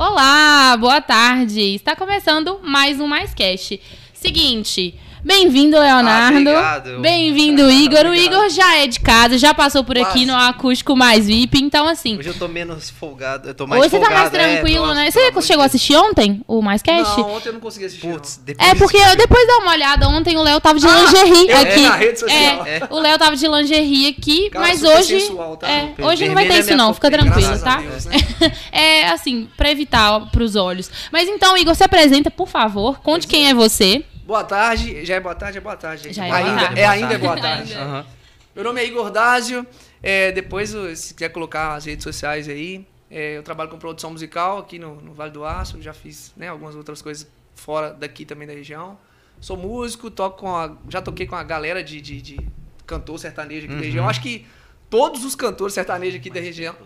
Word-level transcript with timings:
Olá, 0.00 0.76
boa 0.76 1.00
tarde. 1.00 1.74
Está 1.74 1.96
começando 1.96 2.60
mais 2.62 3.00
um 3.00 3.08
Mais 3.08 3.34
Cast. 3.34 3.80
Seguinte, 4.14 4.94
Bem-vindo, 5.24 5.78
Leonardo. 5.78 6.38
obrigado. 6.38 7.00
Bem-vindo, 7.00 7.70
Igor. 7.70 8.06
O. 8.06 8.14
Igor 8.14 8.48
já 8.50 8.76
é 8.78 8.86
de 8.86 9.00
casa, 9.00 9.36
já 9.36 9.52
passou 9.52 9.82
por 9.82 9.96
aqui 9.98 10.24
Quase. 10.24 10.26
no 10.26 10.36
acústico 10.36 10.96
mais 10.96 11.26
VIP. 11.26 11.58
Então, 11.60 11.88
assim, 11.88 12.18
Hoje 12.18 12.28
eu 12.28 12.34
tô 12.34 12.46
menos 12.46 12.90
folgado. 12.90 13.48
Eu 13.48 13.54
tô 13.54 13.66
mais 13.66 13.80
hoje 13.82 13.90
você 13.90 13.98
tá 13.98 14.10
mais 14.10 14.22
folgado, 14.30 14.36
é, 14.36 14.54
tranquilo, 14.54 14.86
nossa, 14.86 15.00
né? 15.00 15.10
Você 15.10 15.42
chegou 15.42 15.62
a 15.62 15.66
assistir 15.66 15.96
ontem 15.96 16.40
o 16.46 16.62
Mais 16.62 16.82
Cast? 16.82 17.18
Não, 17.18 17.30
ontem 17.30 17.48
eu 17.48 17.52
não 17.54 17.60
consegui 17.60 17.86
assistir. 17.86 18.06
depois. 18.06 18.40
É, 18.58 18.74
porque 18.74 18.96
eu, 18.96 19.16
depois 19.16 19.46
dá 19.46 19.58
uma 19.58 19.72
olhada, 19.72 20.08
ontem 20.08 20.36
o 20.36 20.42
Léo 20.42 20.60
tava 20.60 20.78
de 20.78 20.86
lingerie 20.86 21.50
eu 21.50 21.58
aqui. 21.58 21.80
na 21.82 21.96
rede 21.96 22.20
social. 22.20 22.66
É, 22.66 22.82
o 22.90 22.98
Léo 23.00 23.18
tava 23.18 23.36
de 23.36 23.46
lingerie 23.46 24.08
aqui, 24.08 24.50
Cara, 24.50 24.66
mas 24.66 24.82
hoje. 24.82 25.20
sensual, 25.20 25.56
tá? 25.56 25.68
é, 25.68 25.94
hoje 25.98 26.26
não 26.28 26.34
vai 26.34 26.46
ter 26.46 26.54
é 26.54 26.58
isso, 26.60 26.76
não, 26.76 26.94
fica 26.94 27.10
tranquilo, 27.10 27.58
tá? 27.58 27.76
Deus, 27.80 28.06
né? 28.06 28.16
é 28.70 29.08
assim, 29.08 29.48
pra 29.56 29.70
evitar 29.70 30.20
pros 30.30 30.54
olhos. 30.56 30.90
Mas 31.12 31.28
então, 31.28 31.56
Igor, 31.56 31.74
se 31.74 31.84
apresenta, 31.84 32.30
por 32.30 32.48
favor. 32.48 33.00
Conte 33.00 33.26
quem 33.26 33.48
é 33.48 33.54
você. 33.54 34.04
Boa 34.28 34.44
tarde, 34.44 35.06
já 35.06 35.14
é 35.14 35.20
boa 35.20 35.34
tarde, 35.34 35.56
é 35.56 35.60
boa 35.62 35.74
tarde. 35.74 36.12
Já 36.12 36.26
é 36.26 36.30
ainda, 36.30 36.50
boa 36.50 36.60
tarde. 36.60 36.80
É 36.80 36.86
ainda 36.86 37.14
é 37.14 37.18
boa 37.18 37.40
tarde. 37.40 37.72
Ainda. 37.72 37.82
Aham. 37.82 38.06
Meu 38.54 38.62
nome 38.62 38.82
é 38.82 38.84
Igor 38.84 39.10
Dásio. 39.10 39.66
É, 40.02 40.30
depois, 40.32 40.68
se 40.68 41.14
quiser 41.14 41.30
colocar 41.30 41.76
as 41.76 41.86
redes 41.86 42.04
sociais 42.04 42.46
aí, 42.46 42.86
é, 43.10 43.38
eu 43.38 43.42
trabalho 43.42 43.70
com 43.70 43.78
produção 43.78 44.10
musical 44.10 44.58
aqui 44.58 44.78
no, 44.78 44.96
no 44.96 45.14
Vale 45.14 45.30
do 45.30 45.46
Aço. 45.46 45.80
Já 45.80 45.94
fiz 45.94 46.34
né, 46.36 46.46
algumas 46.46 46.76
outras 46.76 47.00
coisas 47.00 47.26
fora 47.54 47.90
daqui 47.90 48.26
também 48.26 48.46
da 48.46 48.52
região. 48.52 48.98
Sou 49.40 49.56
músico, 49.56 50.10
toco 50.10 50.40
com 50.40 50.54
a, 50.54 50.76
já 50.90 51.00
toquei 51.00 51.26
com 51.26 51.34
a 51.34 51.42
galera 51.42 51.82
de, 51.82 51.98
de, 51.98 52.20
de 52.20 52.38
cantor 52.84 53.18
sertanejo 53.18 53.64
aqui 53.64 53.76
da 53.76 53.80
região. 53.80 54.06
Acho 54.06 54.20
que 54.20 54.44
todos 54.90 55.24
os 55.24 55.34
cantores 55.34 55.72
sertanejos 55.72 56.20
aqui 56.20 56.28
da 56.28 56.40
região. 56.40 56.76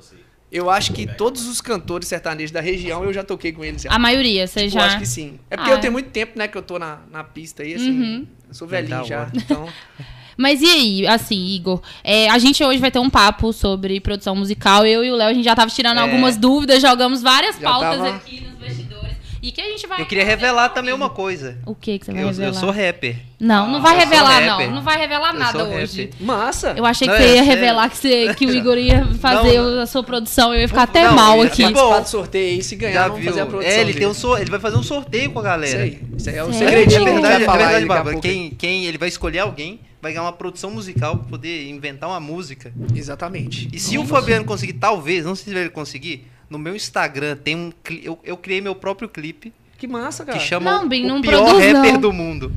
Eu 0.53 0.69
acho 0.69 0.93
que 0.93 1.07
todos 1.07 1.47
os 1.47 1.61
cantores 1.63 2.07
sertanejos 2.09 2.51
da 2.51 2.61
região 2.61 3.03
eu 3.05 3.13
já 3.13 3.25
toquei 3.25 3.53
com 3.53 3.65
eles. 3.65 3.83
Já. 3.83 3.91
A 3.91 3.99
maioria, 3.99 4.47
você 4.47 4.65
Tipo, 4.65 4.75
já. 4.75 4.85
acho 4.87 4.99
que 4.99 5.07
sim. 5.07 5.39
É 5.51 5.57
porque 5.57 5.71
Ah, 5.71 5.75
eu 5.75 5.79
é. 5.79 5.81
tenho 5.81 5.93
muito 5.95 6.11
tempo, 6.11 6.39
né, 6.39 6.47
que 6.47 6.57
eu 6.59 6.63
tô 6.63 6.79
na, 6.79 6.99
na 7.11 7.25
pista 7.25 7.63
aí, 7.63 7.75
assim. 7.75 7.91
Uhum. 7.91 8.27
Eu 8.49 8.55
sou 8.55 8.69
velhinho 8.69 9.05
já. 9.05 9.31
Então, 9.35 9.67
Mas 10.37 10.61
e 10.63 10.67
aí, 10.67 11.07
assim, 11.07 11.55
Igor? 11.55 11.81
é, 12.03 12.29
a 12.31 12.39
gente 12.39 12.63
hoje 12.65 12.79
vai 12.79 12.91
ter 12.91 12.99
um 12.99 13.11
papo 13.11 13.53
sobre 13.53 14.01
produção 14.01 14.35
musical. 14.35 14.85
Eu 14.87 15.05
e 15.05 15.11
o 15.11 15.17
Léo, 15.17 15.29
a 15.29 15.35
gente 15.35 15.45
já 15.45 15.55
tava 15.55 15.71
tirando 15.71 15.99
É. 15.99 16.01
algumas 16.01 16.37
dúvidas, 16.37 16.81
jogamos 16.83 17.23
várias 17.23 17.57
Já 17.59 17.69
pautas 17.71 17.99
tava. 17.99 18.17
aqui 18.17 18.41
nos 18.41 18.55
bastidores. 18.59 19.13
E 19.43 19.51
que 19.51 19.61
a 19.61 19.65
gente 19.65 19.87
vai. 19.89 20.01
Eu 20.01 20.07
queria 20.07 20.25
revelar 20.25 20.69
também 20.69 20.95
uma 20.95 21.11
coisa. 21.11 21.59
O 21.67 21.75
que 21.75 21.99
que 21.99 22.07
você 22.07 22.13
vai 22.13 22.23
Eu, 22.23 22.29
revelar? 22.29 22.49
eu 22.49 22.55
sou 22.55 22.71
rapper. 22.71 23.17
Não, 23.41 23.69
não 23.69 23.83
vai 23.83 23.97
Eu 23.97 24.01
sou 24.03 24.09
revelar, 24.11 24.41
não. 24.43 24.71
Não 24.77 24.83
vai 24.83 24.97
revelar 24.99 25.33
nada 25.33 25.65
hoje. 25.65 26.05
rapper. 26.05 26.25
massa. 26.27 26.75
Eu 26.77 26.87
achei 26.87 27.09
Não, 27.09 27.17
que 27.17 27.23
é 27.23 27.27
você 27.27 27.33
ia 27.35 27.45
sério. 27.45 27.51
revelar 27.61 27.91
que, 27.91 27.97
você- 27.97 28.35
que 28.35 28.47
o 28.47 28.55
Igor 28.55 28.79
ia 28.79 29.05
fazer 29.21 29.61
Não. 29.61 29.81
a 29.81 29.87
sua 29.87 30.05
produção. 30.05 30.55
Eu 30.55 30.61
ia 30.61 30.69
ficar 30.69 30.85
até 30.85 31.03
Não, 31.09 31.15
mal 31.17 31.39
ia 31.39 31.45
aqui. 31.47 31.69
Bom, 31.73 32.01
do 32.01 32.09
sorteio 32.09 32.55
aí, 32.59 32.63
se 32.63 32.77
ganhar, 32.77 33.09
vamos 33.09 33.25
fazer 33.25 33.41
a 33.41 33.47
produção 33.47 33.71
É, 33.73 33.75
ele, 33.81 33.85
dele. 33.87 33.99
tem 33.99 34.07
um 34.09 34.15
sor... 34.15 34.41
ele 34.41 34.51
vai 34.51 34.61
fazer 34.61 34.77
um 34.77 34.83
sorteio 34.83 35.31
com 35.33 35.41
a 35.41 35.43
galera. 35.43 35.87
Isso 35.87 35.97
aí. 35.97 36.17
Isso 36.17 36.31
aí 36.31 36.37
é 36.37 36.45
o 36.45 36.53
Sério? 36.53 36.69
segredinho 36.69 37.01
É 37.09 37.13
verdade, 37.13 37.45
vai 37.45 37.55
é 37.57 37.59
verdade, 37.59 37.87
Bárbara. 37.87 38.19
quem 38.21 38.85
ele 38.87 38.97
vai 38.97 39.09
escolher 39.09 39.41
alguém, 39.41 39.81
vai 40.01 40.13
ganhar 40.13 40.23
uma 40.23 40.33
produção 40.33 40.71
musical 40.71 41.17
pra 41.17 41.29
poder 41.31 41.69
inventar 41.69 42.09
uma 42.09 42.21
música. 42.21 42.73
Exatamente. 42.95 43.69
E 43.73 43.79
se 43.81 43.99
o 43.99 44.05
Fabiano 44.05 44.45
conseguir, 44.45 44.75
talvez, 44.75 45.25
não 45.25 45.35
sei 45.35 45.53
se 45.53 45.59
ele 45.59 45.69
conseguir, 45.71 46.29
no 46.53 46.59
meu 46.59 46.77
Instagram 46.77 47.35
tem 47.37 47.57
um. 47.57 47.73
Eu, 48.03 48.19
eu 48.23 48.37
criei 48.37 48.61
meu 48.61 48.75
próprio 48.75 49.09
clipe 49.09 49.53
Que 49.79 49.87
massa, 49.89 50.25
cara. 50.25 50.39
que 50.39 50.45
chama 50.45 50.71
Não, 50.71 50.85
o, 50.85 50.89
Bim, 50.89 51.11
o 51.11 51.21
pior 51.23 51.45
produz, 51.47 51.73
rapper 51.73 51.93
não. 51.95 52.01
do 52.01 52.13
mundo. 52.13 52.53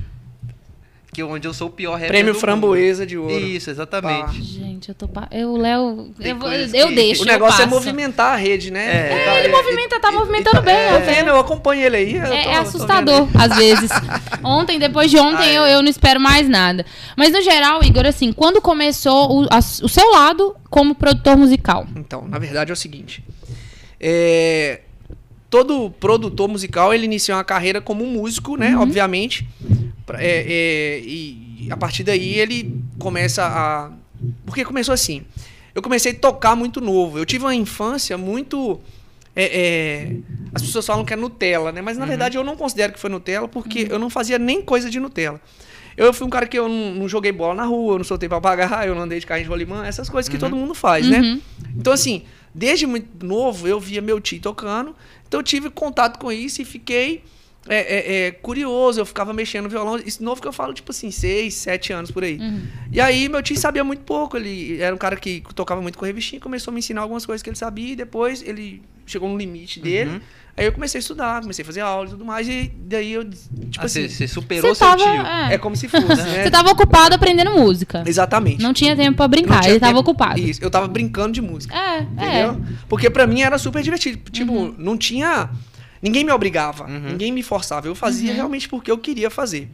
Que 1.13 1.21
é 1.21 1.23
onde 1.25 1.47
eu 1.47 1.53
sou 1.53 1.69
o 1.69 1.71
pior 1.71 1.93
rapper 1.93 2.09
Prêmio 2.09 2.33
do 2.33 2.39
Framboesa 2.41 3.05
de 3.05 3.15
mundo. 3.15 3.31
Ouro. 3.31 3.45
Isso, 3.45 3.69
exatamente. 3.69 4.41
Gente, 4.43 4.89
eu 4.89 4.95
tô. 4.95 5.07
pa- 5.07 5.29
Eu, 5.31 5.51
o 5.53 5.57
Léo. 5.57 6.11
Eu, 6.19 6.35
vou- 6.37 6.51
eu 6.51 6.89
que- 6.89 6.93
deixo. 6.93 7.21
O 7.23 7.25
negócio 7.25 7.61
eu 7.61 7.63
é 7.63 7.69
movimentar 7.69 8.33
a 8.33 8.35
rede, 8.35 8.69
né? 8.69 9.13
É, 9.13 9.23
Tá- 9.25 9.39
Ele 9.39 9.47
movimenta, 9.47 9.97
tá 10.01 10.11
movimentando 10.11 10.61
bem, 10.61 10.75
Tô 10.89 10.95
ó. 10.95 10.99
vendo, 10.99 11.27
eu 11.29 11.39
acompanho 11.39 11.83
ele 11.85 11.95
aí. 11.95 12.15
eu 12.15 12.21
É, 12.21 12.43
tô- 12.43 12.49
é 12.49 12.55
assustador, 12.57 13.29
às 13.33 13.55
vezes. 13.55 13.89
Ontem, 14.43 14.77
depois 14.77 15.09
de 15.09 15.17
ontem, 15.17 15.37
Ah, 15.37 15.51
é. 15.51 15.57
eu, 15.57 15.63
eu 15.77 15.81
não 15.81 15.89
espero 15.89 16.19
mais 16.19 16.49
nada. 16.49 16.85
Mas, 17.15 17.31
no 17.31 17.41
geral, 17.41 17.81
Igor, 17.81 18.05
assim, 18.05 18.33
quando 18.33 18.59
começou 18.61 19.43
o, 19.43 19.47
a- 19.49 19.59
o 19.59 19.87
seu 19.87 20.11
lado 20.11 20.53
como 20.69 20.93
produtor 20.95 21.37
musical? 21.37 21.87
Então, 21.95 22.27
na 22.27 22.37
verdade 22.39 22.71
é 22.71 22.73
o 22.73 22.75
seguinte. 22.75 23.23
É, 24.07 24.81
todo 25.49 25.89
produtor 25.89 26.47
musical, 26.47 26.93
ele 26.93 27.05
inicia 27.05 27.35
uma 27.35 27.43
carreira 27.43 27.81
como 27.81 28.03
um 28.03 28.11
músico, 28.11 28.55
né? 28.55 28.77
Obviamente. 28.77 29.47
Pra- 30.05 30.21
é, 30.23 30.45
é, 30.47 30.99
e 30.99 31.67
a 31.71 31.75
partir 31.75 32.03
daí 32.03 32.35
ele 32.35 32.79
começa 32.99 33.43
a... 33.43 33.91
Porque 34.45 34.63
começou 34.63 34.93
assim. 34.93 35.23
Eu 35.73 35.81
comecei 35.81 36.11
a 36.11 36.15
tocar 36.15 36.55
muito 36.55 36.79
novo. 36.79 37.17
Eu 37.17 37.25
tive 37.25 37.45
uma 37.45 37.55
infância 37.55 38.15
muito... 38.15 38.79
é, 39.35 39.43
é, 39.43 40.15
as 40.53 40.61
pessoas 40.61 40.85
falam 40.85 41.03
que 41.03 41.11
é 41.11 41.15
Nutella, 41.15 41.71
né? 41.71 41.81
Mas 41.81 41.97
na 41.97 42.05
verdade 42.05 42.37
eu 42.37 42.43
não 42.43 42.55
considero 42.55 42.93
que 42.93 42.99
foi 42.99 43.09
Nutella 43.09 43.47
porque 43.47 43.87
eu 43.89 43.97
não 43.97 44.09
fazia 44.11 44.37
nem 44.37 44.61
coisa 44.61 44.87
de 44.87 44.99
Nutella. 44.99 45.41
Eu 45.97 46.13
fui 46.13 46.27
um 46.27 46.29
cara 46.29 46.45
que 46.45 46.59
eu 46.59 46.69
não, 46.69 46.93
não 46.93 47.07
joguei 47.07 47.31
bola 47.31 47.55
na 47.55 47.63
rua, 47.63 47.93
eu 47.93 47.97
não 47.97 48.05
soltei 48.05 48.29
papagaio, 48.29 48.89
eu 48.89 48.95
não 48.95 49.03
andei 49.03 49.19
de 49.19 49.25
carrinho 49.25 49.45
de 49.45 49.49
rolimã, 49.49 49.85
essas 49.85 50.09
coisas 50.09 50.29
que 50.29 50.37
todo 50.37 50.55
mundo 50.55 50.75
faz, 50.75 51.07
né? 51.07 51.19
Uhum. 51.19 51.41
Então, 51.77 51.93
assim, 51.93 52.23
desde 52.55 52.87
muito 52.87 53.25
novo 53.25 53.67
eu 53.67 53.79
via 53.79 54.01
meu 54.01 54.19
tio 54.21 54.39
tocando, 54.39 54.95
então 55.27 55.41
eu 55.41 55.43
tive 55.43 55.69
contato 55.69 56.17
com 56.17 56.31
isso 56.31 56.61
e 56.61 56.65
fiquei 56.65 57.21
é, 57.67 57.77
é, 57.77 58.27
é, 58.27 58.31
curioso, 58.31 59.01
eu 59.01 59.05
ficava 59.05 59.33
mexendo 59.33 59.63
no 59.63 59.69
violão. 59.69 59.97
Isso 59.97 60.23
novo 60.23 60.41
que 60.41 60.47
eu 60.47 60.53
falo, 60.53 60.73
tipo 60.73 60.91
assim, 60.91 61.11
seis, 61.11 61.55
sete 61.55 61.91
anos 61.91 62.11
por 62.11 62.23
aí. 62.23 62.37
Uhum. 62.37 62.67
E 62.91 63.01
aí 63.01 63.27
meu 63.27 63.41
tio 63.41 63.57
sabia 63.57 63.83
muito 63.83 64.03
pouco, 64.03 64.37
ele 64.37 64.79
era 64.79 64.93
um 64.93 64.97
cara 64.97 65.15
que 65.15 65.43
tocava 65.53 65.81
muito 65.81 65.97
com 65.97 66.05
revistinha, 66.05 66.39
começou 66.39 66.71
a 66.71 66.73
me 66.73 66.79
ensinar 66.79 67.01
algumas 67.01 67.25
coisas 67.25 67.41
que 67.41 67.49
ele 67.49 67.57
sabia 67.57 67.93
e 67.93 67.95
depois 67.95 68.41
ele 68.41 68.81
chegou 69.05 69.29
no 69.29 69.37
limite 69.37 69.79
dele. 69.79 70.11
Uhum. 70.11 70.21
Aí 70.57 70.65
eu 70.65 70.71
comecei 70.71 70.99
a 70.99 71.01
estudar, 71.01 71.41
comecei 71.41 71.63
a 71.63 71.65
fazer 71.65 71.81
aula 71.81 72.07
e 72.07 72.11
tudo 72.11 72.23
mais, 72.23 72.47
e 72.47 72.71
daí 72.77 73.11
eu, 73.11 73.25
tipo 73.29 73.41
Ah, 73.77 73.85
assim, 73.85 74.07
você 74.07 74.25
superou 74.25 74.73
Você 74.73 74.75
seu 74.79 74.87
tava, 74.87 75.03
tio. 75.03 75.25
é, 75.51 75.53
é 75.55 75.57
como 75.57 75.75
se 75.75 75.89
fosse, 75.89 76.05
né? 76.07 76.43
você 76.43 76.49
tava 76.49 76.69
ocupado 76.71 77.13
aprendendo 77.13 77.51
música. 77.51 78.03
Exatamente. 78.05 78.61
Não 78.63 78.73
tinha 78.73 78.95
tempo 78.95 79.17
pra 79.17 79.27
brincar, 79.27 79.59
tinha 79.59 79.73
ele 79.73 79.81
tava 79.81 79.99
ocupado. 79.99 80.39
Isso, 80.39 80.63
eu 80.63 80.69
tava 80.71 80.87
brincando 80.87 81.33
de 81.33 81.41
música. 81.41 81.75
É, 81.75 81.99
Entendeu? 82.03 82.61
Porque 82.87 83.09
pra 83.09 83.27
mim 83.27 83.41
era 83.41 83.57
super 83.57 83.83
divertido. 83.83 84.31
Tipo, 84.31 84.73
não 84.77 84.97
tinha. 84.97 85.49
Ninguém 86.01 86.23
me 86.23 86.31
obrigava, 86.31 86.85
Uhum. 86.85 86.99
ninguém 87.09 87.33
me 87.33 87.43
forçava. 87.43 87.87
Eu 87.87 87.95
fazia 87.95 88.29
Uhum. 88.29 88.35
realmente 88.37 88.69
porque 88.69 88.89
eu 88.89 88.97
queria 88.97 89.29
fazer. 89.29 89.69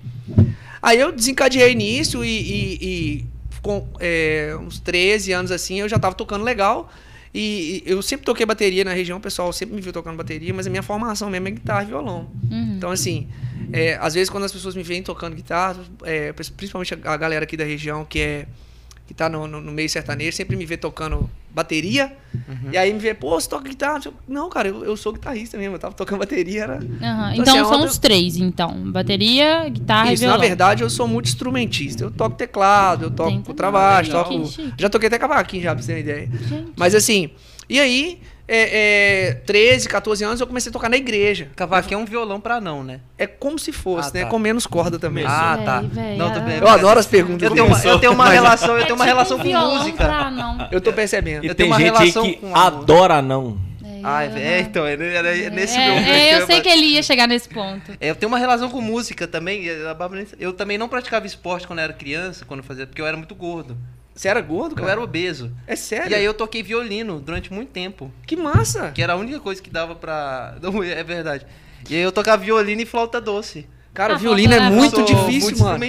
Aí 0.81 0.99
eu 0.99 1.11
desencadeei 1.11 1.75
nisso 1.75 2.25
e, 2.25 2.27
e- 2.39 2.77
e 2.81 3.25
com 3.61 3.87
é, 3.99 4.57
uns 4.59 4.79
13 4.79 5.31
anos 5.31 5.51
assim 5.51 5.79
eu 5.79 5.87
já 5.87 5.99
tava 5.99 6.15
tocando 6.15 6.43
legal. 6.43 6.91
E, 7.33 7.83
e 7.85 7.91
eu 7.91 8.01
sempre 8.01 8.25
toquei 8.25 8.45
bateria 8.45 8.83
na 8.83 8.93
região, 8.93 9.17
o 9.17 9.21
pessoal 9.21 9.51
sempre 9.53 9.75
me 9.75 9.81
viu 9.81 9.93
tocando 9.93 10.17
bateria, 10.17 10.53
mas 10.53 10.67
a 10.67 10.69
minha 10.69 10.83
formação 10.83 11.29
mesmo 11.29 11.47
é 11.47 11.51
guitarra 11.51 11.83
e 11.83 11.87
violão. 11.87 12.29
Uhum. 12.49 12.75
Então, 12.77 12.91
assim, 12.91 13.29
é, 13.71 13.97
às 14.01 14.13
vezes 14.13 14.29
quando 14.29 14.43
as 14.43 14.51
pessoas 14.51 14.75
me 14.75 14.83
veem 14.83 15.01
tocando 15.01 15.35
guitarra, 15.35 15.79
é, 16.03 16.33
principalmente 16.33 16.93
a, 16.93 17.13
a 17.13 17.17
galera 17.17 17.43
aqui 17.43 17.55
da 17.55 17.63
região 17.63 18.03
que 18.03 18.19
é 18.19 18.47
que 19.11 19.17
tá 19.17 19.27
no, 19.27 19.45
no- 19.45 19.59
no 19.59 19.71
meio 19.73 19.89
sertanejo, 19.89 20.31
sempre 20.35 20.55
me 20.55 20.65
vê 20.65 20.77
tocando 20.77 21.29
bateria. 21.53 22.13
Uhum. 22.33 22.71
E 22.71 22.77
aí 22.77 22.93
me 22.93 22.99
vê, 22.99 23.13
pô, 23.13 23.31
você 23.31 23.49
toca 23.49 23.67
guitarra? 23.67 23.99
Não, 24.25 24.49
cara, 24.49 24.69
eu, 24.69 24.85
eu 24.85 24.95
sou 24.95 25.11
guitarrista 25.11 25.57
mesmo, 25.57 25.75
eu 25.75 25.79
tava 25.79 25.93
tocando 25.93 26.19
bateria, 26.19 26.63
era. 26.63 26.75
Aham. 26.75 27.31
Então, 27.33 27.33
Então 27.33 27.43
assim, 27.55 27.63
são 27.65 27.73
ontem- 27.73 27.85
os 27.87 27.97
três, 27.97 28.37
então. 28.37 28.89
Bateria, 28.89 29.67
guitarra 29.67 30.13
Isso, 30.13 30.23
e 30.23 30.27
na 30.27 30.31
violão. 30.33 30.47
verdade, 30.47 30.81
eu 30.83 30.89
sou 30.89 31.07
muito 31.09 31.25
instrumentista. 31.25 32.05
Eu 32.05 32.11
toco 32.11 32.37
teclado, 32.37 33.05
eu 33.05 33.11
toco 33.11 33.41
contrabaixo, 33.43 34.11
toco. 34.11 34.49
Já 34.77 34.89
toquei 34.89 35.07
até 35.07 35.19
cavaquinho 35.19 35.63
já, 35.63 35.73
pra 35.75 35.83
você 35.83 35.87
ter 35.87 35.93
uma 35.93 35.99
ideia. 35.99 36.29
Gente. 36.47 36.71
Mas 36.77 36.95
assim, 36.95 37.29
e 37.69 37.79
aí, 37.81 38.21
é, 38.53 39.29
é, 39.29 39.33
13, 39.45 39.87
14 39.87 40.23
anos, 40.25 40.41
eu 40.41 40.47
comecei 40.47 40.69
a 40.69 40.73
tocar 40.73 40.89
na 40.89 40.97
igreja. 40.97 41.47
Cavaquinho 41.55 41.99
é 41.99 42.03
um 42.03 42.05
violão 42.05 42.39
pra 42.41 42.59
não, 42.59 42.83
né? 42.83 42.99
É 43.17 43.25
como 43.25 43.57
se 43.57 43.71
fosse, 43.71 44.09
Ah, 44.09 44.13
né? 44.13 44.23
tá. 44.23 44.29
Com 44.29 44.37
menos 44.39 44.67
corda 44.67 44.99
também. 44.99 45.23
Ah, 45.25 45.57
tá. 45.63 45.81
véi, 45.81 46.17
Não, 46.17 46.27
ah. 46.27 46.31
tô 46.31 46.39
bem- 46.41 46.57
Eu 46.57 46.67
adoro 46.67 46.99
as 46.99 47.05
perguntas. 47.07 47.43
Eu 47.43 47.51
tenho 47.55 47.65
uma, 47.65 47.79
eu 47.83 47.99
tenho 47.99 48.11
uma 48.13 48.29
relação, 48.29 48.71
eu 48.71 48.81
É 48.81 48.83
tenho 48.83 48.95
uma 48.95 49.05
tipo 49.05 49.15
relação 49.15 49.37
um 49.37 49.41
com 49.41 49.77
música. 49.77 50.05
pra 50.05 50.29
não. 50.29 50.67
Eu 50.71 50.81
tô 50.81 50.91
percebendo. 50.91 51.45
E 51.45 51.47
Eu 51.47 51.55
tem 51.55 51.65
tenho 51.65 51.69
uma 51.69 51.77
relação 51.77 52.23
que 52.23 52.33
com 52.33 52.55
adora 52.55 53.21
não. 53.21 53.57
Ah, 54.03 54.23
é, 54.25 54.61
então, 54.61 54.83
é, 54.85 54.93
é 54.95 55.49
nesse 55.51 55.77
É, 55.77 55.85
meu. 55.85 55.95
é, 56.11 56.33
eu 56.41 56.45
sei 56.47 56.59
que 56.59 56.67
ele 56.67 56.87
ia 56.87 57.03
chegar 57.03 57.27
nesse 57.27 57.47
ponto. 57.47 57.91
É, 58.01 58.09
eu 58.09 58.15
tenho 58.15 58.29
uma 58.31 58.39
relação 58.39 58.67
com 58.67 58.81
música 58.81 59.27
também. 59.27 59.63
Eu 60.39 60.53
também 60.53 60.75
não 60.77 60.89
praticava 60.89 61.25
esporte 61.27 61.67
quando 61.67 61.79
eu 61.79 61.83
era 61.83 61.93
criança, 61.93 62.43
quando 62.43 62.61
eu 62.61 62.63
fazia, 62.63 62.87
porque 62.87 62.99
eu 63.01 63.05
era 63.05 63.15
muito 63.15 63.35
gordo. 63.35 63.77
Você 64.13 64.27
era 64.27 64.41
gordo, 64.41 64.73
Eu 64.73 64.77
cara? 64.77 64.91
era 64.91 65.01
obeso. 65.01 65.51
É 65.65 65.75
sério? 65.75 66.11
E 66.11 66.15
aí 66.15 66.23
eu 66.25 66.33
toquei 66.33 66.61
violino 66.61 67.19
durante 67.19 67.51
muito 67.51 67.69
tempo. 67.69 68.11
Que 68.27 68.35
massa! 68.35 68.91
Que 68.91 69.01
era 69.01 69.13
a 69.13 69.15
única 69.15 69.39
coisa 69.39 69.61
que 69.61 69.69
dava 69.69 69.95
pra. 69.95 70.55
Não, 70.61 70.83
é 70.83 71.03
verdade. 71.03 71.45
E 71.89 71.95
aí 71.95 72.01
eu 72.01 72.11
tocava 72.11 72.43
violino 72.43 72.81
e 72.81 72.85
flauta 72.85 73.19
doce. 73.21 73.67
Cara, 73.93 74.13
Ah, 74.13 74.17
violino 74.17 74.53
é 74.53 74.69
muito 74.69 74.95
Sou 74.95 75.05
difícil, 75.05 75.49
muito 75.51 75.63
mano. 75.63 75.79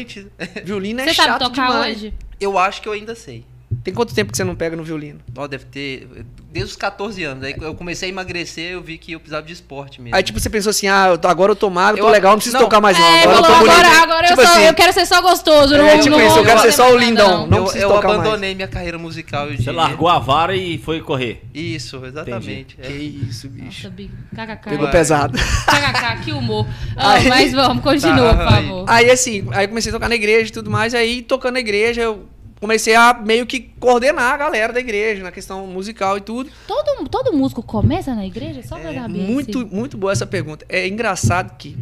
Violino 0.64 1.00
é 1.00 1.04
Você 1.04 1.14
chato 1.14 1.26
sabe 1.26 1.44
tocar 1.44 1.66
demais. 1.68 1.96
hoje? 1.96 2.14
Eu 2.40 2.58
acho 2.58 2.82
que 2.82 2.88
eu 2.88 2.92
ainda 2.92 3.14
sei. 3.14 3.44
Tem 3.84 3.92
quanto 3.92 4.14
tempo 4.14 4.30
que 4.30 4.36
você 4.36 4.44
não 4.44 4.54
pega 4.54 4.76
no 4.76 4.84
violino? 4.84 5.18
Ó, 5.36 5.46
deve 5.48 5.64
ter. 5.64 6.08
Desde 6.52 6.70
os 6.70 6.76
14 6.76 7.24
anos. 7.24 7.42
Aí 7.42 7.54
eu 7.60 7.74
comecei 7.74 8.08
a 8.08 8.12
emagrecer, 8.12 8.72
eu 8.72 8.80
vi 8.80 8.96
que 8.96 9.12
eu 9.12 9.18
precisava 9.18 9.44
de 9.44 9.52
esporte 9.52 10.00
mesmo. 10.00 10.14
Aí, 10.14 10.22
tipo, 10.22 10.38
você 10.38 10.48
pensou 10.48 10.70
assim, 10.70 10.86
ah, 10.86 11.18
eu 11.20 11.28
agora 11.30 11.50
eu 11.52 11.56
tô 11.56 11.68
magro, 11.68 12.00
tô 12.00 12.06
Eu- 12.06 12.12
legal, 12.12 12.30
não 12.32 12.36
preciso 12.38 12.56
não. 12.58 12.64
tocar 12.64 12.80
mais 12.80 12.96
não. 12.96 13.04
É, 13.04 13.22
Agora 13.22 13.38
eu 13.38 13.42
falou, 13.44 13.58
tô 13.58 13.70
agora, 13.70 13.88
bonito. 13.88 14.02
agora 14.02 14.26
tipo 14.28 14.40
eu, 14.40 14.46
só, 14.46 14.52
assim, 14.52 14.62
eu 14.66 14.74
quero 14.74 14.92
ser 14.92 15.06
só 15.06 15.20
gostoso. 15.22 15.76
não 15.76 15.84
É, 15.86 15.92
vou- 15.94 16.02
tipo 16.02 16.16
não 16.16 16.26
isso, 16.26 16.38
eu 16.38 16.44
quero 16.44 16.60
ser 16.60 16.72
só 16.72 16.92
o 16.92 16.96
lindão, 16.96 17.46
não 17.48 17.58
eu, 17.58 17.62
preciso 17.64 17.84
eu 17.84 17.88
tocar 17.90 18.08
mais. 18.08 18.20
abandonei 18.20 18.54
minha 18.54 18.68
carreira 18.68 18.98
musical. 18.98 19.48
Você 19.50 19.72
largou 19.72 20.08
a 20.08 20.18
vara 20.20 20.54
e 20.54 20.78
foi 20.78 21.00
correr. 21.00 21.42
Isso, 21.52 22.04
exatamente. 22.06 22.76
Que 22.76 22.86
É. 22.86 22.90
isso, 22.92 23.48
bicho. 23.48 23.88
Nossa, 23.88 24.10
KKK. 24.36 24.70
Pegou 24.70 24.84
Vai. 24.84 24.92
pesado. 24.92 25.36
KKK, 25.38 26.16
que 26.24 26.32
humor. 26.32 26.66
Ah, 26.96 27.14
Aí- 27.14 27.28
mas 27.28 27.52
vamos, 27.52 27.82
continua, 27.82 28.34
Tá, 28.34 28.44
por 28.44 28.52
favor. 28.52 28.84
Aí 28.86 29.10
assim, 29.10 29.48
aí 29.52 29.64
eu 29.64 29.68
comecei 29.70 29.90
a 29.90 29.94
tocar 29.94 30.08
na 30.08 30.14
igreja 30.14 30.48
e 30.50 30.52
tudo 30.52 30.70
mais, 30.70 30.94
aí 30.94 31.22
tocando 31.22 31.54
na 31.54 31.60
igreja, 31.60 32.02
eu 32.02 32.28
comecei 32.62 32.94
a 32.94 33.12
meio 33.12 33.44
que 33.44 33.58
coordenar 33.80 34.32
a 34.32 34.36
galera 34.36 34.72
da 34.72 34.78
igreja, 34.78 35.20
na 35.20 35.32
questão 35.32 35.66
musical 35.66 36.16
e 36.16 36.20
tudo. 36.20 36.48
Todo, 36.66 37.08
todo 37.08 37.32
músico 37.32 37.60
começa 37.60 38.14
na 38.14 38.24
igreja? 38.24 38.62
Só 38.62 38.78
pra 38.78 38.92
É, 38.92 38.94
saber. 38.94 39.18
muito, 39.18 39.58
assim. 39.62 39.68
muito 39.74 39.96
boa 39.98 40.12
essa 40.12 40.24
pergunta. 40.24 40.64
É 40.68 40.86
engraçado 40.86 41.56
que, 41.58 41.76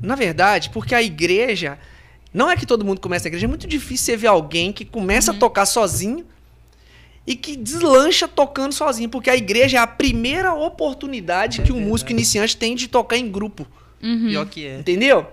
na 0.00 0.14
verdade, 0.14 0.70
porque 0.70 0.94
a 0.94 1.02
igreja. 1.02 1.78
Não 2.32 2.50
é 2.50 2.56
que 2.56 2.64
todo 2.64 2.82
mundo 2.82 2.98
começa 2.98 3.24
na 3.24 3.28
igreja, 3.28 3.44
é 3.44 3.48
muito 3.48 3.66
difícil 3.66 4.06
você 4.06 4.16
ver 4.16 4.28
alguém 4.28 4.72
que 4.72 4.86
começa 4.86 5.30
Uhum. 5.32 5.36
a 5.36 5.40
tocar 5.40 5.66
sozinho 5.66 6.24
e 7.26 7.36
que 7.36 7.54
deslancha 7.56 8.26
tocando 8.26 8.72
sozinho, 8.72 9.10
porque 9.10 9.28
a 9.28 9.36
igreja 9.36 9.76
é 9.76 9.80
a 9.80 9.86
primeira 9.86 10.54
oportunidade 10.54 11.60
É 11.60 11.64
que 11.64 11.70
um 11.70 11.74
verdade. 11.74 11.90
músico 11.90 12.10
iniciante 12.10 12.56
tem 12.56 12.74
de 12.74 12.88
tocar 12.88 13.18
em 13.18 13.30
grupo. 13.30 13.66
Uhum. 14.02 14.28
Pior 14.30 14.46
que 14.46 14.66
é. 14.66 14.78
Entendeu? 14.78 15.26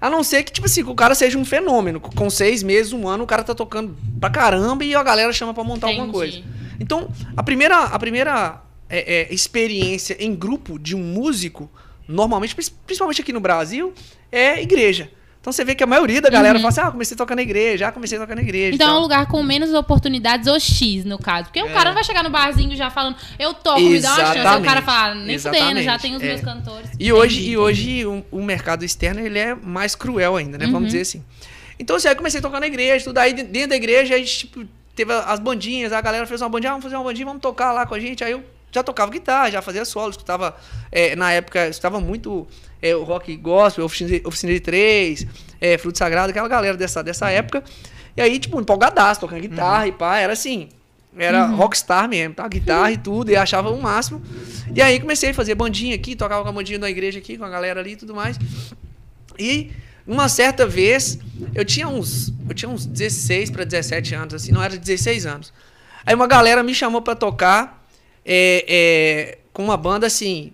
A 0.00 0.10
não 0.10 0.22
ser 0.22 0.42
que, 0.42 0.52
tipo 0.52 0.66
assim, 0.66 0.84
que 0.84 0.90
o 0.90 0.94
cara 0.94 1.14
seja 1.14 1.38
um 1.38 1.44
fenômeno. 1.44 2.00
Com 2.00 2.28
seis 2.28 2.62
meses, 2.62 2.92
um 2.92 3.08
ano, 3.08 3.24
o 3.24 3.26
cara 3.26 3.42
tá 3.42 3.54
tocando 3.54 3.96
pra 4.20 4.30
caramba 4.30 4.84
e 4.84 4.94
a 4.94 5.02
galera 5.02 5.32
chama 5.32 5.54
pra 5.54 5.64
montar 5.64 5.88
alguma 5.88 6.06
Entendi. 6.06 6.18
coisa. 6.18 6.44
Então, 6.78 7.08
a 7.36 7.42
primeira, 7.42 7.84
a 7.84 7.98
primeira 7.98 8.62
é, 8.88 9.20
é, 9.20 9.34
experiência 9.34 10.16
em 10.18 10.34
grupo 10.34 10.78
de 10.78 10.94
um 10.94 11.02
músico, 11.02 11.70
normalmente, 12.06 12.54
principalmente 12.54 13.20
aqui 13.20 13.32
no 13.32 13.40
Brasil, 13.40 13.92
é 14.30 14.62
igreja. 14.62 15.10
Então 15.46 15.52
você 15.52 15.64
vê 15.64 15.76
que 15.76 15.84
a 15.84 15.86
maioria 15.86 16.20
da 16.20 16.28
galera 16.28 16.58
Uhum. 16.58 16.62
fala 16.62 16.68
assim: 16.70 16.80
ah, 16.80 16.90
comecei 16.90 17.14
a 17.14 17.18
tocar 17.18 17.36
na 17.36 17.42
igreja, 17.42 17.86
ah, 17.86 17.92
comecei 17.92 18.18
a 18.18 18.20
tocar 18.20 18.34
na 18.34 18.42
igreja. 18.42 18.74
Então 18.74 18.88
e 18.88 18.90
é 18.90 18.94
um 18.94 18.98
lugar 18.98 19.26
com 19.26 19.40
menos 19.44 19.72
oportunidades 19.72 20.48
ou 20.48 20.58
X, 20.58 21.04
no 21.04 21.20
caso. 21.20 21.44
Porque 21.44 21.62
o 21.62 21.66
É. 21.68 21.72
cara 21.72 21.90
não 21.90 21.94
vai 21.94 22.02
chegar 22.02 22.24
no 22.24 22.30
barzinho 22.30 22.74
já 22.74 22.90
falando, 22.90 23.14
eu 23.38 23.54
toco, 23.54 23.78
me 23.80 24.00
dá 24.00 24.08
uma 24.08 24.16
chance. 24.16 24.38
Aí 24.38 24.40
o 24.40 24.42
cara 24.44 24.58
Exatamente. 24.80 24.84
fala, 24.84 25.14
nem 25.14 25.38
fudendo, 25.38 25.62
já 25.82 25.94
Exatamente. 25.94 26.02
tem 26.02 26.16
os 26.16 26.22
É. 26.24 26.26
meus 26.26 26.40
cantores. 26.40 26.90
E 26.98 27.12
hoje, 27.12 27.48
e 27.48 27.56
hoje 27.56 28.04
o, 28.04 28.24
o 28.32 28.42
mercado 28.42 28.84
externo 28.84 29.20
ele 29.20 29.38
é 29.38 29.54
mais 29.54 29.94
cruel 29.94 30.34
ainda, 30.34 30.58
né? 30.58 30.66
Uhum. 30.66 30.72
Vamos 30.72 30.88
dizer 30.88 31.02
assim. 31.02 31.22
Então, 31.78 31.94
assim, 31.94 32.08
aí 32.08 32.16
comecei 32.16 32.40
a 32.40 32.42
tocar 32.42 32.58
na 32.58 32.66
igreja, 32.66 33.04
tudo. 33.04 33.18
Aí 33.18 33.32
dentro 33.32 33.68
da 33.68 33.76
igreja, 33.76 34.16
a 34.16 34.18
gente, 34.18 34.38
tipo, 34.38 34.64
teve 34.96 35.12
as 35.12 35.38
bandinhas, 35.38 35.92
a 35.92 36.00
galera 36.00 36.26
fez 36.26 36.42
uma 36.42 36.48
bandinha, 36.48 36.70
ah, 36.70 36.74
vamos 36.74 36.82
fazer 36.82 36.96
uma 36.96 37.04
bandinha, 37.04 37.24
vamos 37.26 37.40
tocar 37.40 37.70
lá 37.70 37.86
com 37.86 37.94
a 37.94 38.00
gente. 38.00 38.24
Aí 38.24 38.32
eu 38.32 38.42
já 38.76 38.82
tocava 38.82 39.10
guitarra, 39.10 39.50
já 39.50 39.62
fazia 39.62 39.84
solo, 39.84 40.10
escutava. 40.10 40.56
é, 40.92 41.16
na 41.16 41.32
época, 41.32 41.68
escutava 41.68 42.00
muito 42.00 42.46
é, 42.80 42.94
o 42.94 43.02
rock 43.02 43.34
gospel, 43.36 43.84
oficina 43.84 44.10
de, 44.10 44.22
oficina 44.24 44.52
de 44.52 44.60
três, 44.60 45.26
é, 45.60 45.78
Fruto 45.78 45.98
Sagrado, 45.98 46.30
aquela 46.30 46.48
galera 46.48 46.76
dessa, 46.76 47.02
dessa 47.02 47.30
época. 47.30 47.64
E 48.16 48.20
aí, 48.20 48.38
tipo, 48.38 48.60
empolgadaço, 48.60 49.20
tocando 49.20 49.40
guitarra 49.40 49.86
e 49.86 49.92
pá, 49.92 50.18
era 50.18 50.32
assim. 50.32 50.68
Era 51.18 51.46
rockstar 51.46 52.06
mesmo, 52.06 52.34
tá? 52.34 52.46
Guitarra 52.46 52.92
e 52.92 52.98
tudo, 52.98 53.30
e 53.30 53.36
achava 53.36 53.70
o 53.70 53.80
máximo. 53.80 54.22
E 54.74 54.82
aí 54.82 55.00
comecei 55.00 55.30
a 55.30 55.34
fazer 55.34 55.54
bandinha 55.54 55.94
aqui, 55.94 56.14
tocava 56.14 56.42
com 56.42 56.50
a 56.50 56.52
bandinha 56.52 56.78
da 56.78 56.90
igreja 56.90 57.18
aqui, 57.18 57.38
com 57.38 57.44
a 57.44 57.48
galera 57.48 57.80
ali 57.80 57.92
e 57.92 57.96
tudo 57.96 58.14
mais. 58.14 58.38
E 59.38 59.70
uma 60.06 60.28
certa 60.28 60.66
vez, 60.66 61.18
eu 61.54 61.64
tinha 61.64 61.88
uns, 61.88 62.34
eu 62.46 62.54
tinha 62.54 62.68
uns 62.68 62.84
16 62.84 63.50
para 63.50 63.64
17 63.64 64.14
anos, 64.14 64.34
assim, 64.34 64.52
não 64.52 64.62
era 64.62 64.76
16 64.76 65.24
anos. 65.24 65.52
Aí 66.04 66.14
uma 66.14 66.26
galera 66.26 66.62
me 66.62 66.74
chamou 66.74 67.00
para 67.00 67.16
tocar 67.16 67.75
é, 68.26 68.64
é, 68.68 69.38
com 69.52 69.62
uma 69.64 69.76
banda 69.76 70.06
assim. 70.06 70.52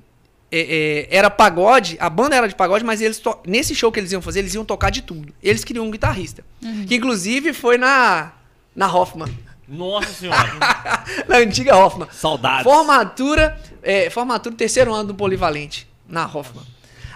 é, 0.50 1.06
é, 1.10 1.16
era 1.16 1.30
pagode, 1.30 1.96
a 1.98 2.10
banda 2.10 2.36
era 2.36 2.46
de 2.46 2.54
pagode, 2.54 2.84
mas 2.84 3.00
eles 3.00 3.20
nesse 3.46 3.74
show 3.74 3.90
que 3.90 3.98
eles 3.98 4.12
iam 4.12 4.20
fazer, 4.20 4.40
eles 4.40 4.54
iam 4.54 4.64
tocar 4.64 4.90
de 4.90 5.00
tudo. 5.02 5.32
Eles 5.42 5.64
queriam 5.64 5.86
um 5.86 5.90
guitarrista. 5.90 6.44
Que 6.86 6.96
inclusive 6.96 7.52
foi 7.54 7.78
na, 7.78 8.32
na 8.76 8.86
Hoffman. 8.94 9.28
Nossa 9.66 10.12
senhora. 10.12 10.52
na 11.26 11.38
antiga 11.38 11.74
Hoffman. 11.74 12.06
Saudades. 12.12 12.64
Formatura, 12.64 13.58
é, 13.82 14.10
formatura, 14.10 14.54
terceiro 14.54 14.92
ano 14.92 15.08
do 15.08 15.14
Polivalente, 15.14 15.88
na 16.06 16.26
Hoffman. 16.26 16.64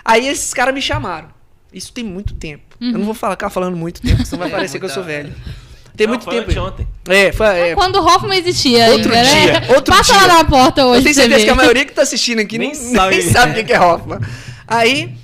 Aí 0.03 0.27
esses 0.27 0.55
caras 0.55 0.73
me 0.75 0.81
chamaram. 0.81 1.29
Isso 1.73 1.93
tem 1.93 2.03
muito 2.05 2.33
tempo. 2.35 2.65
Eu 2.81 2.93
não 2.93 3.05
vou 3.05 3.13
falar, 3.15 3.35
ficar 3.35 3.51
falando 3.51 3.77
muito 3.77 4.01
tempo, 4.01 4.25
senão 4.25 4.39
vai 4.39 4.49
É, 4.49 4.53
parecer 4.53 4.79
que 4.79 4.85
eu 4.87 4.89
sou 4.89 5.03
velho. 5.05 5.35
Tem 5.97 6.07
Não, 6.07 6.13
muito 6.15 6.25
foi 6.25 6.35
tempo. 6.35 6.51
anteontem. 6.51 6.87
É, 7.09 7.33
foi. 7.33 7.47
é, 7.47 7.75
Quando 7.75 7.97
o 7.97 8.05
Hoffman 8.05 8.39
existia 8.39 8.91
Outro 8.91 9.13
ainda, 9.15 9.23
né? 9.25 9.61
dia, 9.61 9.75
outro 9.77 9.95
Passa 9.95 10.13
dia. 10.13 10.23
lá 10.27 10.29
na 10.39 10.45
porta 10.45 10.85
hoje 10.87 10.99
eu 10.99 11.03
tenho 11.05 11.15
certeza 11.15 11.45
que 11.45 11.51
a 11.51 11.55
maioria 11.55 11.85
que 11.85 11.93
tá 11.93 12.03
assistindo 12.03 12.41
aqui 12.41 12.59
Nem 12.59 12.73
nem, 12.73 12.75
sabe. 12.95 13.17
nem 13.17 13.23
sabe 13.23 13.61
o 13.61 13.65
que 13.65 13.73
é 13.73 13.81
Hoffman. 13.81 14.19
Aí 14.67 15.15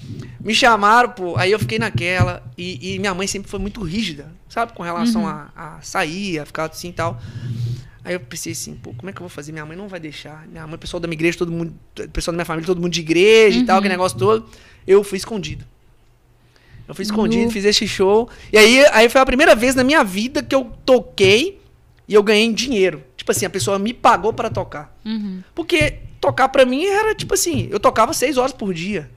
me 0.40 0.54
chamaram, 0.54 1.10
pô, 1.10 1.36
aí 1.36 1.52
eu 1.52 1.58
fiquei 1.58 1.78
naquela. 1.78 2.42
E, 2.56 2.94
e 2.94 2.98
minha 2.98 3.12
mãe 3.14 3.26
sempre 3.26 3.50
foi 3.50 3.60
muito 3.60 3.82
rígida, 3.82 4.26
sabe? 4.48 4.72
Com 4.72 4.82
relação 4.82 5.26
a, 5.26 5.48
a 5.54 5.78
sair, 5.82 6.38
a 6.38 6.46
ficar 6.46 6.64
assim 6.70 6.88
e 6.88 6.92
tal. 6.92 7.20
Aí 8.04 8.14
eu 8.14 8.20
pensei 8.20 8.52
assim, 8.52 8.75
pô, 8.75 8.92
como 8.94 9.10
é 9.10 9.12
que 9.12 9.18
eu 9.18 9.22
vou 9.22 9.28
fazer? 9.28 9.52
Minha 9.52 9.64
mãe 9.66 9.76
não 9.76 9.86
vai 9.88 10.00
deixar. 10.00 10.44
Minha 10.50 10.66
mãe, 10.66 10.76
pessoal 10.78 11.00
da 11.00 11.06
minha 11.06 11.14
igreja, 11.16 11.38
todo 11.38 11.52
mundo, 11.52 11.72
pessoal 12.12 12.32
da 12.32 12.36
minha 12.38 12.44
família, 12.44 12.66
todo 12.66 12.80
mundo 12.80 12.92
de 12.92 13.00
igreja 13.00 13.58
e 13.60 13.64
tal, 13.64 13.78
aquele 13.78 13.92
negócio 13.94 14.18
todo. 14.18 14.44
Eu 14.86 15.04
fui 15.04 15.18
escondido. 15.18 15.64
Eu 16.88 16.94
fui 16.94 17.05
escondido, 17.05 17.44
Nu. 17.44 17.50
fiz 17.50 17.64
esse 17.64 17.87
show. 17.87 18.29
E 18.52 18.58
aí, 18.58 18.84
aí 18.93 19.08
foi 19.08 19.20
a 19.20 19.26
primeira 19.26 19.55
vez 19.55 19.75
na 19.75 19.84
minha 19.84 20.02
vida 20.05 20.43
que 20.43 20.55
eu 20.55 20.70
toquei 20.84 21.61
e 22.08 22.14
eu 22.14 22.23
ganhei 22.23 22.52
dinheiro. 22.52 23.02
Tipo 23.17 23.31
assim, 23.32 23.46
a 23.46 23.50
pessoa 23.50 23.79
me 23.79 23.93
pagou 23.94 24.32
para 24.32 24.50
tocar. 24.50 24.94
Uhum. 25.05 25.43
Porque 25.55 25.99
tocar 26.20 26.49
pra 26.49 26.64
mim 26.64 26.84
era 26.84 27.14
tipo 27.14 27.34
assim, 27.34 27.69
eu 27.70 27.79
tocava 27.81 28.12
seis 28.12 28.37
horas 28.37 28.52
por 28.52 28.75
dia. 28.75 29.11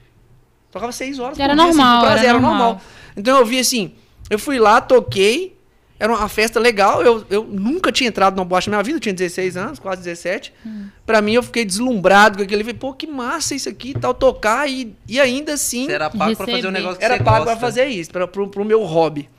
Tocava 0.72 0.92
seis 0.92 1.20
horas 1.20 1.40
Era 1.40 1.54
por 1.54 1.56
dia. 1.56 1.66
normal, 1.68 1.88
assim, 1.98 2.00
por 2.00 2.06
prazer, 2.08 2.20
era 2.30 2.30
era 2.38 2.40
normal. 2.40 2.60
normal. 2.74 2.82
Então 3.18 3.38
eu 3.40 3.46
vi 3.46 3.60
assim, 3.60 3.94
eu 4.30 4.38
fui 4.38 4.60
lá, 4.60 4.80
toquei, 4.82 5.55
era 5.98 6.12
uma 6.12 6.28
festa 6.28 6.60
legal, 6.60 7.02
eu, 7.02 7.26
eu 7.30 7.44
nunca 7.46 7.92
tinha 7.92 8.10
entrado 8.10 8.36
numa 8.36 8.44
boate 8.44 8.70
na 8.70 8.78
minha 8.78 8.84
vida, 8.84 8.98
eu 8.98 9.02
tinha 9.02 9.14
16 9.14 9.56
anos, 9.56 9.80
quase 9.80 10.02
17. 10.04 10.54
Hum. 10.66 10.88
Pra 11.06 11.22
mim 11.22 11.34
eu 11.34 11.44
fiquei 11.44 11.64
deslumbrado 11.64 12.38
com 12.38 12.44
aquele, 12.44 12.62
eu 12.62 12.66
falei, 12.66 12.80
pô, 12.80 12.94
que 12.94 13.08
massa 13.08 13.56
isso 13.56 13.70
aqui, 13.70 13.92
e 13.92 13.94
tal, 13.94 14.14
tocar 14.14 14.70
e, 14.70 14.94
e 15.08 15.20
ainda 15.20 15.54
assim 15.54 15.86
Você 15.86 15.94
era 15.94 16.10
pago 16.10 16.36
pra 16.36 16.46
fazer 16.46 16.52
um 16.52 16.56
Receber. 16.56 16.72
negócio 16.72 17.00
que 17.00 17.06
era 17.06 17.18
você 17.18 17.24
pago 17.24 17.46
gosta. 17.46 17.52
pra 17.52 17.60
fazer 17.60 17.86
isso, 17.86 18.12
pra, 18.12 18.28
pro, 18.28 18.50
pro 18.50 18.66
meu 18.66 18.84
hobby. 18.84 19.30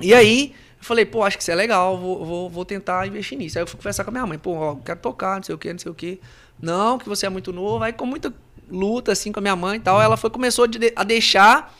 E 0.00 0.14
aí, 0.14 0.54
eu 0.78 0.84
falei, 0.84 1.04
pô, 1.04 1.24
acho 1.24 1.36
que 1.36 1.42
isso 1.42 1.50
é 1.50 1.54
legal, 1.54 1.98
vou, 1.98 2.24
vou, 2.24 2.50
vou 2.50 2.64
tentar 2.64 3.06
investir 3.06 3.36
nisso. 3.36 3.58
Aí 3.58 3.62
eu 3.62 3.66
fui 3.66 3.76
conversar 3.76 4.04
com 4.04 4.10
a 4.10 4.12
minha 4.12 4.26
mãe, 4.26 4.38
pô, 4.38 4.52
ó, 4.52 4.76
quero 4.76 5.00
tocar, 5.00 5.36
não 5.36 5.42
sei 5.42 5.54
o 5.54 5.58
que, 5.58 5.72
não 5.72 5.78
sei 5.80 5.90
o 5.90 5.94
que. 5.94 6.20
Não, 6.60 6.96
que 6.96 7.08
você 7.08 7.26
é 7.26 7.28
muito 7.28 7.52
novo. 7.52 7.82
Aí 7.82 7.92
com 7.92 8.06
muita 8.06 8.32
luta, 8.70 9.10
assim, 9.10 9.32
com 9.32 9.40
a 9.40 9.42
minha 9.42 9.56
mãe 9.56 9.78
e 9.78 9.80
tal, 9.80 10.00
ela 10.00 10.16
foi, 10.16 10.30
começou 10.30 10.64
a 10.94 11.04
deixar. 11.04 11.76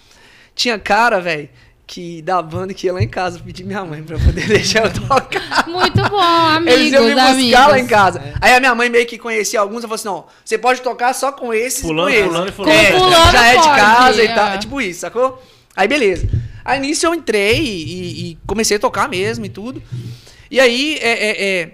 Tinha 0.54 0.78
cara, 0.78 1.20
velho, 1.20 1.48
que 1.92 2.22
da 2.22 2.40
banda 2.40 2.72
que 2.72 2.86
ia 2.86 2.92
lá 2.94 3.02
em 3.02 3.08
casa 3.08 3.38
pedir 3.38 3.64
minha 3.64 3.84
mãe 3.84 4.02
pra 4.02 4.18
poder 4.18 4.46
deixar 4.48 4.86
eu 4.86 4.92
tocar. 4.94 5.68
Muito 5.68 6.00
bom, 6.08 6.18
amigos, 6.18 6.74
Eles 6.80 6.92
iam 6.94 7.04
me 7.04 7.10
buscar 7.14 7.30
amigos. 7.32 7.52
lá 7.52 7.78
em 7.78 7.86
casa. 7.86 8.34
Aí 8.40 8.54
a 8.54 8.60
minha 8.60 8.74
mãe 8.74 8.88
meio 8.88 9.04
que 9.06 9.18
conhecia 9.18 9.60
alguns, 9.60 9.84
ela 9.84 9.88
falou 9.88 9.94
assim: 9.96 10.08
não, 10.08 10.26
você 10.42 10.56
pode 10.56 10.80
tocar 10.80 11.12
só 11.12 11.30
com 11.32 11.52
esses 11.52 11.82
Fulano, 11.82 12.08
e 12.08 12.12
com 12.14 12.18
esses. 12.18 12.30
fulano 12.32 12.48
e 12.48 12.52
fulano. 12.52 12.72
É, 12.78 12.92
Com 12.92 12.98
fulano 12.98 13.32
já 13.32 13.46
é 13.46 13.56
de 13.58 13.62
casa 13.68 14.22
é. 14.22 14.24
e 14.24 14.28
tal. 14.34 14.58
Tipo 14.58 14.80
isso, 14.80 15.00
sacou? 15.00 15.42
Aí 15.76 15.86
beleza. 15.86 16.26
Aí 16.64 16.80
nisso 16.80 17.04
eu 17.04 17.14
entrei 17.14 17.58
e, 17.60 17.92
e- 17.92 18.30
e 18.30 18.38
comecei 18.46 18.78
a 18.78 18.80
tocar 18.80 19.06
mesmo 19.08 19.44
e 19.44 19.48
tudo. 19.50 19.82
E 20.50 20.58
aí, 20.58 20.98
é, 21.02 21.10
é, 21.10 21.44
é, 21.60 21.70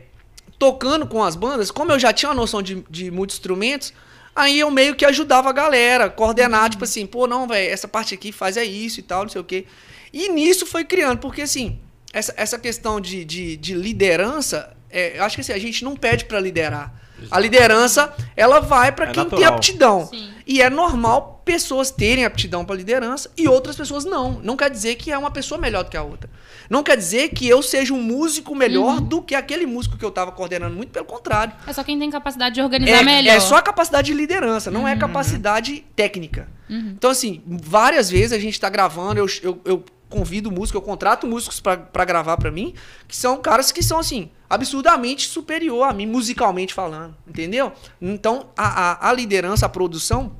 tocando 0.58 1.06
com 1.06 1.22
as 1.22 1.36
bandas, 1.36 1.70
como 1.70 1.92
eu 1.92 1.98
já 1.98 2.12
tinha 2.12 2.28
uma 2.30 2.34
noção 2.34 2.60
de, 2.60 2.84
de 2.90 3.08
muitos 3.10 3.36
instrumentos, 3.36 3.92
aí 4.34 4.58
eu 4.58 4.68
meio 4.70 4.96
que 4.96 5.04
ajudava 5.04 5.48
a 5.48 5.52
galera, 5.52 6.10
coordenar, 6.10 6.70
tipo 6.70 6.82
assim, 6.84 7.06
pô, 7.06 7.26
não, 7.28 7.46
velho, 7.46 7.70
essa 7.72 7.86
parte 7.86 8.14
aqui 8.14 8.32
faz 8.32 8.56
é 8.56 8.64
isso 8.64 8.98
e 8.98 9.02
tal, 9.04 9.22
não 9.22 9.28
sei 9.28 9.40
o 9.40 9.44
quê. 9.44 9.64
E 10.12 10.28
nisso 10.30 10.66
foi 10.66 10.84
criando, 10.84 11.18
porque 11.18 11.42
assim, 11.42 11.78
essa, 12.12 12.32
essa 12.36 12.58
questão 12.58 13.00
de, 13.00 13.24
de, 13.24 13.56
de 13.56 13.74
liderança, 13.74 14.74
é, 14.90 15.18
eu 15.18 15.24
acho 15.24 15.36
que 15.36 15.40
assim, 15.42 15.52
a 15.52 15.58
gente 15.58 15.84
não 15.84 15.94
pede 15.96 16.24
pra 16.24 16.40
liderar. 16.40 16.94
A 17.32 17.40
liderança, 17.40 18.14
ela 18.36 18.60
vai 18.60 18.92
pra 18.92 19.06
É 19.06 19.12
quem 19.12 19.24
tem 19.24 19.32
natural. 19.40 19.54
aptidão. 19.54 20.06
Sim. 20.06 20.30
E 20.46 20.62
é 20.62 20.70
normal 20.70 21.42
pessoas 21.44 21.90
terem 21.90 22.24
aptidão 22.24 22.64
para 22.64 22.76
liderança 22.76 23.28
e 23.36 23.48
outras 23.48 23.74
pessoas 23.74 24.04
não. 24.04 24.38
Não 24.40 24.56
quer 24.56 24.70
dizer 24.70 24.94
que 24.94 25.10
é 25.10 25.18
uma 25.18 25.30
pessoa 25.32 25.60
melhor 25.60 25.82
do 25.82 25.90
que 25.90 25.96
a 25.96 26.02
outra. 26.04 26.30
Não 26.70 26.80
quer 26.80 26.96
dizer 26.96 27.30
que 27.30 27.46
eu 27.48 27.60
seja 27.60 27.92
um 27.92 28.00
músico 28.00 28.54
melhor 28.54 29.00
do 29.00 29.20
que 29.20 29.34
aquele 29.34 29.66
músico 29.66 29.98
que 29.98 30.04
eu 30.04 30.10
estava 30.10 30.30
coordenando. 30.30 30.76
Muito 30.76 30.90
pelo 30.90 31.06
contrário. 31.06 31.52
É 31.66 31.72
só 31.72 31.82
quem 31.82 31.98
tem 31.98 32.08
capacidade 32.08 32.54
de 32.54 32.60
organizar 32.62 33.00
É, 33.00 33.02
melhor. 33.02 33.34
é 33.34 33.40
só 33.40 33.56
a 33.56 33.62
capacidade 33.62 34.06
de 34.06 34.14
liderança, 34.16 34.70
não 34.70 34.86
é 34.86 34.92
Uhum. 34.92 34.98
capacidade 35.00 35.84
técnica. 35.96 36.48
Então, 36.70 37.10
assim, 37.10 37.42
várias 37.46 38.08
vezes 38.08 38.32
a 38.32 38.38
gente 38.38 38.52
está 38.52 38.68
gravando, 38.68 39.18
eu, 39.18 39.26
eu, 39.42 39.60
eu 39.64 39.84
convido 40.08 40.50
músicos, 40.50 40.74
eu 40.74 40.82
contrato 40.82 41.26
músicos 41.26 41.60
para 41.60 42.04
gravar 42.04 42.36
para 42.36 42.50
mim, 42.50 42.74
que 43.06 43.16
são 43.16 43.36
caras 43.38 43.70
que 43.70 43.82
são, 43.82 43.98
assim, 43.98 44.30
absurdamente 44.48 45.28
superior 45.28 45.84
a 45.84 45.92
mim, 45.92 46.06
musicalmente 46.06 46.72
falando, 46.72 47.14
entendeu? 47.26 47.72
Então, 48.00 48.46
a, 48.56 49.06
a, 49.06 49.10
a 49.10 49.12
liderança, 49.12 49.66
a 49.66 49.68
produção, 49.68 50.32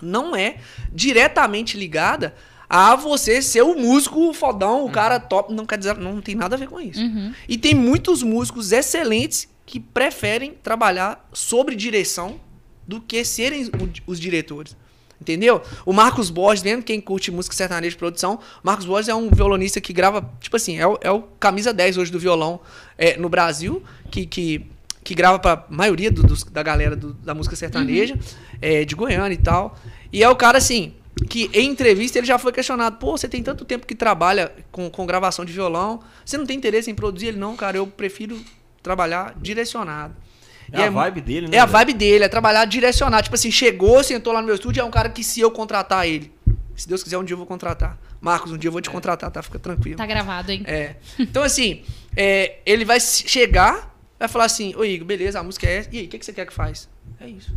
não 0.00 0.34
é 0.34 0.56
diretamente 0.92 1.76
ligada 1.76 2.34
a 2.68 2.96
você 2.96 3.40
ser 3.40 3.62
o 3.62 3.74
músico 3.74 4.32
fodão, 4.32 4.84
o 4.84 4.90
cara 4.90 5.20
top. 5.20 5.52
Não 5.52 5.66
quer 5.66 5.78
dizer, 5.78 5.96
não 5.96 6.20
tem 6.20 6.34
nada 6.34 6.56
a 6.56 6.58
ver 6.58 6.68
com 6.68 6.80
isso. 6.80 7.00
Uhum. 7.00 7.32
E 7.48 7.56
tem 7.56 7.74
muitos 7.74 8.22
músicos 8.22 8.72
excelentes 8.72 9.48
que 9.66 9.78
preferem 9.78 10.54
trabalhar 10.62 11.26
sobre 11.32 11.76
direção 11.76 12.40
do 12.86 13.00
que 13.00 13.24
serem 13.24 13.70
os 14.06 14.20
diretores. 14.20 14.76
Entendeu? 15.20 15.62
O 15.86 15.92
Marcos 15.92 16.28
Borges, 16.28 16.62
mesmo 16.62 16.82
quem 16.82 17.00
curte 17.00 17.30
música 17.30 17.54
sertaneja 17.56 17.90
de 17.92 17.96
produção, 17.96 18.38
Marcos 18.62 18.84
Borges 18.84 19.08
é 19.08 19.14
um 19.14 19.30
violonista 19.30 19.80
que 19.80 19.92
grava, 19.92 20.28
tipo 20.40 20.56
assim, 20.56 20.78
é 20.78 20.86
o, 20.86 20.98
é 21.00 21.10
o 21.10 21.22
camisa 21.40 21.72
10 21.72 21.96
hoje 21.98 22.12
do 22.12 22.18
violão 22.18 22.60
é, 22.98 23.16
no 23.16 23.28
Brasil, 23.28 23.82
que, 24.10 24.26
que, 24.26 24.66
que 25.02 25.14
grava 25.14 25.38
pra 25.38 25.64
maioria 25.70 26.10
do- 26.10 26.22
dos- 26.22 26.44
da 26.44 26.62
galera 26.62 26.94
do- 26.96 27.14
da 27.14 27.34
música 27.34 27.56
sertaneja, 27.56 28.18
é, 28.60 28.84
de 28.84 28.94
Goiânia 28.94 29.34
e 29.34 29.38
tal. 29.38 29.78
E 30.12 30.22
é 30.22 30.28
o 30.28 30.36
cara, 30.36 30.58
assim, 30.58 30.92
que 31.30 31.48
em 31.54 31.70
entrevista 31.70 32.18
ele 32.18 32.26
já 32.26 32.38
foi 32.38 32.52
questionado: 32.52 32.96
pô, 32.98 33.16
você 33.16 33.28
tem 33.28 33.42
tanto 33.42 33.64
tempo 33.64 33.86
que 33.86 33.94
trabalha 33.94 34.52
com, 34.72 34.90
com 34.90 35.06
gravação 35.06 35.44
de 35.44 35.52
violão, 35.52 36.00
você 36.24 36.36
não 36.36 36.44
tem 36.44 36.56
interesse 36.56 36.90
em 36.90 36.94
produzir? 36.94 37.28
Ele, 37.28 37.38
não, 37.38 37.56
cara, 37.56 37.76
eu 37.76 37.86
prefiro 37.86 38.38
trabalhar 38.82 39.34
direcionado. 39.40 40.14
É 40.72 40.80
E 40.80 40.82
a 40.82 40.90
vibe 40.90 41.20
dele, 41.20 41.48
né? 41.48 41.56
É 41.56 41.60
a 41.60 41.66
vibe 41.66 41.92
dele, 41.94 42.24
é 42.24 42.28
trabalhar 42.28 42.64
direcionado. 42.64 43.24
Tipo 43.24 43.34
assim, 43.34 43.50
chegou, 43.50 44.02
sentou 44.02 44.32
lá 44.32 44.40
no 44.40 44.46
meu 44.46 44.54
estúdio, 44.54 44.80
é 44.80 44.84
um 44.84 44.90
cara 44.90 45.08
que 45.08 45.22
se 45.24 45.40
eu 45.40 45.50
contratar 45.50 46.06
ele, 46.06 46.32
se 46.76 46.88
Deus 46.88 47.02
quiser, 47.02 47.18
um 47.18 47.24
dia 47.24 47.34
eu 47.34 47.38
vou 47.38 47.46
contratar. 47.46 47.98
Marcos, 48.20 48.50
um 48.52 48.56
dia 48.58 48.68
eu 48.68 48.72
vou 48.72 48.80
te 48.80 48.88
contratar, 48.90 49.30
tá? 49.30 49.42
Fica 49.42 49.58
tranquilo. 49.58 49.96
Tá 49.98 50.06
gravado, 50.06 50.50
hein? 50.50 50.62
É. 50.66 50.96
Então, 51.18 51.42
assim, 51.42 51.84
é, 52.16 52.56
ele 52.64 52.84
vai 52.84 52.98
chegar, 52.98 53.94
vai 54.18 54.26
falar 54.28 54.46
assim, 54.46 54.74
ô 54.76 54.84
Igor, 54.84 55.06
beleza, 55.06 55.38
a 55.38 55.42
música 55.42 55.66
é 55.66 55.76
essa. 55.76 55.88
E 55.92 55.98
aí, 55.98 56.06
o 56.06 56.08
que, 56.08 56.18
que 56.18 56.24
você 56.24 56.32
quer 56.32 56.46
que 56.46 56.52
faz? 56.54 56.88
É 57.20 57.26
isso. 57.28 57.52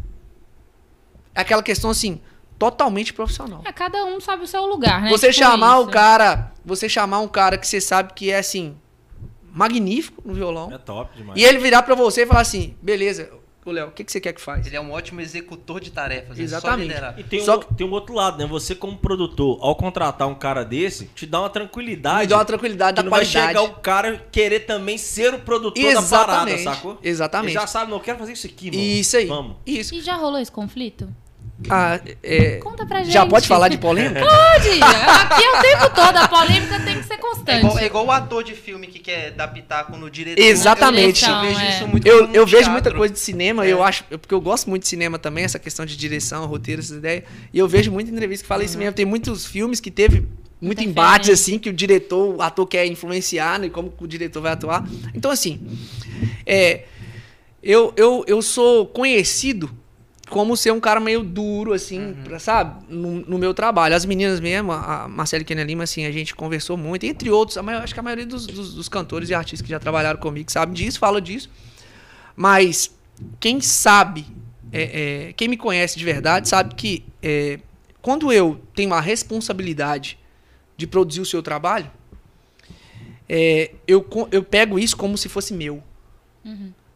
É 1.34 1.42
aquela 1.42 1.64
questão, 1.64 1.90
assim, 1.90 2.20
totalmente 2.60 3.14
profissional. 3.14 3.62
É, 3.66 3.72
cada 3.72 4.04
um 4.06 4.20
sabe 4.20 4.44
o 4.44 4.48
seu 4.48 4.66
lugar, 4.66 5.02
né? 5.02 5.10
Você 5.10 5.28
Tipo 5.32 5.40
chamar 5.46 5.80
o 5.80 5.84
isso. 5.84 5.92
cara, 5.92 6.52
você 6.66 6.90
chamar 6.90 7.20
um 7.22 7.28
cara 7.28 7.58
que 7.58 7.66
você 7.68 7.80
sabe 7.80 8.12
que 8.14 8.30
é, 8.32 8.40
assim, 8.40 8.76
magnífico 9.58 10.22
no 10.26 10.34
violão, 10.34 10.72
É 10.72 10.78
top 10.78 11.18
demais. 11.18 11.40
e 11.40 11.44
ele 11.44 11.58
virar 11.58 11.82
pra 11.84 11.96
você 11.96 12.22
e 12.24 12.26
falar 12.28 12.42
assim, 12.42 12.76
beleza, 12.82 13.30
ô 13.66 13.72
Léo, 13.72 13.88
o 13.88 13.92
que, 13.92 14.04
que 14.04 14.12
você 14.12 14.22
quer 14.22 14.32
que 14.32 14.40
faz? 14.40 14.66
Ele 14.66 14.76
é 14.78 14.80
um 14.82 14.92
ótimo 14.92 15.20
executor 15.20 15.82
de 15.82 15.92
tarefas. 15.92 16.38
Só 16.38 16.42
Exatamente. 16.44 16.88
liderar. 16.88 17.20
E 17.20 17.24
tem, 17.24 17.44
Só 17.44 17.58
um, 17.58 17.60
tem 17.60 17.86
um 17.86 17.92
outro 17.92 18.14
lado, 18.16 18.38
né? 18.38 18.46
Você, 18.46 18.74
como 18.74 18.98
produtor, 18.98 19.58
ao 19.62 19.76
contratar 19.76 20.26
um 20.28 20.36
cara 20.36 20.64
desse, 20.64 21.08
te 21.08 21.26
dá 21.26 21.42
uma 21.42 21.50
tranquilidade. 21.50 22.22
Me 22.22 22.28
dá 22.28 22.38
uma 22.38 22.46
tranquilidade 22.46 22.92
que 22.92 22.96
da 22.98 23.04
não 23.04 23.10
vai 23.12 23.22
qualidade. 23.26 23.48
chegar 23.48 23.62
o 23.64 23.74
cara 23.82 24.26
querer 24.32 24.62
também 24.62 24.98
ser 24.98 25.34
o 25.34 25.40
produtor 25.40 25.84
da 25.84 26.02
parada, 26.02 26.52
Exatamente. 26.52 26.64
sacou? 26.64 26.98
Exatamente. 27.04 27.52
Ele 27.52 27.60
já 27.60 27.68
sabe, 27.68 27.92
não, 27.92 27.98
eu 27.98 28.04
quero 28.04 28.20
fazer 28.20 28.32
isso 28.34 28.48
aqui, 28.48 28.72
mano. 28.72 28.82
Isso 28.82 29.18
aí. 29.18 29.26
Vamos. 29.26 29.58
Isso. 29.66 29.96
E 29.96 30.00
já 30.02 30.16
rolou 30.16 30.40
esse 30.40 30.52
conflito? 30.52 31.14
Ah, 31.70 32.00
é, 32.24 32.58
Conta 32.58 32.86
pra 32.86 33.00
gente. 33.04 33.12
já 33.14 33.26
pode 33.26 33.48
falar 33.48 33.68
de 33.70 33.78
polêmica? 33.78 34.22
Pode! 34.26 34.82
Aqui 34.82 35.44
é 35.44 35.58
o 35.58 35.62
tempo 35.62 35.90
todo, 35.96 36.16
a 36.18 36.28
polêmica 36.28 36.80
tem 36.80 36.98
que 37.00 37.04
ser 37.06 37.14
É 37.14 37.18
constante. 37.18 37.60
igual, 37.66 37.80
é 37.80 37.86
igual 37.86 38.06
o 38.06 38.12
ator 38.12 38.44
de 38.44 38.54
filme 38.54 38.88
que 38.88 39.00
quer 39.00 39.32
dar 39.32 39.48
pitaco 39.50 39.96
no 39.98 40.10
diretor. 40.10 40.42
Exatamente. 40.42 41.26
Eu, 41.26 41.32
eu 41.36 41.42
vejo 41.42 41.60
É. 41.60 41.70
isso 41.70 41.88
muito 41.88 42.08
Eu, 42.08 42.30
eu 42.34 42.46
vejo 42.48 42.72
muita 42.72 42.94
coisa 42.94 43.14
de 43.14 43.20
cinema, 43.20 43.66
É. 43.66 43.72
eu 43.74 43.84
acho, 43.84 44.04
porque 44.06 44.34
eu 44.34 44.42
gosto 44.42 44.70
muito 44.70 44.84
de 44.84 44.90
cinema 44.90 45.20
também, 45.20 45.44
essa 45.44 45.60
questão 45.60 45.86
de 45.86 45.96
direção, 45.98 46.46
roteiro, 46.46 46.82
essas 46.82 46.98
ideias. 46.98 47.24
E 47.54 47.60
eu 47.60 47.68
vejo 47.68 47.92
muita 47.92 48.10
entrevista 48.12 48.44
que 48.44 48.48
fala 48.48 48.64
isso 48.64 48.78
mesmo. 48.78 48.94
Tem 48.94 49.06
muitos 49.06 49.46
filmes 49.46 49.80
que 49.80 49.92
teve 49.92 50.26
muito 50.62 50.82
embate, 50.84 51.32
assim, 51.32 51.60
que 51.60 51.70
o 51.70 51.74
diretor, 51.74 52.36
o 52.36 52.42
ator 52.42 52.66
quer 52.66 52.86
influenciar, 52.88 53.60
né? 53.60 53.68
e 53.68 53.70
Como 53.70 53.94
o 54.00 54.08
diretor 54.08 54.42
vai 54.42 54.54
atuar. 54.54 54.84
Então, 55.14 55.30
assim, 55.30 55.60
é, 56.46 56.86
eu, 57.62 57.94
eu, 57.96 58.24
eu 58.28 58.42
sou 58.42 58.86
conhecido 58.88 59.70
como 60.30 60.58
ser 60.58 60.72
um 60.72 60.80
cara 60.80 61.00
meio 61.00 61.24
duro, 61.24 61.74
assim, 61.74 62.16
pra- 62.24 62.40
sabe? 62.40 62.84
No, 62.90 63.22
no 63.22 63.38
meu 63.38 63.54
trabalho. 63.54 63.96
As 63.96 64.06
meninas 64.06 64.40
mesmo, 64.40 64.72
a 64.72 65.08
Marcela 65.08 65.42
e 65.42 65.46
Kenia 65.46 65.64
Lima, 65.64 65.84
assim, 65.84 66.06
a 66.06 66.12
gente 66.12 66.36
conversou 66.36 66.76
muito, 66.78 67.06
entre 67.06 67.30
outros, 67.30 67.58
a 67.58 67.64
maior- 67.64 67.82
acho 67.84 67.94
que 67.94 68.00
a 68.00 68.04
maioria 68.04 68.26
dos, 68.26 68.46
dos- 68.46 68.74
dos 68.74 68.90
cantores 68.90 69.30
e 69.30 69.34
artistas 69.34 69.62
que 69.62 69.70
já 69.70 69.80
trabalharam 69.80 70.20
comigo 70.20 70.52
sabe 70.52 70.74
disso, 70.74 71.00
fala 71.00 71.22
disso. 71.22 71.50
Mas 72.36 72.94
quem 73.40 73.62
sabe, 73.62 74.26
é, 74.72 75.28
é, 75.30 75.34
quem 75.34 75.48
me 75.48 75.56
conhece 75.58 75.98
de 75.98 76.04
verdade, 76.04 76.50
sabe 76.50 76.76
que 76.76 77.06
é, 77.24 77.60
quando 78.02 78.32
eu 78.32 78.60
tenho 78.76 78.94
a 78.94 79.00
responsabilidade 79.02 80.20
de 80.76 80.86
produzir 80.86 81.22
o 81.22 81.26
seu 81.26 81.42
trabalho, 81.42 81.90
é, 83.30 83.72
eu, 83.88 84.06
eu 84.32 84.44
pego 84.44 84.78
isso 84.80 84.96
como 84.96 85.18
se 85.18 85.28
fosse 85.30 85.54
meu. 85.54 85.82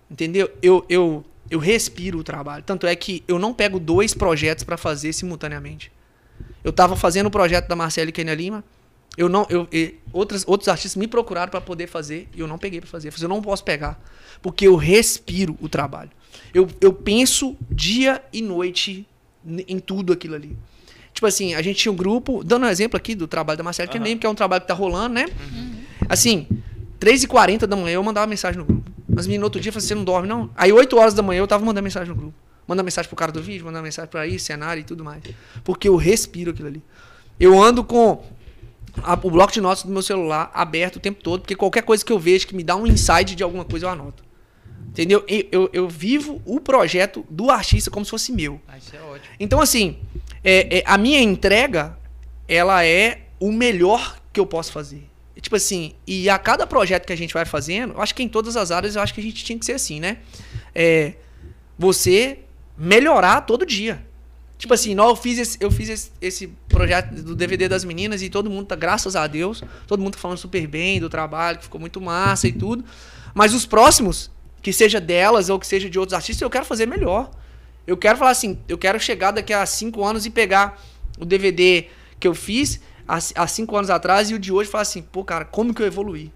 Entendeu? 0.10 0.50
Eu, 0.62 0.86
eu, 0.90 1.24
eu 1.52 1.60
respiro 1.60 2.18
o 2.18 2.24
trabalho. 2.24 2.64
Tanto 2.64 2.88
é 2.88 2.96
que 2.96 3.24
eu 3.28 3.38
não 3.38 3.54
pego 3.54 3.78
dois 3.78 4.14
projetos 4.14 4.64
para 4.64 4.78
fazer 4.78 5.12
simultaneamente. 5.12 5.92
Eu 6.64 6.72
tava 6.72 6.96
fazendo 6.96 7.28
o 7.28 7.32
projeto 7.32 7.68
da 7.68 7.76
Marcela 7.76 8.10
e 8.10 8.14
Kenia 8.14 8.34
Lima. 8.34 8.64
Eu 9.18 9.28
não, 9.28 9.46
eu, 9.50 9.68
outras, 10.14 10.46
outros 10.48 10.70
artistas 10.70 10.96
me 10.96 11.06
procuraram 11.06 11.52
para 11.52 11.60
poder 11.60 11.88
fazer 11.88 12.30
e 12.34 12.40
eu 12.40 12.48
não 12.48 12.58
peguei 12.58 12.80
para 12.80 12.90
fazer. 12.90 13.10
Eu 13.10 13.12
falei, 13.12 13.26
eu 13.26 13.30
não 13.30 13.42
posso 13.42 13.66
pegar. 13.66 14.02
Porque 14.42 14.66
eu 14.66 14.78
respiro 14.78 15.58
o 15.60 15.68
trabalho. 15.68 16.10
Eu, 16.54 16.70
eu 16.80 16.94
penso 16.94 17.58
dia 17.70 18.24
e 18.32 18.42
noite 18.42 19.06
em 19.68 19.80
tudo 19.80 20.14
aquilo 20.14 20.36
ali. 20.36 20.58
Tipo 21.14 21.28
assim, 21.28 21.54
a 21.54 21.62
gente 21.62 21.80
tinha 21.80 21.92
um 21.92 21.96
grupo, 21.96 22.42
dando 22.46 22.66
um 22.66 22.70
exemplo 22.70 22.96
aqui 22.96 23.14
do 23.14 23.28
trabalho 23.28 23.58
da 23.58 23.64
Marcela 23.64 23.90
Kenia 23.90 24.04
Aham. 24.06 24.10
Lima, 24.10 24.22
que 24.22 24.26
é 24.26 24.30
um 24.30 24.36
trabalho 24.36 24.62
que 24.62 24.68
tá 24.70 24.74
rolando, 24.74 25.16
né? 25.16 25.26
Assim, 26.08 26.48
3h40 27.02 27.68
da 27.68 27.76
manhã 27.76 27.96
eu 27.96 28.04
mandava 28.04 28.26
mensagem 28.26 28.58
no 28.58 28.66
grupo. 28.66 28.81
As 29.18 29.26
meninas 29.28 29.40
no 29.42 29.46
outro 29.46 29.60
dia 29.62 29.72
falavam, 29.72 29.88
você 29.88 29.96
não 29.96 30.04
dorme, 30.04 30.28
não? 30.28 30.50
Aí 30.56 30.72
8 30.72 30.98
horas 30.98 31.14
da 31.14 31.22
manhã 31.22 31.40
eu 31.40 31.48
tava 31.48 31.64
mandando 31.66 31.84
mensagem 31.84 32.10
no 32.10 32.16
grupo. 32.16 32.34
Mandando 32.68 32.86
mensagem 32.86 33.10
pro 33.10 33.16
cara 33.16 33.32
do 33.32 33.42
vídeo, 33.42 33.66
mandando 33.66 33.84
mensagem 33.84 34.10
pra 34.10 34.22
aí, 34.22 34.40
cenário 34.40 34.82
e 34.82 34.84
tudo 34.84 35.04
mais. 35.04 35.22
Porque 35.64 35.88
eu 35.90 35.96
respiro 35.96 36.52
aquilo 36.52 36.68
ali. 36.68 36.82
Eu 37.40 37.62
ando 37.62 37.84
com 37.84 38.24
a- 39.04 39.20
o 39.22 39.32
bloco 39.32 39.52
de 39.52 39.60
notas 39.60 39.84
do 39.84 39.92
meu 39.92 40.02
celular 40.02 40.50
aberto 40.54 40.98
o 40.98 41.00
tempo 41.00 41.22
todo, 41.22 41.42
porque 41.42 41.56
qualquer 41.56 41.82
coisa 41.84 42.04
que 42.06 42.12
eu 42.14 42.20
vejo 42.20 42.48
que 42.48 42.56
me 42.56 42.64
dá 42.64 42.76
um 42.76 42.86
insight 42.88 43.36
de 43.36 43.44
alguma 43.44 43.66
coisa 43.66 43.86
eu 43.86 43.90
anoto. 43.90 44.24
Entendeu? 44.90 45.24
E 45.28 45.48
Eu, 45.52 45.70
eu 45.74 45.88
vivo 45.90 46.42
o 46.46 46.60
projeto 46.60 47.26
do 47.30 47.50
artista 47.50 47.90
como 47.90 48.04
se 48.06 48.12
fosse 48.12 48.32
meu. 48.32 48.60
Ah, 48.68 48.78
isso 48.78 48.96
é 48.96 49.00
ótimo. 49.02 49.34
Então, 49.40 49.62
assim, 49.62 49.98
é, 50.44 50.80
é, 50.80 50.84
a 50.86 50.98
minha 50.98 51.22
entrega, 51.22 51.98
ela 52.48 52.86
é 52.86 53.22
o 53.40 53.52
melhor 53.52 54.18
que 54.34 54.40
eu 54.40 54.46
posso 54.46 54.72
fazer. 54.72 55.10
Tipo 55.40 55.56
assim, 55.56 55.94
e 56.06 56.30
a 56.30 56.38
cada 56.38 56.68
projeto 56.68 57.06
que 57.06 57.14
a 57.14 57.16
gente 57.18 57.34
vai 57.34 57.46
fazendo, 57.46 57.94
eu 57.94 58.02
acho 58.02 58.14
que 58.14 58.22
em 58.22 58.28
todas 58.28 58.58
as 58.58 58.72
áreas, 58.72 58.96
eu 58.96 59.02
acho 59.02 59.14
que 59.14 59.22
a 59.22 59.24
gente 59.24 59.44
tinha 59.44 59.58
que 59.58 59.66
ser 59.66 59.74
assim, 59.74 60.00
né? 60.00 60.18
É, 60.76 61.14
você 61.78 62.40
melhorar 62.78 63.42
todo 63.42 63.66
dia. 63.66 64.06
Tipo 64.58 64.76
assim, 64.76 64.94
não, 64.94 65.10
eu 65.10 65.16
fiz, 65.16 65.40
esse, 65.40 65.58
eu 65.60 65.72
fiz 65.72 65.90
esse, 65.90 66.12
esse 66.22 66.48
projeto 66.68 67.16
do 67.16 67.36
DVD 67.36 67.68
das 67.68 67.84
meninas 67.84 68.22
e 68.22 68.30
todo 68.30 68.50
mundo 68.50 68.68
tá, 68.68 68.76
graças 68.76 69.16
a 69.16 69.26
Deus, 69.26 69.64
todo 69.88 70.02
mundo 70.02 70.14
tá 70.14 70.20
falando 70.20 70.38
super 70.38 70.68
bem 70.68 71.00
do 71.00 71.10
trabalho, 71.10 71.58
que 71.58 71.64
ficou 71.64 71.82
muito 71.82 72.00
massa 72.00 72.48
e 72.48 72.52
tudo. 72.52 72.86
Mas 73.34 73.56
os 73.56 73.66
próximos, 73.66 74.30
que 74.62 74.72
seja 74.72 75.02
delas 75.02 75.50
ou 75.50 75.58
que 75.58 75.66
seja 75.66 75.90
de 75.90 75.98
outros 75.98 76.14
artistas, 76.14 76.42
eu 76.42 76.50
quero 76.50 76.66
fazer 76.66 76.86
melhor. 76.86 77.32
Eu 77.88 77.98
quero 77.98 78.18
falar 78.20 78.32
assim, 78.32 78.60
eu 78.68 78.78
quero 78.78 79.00
chegar 79.00 79.32
daqui 79.32 79.52
a 79.52 79.66
cinco 79.66 80.06
anos 80.06 80.28
e 80.28 80.30
pegar 80.30 80.80
o 81.18 81.26
DVD 81.26 81.88
que 82.20 82.28
eu 82.28 82.36
fiz 82.36 82.80
há, 83.36 83.48
cinco 83.48 83.76
anos 83.76 83.90
atrás 83.90 84.30
e 84.30 84.34
o 84.34 84.40
de 84.40 84.52
hoje 84.52 84.70
falar 84.70 84.84
assim, 84.84 85.02
pô, 85.02 85.24
cara, 85.24 85.44
como 85.44 85.74
que 85.74 85.82
eu 85.82 85.86
evoluí? 85.88 86.32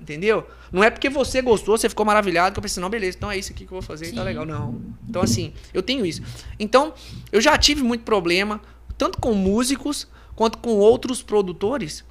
Entendeu? 0.00 0.46
Não 0.72 0.82
é 0.82 0.88
porque 0.88 1.10
você 1.10 1.42
gostou, 1.42 1.76
você 1.76 1.88
ficou 1.88 2.06
maravilhado, 2.06 2.54
que 2.54 2.58
eu 2.58 2.62
pensei, 2.62 2.80
não, 2.80 2.88
beleza, 2.88 3.18
então 3.18 3.30
é 3.30 3.36
isso 3.36 3.52
aqui 3.52 3.66
que 3.66 3.72
eu 3.72 3.80
vou 3.80 3.82
fazer 3.82 4.06
e 4.06 4.12
tá 4.12 4.22
Sim. 4.22 4.24
legal. 4.24 4.46
Não. 4.46 4.80
Então, 5.06 5.20
assim, 5.20 5.52
eu 5.74 5.82
tenho 5.82 6.06
isso. 6.06 6.22
Então, 6.58 6.94
eu 7.30 7.40
já 7.40 7.56
tive 7.58 7.82
muito 7.82 8.02
problema, 8.02 8.60
tanto 8.96 9.18
com 9.18 9.34
músicos 9.34 10.08
quanto 10.34 10.56
com 10.56 10.70
outros 10.70 11.22
produtores, 11.22 12.02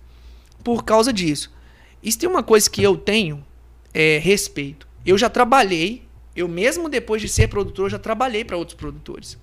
por 0.63 0.83
causa 0.83 1.11
disso. 1.11 1.51
E 2.03 2.11
se 2.11 2.17
tem 2.17 2.29
uma 2.29 2.43
coisa 2.43 2.69
que 2.69 2.83
eu 2.83 2.95
tenho, 2.95 3.43
é 3.91 4.19
respeito. 4.19 4.87
Eu 5.03 5.17
já 5.17 5.29
trabalhei, 5.29 6.03
eu 6.35 6.47
mesmo 6.47 6.89
depois 6.89 7.23
de 7.23 7.27
ser 7.27 7.47
produtor, 7.47 7.89
já 7.89 7.97
trabalhei 7.97 8.45
para 8.45 8.55
outros 8.55 8.77
produtores. 8.77 9.35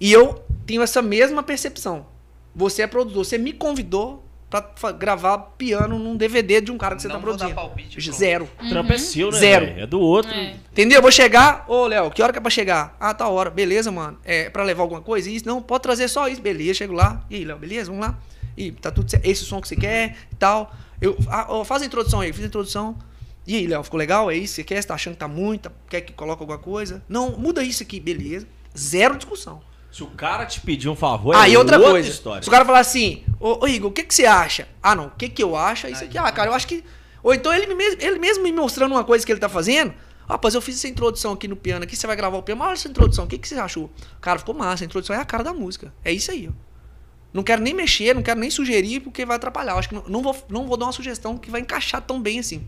E 0.00 0.10
eu 0.10 0.42
tenho 0.64 0.80
essa 0.80 1.02
mesma 1.02 1.42
percepção. 1.42 2.06
Você 2.54 2.82
é 2.82 2.86
produtor, 2.86 3.24
você 3.24 3.38
me 3.38 3.52
convidou 3.52 4.24
pra 4.48 4.68
fa- 4.74 4.90
gravar 4.90 5.38
piano 5.56 5.96
num 5.98 6.16
DVD 6.16 6.60
de 6.60 6.72
um 6.72 6.76
cara 6.78 6.96
que 6.96 7.02
você 7.02 7.08
Não 7.08 7.14
tá 7.16 7.20
vou 7.20 7.30
dar 7.36 7.38
produzindo. 7.38 7.54
palpite. 7.54 8.12
Zero. 8.12 8.48
O 8.60 8.68
trampo 8.68 8.92
é 8.92 8.98
seu, 8.98 9.30
né? 9.30 9.38
Zero. 9.38 9.66
velho? 9.66 9.80
É 9.82 9.86
do 9.86 10.00
outro. 10.00 10.32
É. 10.32 10.56
Entendeu? 10.72 10.96
Eu 10.98 11.02
vou 11.02 11.12
chegar, 11.12 11.64
ô 11.68 11.86
Léo, 11.86 12.10
que 12.10 12.20
hora 12.22 12.32
que 12.32 12.38
é 12.38 12.42
pra 12.42 12.50
chegar? 12.50 12.96
Ah, 12.98 13.14
tá 13.14 13.28
hora. 13.28 13.48
Beleza, 13.50 13.92
mano. 13.92 14.18
É 14.24 14.50
pra 14.50 14.64
levar 14.64 14.82
alguma 14.82 15.00
coisa? 15.00 15.30
Isso? 15.30 15.46
Não, 15.46 15.62
pode 15.62 15.82
trazer 15.82 16.08
só 16.08 16.26
isso. 16.28 16.42
Beleza, 16.42 16.74
chego 16.74 16.92
lá. 16.94 17.24
E 17.30 17.36
aí, 17.36 17.44
Léo, 17.44 17.58
beleza? 17.58 17.90
Vamos 17.92 18.04
lá. 18.06 18.18
E 18.56 18.72
tá 18.72 18.90
tudo 18.90 19.08
certo. 19.08 19.24
Esse 19.24 19.44
som 19.44 19.60
que 19.60 19.68
você 19.68 19.76
quer 19.76 20.16
e 20.32 20.34
tal. 20.34 20.74
Eu, 21.00 21.16
ah, 21.28 21.46
ó, 21.48 21.64
faz 21.64 21.82
a 21.82 21.86
introdução 21.86 22.20
aí, 22.20 22.32
fiz 22.32 22.42
a 22.42 22.48
introdução. 22.48 22.98
E 23.46 23.54
aí, 23.56 23.66
Léo, 23.68 23.82
ficou 23.84 23.98
legal? 23.98 24.28
É 24.30 24.36
isso? 24.36 24.54
Você 24.54 24.64
quer? 24.64 24.82
Você 24.82 24.88
tá 24.88 24.94
achando 24.94 25.14
que 25.14 25.20
tá 25.20 25.28
muito? 25.28 25.62
Tá- 25.70 25.72
Quer 25.88 26.00
que 26.00 26.12
coloque 26.12 26.42
alguma 26.42 26.58
coisa? 26.58 27.02
Não, 27.08 27.38
muda 27.38 27.62
isso 27.62 27.82
aqui, 27.84 28.00
beleza. 28.00 28.46
Zero 28.76 29.16
discussão. 29.16 29.62
Se 29.90 30.02
o 30.04 30.06
cara 30.06 30.46
te 30.46 30.60
pedir 30.60 30.88
um 30.88 30.94
favor, 30.94 31.34
Ah, 31.34 31.48
e 31.48 31.56
outra 31.56 31.78
coisa. 31.80 32.08
história. 32.08 32.42
Se 32.42 32.48
o 32.48 32.52
cara 32.52 32.64
falar 32.64 32.78
assim, 32.80 33.24
ô, 33.40 33.64
ô 33.64 33.68
Igor, 33.68 33.90
o 33.90 33.92
que, 33.92 34.04
que 34.04 34.14
você 34.14 34.24
acha? 34.24 34.68
Ah, 34.82 34.94
não, 34.94 35.06
o 35.06 35.10
que, 35.10 35.28
que 35.28 35.42
eu 35.42 35.56
acho 35.56 35.86
é 35.86 35.90
isso 35.90 36.04
aqui. 36.04 36.16
Ah, 36.16 36.30
cara, 36.30 36.50
eu 36.50 36.54
acho 36.54 36.66
que. 36.66 36.84
Ou 37.22 37.34
então 37.34 37.52
ele, 37.52 37.66
me 37.66 37.74
mes- 37.74 37.96
ele 38.00 38.18
mesmo 38.18 38.42
me 38.44 38.52
mostrando 38.52 38.92
uma 38.92 39.02
coisa 39.04 39.26
que 39.26 39.32
ele 39.32 39.40
tá 39.40 39.48
fazendo. 39.48 39.92
Rapaz, 40.28 40.54
eu 40.54 40.60
fiz 40.60 40.76
essa 40.76 40.86
introdução 40.86 41.32
aqui 41.32 41.48
no 41.48 41.56
piano 41.56 41.82
aqui, 41.82 41.96
você 41.96 42.06
vai 42.06 42.14
gravar 42.14 42.38
o 42.38 42.42
piano, 42.42 42.60
mas 42.60 42.68
olha 42.68 42.74
essa 42.74 42.88
introdução, 42.88 43.24
o 43.24 43.28
que, 43.28 43.36
que 43.36 43.48
você 43.48 43.56
achou? 43.56 43.90
Cara, 44.20 44.38
ficou 44.38 44.54
massa, 44.54 44.84
a 44.84 44.86
introdução 44.86 45.16
é 45.16 45.18
a 45.18 45.24
cara 45.24 45.42
da 45.42 45.52
música. 45.52 45.92
É 46.04 46.12
isso 46.12 46.30
aí, 46.30 46.48
ó. 46.48 46.52
Não 47.32 47.42
quero 47.42 47.60
nem 47.60 47.74
mexer, 47.74 48.14
não 48.14 48.22
quero 48.22 48.38
nem 48.38 48.48
sugerir, 48.48 49.00
porque 49.00 49.26
vai 49.26 49.36
atrapalhar. 49.36 49.72
Eu 49.72 49.78
acho 49.78 49.88
que 49.88 49.94
não, 49.96 50.04
não 50.06 50.22
vou, 50.22 50.36
não 50.48 50.66
vou 50.68 50.76
dar 50.76 50.86
uma 50.86 50.92
sugestão 50.92 51.36
que 51.36 51.50
vai 51.50 51.60
encaixar 51.60 52.00
tão 52.00 52.20
bem 52.22 52.38
assim. 52.38 52.64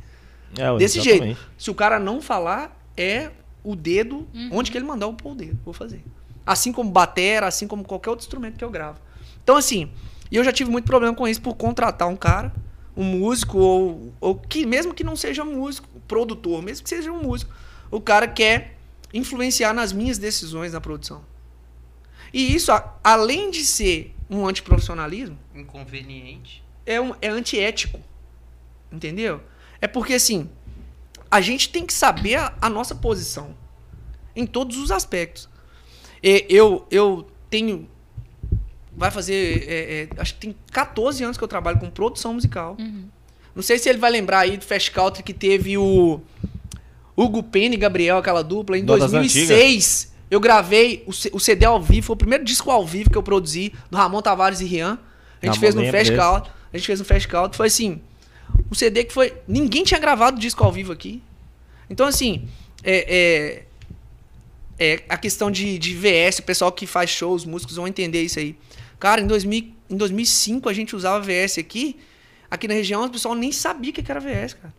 É, 0.58 0.76
Desse 0.76 0.98
exatamente. 0.98 1.24
jeito. 1.36 1.40
Se 1.56 1.70
o 1.70 1.74
cara 1.74 1.98
não 2.00 2.20
falar, 2.20 2.76
é 2.96 3.30
o 3.64 3.76
dedo 3.76 4.26
onde 4.50 4.70
que 4.72 4.76
ele 4.76 4.84
mandar 4.84 5.06
eu 5.06 5.12
pôr 5.14 5.32
o 5.32 5.34
dedo. 5.36 5.58
Vou 5.64 5.72
fazer. 5.72 6.02
Assim 6.44 6.72
como 6.72 6.90
batera, 6.90 7.46
assim 7.46 7.66
como 7.66 7.84
qualquer 7.84 8.10
outro 8.10 8.24
instrumento 8.24 8.56
que 8.56 8.64
eu 8.64 8.70
gravo. 8.70 8.98
Então, 9.42 9.56
assim, 9.56 9.90
e 10.30 10.36
eu 10.36 10.44
já 10.44 10.52
tive 10.52 10.70
muito 10.70 10.84
problema 10.84 11.14
com 11.14 11.26
isso 11.28 11.40
por 11.40 11.54
contratar 11.54 12.08
um 12.08 12.16
cara, 12.16 12.52
um 12.96 13.04
músico, 13.04 13.58
ou, 13.58 14.12
ou 14.20 14.34
que 14.34 14.66
mesmo 14.66 14.94
que 14.94 15.04
não 15.04 15.16
seja 15.16 15.44
músico, 15.44 15.88
produtor, 16.08 16.62
mesmo 16.62 16.82
que 16.84 16.88
seja 16.88 17.12
um 17.12 17.22
músico, 17.22 17.52
o 17.90 18.00
cara 18.00 18.26
quer 18.26 18.76
influenciar 19.12 19.72
nas 19.72 19.92
minhas 19.92 20.18
decisões 20.18 20.72
na 20.72 20.80
produção. 20.80 21.22
E 22.32 22.54
isso, 22.54 22.72
além 23.04 23.50
de 23.50 23.64
ser 23.64 24.14
um 24.30 24.46
antiprofissionalismo, 24.46 25.38
Inconveniente. 25.54 26.64
é, 26.86 27.00
um, 27.00 27.14
é 27.20 27.28
antiético. 27.28 28.00
Entendeu? 28.90 29.42
É 29.80 29.86
porque, 29.86 30.14
assim, 30.14 30.48
a 31.30 31.40
gente 31.40 31.68
tem 31.68 31.84
que 31.84 31.92
saber 31.92 32.36
a, 32.36 32.54
a 32.60 32.70
nossa 32.70 32.94
posição 32.94 33.54
em 34.34 34.46
todos 34.46 34.78
os 34.78 34.90
aspectos. 34.90 35.48
E 36.22 36.46
eu, 36.48 36.86
eu 36.90 37.26
tenho. 37.50 37.88
Vai 38.96 39.10
fazer. 39.10 39.64
é, 39.68 40.08
é, 40.16 40.20
acho 40.20 40.34
que 40.34 40.40
tem 40.40 40.56
14 40.70 41.24
anos 41.24 41.36
que 41.36 41.42
eu 41.44 41.48
trabalho 41.48 41.78
com 41.78 41.90
produção 41.90 42.34
musical. 42.34 42.76
Não 43.54 43.62
sei 43.62 43.78
se 43.78 43.88
ele 43.88 43.98
vai 43.98 44.10
lembrar 44.10 44.40
aí 44.40 44.56
do 44.56 44.64
Fast 44.64 44.90
Country 44.92 45.22
que 45.22 45.34
teve 45.34 45.76
o 45.76 46.20
Hugo 47.16 47.42
Penn 47.42 47.72
e 47.72 47.76
Gabriel, 47.76 48.18
aquela 48.18 48.42
dupla, 48.42 48.78
em 48.78 48.82
Uma 48.82 48.98
das 48.98 49.10
2006. 49.12 50.12
Eu 50.30 50.40
gravei 50.40 51.02
o, 51.06 51.12
C- 51.12 51.30
o 51.34 51.38
CD 51.38 51.66
ao 51.66 51.80
vivo, 51.80 52.06
foi 52.06 52.14
o 52.14 52.16
primeiro 52.16 52.42
disco 52.44 52.70
ao 52.70 52.86
vivo 52.86 53.10
que 53.10 53.18
eu 53.18 53.22
produzi, 53.22 53.70
do 53.90 53.96
Ramon 53.98 54.22
Tavares 54.22 54.60
e 54.60 54.64
Rian. 54.64 54.98
A 55.42 55.46
gente 55.46 55.56
Ramon, 55.56 55.60
fez 55.60 55.74
no 55.74 55.82
Fast. 55.92 56.14
Country. 56.16 56.52
A 56.72 56.76
gente 56.78 56.86
fez 56.86 56.98
no 57.00 57.04
Fast 57.04 57.28
Country. 57.28 57.56
Foi 57.58 57.66
assim, 57.66 58.00
um 58.70 58.74
CD 58.74 59.04
que 59.04 59.12
foi... 59.12 59.34
Ninguém 59.46 59.84
tinha 59.84 60.00
gravado 60.00 60.40
disco 60.40 60.64
ao 60.64 60.72
vivo 60.72 60.90
aqui. 60.90 61.22
Então, 61.90 62.06
assim, 62.06 62.48
é, 62.82 63.04
é, 63.14 63.62
é 64.78 65.02
a 65.08 65.16
questão 65.16 65.50
de, 65.50 65.78
de 65.78 65.94
VS, 65.94 66.38
o 66.38 66.42
pessoal 66.42 66.72
que 66.72 66.86
faz 66.86 67.10
shows, 67.10 67.42
os 67.42 67.46
músicos 67.48 67.76
vão 67.76 67.86
entender 67.86 68.22
isso 68.22 68.38
aí. 68.38 68.56
Cara, 68.98 69.20
em, 69.20 69.26
2000, 69.26 69.72
em 69.90 69.96
2005 69.96 70.68
a 70.68 70.72
gente 70.72 70.94
usava 70.96 71.20
VS 71.20 71.58
aqui. 71.58 71.96
Aqui 72.50 72.68
na 72.68 72.74
região, 72.74 73.04
o 73.04 73.10
pessoal 73.10 73.34
nem 73.34 73.50
sabia 73.50 73.90
o 73.90 73.94
que 73.94 74.10
era 74.10 74.20
VS, 74.20 74.54
cara. 74.54 74.74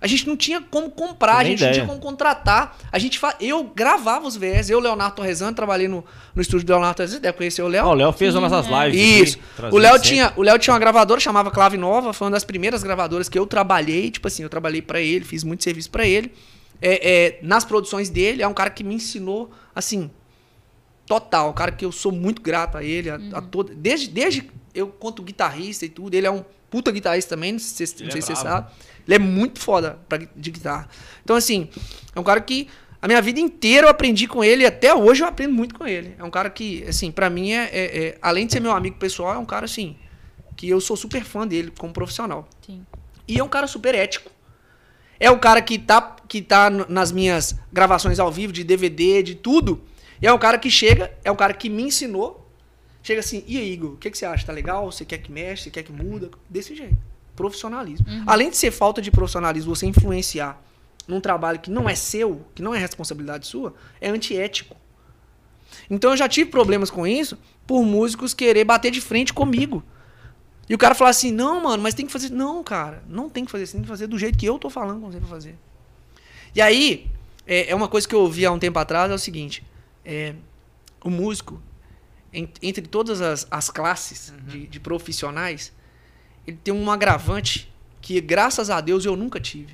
A 0.00 0.06
gente 0.06 0.26
não 0.28 0.36
tinha 0.36 0.60
como 0.60 0.90
comprar, 0.90 1.38
a 1.38 1.44
gente 1.44 1.60
não 1.60 1.68
ideia. 1.68 1.72
tinha 1.72 1.86
como 1.86 1.98
contratar. 1.98 2.76
A 2.92 2.98
gente 2.98 3.18
fa... 3.18 3.34
Eu 3.40 3.64
gravava 3.64 4.26
os 4.26 4.36
VS, 4.36 4.68
eu, 4.68 4.78
Leonardo 4.78 5.16
Torresano, 5.16 5.54
trabalhei 5.54 5.88
no, 5.88 6.04
no 6.34 6.42
estúdio 6.42 6.66
do 6.66 6.70
Leonardo 6.70 6.96
Torresano, 6.96 7.20
deve 7.20 7.36
conhecer 7.36 7.62
o 7.62 7.66
Léo. 7.68 7.86
Ó, 7.86 7.90
o 7.92 7.94
Léo 7.94 8.12
fez 8.12 8.36
as 8.36 8.40
nossas 8.42 8.66
lives. 8.66 9.28
Isso. 9.28 9.38
aqui, 9.58 9.74
O 9.74 9.78
Léo 9.78 9.94
sempre. 9.94 10.08
tinha, 10.08 10.32
o 10.36 10.42
Léo 10.42 10.58
tinha 10.58 10.74
uma 10.74 10.78
gravadora 10.78 11.18
chamava 11.18 11.50
Clave 11.50 11.78
Nova, 11.78 12.12
foi 12.12 12.26
uma 12.26 12.32
das 12.32 12.44
primeiras 12.44 12.82
gravadoras 12.82 13.28
que 13.28 13.38
eu 13.38 13.46
trabalhei, 13.46 14.10
tipo 14.10 14.28
assim, 14.28 14.42
eu 14.42 14.50
trabalhei 14.50 14.82
pra 14.82 15.00
ele, 15.00 15.24
fiz 15.24 15.42
muito 15.42 15.64
serviço 15.64 15.90
pra 15.90 16.06
ele. 16.06 16.30
É, 16.80 17.10
é, 17.26 17.38
nas 17.42 17.64
produções 17.64 18.10
dele, 18.10 18.42
é 18.42 18.48
um 18.48 18.54
cara 18.54 18.70
que 18.70 18.84
me 18.84 18.94
ensinou 18.94 19.50
assim, 19.74 20.10
total, 21.06 21.50
um 21.50 21.52
cara 21.52 21.72
que 21.72 21.84
eu 21.84 21.92
sou 21.92 22.12
muito 22.12 22.42
grato 22.42 22.76
a 22.76 22.84
ele, 22.84 23.08
a, 23.10 23.18
a 23.34 23.40
todo, 23.40 23.74
desde 23.74 24.08
desde 24.08 24.50
eu 24.74 24.88
quanto 24.88 25.22
guitarrista 25.22 25.86
e 25.86 25.88
tudo, 25.88 26.14
ele 26.14 26.26
é 26.26 26.30
um 26.30 26.44
puta 26.68 26.90
guitarrista 26.90 27.34
também, 27.34 27.52
não 27.52 27.58
sei, 27.58 27.86
não 28.00 28.08
é 28.08 28.10
sei 28.10 28.20
se 28.22 28.26
você 28.28 28.36
sabe. 28.36 28.70
Ele 29.06 29.14
é 29.14 29.18
muito 29.18 29.60
foda 29.60 29.98
pra, 30.08 30.18
de 30.18 30.50
guitarra. 30.50 30.88
Então 31.24 31.36
assim, 31.36 31.68
é 32.14 32.20
um 32.20 32.24
cara 32.24 32.40
que 32.40 32.68
a 33.00 33.06
minha 33.06 33.22
vida 33.22 33.38
inteira 33.38 33.86
eu 33.86 33.90
aprendi 33.90 34.26
com 34.26 34.42
ele 34.42 34.64
e 34.64 34.66
até 34.66 34.92
hoje 34.94 35.22
eu 35.22 35.28
aprendo 35.28 35.54
muito 35.54 35.74
com 35.74 35.86
ele. 35.86 36.14
É 36.18 36.24
um 36.24 36.30
cara 36.30 36.50
que, 36.50 36.82
assim, 36.84 37.10
pra 37.12 37.30
mim 37.30 37.52
é, 37.52 37.64
é- 37.72 37.98
é- 38.06 38.18
além 38.20 38.46
de 38.46 38.52
ser 38.52 38.60
meu 38.60 38.72
amigo 38.72 38.96
pessoal, 38.96 39.34
é 39.34 39.38
um 39.38 39.44
cara 39.46 39.64
assim 39.64 39.96
que 40.56 40.68
eu 40.68 40.80
sou 40.80 40.96
super 40.96 41.22
fã 41.22 41.46
dele 41.46 41.72
como 41.78 41.92
profissional. 41.92 42.48
Sim. 42.66 42.84
E 43.28 43.38
é 43.38 43.44
um 43.44 43.48
cara 43.48 43.66
super 43.66 43.94
ético. 43.94 44.30
É 45.18 45.30
o 45.30 45.38
cara 45.38 45.62
que 45.62 45.78
tá, 45.78 46.16
que 46.28 46.42
tá 46.42 46.68
nas 46.70 47.10
minhas 47.10 47.56
gravações 47.72 48.18
ao 48.18 48.30
vivo, 48.30 48.52
de 48.52 48.64
DVD, 48.64 49.22
de 49.22 49.34
tudo. 49.34 49.82
E 50.20 50.26
é 50.26 50.32
o 50.32 50.38
cara 50.38 50.58
que 50.58 50.70
chega, 50.70 51.12
é 51.24 51.30
o 51.30 51.36
cara 51.36 51.54
que 51.54 51.68
me 51.68 51.82
ensinou. 51.82 52.48
Chega 53.02 53.20
assim, 53.20 53.44
e 53.46 53.56
aí, 53.58 53.72
Igor, 53.72 53.92
o 53.92 53.96
que, 53.96 54.10
que 54.10 54.18
você 54.18 54.26
acha? 54.26 54.46
Tá 54.46 54.52
legal? 54.52 54.90
Você 54.90 55.04
quer 55.04 55.18
que 55.18 55.30
mexe? 55.30 55.64
Você 55.64 55.70
quer 55.70 55.82
que 55.82 55.92
muda? 55.92 56.30
Desse 56.50 56.74
jeito. 56.74 56.96
Profissionalismo. 57.34 58.06
Além 58.26 58.50
de 58.50 58.56
ser 58.56 58.70
falta 58.70 59.00
de 59.00 59.10
profissionalismo, 59.10 59.74
você 59.74 59.86
influenciar 59.86 60.60
num 61.06 61.20
trabalho 61.20 61.60
que 61.60 61.70
não 61.70 61.88
é 61.88 61.94
seu, 61.94 62.44
que 62.54 62.62
não 62.62 62.74
é 62.74 62.78
responsabilidade 62.78 63.46
sua, 63.46 63.74
é 64.00 64.08
antiético. 64.08 64.76
Então 65.88 66.10
eu 66.10 66.16
já 66.16 66.28
tive 66.28 66.50
problemas 66.50 66.90
com 66.90 67.06
isso 67.06 67.38
por 67.66 67.82
músicos 67.84 68.34
querer 68.34 68.64
bater 68.64 68.90
de 68.90 69.00
frente 69.00 69.32
comigo. 69.32 69.82
E 70.68 70.74
o 70.74 70.78
cara 70.78 70.94
falar 70.94 71.10
assim, 71.10 71.30
não, 71.30 71.62
mano, 71.62 71.82
mas 71.82 71.94
tem 71.94 72.06
que 72.06 72.12
fazer. 72.12 72.30
Não, 72.30 72.62
cara, 72.64 73.02
não 73.08 73.28
tem 73.30 73.44
que 73.44 73.50
fazer 73.50 73.64
assim, 73.64 73.74
tem 73.74 73.82
que 73.82 73.88
fazer 73.88 74.06
do 74.08 74.18
jeito 74.18 74.36
que 74.36 74.46
eu 74.46 74.58
tô 74.58 74.68
falando 74.68 75.00
com 75.00 75.10
você 75.10 75.18
pra 75.18 75.28
fazer. 75.28 75.56
E 76.54 76.60
aí, 76.60 77.08
é, 77.46 77.70
é 77.70 77.74
uma 77.74 77.88
coisa 77.88 78.06
que 78.08 78.14
eu 78.14 78.20
ouvi 78.20 78.44
há 78.44 78.50
um 78.50 78.58
tempo 78.58 78.78
atrás, 78.78 79.10
é 79.10 79.14
o 79.14 79.18
seguinte: 79.18 79.62
é, 80.04 80.34
o 81.04 81.10
músico, 81.10 81.62
en- 82.32 82.48
entre 82.60 82.86
todas 82.86 83.20
as, 83.20 83.46
as 83.50 83.70
classes 83.70 84.32
de, 84.48 84.66
de 84.66 84.80
profissionais, 84.80 85.72
ele 86.46 86.56
tem 86.62 86.74
um 86.74 86.90
agravante 86.90 87.72
que, 88.00 88.20
graças 88.20 88.68
a 88.70 88.80
Deus, 88.80 89.04
eu 89.04 89.14
nunca 89.16 89.38
tive. 89.40 89.72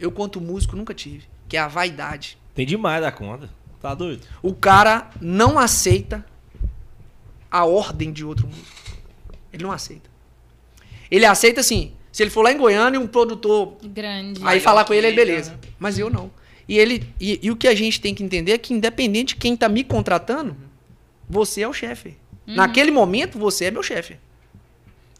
Eu, 0.00 0.10
quanto 0.10 0.40
músico, 0.40 0.74
nunca 0.74 0.92
tive. 0.92 1.24
Que 1.48 1.56
é 1.56 1.60
a 1.60 1.68
vaidade. 1.68 2.36
Tem 2.54 2.66
demais 2.66 3.00
da 3.00 3.12
conta. 3.12 3.48
Tá 3.80 3.94
doido? 3.94 4.26
O 4.42 4.52
cara 4.54 5.10
não 5.20 5.58
aceita 5.58 6.24
a 7.50 7.64
ordem 7.64 8.12
de 8.12 8.24
outro 8.24 8.46
músico. 8.48 8.66
Ele 9.52 9.62
não 9.62 9.70
aceita. 9.70 10.10
Ele 11.10 11.24
aceita 11.24 11.60
assim. 11.60 11.92
Se 12.12 12.22
ele 12.22 12.30
for 12.30 12.42
lá 12.42 12.52
em 12.52 12.56
Goiânia 12.56 12.96
e 12.96 13.00
um 13.00 13.06
produtor 13.06 13.76
Grande. 13.82 14.40
aí 14.44 14.60
falar 14.60 14.84
com 14.84 14.94
ele, 14.94 15.06
é 15.06 15.10
ele, 15.10 15.16
beleza. 15.16 15.52
né? 15.52 15.58
Mas 15.78 15.98
eu 15.98 16.08
não. 16.08 16.30
E 16.68 16.78
ele 16.78 17.06
e, 17.20 17.40
e 17.42 17.50
o 17.50 17.56
que 17.56 17.66
a 17.66 17.74
gente 17.74 18.00
tem 18.00 18.14
que 18.14 18.22
entender 18.22 18.52
é 18.52 18.58
que 18.58 18.72
independente 18.72 19.34
de 19.34 19.40
quem 19.40 19.56
tá 19.56 19.68
me 19.68 19.82
contratando, 19.82 20.56
você 21.28 21.62
é 21.62 21.68
o 21.68 21.72
chefe. 21.72 22.16
Naquele 22.46 22.90
momento 22.90 23.38
você 23.38 23.66
é 23.66 23.70
meu 23.70 23.82
chefe. 23.82 24.16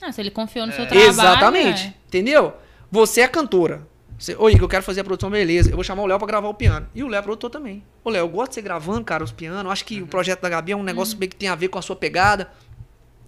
Ah, 0.00 0.12
se 0.12 0.20
ele 0.20 0.30
confiou 0.30 0.66
no 0.66 0.72
seu 0.72 0.86
trabalho. 0.86 1.08
Exatamente. 1.08 1.86
é. 1.86 1.94
Entendeu? 2.06 2.52
Você 2.90 3.22
é 3.22 3.24
a 3.24 3.28
cantora. 3.28 3.86
Você, 4.18 4.36
Ô, 4.36 4.48
Igor, 4.48 4.62
eu 4.62 4.68
quero 4.68 4.82
fazer 4.82 5.00
a 5.00 5.04
produção, 5.04 5.30
beleza. 5.30 5.70
Eu 5.70 5.74
vou 5.74 5.82
chamar 5.82 6.02
o 6.02 6.06
Léo 6.06 6.18
pra 6.18 6.26
gravar 6.28 6.48
o 6.48 6.54
piano. 6.54 6.86
E 6.94 7.02
o 7.02 7.08
Léo 7.08 7.18
é 7.18 7.22
produtor 7.22 7.50
também. 7.50 7.82
Ô, 8.04 8.10
Léo, 8.10 8.20
eu 8.22 8.28
gosto 8.28 8.50
de 8.50 8.54
você 8.56 8.62
gravando, 8.62 9.04
cara, 9.04 9.24
os 9.24 9.32
pianos. 9.32 9.72
Acho 9.72 9.84
que 9.84 10.02
o 10.02 10.06
projeto 10.06 10.42
da 10.42 10.48
Gabi 10.48 10.72
é 10.72 10.76
um 10.76 10.82
negócio 10.82 11.16
bem 11.16 11.28
que 11.28 11.34
tem 11.34 11.48
a 11.48 11.54
ver 11.54 11.68
com 11.68 11.78
a 11.78 11.82
sua 11.82 11.96
pegada. 11.96 12.50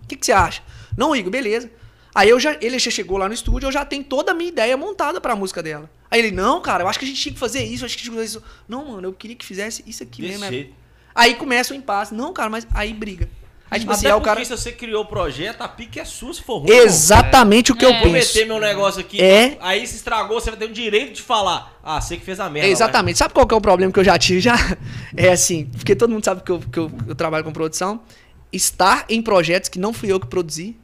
O 0.05 0.07
que, 0.07 0.15
que 0.17 0.25
você 0.25 0.33
acha? 0.33 0.63
Não, 0.97 1.17
Igor, 1.17 1.31
beleza. 1.31 1.71
Aí 2.19 2.31
eu 2.31 2.41
já, 2.41 2.57
ele 2.63 2.79
já 2.79 2.91
chegou 2.91 3.19
lá 3.19 3.29
no 3.29 3.35
estúdio, 3.35 3.67
eu 3.67 3.73
já 3.73 3.85
tenho 3.85 4.03
toda 4.03 4.33
a 4.33 4.35
minha 4.35 4.49
ideia 4.49 4.75
montada 4.75 5.21
pra 5.21 5.37
música 5.37 5.63
dela. 5.63 5.91
Aí 6.11 6.19
ele, 6.19 6.31
não, 6.31 6.63
cara, 6.63 6.83
eu 6.83 6.89
acho 6.89 6.99
que 6.99 7.05
a 7.05 7.09
gente 7.09 7.21
tinha 7.21 7.33
que 7.35 7.39
fazer 7.39 7.63
isso, 7.63 7.83
eu 7.85 7.87
acho 7.87 7.95
que 7.97 8.01
a 8.01 8.05
gente 8.05 8.11
tinha 8.11 8.13
que 8.13 8.27
fazer 8.27 8.39
isso. 8.39 8.43
Não, 8.67 8.87
mano, 8.93 9.09
eu 9.09 9.13
queria 9.13 9.37
que 9.37 9.45
fizesse 9.45 9.85
isso 9.87 10.03
aqui 10.03 10.23
Desse 10.23 10.33
mesmo. 10.33 10.45
é- 10.47 10.49
jeito. 10.51 10.75
Aí 11.15 11.35
começa 11.35 11.75
o 11.75 11.77
impasse. 11.77 12.15
Não, 12.15 12.33
cara, 12.33 12.49
mas 12.49 12.67
aí 12.75 12.95
briga. 12.95 13.29
Aí, 13.71 13.81
tipo 13.81 13.91
assim, 13.93 14.07
Até 14.07 14.09
aí 14.09 14.13
o 14.15 14.21
porque 14.21 14.35
cara. 14.35 14.45
se 14.45 14.51
você 14.57 14.71
criou 14.73 15.03
o 15.03 15.07
projeto, 15.07 15.61
a 15.61 15.67
pique 15.69 15.99
é 15.99 16.05
sua 16.05 16.33
se 16.33 16.41
for 16.43 16.59
ruim. 16.59 16.71
Exatamente 16.71 17.73
o 17.73 17.75
que 17.77 17.85
eu 17.85 17.91
É. 17.91 18.01
Vou 18.01 18.13
penso. 18.13 18.35
meter 18.35 18.47
meu 18.47 18.61
negócio 18.61 19.01
aqui. 19.01 19.21
É. 19.21 19.59
Aí 19.61 19.87
se 19.87 19.97
estragou, 19.97 20.41
você 20.41 20.51
vai 20.51 20.59
ter 20.59 20.67
o 20.67 20.73
direito 20.73 21.15
de 21.15 21.23
falar. 21.23 21.77
Ah, 21.83 22.01
você 22.01 22.17
que 22.17 22.25
fez 22.25 22.39
a 22.39 22.49
merda. 22.49 22.69
É, 22.69 22.71
exatamente. 22.71 23.19
Sabe 23.19 23.35
qual 23.35 23.47
que 23.47 23.53
é 23.53 23.57
o 23.57 23.61
problema 23.61 23.93
que 23.93 23.99
eu 23.99 24.05
já 24.05 24.17
tive? 24.19 24.41
Já 24.41 24.55
é 25.17 25.31
assim, 25.33 25.65
porque 25.77 25.97
todo 25.97 26.11
mundo 26.11 26.25
sabe 26.25 26.43
que 26.43 26.51
eu, 26.53 26.61
que 26.61 26.79
eu, 26.79 26.91
eu 27.09 27.15
trabalho 27.15 27.43
com 27.45 27.53
produção. 27.53 28.01
Estar 28.53 29.05
em 29.09 29.21
projetos 29.21 29.69
que 29.69 29.79
não 29.79 29.93
fui 29.93 30.11
eu 30.13 30.21
que 30.21 30.27
produzi. 30.29 30.77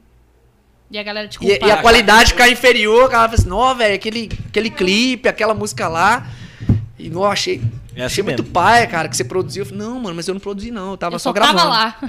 E 0.91 0.97
a 0.97 1.03
galera 1.03 1.27
te 1.27 1.35
E, 1.35 1.39
culpar. 1.39 1.67
e 1.67 1.71
a 1.71 1.77
qualidade 1.81 2.31
ficar 2.33 2.49
inferior, 2.49 3.05
o 3.05 3.09
cara 3.09 3.23
fala 3.29 3.33
assim, 3.39 3.49
não, 3.49 3.75
velho, 3.75 3.95
aquele, 3.95 4.29
aquele 4.47 4.69
clipe, 4.69 5.27
aquela 5.27 5.53
música 5.53 5.87
lá. 5.87 6.27
E 6.99 7.09
não 7.09 7.23
achei. 7.25 7.61
É 7.95 8.03
assim 8.03 8.05
achei 8.05 8.23
muito 8.23 8.43
mesmo. 8.43 8.53
paia, 8.53 8.85
cara, 8.87 9.09
que 9.09 9.17
você 9.17 9.23
produziu. 9.23 9.61
Eu 9.63 9.65
falei, 9.69 9.81
não, 9.83 9.99
mano, 9.99 10.15
mas 10.15 10.27
eu 10.27 10.33
não 10.33 10.41
produzi, 10.41 10.71
não. 10.71 10.91
Eu 10.91 10.97
tava 10.97 11.15
Eu 11.15 11.19
só, 11.19 11.29
só 11.29 11.33
gravando. 11.33 11.57
tava 11.59 11.69
lá. 11.69 11.99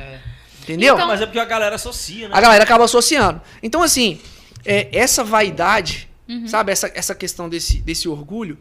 Entendeu? 0.62 0.94
Então- 0.94 1.06
Mas 1.08 1.20
é 1.20 1.26
porque 1.26 1.38
a 1.38 1.44
galera 1.44 1.74
associa, 1.76 2.28
né? 2.28 2.34
A 2.36 2.40
galera 2.40 2.62
acaba 2.64 2.84
associando. 2.84 3.40
Então, 3.62 3.82
assim, 3.82 4.20
é, 4.64 4.88
essa 4.92 5.22
vaidade, 5.24 6.08
sabe? 6.46 6.72
Essa, 6.72 6.90
essa 6.94 7.14
questão 7.14 7.48
desse, 7.48 7.80
desse 7.82 8.08
orgulho, 8.08 8.58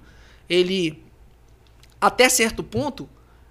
ele, 0.49 1.01
até 2.01 2.27
certo 2.29 2.61
ponto, 2.63 3.07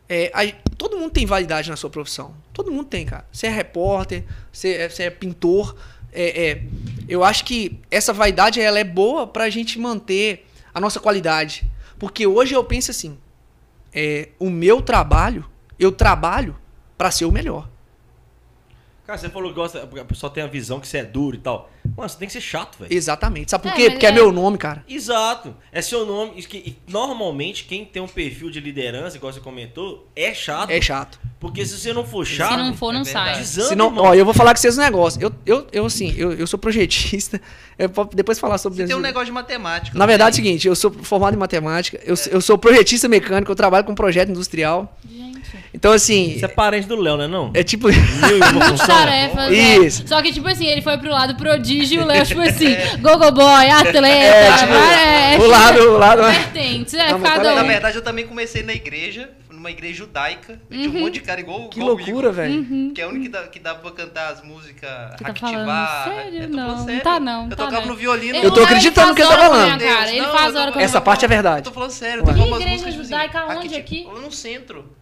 é, 0.08 0.30
a- 0.34 0.52
todo 0.76 0.98
mundo 0.98 1.10
tem 1.12 1.24
vaidade 1.24 1.70
na 1.70 1.76
sua 1.76 1.88
profissão. 1.88 2.34
Todo 2.52 2.70
mundo 2.70 2.84
tem, 2.84 3.06
cara. 3.06 3.24
Você 3.32 3.46
é 3.46 3.50
repórter, 3.50 4.24
você 4.52 4.74
é, 4.74 4.88
você 4.88 5.04
é 5.04 5.10
pintor. 5.10 5.74
É, 6.12 6.50
é, 6.50 6.62
eu 7.08 7.24
acho 7.24 7.44
que 7.44 7.80
essa 7.90 8.12
vaidade 8.12 8.60
ela 8.60 8.78
é 8.78 8.84
boa 8.84 9.26
pra 9.26 9.50
gente 9.50 9.78
manter 9.78 10.46
a 10.72 10.80
nossa 10.80 11.00
qualidade. 11.00 11.64
Porque 11.98 12.26
hoje 12.26 12.54
eu 12.54 12.62
penso 12.62 12.90
assim: 12.90 13.18
é, 13.92 14.28
o 14.38 14.50
meu 14.50 14.82
trabalho, 14.82 15.44
eu 15.78 15.90
trabalho 15.90 16.56
pra 16.96 17.10
ser 17.10 17.24
o 17.24 17.32
melhor. 17.32 17.68
Cara, 19.06 19.18
você 19.18 19.28
falou 19.28 19.50
que 19.50 19.56
gosta, 19.56 19.82
a 19.82 20.04
pessoa 20.04 20.30
tem 20.30 20.42
a 20.42 20.46
visão 20.46 20.78
que 20.78 20.86
você 20.86 20.98
é 20.98 21.04
duro 21.04 21.36
e 21.36 21.40
tal. 21.40 21.70
Mano, 21.96 22.08
você 22.08 22.16
tem 22.18 22.26
que 22.26 22.32
ser 22.32 22.40
chato, 22.40 22.78
velho. 22.78 22.92
Exatamente. 22.92 23.50
Sabe 23.50 23.64
por 23.64 23.72
É, 23.72 23.74
quê? 23.76 23.90
Porque 23.90 24.06
é... 24.06 24.08
é- 24.08 24.12
meu 24.12 24.32
nome, 24.32 24.56
cara. 24.56 24.82
Exato. 24.88 25.54
É 25.70 25.82
seu 25.82 26.06
nome. 26.06 26.32
E 26.36 26.42
que- 26.42 26.56
e 26.56 26.76
normalmente, 26.90 27.64
quem 27.64 27.84
tem 27.84 28.00
um 28.02 28.08
perfil 28.08 28.50
de 28.50 28.60
liderança, 28.60 29.16
igual 29.16 29.32
você 29.32 29.40
comentou, 29.40 30.08
é 30.16 30.32
chato. 30.32 30.70
É 30.70 30.80
chato. 30.80 31.20
Porque 31.38 31.66
se 31.66 31.76
você 31.78 31.92
não 31.92 32.04
for 32.04 32.24
chato, 32.24 32.52
Se 32.52 32.56
não 32.56 32.74
for, 32.74 32.92
não 32.92 33.00
é 33.02 33.04
sai. 33.04 33.38
desanda, 33.38 33.68
Se 33.68 33.74
não, 33.74 33.94
ó, 33.98 34.14
eu 34.14 34.24
vou 34.24 34.32
falar 34.32 34.54
com 34.54 34.60
vocês 34.60 34.78
um 34.78 34.80
negócio. 34.80 35.20
Eu, 35.20 35.32
eu, 35.44 35.66
eu 35.72 35.86
assim, 35.86 36.14
eu, 36.16 36.32
eu 36.32 36.46
sou 36.46 36.58
projetista. 36.58 37.40
Eu 37.78 37.88
posso 37.88 38.10
depois 38.14 38.38
falar 38.38 38.58
sobre 38.58 38.76
Você 38.82 38.86
tem 38.86 38.94
um 38.94 39.00
negócio 39.00 39.26
de 39.26 39.32
matemática. 39.32 39.98
Na 39.98 40.04
verdade 40.06 40.38
é 40.38 40.40
o 40.40 40.44
seguinte, 40.44 40.68
eu 40.68 40.76
sou 40.76 40.90
formado 40.92 41.34
em 41.34 41.38
matemática, 41.38 41.98
eu, 42.04 42.14
eu 42.30 42.40
sou 42.40 42.56
projetista 42.56 43.08
mecânico, 43.08 43.50
eu 43.50 43.56
trabalho 43.56 43.84
com 43.84 43.94
projeto 43.94 44.28
industrial. 44.28 44.96
Gente. 45.10 45.31
Então, 45.74 45.92
assim, 45.92 46.36
Você 46.38 46.44
é 46.44 46.48
parente 46.48 46.86
do 46.86 46.96
Léo, 46.96 47.16
né 47.16 47.26
não? 47.26 47.50
é 47.54 47.62
tipo. 47.62 47.90
E. 47.90 47.94
Tarefas, 48.86 49.50
Isso. 49.52 50.02
é. 50.04 50.06
Só 50.06 50.22
que, 50.22 50.32
tipo 50.32 50.48
assim, 50.48 50.66
ele 50.66 50.82
foi 50.82 50.96
pro 50.98 51.10
lado 51.10 51.34
prodígio 51.36 52.00
e 52.00 52.04
o 52.04 52.06
Léo, 52.06 52.24
tipo 52.24 52.40
assim, 52.40 52.74
gogo 53.00 53.30
boy, 53.32 53.68
atleta, 53.70 54.06
É, 54.06 54.56
tipo, 54.56 54.72
é, 54.72 55.38
o 55.38 55.46
lado, 55.48 55.80
o 55.80 55.98
lado. 55.98 56.22
vertentes, 56.22 56.94
é, 56.94 57.10
Não, 57.10 57.18
mas 57.18 57.32
cada 57.34 57.54
Na 57.54 57.62
um. 57.62 57.66
verdade, 57.66 57.96
eu 57.96 58.02
também 58.02 58.26
comecei 58.26 58.62
na 58.62 58.72
igreja, 58.72 59.30
numa 59.50 59.70
igreja 59.70 59.98
judaica. 59.98 60.60
e 60.70 60.76
Tinha 60.78 60.90
um 60.90 61.00
monte 61.00 61.14
de 61.14 61.20
cara 61.20 61.40
igual 61.40 61.68
Que 61.68 61.78
igual 61.80 61.94
loucura, 61.96 62.10
Igor, 62.28 62.32
velho. 62.32 62.92
Que 62.94 63.00
é 63.00 63.04
a 63.04 63.08
única 63.08 63.22
que 63.24 63.28
dá, 63.30 63.42
que 63.48 63.58
dá 63.60 63.74
pra 63.74 63.90
cantar 63.92 64.32
as 64.32 64.42
músicas, 64.42 64.90
Você 65.18 65.24
tá 65.24 66.04
sério? 66.04 66.48
Não, 66.48 66.84
sério. 66.84 67.02
tá 67.02 67.20
não, 67.20 67.44
Eu 67.44 67.50
tá 67.50 67.56
tocava 67.64 67.80
não. 67.82 67.88
no 67.88 67.94
violino. 67.96 68.38
Eu 68.38 68.50
tô 68.50 68.62
acreditando 68.62 69.08
no 69.08 69.14
que 69.14 69.22
ele 69.22 69.28
tá 69.30 69.36
falando. 69.38 69.78
cara, 69.80 70.10
Ele 70.10 70.20
Não, 70.20 70.32
faz 70.32 70.46
eu 70.46 70.52
tô- 70.52 70.58
hora 70.60 70.82
Essa 70.82 71.00
parte 71.00 71.24
é 71.24 71.28
cara. 71.28 71.38
Eu 71.38 71.42
verdade. 71.42 71.64
tô 71.64 71.72
falando 71.72 71.90
sério, 71.90 72.24
Que 72.24 72.30
igreja 72.30 72.76
tipo 72.90 73.02
judaica 73.02 73.38
assim, 73.44 73.56
onde 73.58 73.74
Hacktivar- 73.76 73.80
aqui? 74.14 74.20
No 74.22 74.32
centro. 74.32 75.01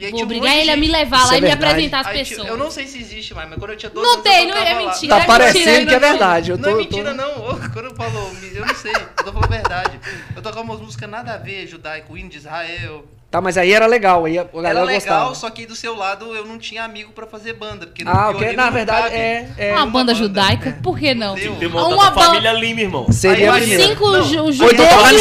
E 0.00 0.06
aí 0.06 0.10
Vou 0.12 0.20
um 0.20 0.22
obrigar 0.24 0.56
ele 0.56 0.70
a 0.70 0.76
me 0.78 0.88
levar 0.88 1.18
Isso 1.18 1.26
lá 1.28 1.34
é 1.34 1.38
e 1.38 1.40
me 1.42 1.46
verdade. 1.48 1.70
apresentar 1.72 2.00
as 2.00 2.06
Aí 2.06 2.18
pessoas. 2.18 2.48
eu 2.48 2.56
não 2.56 2.70
sei 2.70 2.86
se 2.86 2.98
existe 2.98 3.34
mais, 3.34 3.50
mas 3.50 3.58
quando 3.58 3.72
eu 3.72 3.76
tinha 3.76 3.90
12 3.90 4.06
Não 4.06 4.12
anos, 4.14 4.24
tem, 4.24 4.38
eu 4.40 4.44
não 4.48 4.54
tocava 4.54 4.70
é 4.70 4.72
lá. 4.72 4.80
mentira. 4.92 5.08
Tá 5.10 5.16
é 5.16 5.18
mentira, 5.20 5.26
parecendo 5.38 5.60
é 5.60 5.64
que 5.64 5.70
é 5.70 5.78
mentira. 5.80 5.98
verdade. 6.00 6.50
Eu 6.52 6.56
tô, 6.58 6.62
não 6.62 6.68
é 6.70 6.72
tô- 6.72 6.78
mentira, 6.78 7.12
não. 7.14 7.30
Ô, 7.50 7.56
Quando 7.70 7.84
eu 7.84 7.94
falo, 7.94 8.30
eu 8.54 8.66
não 8.66 8.74
sei. 8.74 8.92
Eu 8.92 9.24
tô 9.24 9.32
falando 9.32 9.44
a 9.44 9.48
verdade. 9.48 10.00
Eu 10.34 10.40
tocava 10.42 10.62
umas 10.62 10.80
músicas 10.80 11.10
nada 11.10 11.34
a 11.34 11.36
ver, 11.36 11.66
judaico, 11.66 12.16
hino 12.16 12.30
de 12.30 12.38
Israel. 12.38 13.04
Tá, 13.30 13.40
mas 13.40 13.56
aí 13.56 13.72
era 13.72 13.86
legal, 13.86 14.24
aí 14.24 14.36
a 14.36 14.42
galera 14.42 14.70
Era 14.80 14.82
legal, 14.82 14.94
gostava. 15.28 15.34
só 15.36 15.48
que 15.50 15.64
do 15.64 15.76
seu 15.76 15.94
lado 15.94 16.34
eu 16.34 16.44
não 16.44 16.58
tinha 16.58 16.82
amigo 16.82 17.12
pra 17.12 17.28
fazer 17.28 17.52
banda. 17.52 17.86
Porque 17.86 18.02
no 18.02 18.10
Ah, 18.10 18.30
ok. 18.30 18.54
Na 18.56 18.64
não 18.66 18.72
verdade, 18.72 19.14
é. 19.14 19.48
é 19.56 19.70
Uma 19.72 19.82
uma 19.84 19.86
banda 19.86 20.12
banda. 20.12 20.14
judaica, 20.14 20.78
por 20.82 20.98
que 20.98 21.14
não? 21.14 21.36
Tem 21.36 21.46
Uma 21.48 21.68
montado 21.88 22.00
a 22.00 22.10
banda- 22.10 22.26
família 22.26 22.52
Lima, 22.54 22.80
irmão. 22.80 23.12
Seria 23.12 23.52
Aí. 23.52 23.80
Cinco 23.80 24.10
Não. 24.10 24.22
judeus 24.24 24.56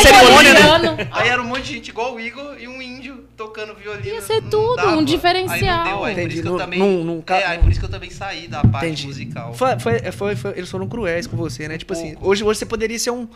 cerimônia, 0.02 0.54
né? 0.54 0.62
boliviano. 0.64 0.98
Aí 1.12 1.30
era 1.30 1.40
um 1.40 1.46
monte 1.46 1.62
de 1.64 1.74
gente 1.76 1.90
igual 1.90 2.16
o 2.16 2.20
Igor 2.20 2.56
e 2.60 2.68
um 2.68 2.82
índio 2.82 3.09
tocando 3.40 3.74
violino. 3.74 4.06
Ia 4.16 4.22
ser 4.22 4.42
tudo, 4.44 4.76
dava. 4.76 4.98
um 4.98 5.04
diferencial. 5.04 5.54
Aí 5.58 5.64
não 5.64 5.84
deu, 5.84 6.04
aí 6.04 6.14
por 6.14 6.20
Entendi, 6.20 6.34
isso 6.34 6.42
que 6.42 6.48
eu 6.48 6.52
não- 6.52 6.60
também. 6.60 7.24
é, 7.30 7.46
aí 7.46 7.58
por 7.60 7.72
isso 7.72 7.80
que 7.80 7.86
eu 7.86 7.90
também 7.90 8.10
saí 8.10 8.48
da 8.50 8.62
parte 8.66 8.86
Entendi. 8.88 9.08
musical. 9.08 9.54
Foi, 9.54 9.80
foi, 9.80 10.00
foi, 10.12 10.36
foi- 10.36 10.54
eles 10.58 10.70
foram 10.70 10.88
cruéis 10.90 11.26
com 11.26 11.38
você, 11.38 11.66
né? 11.70 11.78
Tipo 11.78 11.94
assim, 11.94 12.12
pouco. 12.16 12.28
hoje, 12.30 12.44
hoje 12.44 12.60
você 12.60 12.66
poderia 12.66 13.00
ser 13.00 13.12
um 13.12 13.28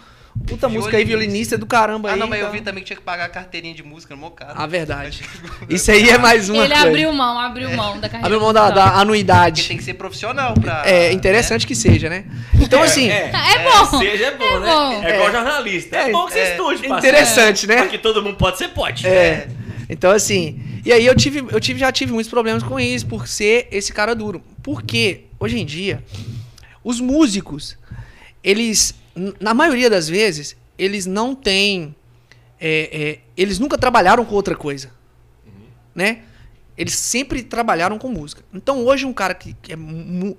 puta 0.47 0.67
música 0.67 0.97
aí, 0.97 1.05
Violinista. 1.05 1.05
violinista 1.05 1.57
do 1.57 1.65
caramba 1.65 2.09
aí. 2.09 2.15
Ah, 2.15 2.17
não, 2.17 2.27
mas 2.27 2.39
eu 2.39 2.47
então- 2.47 2.57
vi 2.59 2.61
também 2.65 2.83
que 2.83 2.87
tinha 2.87 2.97
que 2.97 3.03
pagar 3.03 3.25
a 3.25 3.29
carteirinha 3.29 3.73
de 3.73 3.83
música 3.83 4.13
no 4.13 4.19
meu 4.19 4.31
carro. 4.31 4.55
Ah, 4.57 4.67
verdade. 4.67 5.23
Isso 5.69 5.89
aí 5.89 6.09
é 6.09 6.17
mais 6.17 6.49
uma 6.49 6.65
Ele 6.65 6.73
coisa. 6.73 6.87
abriu 6.89 7.13
mão, 7.13 7.39
abriu 7.39 7.69
mão 7.71 7.99
da 7.99 8.09
carreira. 8.09 8.25
Abriu 8.27 8.41
mão 8.41 8.51
da, 8.51 8.71
da 8.71 8.95
anuidade. 8.97 9.61
Porque 9.61 9.67
tem 9.69 9.77
que 9.77 9.83
ser 9.83 9.93
profissional 9.93 10.53
pra. 10.55 10.83
É 10.85 11.13
interessante 11.13 11.65
que 11.65 11.75
seja, 11.75 12.09
né? 12.09 12.25
Então, 12.59 12.81
assim, 12.83 13.09
É 13.09 13.31
bom. 13.63 13.99
Seja 13.99 14.25
é 14.25 14.31
bom, 14.31 14.43
É 14.43 14.59
né? 14.59 14.65
bom. 14.65 15.03
É 15.03 15.15
igual 15.15 15.31
jornalista. 15.31 15.95
É, 15.95 16.09
É, 16.09 16.11
bom 16.11 16.25
que 16.25 16.33
você 16.33 16.39
é 16.39 16.51
estude, 16.51 16.87
parceiro. 16.87 16.97
interessante, 16.97 17.67
né? 17.67 17.77
Porque 17.83 17.97
todo 17.99 18.21
mundo 18.21 18.35
pode 18.35 18.57
ser, 18.57 18.67
pode. 18.69 19.07
É. 19.07 19.47
Então, 19.89 20.11
assim. 20.11 20.61
E 20.85 20.91
aí 20.91 21.05
eu 21.05 21.15
tive, 21.15 21.39
eu 21.39 21.59
tive, 21.59 21.79
já 21.79 21.91
tive 21.91 22.11
muitos 22.11 22.29
problemas 22.29 22.63
com 22.63 22.79
isso, 22.79 23.05
por 23.05 23.27
ser 23.27 23.67
esse 23.71 23.91
cara 23.91 24.15
duro. 24.15 24.41
Porque, 24.61 25.25
hoje 25.39 25.59
em 25.59 25.65
dia, 25.65 26.03
os 26.83 26.99
músicos, 26.99 27.77
eles, 28.43 28.95
na 29.39 29.53
maioria 29.53 29.89
das 29.89 30.07
vezes, 30.07 30.55
eles 30.77 31.05
não 31.05 31.35
têm. 31.35 31.95
é, 32.59 32.89
é, 32.91 33.19
eles 33.37 33.59
nunca 33.59 33.77
trabalharam 33.77 34.25
com 34.25 34.35
outra 34.35 34.55
coisa. 34.55 34.91
Né? 35.95 36.23
Eles 36.77 36.95
sempre 36.95 37.43
trabalharam 37.43 37.99
com 37.99 38.09
música. 38.09 38.43
Então 38.53 38.83
hoje 38.85 39.05
um 39.05 39.13
cara 39.13 39.35
que, 39.35 39.55
que 39.61 39.73
é 39.73 39.75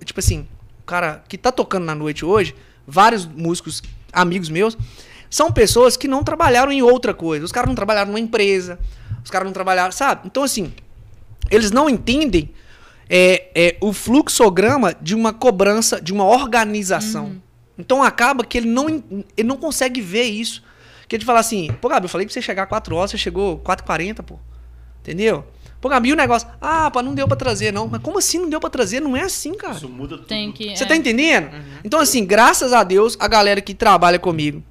tipo 0.05 0.19
assim, 0.19 0.41
um 0.41 0.85
cara 0.85 1.23
que 1.29 1.39
tá 1.39 1.53
tocando 1.53 1.85
na 1.85 1.95
noite 1.95 2.25
hoje, 2.25 2.55
vários 2.87 3.25
músicos 3.25 3.83
amigos 4.13 4.49
meus, 4.49 4.77
são 5.31 5.53
pessoas 5.53 5.97
que 5.97 6.09
não 6.09 6.25
trabalharam 6.25 6.73
em 6.73 6.83
outra 6.83 7.15
coisa. 7.15 7.45
Os 7.45 7.53
caras 7.53 7.69
não 7.69 7.75
trabalharam 7.75 8.09
numa 8.09 8.21
empresa, 8.21 8.79
os 9.25 9.31
caras 9.31 9.47
não 9.47 9.53
trabalharam, 9.53 9.91
sabe? 9.91 10.23
Então 10.27 10.43
assim, 10.43 10.73
eles 11.51 11.71
não 11.71 11.89
entendem 11.89 12.51
é, 13.09 13.51
é, 13.55 13.77
o 13.81 13.93
fluxograma 13.93 14.95
de 15.01 15.15
uma 15.15 15.33
cobrança, 15.33 16.01
de 16.01 16.13
uma 16.13 16.25
organização. 16.25 17.43
Então 17.79 18.03
acaba 18.03 18.45
que 18.45 18.59
ele 18.59 18.69
não, 18.69 19.03
ele 19.37 19.49
não 19.49 19.57
consegue 19.57 20.01
ver 20.01 20.25
isso. 20.25 20.63
Que 21.09 21.17
ele 21.17 21.25
fala 21.25 21.41
assim, 21.41 21.71
pô, 21.81 21.89
Gabi, 21.89 22.07
eu 22.07 22.09
falei 22.09 22.27
pra 22.27 22.33
você 22.33 22.41
chegar 22.41 22.67
4 22.67 22.95
horas, 22.95 23.11
você 23.11 23.19
chegou 23.19 23.59
4h40, 23.59 24.23
pô. 24.23 24.39
Entendeu? 25.01 25.45
Pô, 25.81 25.89
Gabi, 25.91 26.09
e 26.09 26.13
o 26.15 26.17
negócio, 26.17 26.49
ah, 26.61 26.91
pá, 26.91 27.03
não 27.03 27.15
deu 27.15 27.29
pra 27.29 27.37
trazer, 27.37 27.73
não. 27.73 27.87
Mas 27.87 28.01
como 28.01 28.19
assim 28.19 28.39
não 28.39 28.49
deu 28.49 28.59
pra 28.59 28.71
trazer? 28.71 29.01
Não 29.01 29.15
é 29.15 29.23
assim, 29.23 29.53
cara. 29.53 29.75
Isso 29.75 29.89
muda 29.89 30.17
tudo. 30.17 30.27
Tem 30.27 30.51
que. 30.51 30.75
Você 30.75 30.85
é. 30.85 30.87
tá 30.87 30.97
entendendo? 30.97 31.51
Então, 31.85 32.01
assim, 32.01 32.25
graças 32.25 32.73
a 32.73 32.83
Deus, 32.83 33.17
a 33.21 33.29
galera 33.29 33.61
que 33.61 33.75
trabalha 33.75 34.19
comigo 34.19 34.63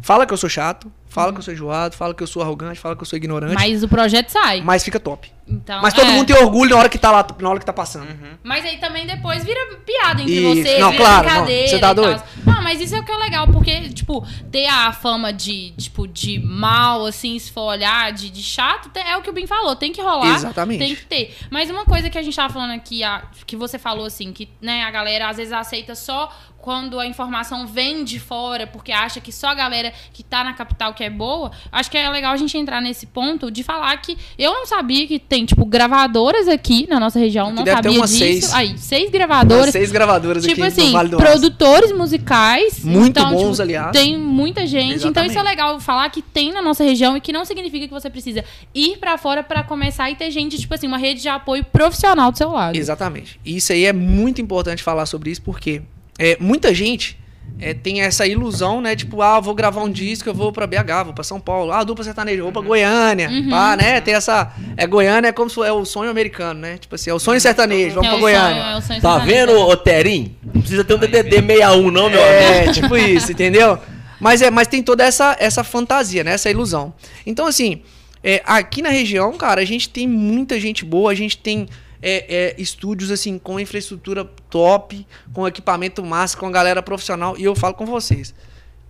fala 0.00 0.26
que 0.26 0.32
eu 0.32 0.36
sou 0.36 0.48
chato, 0.48 0.92
fala 1.14 1.32
que 1.32 1.38
eu 1.38 1.42
sou 1.42 1.54
enjoado, 1.54 1.94
fala 1.94 2.12
que 2.12 2.22
eu 2.22 2.26
sou 2.26 2.42
arrogante, 2.42 2.80
fala 2.80 2.96
que 2.96 3.02
eu 3.02 3.06
sou 3.06 3.16
ignorante, 3.16 3.54
mas, 3.54 3.70
Mas 3.70 3.82
o 3.84 3.88
projeto 3.88 4.30
sai. 4.30 4.62
fica 4.80 4.98
top. 4.98 5.32
Então, 5.46 5.82
mas 5.82 5.92
todo 5.92 6.06
é. 6.08 6.10
mundo 6.12 6.26
tem 6.26 6.36
orgulho 6.36 6.70
na 6.70 6.76
hora 6.78 6.88
que 6.88 6.98
tá 6.98 7.10
lá, 7.10 7.24
na 7.38 7.50
hora 7.50 7.58
que 7.58 7.66
tá 7.66 7.72
passando. 7.72 8.08
Mas 8.42 8.64
aí 8.64 8.78
também 8.78 9.06
depois 9.06 9.44
vira 9.44 9.76
piada 9.84 10.22
entre 10.22 10.34
Isso. 10.34 10.62
você, 10.62 10.78
Não, 10.78 10.90
vira 10.90 11.04
claro, 11.04 11.16
não. 11.28 11.34
brincadeira 11.34 11.68
Você 11.68 11.78
tá 11.78 11.92
doido? 11.92 12.22
Não, 12.46 12.62
mas 12.62 12.80
isso 12.80 12.96
é 12.96 12.98
o 13.00 13.04
que 13.04 13.12
é 13.12 13.16
legal, 13.16 13.46
porque, 13.48 13.90
tipo, 13.90 14.26
ter 14.50 14.66
a 14.66 14.90
fama 14.92 15.32
de, 15.32 15.70
tipo, 15.72 16.08
de 16.08 16.38
mal, 16.38 17.04
assim, 17.06 17.38
se 17.38 17.52
for 17.52 17.62
olhar, 17.62 18.10
de, 18.12 18.30
de 18.30 18.42
chato, 18.42 18.90
é 18.98 19.16
o 19.16 19.22
que 19.22 19.28
o 19.30 19.32
Bin 19.34 19.46
falou, 19.46 19.76
tem 19.76 19.92
que 19.92 20.00
rolar. 20.00 20.34
Exatamente. 20.34 20.78
Tem 20.78 20.96
que 20.96 21.04
ter. 21.04 21.36
Mas 21.50 21.70
uma 21.70 21.84
coisa 21.84 22.08
que 22.10 22.16
a 22.18 22.22
gente 22.22 22.34
tava 22.34 22.52
falando 22.52 22.72
aqui, 22.72 23.04
a- 23.04 23.24
que 23.46 23.54
você 23.54 23.78
falou, 23.78 24.06
assim, 24.06 24.32
que, 24.32 24.48
né, 24.62 24.82
a 24.82 24.90
galera 24.90 25.28
às 25.28 25.36
vezes 25.36 25.52
aceita 25.52 25.94
só 25.94 26.32
quando 26.64 26.98
a 26.98 27.06
informação 27.06 27.66
vem 27.66 28.02
de 28.04 28.18
fora, 28.18 28.66
porque 28.66 28.90
acha 28.90 29.20
que 29.20 29.30
só 29.30 29.48
a 29.48 29.54
galera 29.54 29.92
que 30.14 30.22
tá 30.22 30.42
na 30.42 30.54
capital 30.54 30.94
que 30.94 31.03
é 31.04 31.10
boa. 31.10 31.50
Acho 31.70 31.90
que 31.90 31.96
é 31.96 32.08
legal 32.08 32.32
a 32.32 32.36
gente 32.36 32.56
entrar 32.58 32.80
nesse 32.80 33.06
ponto 33.06 33.50
de 33.50 33.62
falar 33.62 33.96
que 33.98 34.16
eu 34.38 34.52
não 34.52 34.66
sabia 34.66 35.06
que 35.06 35.18
tem, 35.18 35.44
tipo, 35.44 35.64
gravadoras 35.64 36.48
aqui 36.48 36.86
na 36.88 36.98
nossa 36.98 37.18
região, 37.18 37.46
Aqui 37.48 37.56
não 37.56 37.64
deve 37.64 37.76
ter 37.76 37.82
sabia 37.84 38.00
umas 38.00 38.10
disso. 38.10 38.20
seis. 38.48 38.54
Aí, 38.54 38.78
seis 38.78 39.02
Umas 39.04 39.12
gravadoras. 39.12 39.70
seis 39.70 39.92
gravadoras 39.92 40.42
Tipo 40.44 40.62
aqui 40.62 40.68
assim, 40.72 40.86
no 40.86 40.92
Vale 40.92 41.08
do 41.10 41.16
Aço. 41.16 41.24
produtores 41.26 41.92
musicais. 41.92 42.84
Muito 42.84 43.18
então, 43.18 43.30
bons, 43.32 43.50
tipo, 43.50 43.62
aliás. 43.62 43.92
Tem 43.92 44.18
muita 44.18 44.66
gente. 44.66 44.94
Então 45.06 45.22
Exatamente. 45.22 45.30
isso 45.30 45.38
é 45.38 45.42
legal 45.42 45.80
falar 45.80 46.08
que 46.10 46.22
tem 46.22 46.52
na 46.52 46.62
nossa 46.62 46.82
região 46.84 47.16
e 47.16 47.20
que 47.20 47.32
não 47.32 47.44
significa 47.44 47.86
que 47.86 47.92
você 47.92 48.08
precisa 48.10 48.44
ir 48.74 48.98
pra 48.98 49.16
fora 49.18 49.42
pra 49.42 49.62
começar 49.62 50.10
e 50.10 50.16
ter 50.16 50.30
gente, 50.30 50.58
tipo 50.58 50.74
assim, 50.74 50.86
uma 50.86 50.98
rede 50.98 51.20
de 51.22 51.28
apoio 51.28 51.64
profissional 51.64 52.30
do 52.32 52.38
seu 52.38 52.50
lado. 52.50 52.76
Exatamente. 52.76 53.38
E 53.44 53.56
isso 53.56 53.72
aí 53.72 53.84
é 53.84 53.92
muito 53.92 54.40
importante 54.40 54.82
falar 54.82 55.06
sobre 55.06 55.30
isso, 55.30 55.42
porque 55.42 55.82
é, 56.18 56.36
muita 56.40 56.72
gente 56.74 57.18
é, 57.60 57.72
tem 57.72 58.02
essa 58.02 58.26
ilusão, 58.26 58.80
né? 58.80 58.96
Tipo, 58.96 59.22
ah, 59.22 59.36
eu 59.36 59.42
vou 59.42 59.54
gravar 59.54 59.82
um 59.82 59.90
disco, 59.90 60.28
eu 60.28 60.34
vou 60.34 60.52
pra 60.52 60.66
BH, 60.66 61.04
vou 61.04 61.12
pra 61.14 61.22
São 61.24 61.38
Paulo. 61.40 61.72
Ah, 61.72 61.84
dupla 61.84 62.04
sertaneja, 62.04 62.42
vou 62.42 62.52
pra 62.52 62.60
Goiânia. 62.62 63.28
Uhum. 63.30 63.48
Pá, 63.48 63.76
né? 63.76 64.00
Tem 64.00 64.14
essa... 64.14 64.52
É, 64.76 64.86
Goiânia 64.86 65.28
é 65.28 65.32
como 65.32 65.48
se 65.48 65.54
fosse 65.54 65.68
é 65.68 65.72
o 65.72 65.84
sonho 65.84 66.10
americano, 66.10 66.60
né? 66.60 66.76
Tipo 66.78 66.94
assim, 66.96 67.10
é 67.10 67.14
o 67.14 67.18
sonho 67.18 67.40
sertanejo, 67.40 67.94
vamos 67.94 68.08
É 68.08 68.10
pra 68.10 68.18
o 68.18 68.20
Goiânia. 68.20 68.62
sonho, 68.62 68.74
é 68.74 68.78
o 68.78 68.82
sonho 68.82 69.00
Tá 69.00 69.20
sertanejo. 69.20 69.46
vendo, 69.46 69.60
ô 69.60 69.76
Terim? 69.76 70.36
Não 70.52 70.60
precisa 70.60 70.84
ter 70.84 70.94
um 70.94 70.98
DDD 70.98 71.30
61 71.36 71.90
não, 71.90 72.10
meu 72.10 72.20
amigo. 72.20 72.20
É, 72.20 72.72
tipo 72.72 72.96
isso, 72.96 73.30
entendeu? 73.32 73.78
Mas, 74.20 74.42
é, 74.42 74.50
mas 74.50 74.66
tem 74.68 74.82
toda 74.82 75.04
essa, 75.04 75.36
essa 75.38 75.62
fantasia, 75.62 76.24
né? 76.24 76.32
Essa 76.32 76.50
ilusão. 76.50 76.92
Então, 77.26 77.46
assim, 77.46 77.82
é, 78.22 78.42
aqui 78.46 78.80
na 78.82 78.88
região, 78.88 79.32
cara, 79.34 79.60
a 79.60 79.64
gente 79.64 79.88
tem 79.88 80.08
muita 80.08 80.58
gente 80.58 80.84
boa, 80.84 81.10
a 81.12 81.14
gente 81.14 81.36
tem 81.36 81.68
é, 82.06 82.26
é, 82.28 82.54
estúdios, 82.60 83.10
assim, 83.10 83.38
com 83.38 83.58
infraestrutura 83.58 84.26
top, 84.50 85.06
com 85.32 85.48
equipamento 85.48 86.04
massa, 86.04 86.36
com 86.36 86.46
a 86.46 86.50
galera 86.50 86.82
profissional. 86.82 87.34
E 87.38 87.44
eu 87.44 87.54
falo 87.54 87.72
com 87.74 87.86
vocês 87.86 88.34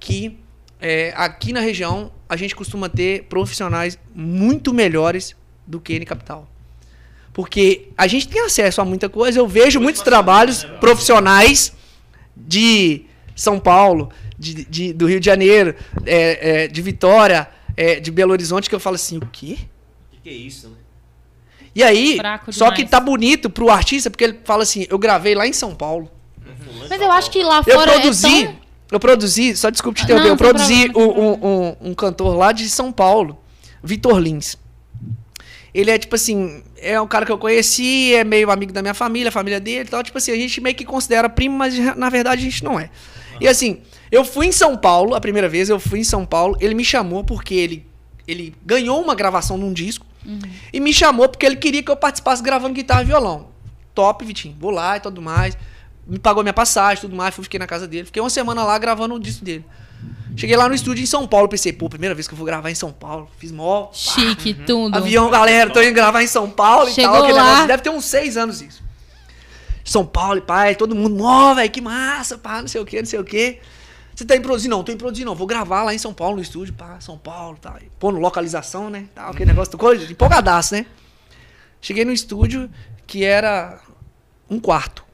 que 0.00 0.36
é, 0.80 1.12
aqui 1.16 1.52
na 1.52 1.60
região 1.60 2.10
a 2.28 2.36
gente 2.36 2.56
costuma 2.56 2.88
ter 2.88 3.24
profissionais 3.24 3.96
muito 4.14 4.74
melhores 4.74 5.36
do 5.64 5.78
que 5.80 5.94
em 5.94 6.04
capital. 6.04 6.50
Porque 7.32 7.88
a 7.96 8.06
gente 8.08 8.26
tem 8.28 8.42
acesso 8.44 8.80
a 8.80 8.84
muita 8.84 9.08
coisa. 9.08 9.38
Eu 9.38 9.46
vejo 9.46 9.80
muitos 9.80 10.02
trabalhos 10.02 10.64
profissionais 10.80 11.72
de 12.36 13.06
São 13.36 13.58
Paulo, 13.60 14.10
de, 14.38 14.64
de- 14.64 14.92
do 14.92 15.06
Rio 15.06 15.20
de 15.20 15.26
Janeiro, 15.26 15.74
é, 16.04 16.64
é, 16.64 16.68
de 16.68 16.82
Vitória, 16.82 17.48
é, 17.76 17.98
de 18.00 18.10
Belo 18.10 18.32
Horizonte, 18.32 18.68
que 18.68 18.74
eu 18.74 18.80
falo 18.80 18.96
assim, 18.96 19.18
o 19.18 19.26
quê? 19.32 19.58
Que 20.10 20.18
que 20.22 20.28
é 20.28 20.32
isso, 20.32 20.68
né? 20.68 20.76
E 21.74 21.82
aí, 21.82 22.16
Fraco 22.16 22.52
só 22.52 22.70
que 22.70 22.84
tá 22.86 23.00
bonito 23.00 23.50
pro 23.50 23.68
artista, 23.70 24.08
porque 24.10 24.24
ele 24.24 24.38
fala 24.44 24.62
assim, 24.62 24.86
eu 24.88 24.98
gravei 24.98 25.34
lá 25.34 25.46
em 25.46 25.52
São 25.52 25.74
Paulo. 25.74 26.10
Mas 26.88 27.00
eu 27.00 27.10
acho 27.10 27.30
que 27.30 27.42
lá 27.42 27.62
Eu 27.66 27.74
fora 27.74 27.92
produzi, 27.92 28.42
é 28.42 28.46
tão... 28.46 28.56
eu 28.92 29.00
produzi, 29.00 29.56
só 29.56 29.70
desculpe 29.70 29.98
te 29.98 30.04
interromper, 30.04 30.28
eu 30.28 30.36
produzi 30.36 30.90
um, 30.94 31.00
um- 31.02 31.46
um- 31.48 31.76
um 31.90 31.94
cantor 31.94 32.36
lá 32.36 32.52
de 32.52 32.68
São 32.68 32.92
Paulo, 32.92 33.38
Vitor 33.82 34.18
Lins. 34.18 34.56
Ele 35.72 35.90
é 35.90 35.98
tipo 35.98 36.14
assim, 36.14 36.62
é 36.76 37.00
um 37.00 37.06
cara 37.06 37.26
que 37.26 37.32
eu 37.32 37.38
conheci, 37.38 38.14
é 38.14 38.22
meio 38.22 38.50
amigo 38.50 38.72
da 38.72 38.80
minha 38.80 38.94
família, 38.94 39.28
a 39.30 39.32
família 39.32 39.58
dele 39.58 39.86
e 39.86 39.90
tal. 39.90 40.02
Tipo 40.04 40.18
assim, 40.18 40.30
a 40.30 40.36
gente 40.36 40.60
meio 40.60 40.76
que 40.76 40.84
considera 40.84 41.28
primo, 41.28 41.56
mas 41.58 41.76
na 41.96 42.08
verdade 42.08 42.40
a 42.42 42.44
gente 42.44 42.62
não 42.62 42.78
é. 42.78 42.90
E 43.40 43.48
assim, 43.48 43.80
eu 44.12 44.24
fui 44.24 44.46
em 44.46 44.52
São 44.52 44.76
Paulo, 44.76 45.16
a 45.16 45.20
primeira 45.20 45.48
vez 45.48 45.68
eu 45.68 45.80
fui 45.80 45.98
em 45.98 46.04
São 46.04 46.24
Paulo, 46.24 46.56
ele 46.60 46.74
me 46.74 46.84
chamou 46.84 47.24
porque 47.24 47.54
ele, 47.54 47.84
ele 48.28 48.54
ganhou 48.64 49.02
uma 49.02 49.16
gravação 49.16 49.58
num 49.58 49.72
disco 49.72 50.06
e 50.72 50.80
me 50.80 50.92
chamou 50.92 51.28
porque 51.28 51.44
ele 51.44 51.56
queria 51.56 51.82
que 51.82 51.90
eu 51.90 51.96
participasse 51.96 52.42
gravando 52.42 52.74
guitarra 52.74 53.02
e 53.02 53.06
violão. 53.06 53.48
Top, 53.94 54.24
Vitinho, 54.24 54.56
vou 54.58 54.70
lá 54.70 54.96
e 54.96 55.00
tudo 55.00 55.20
mais. 55.22 55.56
Me 56.06 56.18
pagou 56.18 56.42
minha 56.42 56.52
passagem, 56.52 57.00
tudo 57.00 57.16
mais, 57.16 57.34
fui, 57.34 57.44
fiquei 57.44 57.58
na 57.58 57.66
casa 57.66 57.86
dele. 57.86 58.04
Fiquei 58.04 58.20
uma 58.20 58.30
semana 58.30 58.64
lá 58.64 58.76
gravando 58.78 59.14
o 59.14 59.20
disco 59.20 59.44
dele. 59.44 59.64
Cheguei 60.36 60.56
lá 60.56 60.68
no 60.68 60.74
estúdio 60.74 61.02
em 61.02 61.06
São 61.06 61.26
Paulo, 61.28 61.48
pensei, 61.48 61.72
pô, 61.72 61.88
primeira 61.88 62.14
vez 62.14 62.26
que 62.26 62.34
eu 62.34 62.36
vou 62.36 62.44
gravar 62.44 62.70
em 62.70 62.74
São 62.74 62.92
Paulo. 62.92 63.30
Fiz 63.38 63.52
mó 63.52 63.88
Chique, 63.92 64.52
tudo. 64.52 64.96
avião, 64.96 65.30
galera, 65.30 65.70
tô 65.70 65.80
indo 65.80 65.94
gravar 65.94 66.22
em 66.22 66.26
São 66.26 66.50
Paulo 66.50 66.90
Chegou 66.90 67.16
e 67.16 67.20
tal. 67.20 67.30
lá. 67.30 67.44
negócio. 67.44 67.66
Deve 67.68 67.82
ter 67.82 67.90
uns 67.90 68.04
seis 68.04 68.36
anos 68.36 68.60
isso. 68.60 68.82
São 69.84 70.04
Paulo, 70.04 70.38
e 70.38 70.40
pai, 70.40 70.74
todo 70.74 70.94
mundo, 70.94 71.22
ó, 71.22 71.54
velho, 71.54 71.70
que 71.70 71.80
massa, 71.80 72.36
pá, 72.38 72.60
não 72.60 72.68
sei 72.68 72.80
o 72.80 72.84
que, 72.86 72.98
não 72.98 73.06
sei 73.06 73.20
o 73.20 73.24
que. 73.24 73.60
Você 74.14 74.24
tá 74.24 74.40
produzir? 74.40 74.68
Não, 74.68 74.84
tô 74.84 74.96
produzir, 74.96 75.24
não. 75.24 75.34
Vou 75.34 75.46
gravar 75.46 75.82
lá 75.82 75.92
em 75.92 75.98
São 75.98 76.14
Paulo, 76.14 76.36
no 76.36 76.42
estúdio, 76.42 76.72
pá, 76.74 77.00
São 77.00 77.18
Paulo, 77.18 77.58
tá. 77.60 77.78
Pondo 77.98 78.18
localização, 78.18 78.88
né? 78.88 79.08
Tal, 79.14 79.30
aquele 79.30 79.46
negócio, 79.46 79.72
do 79.72 79.78
coisa, 79.78 80.10
empolgadaço, 80.10 80.74
né? 80.74 80.86
Cheguei 81.80 82.04
no 82.04 82.12
estúdio 82.12 82.70
que 83.06 83.24
era 83.24 83.80
um 84.48 84.60
quarto. 84.60 85.04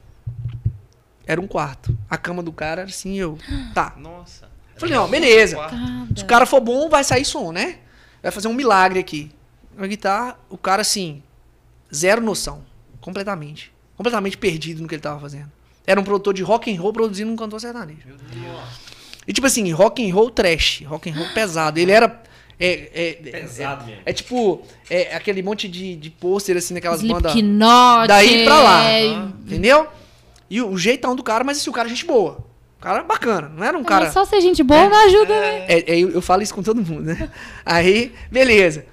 Era 1.25 1.41
um 1.41 1.47
quarto. 1.47 1.97
A 2.09 2.17
cama 2.17 2.43
do 2.43 2.51
cara 2.51 2.81
era 2.81 2.89
assim, 2.89 3.17
eu. 3.17 3.37
Tá. 3.73 3.93
Nossa. 3.97 4.49
Falei, 4.77 4.95
não, 4.95 5.07
beleza. 5.07 5.57
Se 6.15 6.23
o 6.23 6.27
cara 6.27 6.45
for 6.45 6.59
bom, 6.59 6.89
vai 6.89 7.03
sair 7.03 7.25
som, 7.25 7.51
né? 7.51 7.79
Vai 8.21 8.31
fazer 8.31 8.47
um 8.47 8.53
milagre 8.53 8.99
aqui. 8.99 9.31
Na 9.75 9.87
guitarra, 9.87 10.37
o 10.49 10.57
cara, 10.57 10.81
assim, 10.81 11.23
zero 11.93 12.21
noção. 12.21 12.63
Completamente. 12.99 13.71
Completamente 13.95 14.37
perdido 14.37 14.81
no 14.81 14.87
que 14.87 14.95
ele 14.95 15.01
tava 15.01 15.19
fazendo. 15.19 15.51
Era 15.85 15.99
um 15.99 16.03
produtor 16.03 16.33
de 16.33 16.43
rock 16.43 16.73
and 16.73 16.79
roll 16.79 16.93
produzindo 16.93 17.31
um 17.31 17.35
cantor 17.35 17.59
sertanejo. 17.59 18.01
Meu 18.05 18.17
Deus. 18.17 18.61
E 19.27 19.33
tipo 19.33 19.47
assim, 19.47 19.71
rock 19.71 20.07
and 20.07 20.13
roll 20.13 20.29
trash, 20.29 20.83
rock 20.85 21.09
and 21.09 21.13
roll 21.13 21.27
pesado. 21.33 21.79
Ele 21.79 21.91
era 21.91 22.21
é, 22.59 22.89
é, 22.93 23.13
Pesado 23.13 23.83
é, 23.83 23.87
mesmo. 23.87 24.01
É, 24.05 24.13
tipo 24.13 24.61
é, 24.87 25.15
aquele 25.15 25.41
monte 25.41 25.67
de, 25.67 25.95
de 25.95 26.11
pôster 26.11 26.55
assim 26.55 26.75
naquelas 26.75 27.01
bandas. 27.01 27.33
Daí 28.07 28.43
pra 28.45 28.61
lá. 28.61 28.83
é, 28.85 29.07
Entendeu? 29.07 29.87
E 30.47 30.61
o, 30.61 30.69
o 30.69 30.77
jeitão 30.77 31.15
do 31.15 31.23
cara, 31.23 31.43
mas 31.43 31.57
assim, 31.57 31.71
o 31.71 31.73
cara 31.73 31.87
é 31.87 31.89
gente 31.89 32.05
boa. 32.05 32.37
O 32.77 32.81
cara 32.81 32.99
é 32.99 33.03
bacana, 33.03 33.49
não 33.49 33.63
era 33.63 33.77
um 33.77 33.83
cara. 33.83 34.05
Mas 34.05 34.13
só 34.13 34.25
ser 34.25 34.41
gente 34.41 34.61
boa 34.63 34.89
não 34.89 35.05
ajuda, 35.05 35.39
né? 35.39 35.65
É, 35.67 35.93
é, 35.93 35.99
eu, 35.99 36.09
eu 36.09 36.21
falo 36.21 36.43
isso 36.43 36.53
com 36.53 36.61
todo 36.61 36.81
mundo, 36.81 37.01
né? 37.03 37.29
Aí, 37.65 38.13
beleza. 38.31 38.85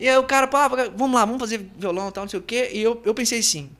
E 0.00 0.08
aí 0.08 0.16
o 0.16 0.24
cara, 0.24 0.46
pá, 0.46 0.68
vamos 0.68 1.14
lá, 1.14 1.24
vamos 1.24 1.40
fazer 1.40 1.66
violão 1.76 2.08
e 2.08 2.12
tal, 2.12 2.24
não 2.24 2.28
sei 2.28 2.38
o 2.38 2.42
quê. 2.42 2.70
E 2.72 2.82
eu, 2.82 3.00
eu 3.04 3.14
pensei 3.14 3.40
assim, 3.40 3.70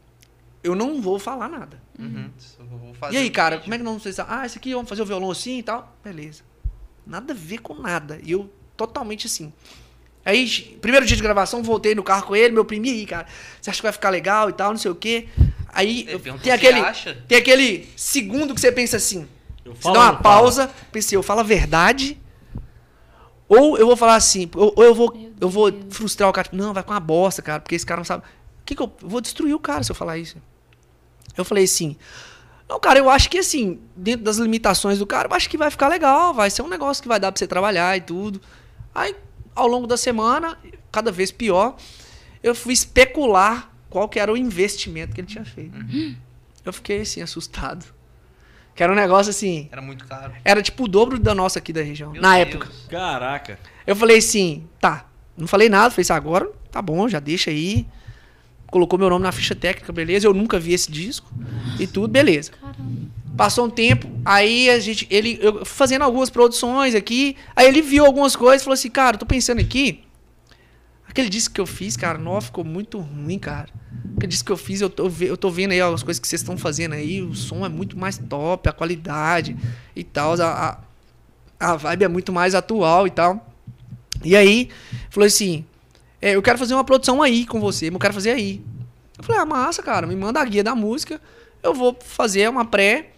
eu 0.62 0.74
não 0.74 1.00
vou 1.00 1.18
falar 1.18 1.48
nada. 1.48 1.83
Uhum. 1.98 2.30
E 3.12 3.16
aí, 3.16 3.30
cara, 3.30 3.56
vídeo. 3.56 3.64
como 3.64 3.74
é 3.74 3.78
que 3.78 3.84
não 3.84 3.98
vocês 3.98 4.18
Ah, 4.18 4.44
esse 4.44 4.58
aqui, 4.58 4.74
vamos 4.74 4.88
fazer 4.88 5.02
o 5.02 5.06
violão 5.06 5.30
assim 5.30 5.58
e 5.58 5.62
tal. 5.62 5.96
Beleza. 6.02 6.42
Nada 7.06 7.32
a 7.32 7.36
ver 7.36 7.58
com 7.58 7.74
nada. 7.74 8.18
E 8.22 8.32
eu 8.32 8.50
totalmente 8.76 9.26
assim. 9.26 9.52
Aí, 10.24 10.78
primeiro 10.80 11.04
dia 11.06 11.16
de 11.16 11.22
gravação, 11.22 11.62
voltei 11.62 11.94
no 11.94 12.02
carro 12.02 12.26
com 12.26 12.34
ele, 12.34 12.52
meu 12.54 12.64
primo, 12.64 12.86
e 12.86 12.90
aí, 12.90 13.06
cara, 13.06 13.26
você 13.60 13.68
acha 13.70 13.76
que 13.78 13.82
vai 13.82 13.92
ficar 13.92 14.08
legal 14.08 14.48
e 14.48 14.54
tal, 14.54 14.70
não 14.70 14.78
sei 14.78 14.90
o 14.90 14.94
quê. 14.94 15.28
Aí 15.68 16.06
eu- 16.08 16.18
tem 16.18 16.38
se 16.40 16.50
aquele, 16.50 16.80
acha. 16.80 17.22
tem 17.28 17.36
aquele 17.38 17.88
segundo 17.94 18.54
que 18.54 18.60
você 18.60 18.72
pensa 18.72 18.96
assim, 18.96 19.28
Eu 19.64 19.74
você 19.74 19.82
falo 19.82 19.94
dá 19.94 20.00
ou 20.00 20.06
uma 20.06 20.12
não 20.14 20.22
falo? 20.22 20.22
pausa, 20.22 20.70
pensei, 20.90 21.16
eu 21.18 21.22
falo 21.22 21.40
a 21.40 21.42
verdade, 21.42 22.18
ou 23.48 23.76
eu 23.76 23.86
vou 23.86 23.96
falar 23.96 24.14
assim, 24.16 24.48
ou, 24.54 24.72
ou 24.74 24.82
eu 24.84 24.94
vou, 24.94 25.30
eu 25.40 25.48
vou 25.48 25.70
frustrar 25.90 26.28
o 26.28 26.32
cara, 26.32 26.44
tipo, 26.44 26.56
não, 26.56 26.72
vai 26.72 26.82
com 26.82 26.92
uma 26.92 27.00
bosta, 27.00 27.42
cara, 27.42 27.60
porque 27.60 27.74
esse 27.74 27.84
cara 27.84 27.98
não 27.98 28.04
sabe. 28.04 28.22
O 28.24 28.64
que 28.64 28.74
que 28.74 28.80
eu, 28.82 28.90
eu 29.02 29.08
vou 29.08 29.20
destruir 29.20 29.54
o 29.54 29.58
cara 29.58 29.82
se 29.82 29.90
eu 29.92 29.96
falar 29.96 30.16
isso? 30.16 30.38
Eu 31.36 31.44
falei 31.44 31.64
assim, 31.64 31.96
não, 32.68 32.78
cara, 32.80 32.98
eu 32.98 33.10
acho 33.10 33.28
que 33.30 33.38
assim, 33.38 33.80
dentro 33.96 34.24
das 34.24 34.36
limitações 34.38 34.98
do 34.98 35.06
cara, 35.06 35.28
eu 35.28 35.34
acho 35.34 35.48
que 35.50 35.56
vai 35.58 35.70
ficar 35.70 35.88
legal, 35.88 36.32
vai 36.32 36.50
ser 36.50 36.62
um 36.62 36.68
negócio 36.68 37.02
que 37.02 37.08
vai 37.08 37.18
dar 37.20 37.30
pra 37.32 37.38
você 37.38 37.46
trabalhar 37.46 37.96
e 37.96 38.00
tudo. 38.00 38.40
Aí, 38.94 39.14
ao 39.54 39.66
longo 39.66 39.86
da 39.86 39.96
semana, 39.96 40.56
cada 40.92 41.10
vez 41.12 41.30
pior, 41.32 41.76
eu 42.42 42.54
fui 42.54 42.72
especular 42.72 43.70
qual 43.90 44.08
que 44.08 44.18
era 44.18 44.32
o 44.32 44.36
investimento 44.36 45.14
que 45.14 45.20
ele 45.20 45.28
tinha 45.28 45.44
feito. 45.44 45.76
Eu 46.64 46.72
fiquei 46.72 47.00
assim, 47.02 47.20
assustado. 47.22 47.84
Que 48.74 48.82
era 48.82 48.90
um 48.92 48.96
negócio 48.96 49.30
assim, 49.30 49.68
Era 49.70 49.80
muito 49.80 50.04
caro. 50.04 50.32
era 50.44 50.60
tipo 50.60 50.84
o 50.84 50.88
dobro 50.88 51.16
da 51.18 51.32
nossa 51.32 51.60
aqui 51.60 51.72
da 51.72 51.80
região, 51.82 52.10
Meu 52.10 52.20
na 52.20 52.34
Deus. 52.36 52.48
época. 52.48 52.68
Caraca. 52.88 53.58
Eu 53.86 53.94
falei 53.94 54.18
assim, 54.18 54.66
tá. 54.80 55.06
Não 55.36 55.46
falei 55.46 55.68
nada, 55.68 55.90
falei 55.90 56.02
assim, 56.02 56.12
agora 56.12 56.50
tá 56.72 56.82
bom, 56.82 57.08
já 57.08 57.20
deixa 57.20 57.50
aí. 57.50 57.86
Colocou 58.74 58.98
meu 58.98 59.08
nome 59.08 59.22
na 59.22 59.30
ficha 59.30 59.54
técnica, 59.54 59.92
beleza. 59.92 60.26
Eu 60.26 60.34
nunca 60.34 60.58
vi 60.58 60.72
esse 60.72 60.90
disco 60.90 61.32
e 61.78 61.86
tudo, 61.86 62.08
beleza. 62.08 62.50
Caramba. 62.60 63.08
Passou 63.36 63.66
um 63.66 63.70
tempo, 63.70 64.10
aí 64.24 64.68
a 64.68 64.80
gente, 64.80 65.06
ele, 65.08 65.38
eu 65.40 65.64
fazendo 65.64 66.02
algumas 66.02 66.28
produções 66.28 66.92
aqui, 66.92 67.36
aí 67.54 67.68
ele 67.68 67.80
viu 67.80 68.04
algumas 68.04 68.34
coisas 68.34 68.62
e 68.62 68.64
falou 68.64 68.74
assim, 68.74 68.90
cara, 68.90 69.14
eu 69.14 69.20
tô 69.20 69.26
pensando 69.26 69.60
aqui, 69.60 70.02
aquele 71.08 71.28
disco 71.28 71.54
que 71.54 71.60
eu 71.60 71.66
fiz, 71.66 71.96
cara, 71.96 72.18
não, 72.18 72.40
ficou 72.40 72.64
muito 72.64 72.98
ruim, 72.98 73.38
cara. 73.38 73.68
Aquele 74.16 74.26
disco 74.26 74.46
que 74.46 74.52
eu 74.52 74.56
fiz, 74.56 74.80
eu 74.80 74.90
tô, 74.90 75.08
eu 75.20 75.36
tô 75.36 75.50
vendo 75.50 75.70
aí 75.70 75.80
as 75.80 76.02
coisas 76.02 76.18
que 76.18 76.26
vocês 76.26 76.40
estão 76.40 76.56
fazendo 76.56 76.94
aí, 76.94 77.22
o 77.22 77.32
som 77.32 77.64
é 77.64 77.68
muito 77.68 77.96
mais 77.96 78.18
top, 78.18 78.68
a 78.68 78.72
qualidade 78.72 79.56
e 79.94 80.02
tal, 80.02 80.34
a, 80.40 80.80
a, 81.60 81.72
a 81.72 81.76
vibe 81.76 82.02
é 82.02 82.08
muito 82.08 82.32
mais 82.32 82.56
atual 82.56 83.06
e 83.06 83.10
tal. 83.10 83.48
E 84.24 84.34
aí, 84.34 84.68
falou 85.10 85.28
assim, 85.28 85.64
é, 86.24 86.34
eu 86.36 86.40
quero 86.40 86.56
fazer 86.56 86.72
uma 86.72 86.84
produção 86.84 87.20
aí 87.20 87.44
com 87.44 87.60
você, 87.60 87.90
mas 87.90 87.96
eu 87.96 88.00
quero 88.00 88.14
fazer 88.14 88.30
aí. 88.30 88.62
Eu 89.18 89.22
falei, 89.22 89.42
ah, 89.42 89.44
massa, 89.44 89.82
cara, 89.82 90.06
me 90.06 90.16
manda 90.16 90.40
a 90.40 90.44
guia 90.46 90.64
da 90.64 90.74
música, 90.74 91.20
eu 91.62 91.74
vou 91.74 91.94
fazer 92.02 92.48
uma 92.48 92.64
pré, 92.64 93.10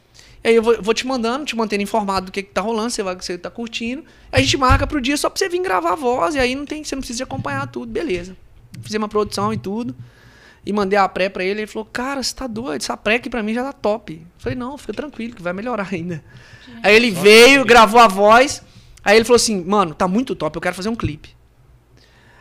e 0.43 0.49
aí 0.49 0.57
eu 0.57 0.63
vou, 0.63 0.83
vou 0.83 0.93
te 0.93 1.07
mandando, 1.07 1.45
te 1.45 1.55
mantendo 1.55 1.85
informado 1.85 2.27
do 2.27 2.33
que, 2.33 2.43
que 2.43 2.51
tá 2.51 2.61
rolando, 2.61 2.91
você 2.91 3.05
vai 3.05 3.15
que 3.15 3.25
você 3.25 3.39
tá 3.39 3.49
curtindo. 3.49 4.03
Aí 4.33 4.41
a 4.41 4.43
gente 4.43 4.57
marca 4.57 4.89
pro 4.89 5.01
dia 5.01 5.17
só 5.17 5.31
pra 5.31 5.39
você 5.39 5.49
vir 5.49 5.63
gravar 5.63 5.93
a 5.93 5.95
voz, 5.95 6.35
e 6.35 6.41
aí 6.41 6.57
não 6.57 6.67
tem, 6.67 6.83
você 6.83 6.97
não 6.97 7.01
precisa 7.01 7.19
de 7.19 7.23
acompanhar 7.23 7.69
tudo, 7.69 7.93
beleza. 7.93 8.37
Fizemos 8.83 9.05
uma 9.05 9.09
produção 9.09 9.53
e 9.53 9.57
tudo. 9.57 9.95
E 10.65 10.73
mandei 10.73 10.99
a 10.99 11.09
pré 11.09 11.29
pra 11.29 11.45
ele, 11.45 11.61
ele 11.61 11.69
falou, 11.69 11.85
cara, 11.85 12.21
você 12.21 12.35
tá 12.35 12.49
doido, 12.49 12.83
essa 12.83 12.97
pré 12.97 13.15
aqui 13.15 13.31
pra 13.31 13.41
mim 13.41 13.55
já 13.55 13.63
tá 13.63 13.73
top. 13.73 14.15
Eu 14.15 14.27
falei, 14.37 14.59
não, 14.59 14.77
fica 14.77 14.93
tranquilo, 14.93 15.37
que 15.37 15.43
vai 15.43 15.53
melhorar 15.53 15.89
ainda. 15.93 16.25
Aí 16.83 16.97
ele 16.97 17.13
veio, 17.13 17.65
gravou 17.65 18.01
a 18.01 18.09
voz, 18.09 18.65
aí 19.05 19.17
ele 19.17 19.25
falou 19.25 19.37
assim, 19.37 19.65
mano, 19.65 19.95
tá 19.95 20.09
muito 20.09 20.35
top, 20.35 20.57
eu 20.57 20.61
quero 20.61 20.75
fazer 20.75 20.89
um 20.89 20.97
clipe. 20.97 21.36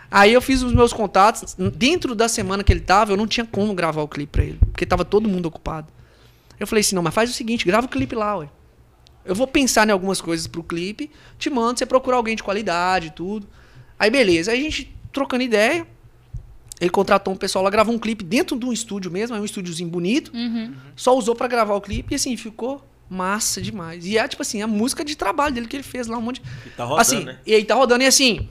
Aí 0.10 0.34
eu 0.34 0.42
fiz 0.42 0.62
os 0.62 0.74
meus 0.74 0.94
contatos. 0.94 1.56
Dentro 1.76 2.16
da 2.16 2.28
semana 2.28 2.64
que 2.64 2.72
ele 2.72 2.82
tava, 2.82 3.12
eu 3.12 3.18
não 3.18 3.28
tinha 3.28 3.46
como 3.46 3.74
gravar 3.74 4.02
o 4.02 4.08
clipe 4.08 4.32
pra 4.32 4.44
ele. 4.44 4.60
Porque 4.72 4.86
tava 4.86 5.04
todo 5.04 5.28
mundo 5.28 5.48
ocupado. 5.48 5.88
Eu 6.60 6.66
falei 6.68 6.82
assim, 6.82 6.96
não, 6.96 7.04
mas 7.04 7.14
faz 7.14 7.30
o 7.30 7.34
seguinte, 7.34 7.66
grava 7.66 7.86
o 7.86 7.90
clipe 7.90 8.16
lá, 8.16 8.38
ué. 8.38 8.50
Eu 9.26 9.36
vou 9.36 9.48
pensar 9.48 9.88
em 9.88 9.92
algumas 9.92 10.22
coisas 10.22 10.46
pro 10.46 10.64
clipe, 10.64 11.10
te 11.38 11.50
mando, 11.50 11.80
você 11.80 11.86
procura 11.86 12.16
alguém 12.16 12.36
de 12.36 12.44
qualidade 12.44 13.08
e 13.08 13.10
tudo. 13.10 13.48
Aí 13.98 14.10
beleza, 14.10 14.52
aí 14.52 14.60
a 14.60 14.64
gente 14.64 14.96
trocando 15.12 15.44
ideia. 15.44 15.86
Ele 16.80 16.90
contratou 16.90 17.34
um 17.34 17.38
pessoal 17.38 17.64
lá, 17.64 17.70
gravou 17.70 17.96
um 17.96 17.98
clipe 17.98 18.24
dentro 18.24 18.60
de 18.60 18.66
um 18.66 18.72
estúdio 18.72 19.10
mesmo, 19.10 19.36
é 19.36 19.40
um 19.40 19.46
estúdiozinho 19.46 19.90
bonito. 19.90 20.32
Uhum. 20.34 20.74
Só 20.96 21.18
usou 21.18 21.34
pra 21.34 21.48
gravar 21.48 21.74
o 21.74 21.82
clipe 21.82 22.14
e 22.14 22.16
assim, 22.16 22.36
ficou 22.38 22.86
massa 23.10 23.62
demais. 23.62 24.06
E 24.06 24.18
é 24.18 24.28
tipo 24.28 24.42
assim, 24.42 24.62
a 24.62 24.68
música 24.68 25.04
de 25.04 25.16
trabalho 25.16 25.56
dele 25.56 25.68
que 25.68 25.76
ele 25.76 25.84
fez 25.84 26.08
lá, 26.08 26.18
um 26.18 26.22
monte 26.22 26.42
de... 26.42 26.50
E 26.66 26.70
tá 26.72 26.84
rodando, 26.84 27.02
assim, 27.02 27.24
né? 27.24 27.40
e 27.46 27.54
aí 27.56 27.64
tá 27.64 27.76
rodando 27.76 28.04
e 28.04 28.08
assim, 28.08 28.50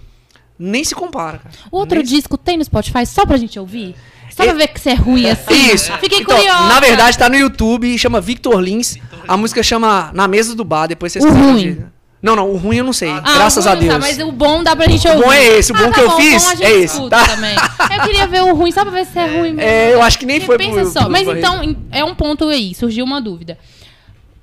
nem 0.58 0.82
se 0.84 0.94
compara, 0.94 1.38
cara. 1.38 1.54
O 1.70 1.78
outro 1.78 1.96
Nem 1.98 2.06
se- 2.06 2.14
disco 2.14 2.36
tem 2.38 2.56
no 2.56 2.64
Spotify 2.64 3.04
só 3.06 3.24
pra 3.26 3.36
gente 3.36 3.58
ouvir? 3.58 3.94
Só 4.30 4.42
pra 4.44 4.52
É- 4.52 4.54
ver 4.56 4.68
que 4.68 4.80
você 4.80 4.90
é 4.90 4.94
ruim 4.94 5.28
assim? 5.30 5.72
Isso. 5.72 5.92
Fiquei 5.98 6.20
Então, 6.20 6.36
curiosa. 6.36 6.64
Na 6.68 6.80
verdade, 6.80 7.16
tá 7.18 7.28
no 7.28 7.36
YouTube, 7.36 7.96
chama 7.98 8.20
Victor 8.20 8.58
Lins. 8.60 8.96
A 9.28 9.36
música 9.36 9.62
chama 9.62 10.10
Na 10.12 10.26
Mesa 10.26 10.54
do 10.54 10.64
Bar, 10.64 10.86
depois 10.88 11.12
vocês 11.12 11.24
O 11.24 11.28
ruim. 11.28 11.56
de- 11.74 11.94
Não, 12.22 12.34
não, 12.34 12.50
o 12.50 12.56
ruim 12.56 12.78
eu 12.78 12.84
não 12.84 12.92
sei. 12.92 13.10
Ah, 13.10 13.20
graças 13.20 13.66
o 13.66 13.68
a 13.68 13.74
não 13.74 13.80
Deus. 13.82 13.92
tá, 13.92 13.98
mas 14.00 14.18
o 14.18 14.32
bom 14.32 14.62
dá 14.64 14.74
pra 14.74 14.88
gente 14.88 15.06
O 15.06 15.10
ouvir. 15.12 15.24
bom 15.24 15.32
é 15.32 15.44
esse, 15.58 15.72
o 15.72 15.74
bom 15.76 15.84
Ah, 15.84 15.88
que 15.90 15.94
tá 15.94 16.00
eu 16.00 16.08
bom, 16.08 16.16
fiz 16.16 16.42
bom 16.42 16.48
a 16.48 16.54
gente 16.54 16.64
é 16.64 16.72
esse, 16.72 16.94
escuta 16.94 17.16
tá? 17.18 17.24
também. 17.26 17.54
Eu 17.54 18.02
queria 18.02 18.26
ver 18.26 18.42
o 18.44 18.54
ruim 18.54 18.72
só 18.72 18.80
pra 18.82 18.90
ver 18.90 19.04
se 19.06 19.18
é 19.18 19.26
ruim 19.26 19.52
mesmo. 19.52 19.60
É, 19.60 19.92
eu 19.92 20.00
acho 20.02 20.18
que 20.18 20.24
nem 20.24 20.40
Porque 20.40 20.46
foi 20.46 20.58
pensa 20.58 20.80
pro- 20.80 20.90
só, 20.90 21.00
pro 21.02 21.10
mas 21.12 21.26
Barreto. 21.26 21.38
então 21.46 21.76
é 21.92 22.02
um 22.02 22.14
ponto 22.14 22.48
aí, 22.48 22.74
surgiu 22.74 23.04
uma 23.04 23.20
dúvida. 23.20 23.58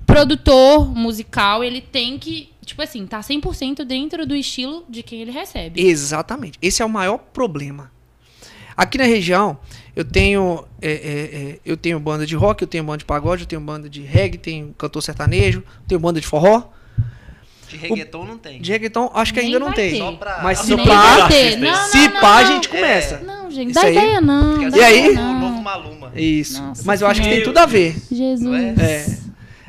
Produtor 0.06 0.94
musical, 0.96 1.62
ele 1.64 1.80
tem 1.80 2.18
que, 2.18 2.50
tipo 2.64 2.80
assim, 2.82 3.06
tá 3.06 3.20
100% 3.20 3.84
dentro 3.84 4.26
do 4.26 4.34
estilo 4.34 4.84
de 4.88 5.02
quem 5.02 5.20
ele 5.20 5.30
recebe. 5.30 5.80
Exatamente. 5.82 6.58
Esse 6.62 6.82
é 6.82 6.84
o 6.84 6.88
maior 6.88 7.18
problema. 7.18 7.90
Aqui 8.76 8.96
na 8.96 9.04
região, 9.04 9.58
eu 9.94 10.04
tenho, 10.04 10.64
é, 10.80 10.90
é, 10.90 10.94
é, 10.94 11.58
eu 11.64 11.76
tenho 11.76 12.00
banda 12.00 12.24
de 12.24 12.34
rock, 12.34 12.62
eu 12.62 12.68
tenho 12.68 12.82
banda 12.84 12.98
de 12.98 13.04
pagode, 13.04 13.42
eu 13.42 13.46
tenho 13.46 13.60
banda 13.60 13.88
de 13.88 14.00
reggae, 14.00 14.38
tenho 14.38 14.74
cantor 14.78 15.02
sertanejo, 15.02 15.62
tenho 15.86 16.00
banda 16.00 16.20
de 16.20 16.26
forró. 16.26 16.64
De 17.68 17.76
reggaeton 17.76 18.24
não 18.24 18.38
tem. 18.38 18.60
De 18.60 18.70
reggaeton, 18.70 19.10
acho 19.14 19.32
que 19.32 19.40
Nem 19.40 19.54
ainda 19.54 19.58
não 19.60 19.72
tem. 19.72 20.16
pra... 20.16 20.40
Mas 20.42 20.58
se 20.60 20.76
pá-. 20.76 21.28
Não, 21.28 21.70
não, 21.70 21.88
Se 21.88 22.08
não, 22.08 22.20
pá, 22.20 22.38
a 22.38 22.42
não. 22.42 22.46
gente 22.54 22.68
começa. 22.68 23.18
Não, 23.20 23.50
gente, 23.50 23.72
dá 23.72 23.90
ideia 23.90 24.20
não. 24.20 24.70
Dá 24.70 24.76
E 24.78 24.82
aí? 24.82 25.10
O 25.10 25.14
não. 25.14 25.40
novo 25.40 25.62
Maluma. 25.62 26.12
Isso. 26.14 26.62
Nossa 26.62 26.82
Mas 26.84 27.00
eu 27.00 27.06
acho 27.08 27.22
que 27.22 27.28
tem 27.28 27.42
tudo 27.42 27.58
a 27.58 27.66
ver. 27.66 27.96
Jesus. 28.10 28.78
É? 28.78 28.82
É. 28.82 29.18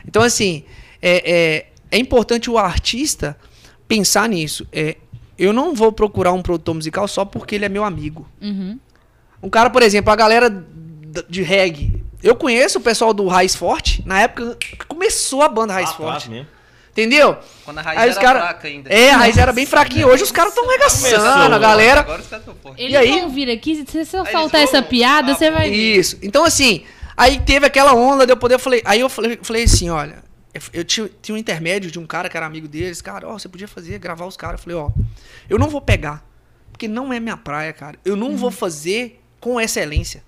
Então, 0.07 0.21
assim, 0.21 0.63
é, 1.01 1.65
é, 1.95 1.99
importante 1.99 2.49
o 2.49 2.57
artista 2.57 3.37
pensar 3.87 4.27
nisso. 4.29 4.67
É, 4.71 4.97
eu 5.37 5.51
não 5.53 5.73
vou 5.73 5.91
procurar 5.91 6.31
um 6.33 6.41
produtor 6.41 6.75
musical 6.75 7.07
só 7.07 7.25
porque 7.25 7.55
ele 7.55 7.65
é 7.65 7.69
meu 7.69 7.83
amigo. 7.83 8.27
Uhum. 8.41 8.77
Um 9.41 9.49
cara, 9.49 9.69
por 9.69 9.81
exemplo, 9.83 10.11
a 10.11 10.15
galera 10.15 10.65
de 11.29 11.41
reggae. 11.43 12.01
Eu 12.21 12.35
conheço 12.35 12.77
o 12.77 12.81
pessoal 12.81 13.13
do 13.13 13.27
Raiz 13.27 13.55
Forte, 13.55 14.01
na 14.05 14.21
época 14.21 14.55
que 14.55 14.77
começou 14.87 15.41
a 15.41 15.49
banda 15.49 15.73
Raiz 15.73 15.89
Ah, 15.89 15.93
Forte. 15.93 16.29
mesmo. 16.29 16.47
Entendeu? 16.91 17.35
Quando 17.65 17.79
a 17.79 17.81
raiz 17.81 17.99
Aí 17.99 18.09
era 18.11 18.21
cara- 18.21 18.39
fraca 18.39 18.67
ainda. 18.67 18.87
É, 18.89 19.09
a 19.09 19.17
Raiz 19.17 19.35
era 19.35 19.51
bem 19.51 19.65
fraquinha. 19.65 20.05
Hoje 20.05 20.21
os 20.23 20.31
caras 20.31 20.53
estão 20.53 20.69
regaçando, 20.69 21.15
Começou, 21.23 21.53
a 21.55 21.57
galera. 21.59 21.99
Agora 22.01 22.21
os 22.21 22.27
caras 22.27 22.45
estão. 22.47 22.73
Eles 22.77 22.93
E 22.93 22.95
aí? 22.95 23.19
vão 23.19 23.29
vir 23.29 23.49
aqui, 23.49 23.83
se 23.83 24.05
soltar 24.05 24.31
vão- 24.51 24.61
essa 24.61 24.79
piada, 24.83 25.31
Ah, 25.31 25.35
você 25.35 25.49
vai 25.49 25.71
ver. 25.71 25.75
Isso. 25.75 26.19
Então, 26.21 26.45
assim, 26.45 26.83
aí 27.17 27.39
teve 27.39 27.65
aquela 27.65 27.95
onda 27.95 28.27
de 28.27 28.31
eu 28.31 28.37
poder. 28.37 28.55
Eu 28.55 28.59
falei, 28.59 28.83
aí 28.85 28.99
eu 28.99 29.09
falei, 29.09 29.33
eu 29.33 29.43
falei 29.43 29.63
assim: 29.63 29.89
olha, 29.89 30.22
eu, 30.73 30.83
tinha, 30.83 31.09
tinha 31.21 31.35
um 31.35 31.37
intermédio 31.37 31.89
de 31.89 31.99
um 31.99 32.05
cara 32.05 32.29
que 32.29 32.37
era 32.37 32.45
amigo 32.45 32.67
deles, 32.67 33.01
cara, 33.01 33.27
ó, 33.27 33.33
você 33.39 33.49
podia 33.49 33.67
fazer, 33.67 33.97
gravar 33.99 34.25
os 34.25 34.37
caras. 34.37 34.59
Eu 34.59 34.63
falei, 34.63 34.77
ó, 34.77 34.91
eu 35.49 35.57
não 35.57 35.67
vou 35.69 35.81
pegar, 35.81 36.23
porque 36.71 36.87
não 36.87 37.11
é 37.11 37.19
minha 37.19 37.37
praia, 37.37 37.73
cara. 37.73 37.97
Eu 38.05 38.15
não 38.15 38.37
vou 38.37 38.51
fazer 38.51 39.19
com 39.39 39.59
excelência. 39.59 40.23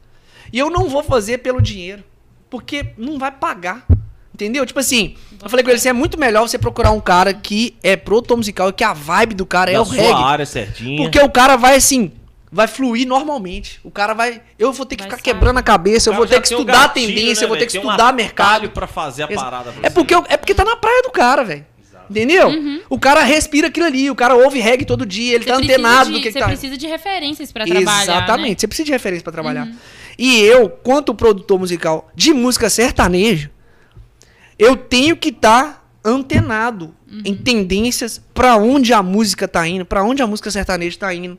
E 0.51 0.59
eu 0.59 0.69
não 0.69 0.89
vou 0.89 1.03
fazer 1.03 1.39
pelo 1.39 1.61
dinheiro, 1.61 2.03
porque 2.49 2.87
não 2.97 3.17
vai 3.19 3.31
pagar. 3.31 3.85
Entendeu? 4.33 4.65
Tipo 4.65 4.81
assim, 4.81 5.15
eu 5.41 5.49
falei 5.49 5.63
com 5.63 5.69
ele 5.69 5.77
assim: 5.77 5.87
é 5.87 5.93
muito 5.93 6.19
melhor 6.19 6.45
você 6.45 6.57
procurar 6.57 6.91
um 6.91 6.99
cara 6.99 7.33
que 7.33 7.77
é 7.81 7.95
produtor 7.95 8.35
musical 8.35 8.67
e 8.67 8.73
que 8.73 8.83
a 8.83 8.91
vibe 8.91 9.33
do 9.33 9.45
cara 9.45 9.71
é 9.71 9.75
Da 9.75 9.81
o 9.81 9.85
sua 9.85 9.95
reggae. 9.95 10.11
área 10.13 10.45
certinha. 10.45 11.01
Porque 11.01 11.17
o 11.19 11.29
cara 11.29 11.55
vai 11.55 11.77
assim, 11.77 12.11
vai 12.55 12.67
fluir 12.67 13.05
normalmente. 13.05 13.79
O 13.83 13.91
cara 13.91 14.13
vai. 14.13 14.41
Eu 14.57 14.71
vou 14.71 14.85
ter 14.85 14.95
que 14.95 15.03
Vai 15.03 15.09
ficar 15.11 15.17
saber. 15.21 15.33
quebrando 15.37 15.57
a 15.57 15.61
cabeça, 15.61 16.09
eu 16.09 16.13
vou 16.13 16.25
cara 16.25 16.41
ter 16.41 16.47
que 16.47 16.55
um 16.55 16.59
estudar 16.59 16.73
a 16.73 16.87
gatilho, 16.87 17.07
tendência, 17.07 17.41
né, 17.41 17.43
eu 17.45 17.49
vou 17.49 17.57
ter 17.57 17.65
que 17.65 17.71
Tem 17.73 17.81
um 17.81 17.83
estudar 17.83 18.13
mercado. 18.13 18.69
pra 18.69 18.87
fazer 18.87 19.23
a 19.23 19.27
parada. 19.27 19.71
pra 19.73 19.81
É 19.85 19.89
você. 19.89 19.93
porque, 19.93 20.15
eu- 20.15 20.25
é 20.29 20.37
porque 20.37 20.53
tá 20.55 20.63
na 20.63 20.77
praia 20.77 21.03
do 21.03 21.11
cara, 21.11 21.43
velho. 21.43 21.65
Entendeu? 22.09 22.49
O 22.87 22.99
cara 22.99 23.23
respira 23.23 23.67
aquilo 23.67 23.85
ali, 23.87 24.09
o 24.11 24.15
cara 24.15 24.35
ouve 24.35 24.59
reggae 24.59 24.85
todo 24.85 25.05
dia, 25.07 25.33
ele 25.35 25.43
Você 25.43 25.49
tá 25.49 25.57
antenado 25.57 26.05
de- 26.05 26.11
do 26.11 26.17
que, 26.19 26.27
que 26.27 26.33
Você 26.33 26.39
tá. 26.39 26.45
precisa 26.45 26.77
de 26.77 26.85
referências 26.87 27.51
pra 27.51 27.65
trabalhar, 27.65 28.03
Exatamente, 28.03 28.49
né? 28.51 28.55
você 28.59 28.67
precisa 28.67 28.85
de 28.85 28.91
referência 28.91 29.23
pra 29.23 29.33
trabalhar. 29.33 29.67
E 30.17 30.39
eu, 30.41 30.69
quanto 30.69 31.13
produtor 31.15 31.59
musical 31.59 32.07
de 32.15 32.31
música 32.31 32.69
sertanejo, 32.69 33.49
eu 34.57 34.75
tenho 34.77 35.17
que 35.17 35.29
estar 35.29 35.83
antenado 36.03 36.93
em 37.25 37.33
tendências 37.35 38.21
pra 38.33 38.55
onde 38.57 38.93
a 38.93 39.01
música 39.01 39.47
tá 39.47 39.67
indo, 39.67 39.83
pra 39.85 40.03
onde 40.03 40.21
a 40.21 40.27
música 40.27 40.51
sertaneja 40.51 40.97
tá 40.99 41.13
indo. 41.13 41.37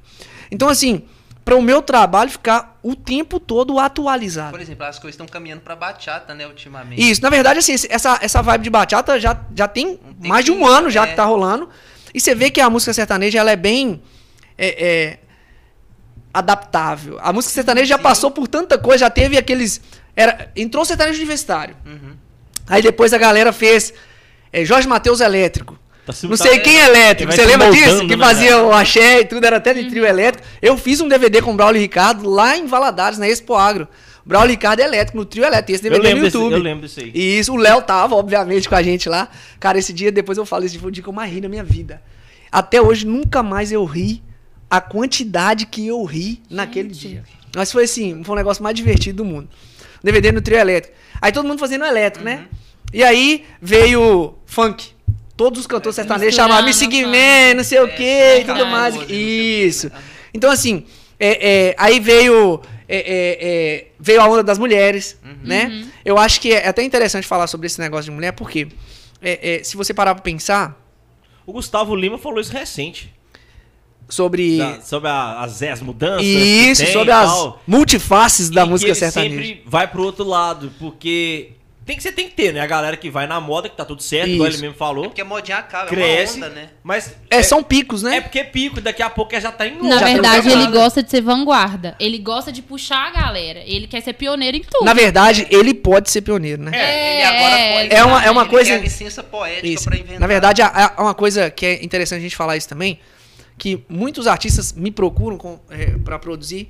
Então 0.50 0.68
assim, 0.68 1.02
para 1.46 1.54
o 1.54 1.62
meu 1.62 1.80
trabalho 1.80 2.28
ficar 2.28 2.76
o 2.82 2.96
tempo 2.96 3.38
todo 3.38 3.78
atualizado. 3.78 4.50
Por 4.50 4.60
exemplo, 4.60 4.84
as 4.84 4.98
coisas 4.98 5.14
estão 5.14 5.28
caminhando 5.28 5.60
pra 5.60 5.76
bachata, 5.76 6.34
né, 6.34 6.44
ultimamente. 6.44 7.00
Isso, 7.00 7.22
na 7.22 7.30
verdade, 7.30 7.60
assim, 7.60 7.72
essa, 7.88 8.18
essa 8.20 8.42
vibe 8.42 8.64
de 8.64 8.70
bachata 8.70 9.20
já, 9.20 9.40
já 9.54 9.68
tem 9.68 10.00
Um 10.20 10.26
mais 10.26 10.44
de 10.44 10.50
um 10.50 10.56
tempinho, 10.56 10.72
ano 10.72 10.90
já 10.90 11.04
é. 11.04 11.06
que 11.06 11.14
tá 11.14 11.24
rolando. 11.24 11.68
E 12.12 12.18
você 12.18 12.34
vê 12.34 12.50
que 12.50 12.60
a 12.60 12.68
música 12.68 12.92
sertaneja, 12.92 13.38
ela 13.38 13.52
é 13.52 13.56
bem 13.56 14.02
é, 14.58 14.86
é, 14.86 15.18
adaptável. 16.34 17.16
A 17.20 17.32
música 17.32 17.54
sertaneja 17.54 17.86
já 17.86 17.96
Sim. 17.96 18.02
passou 18.02 18.30
por 18.32 18.48
tanta 18.48 18.76
coisa, 18.76 18.98
já 18.98 19.10
teve 19.10 19.38
aqueles... 19.38 19.80
Era, 20.16 20.50
entrou 20.56 20.82
o 20.82 20.84
sertanejo 20.84 21.18
universitário. 21.18 21.76
Uhum. 21.86 22.16
Aí 22.66 22.82
depois 22.82 23.14
a 23.14 23.18
galera 23.18 23.52
fez 23.52 23.94
é, 24.52 24.64
Jorge 24.64 24.88
Mateus 24.88 25.20
Elétrico. 25.20 25.78
Tá 26.06 26.12
Não 26.22 26.36
sei 26.36 26.60
quem 26.60 26.78
é 26.78 26.86
elétrico. 26.86 27.32
Você 27.32 27.44
lembra 27.44 27.68
disso? 27.68 27.86
moldando, 27.88 28.08
Que 28.08 28.16
né, 28.16 28.24
fazia 28.24 28.62
o 28.62 28.72
axé 28.72 29.20
e 29.20 29.24
tudo, 29.24 29.44
era 29.44 29.56
até 29.56 29.74
de 29.74 29.90
trio 29.90 30.06
elétrico. 30.06 30.46
Eu 30.62 30.76
fiz 30.76 31.00
um 31.00 31.08
DVD 31.08 31.42
com 31.42 31.52
o 31.52 31.56
Braulio 31.56 31.80
Ricardo 31.80 32.30
lá 32.30 32.56
em 32.56 32.64
Valadares, 32.64 33.18
na 33.18 33.28
Expo 33.28 33.54
Agro. 33.54 33.88
Braulio 34.24 34.52
Ricardo 34.52 34.78
é 34.78 34.84
elétrico, 34.84 35.18
no 35.18 35.24
trio 35.24 35.44
elétrico. 35.44 35.72
Esse 35.72 35.82
DVD 35.82 36.14
no 36.14 36.20
desse, 36.22 36.36
YouTube. 36.36 36.52
eu 36.52 36.58
lembro 36.60 36.86
disso 36.86 37.00
aí. 37.00 37.10
E 37.12 37.38
isso, 37.40 37.52
o 37.52 37.56
Léo 37.56 37.82
tava, 37.82 38.14
obviamente, 38.14 38.68
com 38.68 38.76
a 38.76 38.82
gente 38.84 39.08
lá. 39.08 39.28
Cara, 39.58 39.78
esse 39.78 39.92
dia, 39.92 40.12
depois 40.12 40.38
eu 40.38 40.46
falo, 40.46 40.64
esse 40.64 40.78
foi 40.78 40.90
o 40.90 40.92
dia 40.92 41.02
que 41.02 41.08
eu 41.08 41.12
mais 41.12 41.32
ri 41.32 41.40
na 41.40 41.48
minha 41.48 41.64
vida. 41.64 42.00
Até 42.52 42.80
hoje, 42.80 43.04
nunca 43.04 43.42
mais 43.42 43.72
eu 43.72 43.84
ri 43.84 44.22
a 44.70 44.80
quantidade 44.80 45.66
que 45.66 45.88
eu 45.88 46.04
ri 46.04 46.40
naquele 46.48 46.88
dia. 46.88 47.24
Mas 47.54 47.72
foi 47.72 47.84
assim, 47.84 48.22
foi 48.22 48.34
um 48.34 48.38
negócio 48.38 48.62
mais 48.62 48.76
divertido 48.76 49.18
do 49.18 49.24
mundo. 49.24 49.48
DVD 50.04 50.30
no 50.30 50.40
trio 50.40 50.58
elétrico. 50.58 50.96
Aí 51.20 51.32
todo 51.32 51.48
mundo 51.48 51.58
fazendo 51.58 51.84
elétrico, 51.84 52.24
né? 52.24 52.46
E 52.92 53.02
aí 53.02 53.44
veio 53.60 54.34
funk. 54.46 54.95
Todos 55.36 55.60
os 55.60 55.66
cantores 55.66 55.94
sertanejos 55.96 56.26
Misturando 56.28 56.50
chamavam 56.52 56.66
Missy 56.68 56.84
funk. 56.84 57.04
Man, 57.04 57.54
não 57.56 57.64
sei 57.64 57.78
o 57.80 57.84
É, 57.86 57.88
quê 57.88 58.38
e 58.40 58.44
tudo 58.44 58.66
mais. 58.66 58.96
o 58.96 59.04
quê, 59.06 59.12
Isso. 59.14 59.88
né? 59.90 59.98
Então, 60.32 60.50
assim, 60.50 60.84
é, 61.20 61.68
é, 61.70 61.74
aí 61.78 62.00
veio. 62.00 62.60
é, 62.88 62.96
é, 62.98 63.38
é, 63.40 63.86
veio 63.98 64.20
a 64.22 64.28
onda 64.28 64.42
das 64.42 64.58
mulheres, 64.58 65.18
né? 65.42 65.84
Eu 66.04 66.16
acho 66.18 66.40
que 66.40 66.52
é 66.52 66.68
até 66.68 66.82
interessante 66.82 67.26
falar 67.26 67.46
sobre 67.48 67.66
esse 67.66 67.80
negócio 67.80 68.04
de 68.04 68.10
mulher, 68.12 68.32
porque 68.32 68.68
é, 69.20 69.56
é, 69.60 69.64
se 69.64 69.76
você 69.76 69.92
parar 69.92 70.14
pra 70.14 70.22
pensar 70.22 70.80
O 71.44 71.52
Gustavo 71.52 71.94
Lima 71.96 72.16
falou 72.16 72.40
isso 72.40 72.52
recente. 72.52 73.12
sobre. 74.08 74.58
da- 74.58 74.80
sobre 74.80 75.08
a- 75.08 75.40
as, 75.40 75.60
as 75.62 75.80
mudanças. 75.82 76.22
que 76.22 76.26
isso, 76.70 76.82
tem 76.84 76.92
sobre 76.92 77.08
e 77.08 77.12
as 77.12 77.28
tal. 77.32 77.62
multifaces 77.66 78.48
da 78.50 78.60
E 78.62 78.64
que 78.64 78.70
música 78.70 78.90
ele 78.90 78.94
sertaneja. 78.94 79.34
sempre 79.36 79.62
vai 79.66 79.86
pro 79.88 80.02
outro 80.04 80.24
lado, 80.24 80.72
porque 80.78 81.50
tem 81.86 81.96
que 81.96 82.02
você 82.02 82.10
tem 82.10 82.28
que 82.28 82.34
ter, 82.34 82.52
né? 82.52 82.60
A 82.60 82.66
galera 82.66 82.96
que 82.96 83.08
vai 83.08 83.26
na 83.26 83.40
moda, 83.40 83.68
que 83.68 83.76
tá 83.76 83.84
tudo 83.84 84.02
certo, 84.02 84.28
igual 84.30 84.48
ele 84.48 84.58
mesmo 84.58 84.74
falou. 84.76 85.04
Porque 85.04 85.20
a 85.20 85.24
modinha 85.24 85.58
acaba, 85.58 85.86
cresce, 85.86 86.34
é 86.34 86.36
uma 86.38 86.46
onda, 86.48 86.54
né? 86.60 86.68
mas 86.82 87.14
É, 87.30 87.42
são 87.42 87.62
picos, 87.62 88.02
né? 88.02 88.16
é 88.16 88.20
porque 88.20 88.42
pico, 88.44 88.80
daqui 88.80 89.02
a 89.02 89.08
pouco 89.08 89.38
já 89.40 89.52
tá 89.52 89.66
em 89.66 89.80
Na 89.80 89.98
Já 89.98 90.04
verdade, 90.06 90.48
tem 90.50 90.60
ele 90.60 90.66
gosta 90.72 91.02
de 91.02 91.10
ser 91.10 91.20
vanguarda. 91.20 91.94
Ele 92.00 92.18
gosta 92.18 92.50
de 92.50 92.60
puxar 92.60 93.06
a 93.06 93.10
galera. 93.12 93.60
Ele 93.64 93.86
quer 93.86 94.00
ser 94.02 94.14
pioneiro 94.14 94.56
em 94.56 94.62
tudo. 94.62 94.84
Na 94.84 94.92
verdade, 94.94 95.46
ele 95.50 95.72
pode 95.72 96.10
ser 96.10 96.22
pioneiro, 96.22 96.60
né? 96.62 96.72
Ele 96.74 97.22
agora 97.22 97.58
É, 97.60 97.72
pode 97.82 97.94
é 97.94 98.04
uma- 98.04 98.24
é 98.24 98.30
uma 98.30 98.42
ele 98.42 98.50
coisa- 98.50 98.70
quer 98.70 98.76
a 98.76 98.80
licença 98.82 99.22
poética 99.22 99.66
Isso. 99.68 99.84
pra 99.84 99.96
inventar. 99.96 100.18
Na 100.20 100.26
verdade, 100.26 100.62
há, 100.62 100.94
há 100.96 101.02
uma 101.02 101.14
coisa 101.14 101.50
que 101.50 101.64
é 101.64 101.84
interessante 101.84 102.18
a 102.18 102.22
gente 102.22 102.34
falar 102.36 102.56
isso 102.56 102.68
também, 102.68 102.98
que 103.56 103.84
muitos 103.88 104.26
artistas 104.26 104.72
me 104.72 104.90
procuram 104.90 105.38
com, 105.38 105.60
é, 105.70 105.86
para 106.04 106.18
produzir, 106.18 106.68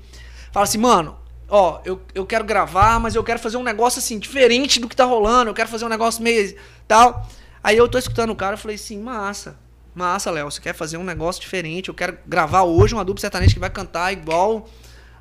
falam 0.52 0.64
assim, 0.64 0.78
mano, 0.78 1.16
ó, 1.48 1.80
eu, 1.84 2.00
eu 2.14 2.26
quero 2.26 2.44
gravar, 2.44 2.98
mas 3.00 3.14
eu 3.14 3.24
quero 3.24 3.38
fazer 3.38 3.56
um 3.56 3.62
negócio 3.62 3.98
assim, 3.98 4.18
diferente 4.18 4.80
do 4.80 4.88
que 4.88 4.96
tá 4.96 5.04
rolando, 5.04 5.50
eu 5.50 5.54
quero 5.54 5.68
fazer 5.68 5.84
um 5.84 5.88
negócio 5.88 6.22
meio 6.22 6.56
tal. 6.86 7.28
Aí 7.62 7.76
eu 7.76 7.88
tô 7.88 7.98
escutando 7.98 8.30
o 8.30 8.36
cara 8.36 8.54
e 8.54 8.58
falei 8.58 8.76
assim, 8.76 9.00
massa, 9.00 9.58
massa, 9.94 10.30
Léo, 10.30 10.50
você 10.50 10.60
quer 10.60 10.74
fazer 10.74 10.96
um 10.96 11.04
negócio 11.04 11.40
diferente, 11.40 11.88
eu 11.88 11.94
quero 11.94 12.18
gravar 12.26 12.62
hoje 12.62 12.94
uma 12.94 13.04
dupla 13.04 13.20
sertaneja 13.20 13.54
que 13.54 13.60
vai 13.60 13.70
cantar 13.70 14.12
igual 14.12 14.68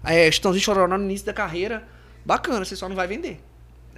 é, 0.05 0.29
Chitãozinho 0.31 0.63
Chororó 0.63 0.97
no 0.97 1.03
início 1.03 1.25
da 1.25 1.33
carreira. 1.33 1.88
Bacana, 2.23 2.63
você 2.63 2.75
só 2.75 2.88
não 2.88 2.95
vai 2.95 3.07
vender. 3.07 3.39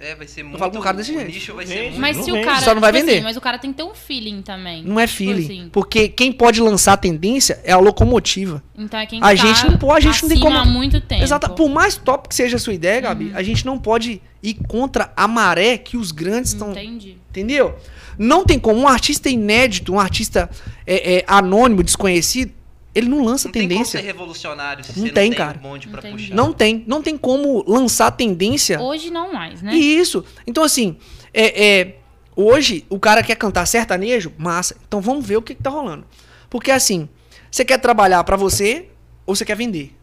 É, 0.00 0.14
vai 0.14 0.28
ser 0.28 0.44
muito... 0.44 0.58
falo 0.58 0.70
com 0.70 0.78
um 0.78 0.80
cara 0.80 0.96
desse 0.96 1.10
o 1.10 1.14
jeito. 1.14 1.26
nicho 1.26 1.54
vai 1.54 1.66
ser 1.66 1.82
muito... 1.82 1.98
Mas 2.00 2.16
Não 2.16 2.22
se 2.24 2.30
o 2.30 2.40
cara. 2.44 2.60
Só 2.60 2.72
não 2.72 2.80
vai 2.80 2.92
tipo 2.92 3.00
vender. 3.04 3.16
assim, 3.16 3.24
mas 3.24 3.36
o 3.36 3.40
cara 3.40 3.58
tem 3.58 3.72
que 3.72 3.78
ter 3.78 3.82
um 3.82 3.94
feeling 3.94 4.42
também. 4.42 4.84
Não 4.84 5.00
é 5.00 5.06
Tipo 5.08 5.18
feeling, 5.18 5.44
assim. 5.44 5.68
porque 5.72 6.08
quem 6.08 6.30
pode 6.30 6.60
lançar 6.60 6.92
a 6.92 6.96
tendência 6.96 7.58
é 7.64 7.72
a 7.72 7.78
locomotiva. 7.78 8.62
Então 8.78 9.00
é 9.00 9.06
quem 9.06 9.18
A 9.18 9.22
tá 9.22 9.34
gente 9.34 9.66
não 9.66 9.76
pode, 9.76 10.06
a 10.06 10.12
gente 10.12 10.22
não 10.22 10.28
tem 10.28 10.38
como- 10.40 10.56
há 10.56 10.64
muito 10.64 11.00
tempo. 11.00 11.22
Exato. 11.22 11.50
Por 11.50 11.68
mais 11.68 11.96
top 11.96 12.28
que 12.28 12.34
seja 12.36 12.54
a 12.56 12.58
sua 12.60 12.74
ideia, 12.74 13.00
Gabi, 13.00 13.32
a 13.34 13.42
gente 13.42 13.66
não 13.66 13.76
pode 13.76 14.22
ir 14.40 14.54
contra 14.68 15.12
a 15.16 15.26
maré 15.26 15.76
que 15.76 15.96
os 15.96 16.12
grandes 16.12 16.52
estão. 16.52 16.70
Entendi. 16.70 17.16
Entendeu? 17.30 17.74
Não 18.16 18.44
tem 18.44 18.58
como. 18.58 18.78
Um 18.80 18.86
artista 18.88 19.28
inédito, 19.28 19.92
um 19.92 19.98
artista 19.98 20.48
é, 20.86 21.16
é, 21.18 21.24
anônimo, 21.26 21.82
desconhecido, 21.82 22.52
ele 22.94 23.08
não 23.08 23.22
lança 23.24 23.48
Não 23.48 23.52
tem 23.52 23.62
como 23.62 23.68
tendência. 23.74 24.00
ser 24.00 24.06
revolucionário 24.06 24.84
se 24.84 24.98
Não 24.98 25.06
você 25.06 25.12
tem, 25.12 25.30
não 25.30 25.36
tem 25.36 25.38
cara. 25.46 25.58
um 25.58 25.62
bonde 25.62 25.88
pra 25.88 25.98
Entendi. 26.00 26.22
puxar. 26.24 26.34
Não 26.34 26.52
tem. 26.52 26.84
Não 26.86 27.02
tem 27.02 27.16
como 27.16 27.62
lançar 27.70 28.10
tendência. 28.10 28.80
Hoje 28.80 29.10
não 29.10 29.32
mais, 29.32 29.62
né? 29.62 29.74
E 29.74 29.98
isso. 29.98 30.24
Então, 30.46 30.64
assim, 30.64 30.96
é, 31.32 31.80
é, 31.80 31.96
hoje 32.34 32.84
o 32.88 32.98
cara 32.98 33.22
quer 33.22 33.36
cantar 33.36 33.66
sertanejo, 33.66 34.32
massa. 34.38 34.76
Então 34.86 35.00
vamos 35.00 35.24
ver 35.26 35.36
o 35.36 35.42
que, 35.42 35.54
que 35.54 35.62
tá 35.62 35.70
rolando. 35.70 36.04
Porque 36.50 36.70
assim, 36.70 37.08
você 37.50 37.64
quer 37.64 37.78
trabalhar 37.78 38.24
pra 38.24 38.36
você 38.36 38.88
ou 39.26 39.36
você 39.36 39.44
quer 39.44 39.56
vender? 39.56 39.94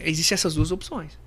Existem 0.00 0.34
essas 0.34 0.54
duas 0.54 0.70
opções. 0.72 1.18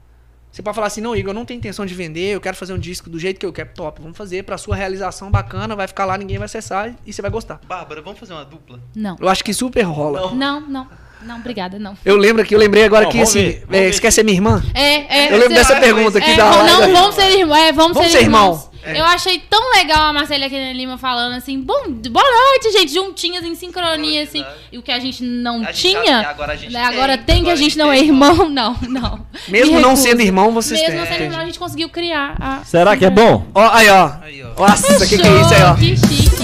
Você 0.51 0.63
pode 0.63 0.75
falar 0.75 0.87
assim, 0.87 1.01
não, 1.01 1.15
Igor, 1.15 1.29
eu 1.29 1.35
não 1.35 1.45
tenho 1.45 1.59
intenção 1.59 1.85
de 1.85 1.93
vender, 1.93 2.33
eu 2.33 2.41
quero 2.41 2.57
fazer 2.57 2.73
um 2.73 2.79
disco 2.79 3.09
do 3.09 3.19
jeito 3.19 3.39
que 3.39 3.45
eu 3.45 3.53
quero. 3.53 3.69
Top, 3.73 4.01
vamos 4.01 4.17
fazer 4.17 4.43
pra 4.43 4.57
sua 4.57 4.75
realização 4.75 5.29
bacana, 5.29 5.75
vai 5.75 5.87
ficar 5.87 6.05
lá, 6.05 6.17
ninguém 6.17 6.37
vai 6.37 6.45
acessar 6.45 6.95
e 7.05 7.13
você 7.13 7.21
vai 7.21 7.29
gostar. 7.29 7.61
Bárbara, 7.67 8.01
vamos 8.01 8.19
fazer 8.19 8.33
uma 8.33 8.45
dupla? 8.45 8.79
Não. 8.95 9.15
Eu 9.19 9.29
acho 9.29 9.43
que 9.43 9.53
super 9.53 9.83
rola. 9.83 10.33
Não, 10.33 10.61
não. 10.61 10.67
Não, 10.67 10.87
obrigada, 11.35 11.77
não. 11.79 11.97
Eu 12.05 12.15
lembro 12.17 12.41
aqui, 12.41 12.55
eu 12.55 12.59
lembrei 12.59 12.83
agora 12.83 13.05
Não, 13.05 13.11
que 13.11 13.21
assim, 13.21 13.61
ver, 13.67 13.89
é, 13.95 13.99
quer 13.99 14.11
ser 14.11 14.23
minha 14.23 14.35
irmã? 14.37 14.63
É, 14.73 15.25
é. 15.25 15.33
Eu 15.33 15.37
lembro 15.37 15.53
dessa 15.53 15.75
pergunta 15.75 16.17
aqui 16.17 16.31
é, 16.31 16.35
da 16.35 16.49
não, 16.49 16.79
live. 16.79 16.93
vamos 16.93 17.15
ser 17.15 17.29
irmãos. 17.31 17.57
É, 17.57 17.71
vamos, 17.71 17.93
Vamos 17.97 18.11
ser, 18.11 18.17
ser 18.17 18.23
irmãos. 18.23 18.57
irmão. 18.57 18.69
É. 18.81 18.97
Eu 18.97 19.03
achei 19.03 19.37
tão 19.39 19.71
legal 19.73 20.05
a 20.05 20.13
Marcela 20.13 20.49
Kenia 20.49 20.71
Lima 20.73 20.97
falando 20.97 21.33
assim, 21.35 21.59
bom, 21.59 21.89
boa 22.09 22.23
noite, 22.25 22.71
gente, 22.71 22.93
juntinhas 22.93 23.43
em 23.43 23.53
sincronia, 23.53 24.23
assim. 24.23 24.43
E 24.71 24.77
o 24.77 24.81
que 24.81 24.91
a 24.91 24.99
gente 24.99 25.21
não 25.21 25.61
A 25.63 25.71
gente 25.71 25.89
tinha, 25.89 26.21
já- 26.21 26.29
agora 26.29 26.53
a 26.53 26.55
gente 26.55 26.71
né, 26.71 26.83
agora 26.85 27.17
tem, 27.17 27.25
tem, 27.25 27.43
que 27.43 27.49
a 27.49 27.53
agora 27.53 27.53
a 27.53 27.57
gente 27.57 27.77
não 27.77 27.91
é 27.91 27.99
irmão, 27.99 28.47
não, 28.49 28.77
não. 28.87 29.25
Mesmo 29.49 29.75
Me 29.75 29.81
não 29.81 29.97
sendo 29.97 30.21
irmão, 30.21 30.51
vocês 30.53 30.79
Mesmo 30.79 30.95
têm. 30.95 30.99
não 31.01 31.07
sendo 31.11 31.23
irmão, 31.23 31.39
a 31.41 31.45
gente 31.45 31.59
conseguiu 31.59 31.89
criar 31.89 32.35
a... 32.39 32.63
Será 32.63 32.95
que 32.95 33.03
é 33.05 33.09
bom? 33.09 33.45
Ó, 33.53 33.69
aí, 33.69 33.89
ó. 33.89 34.11
Aí, 34.21 34.43
ó. 34.43 34.67
Nossa, 34.67 35.05
que 35.05 35.17
que 35.17 35.27
é 35.27 35.41
isso 35.41 35.53
aí, 35.53 35.63
ó? 35.63 35.75
Que 35.75 35.97
chique. 35.97 36.39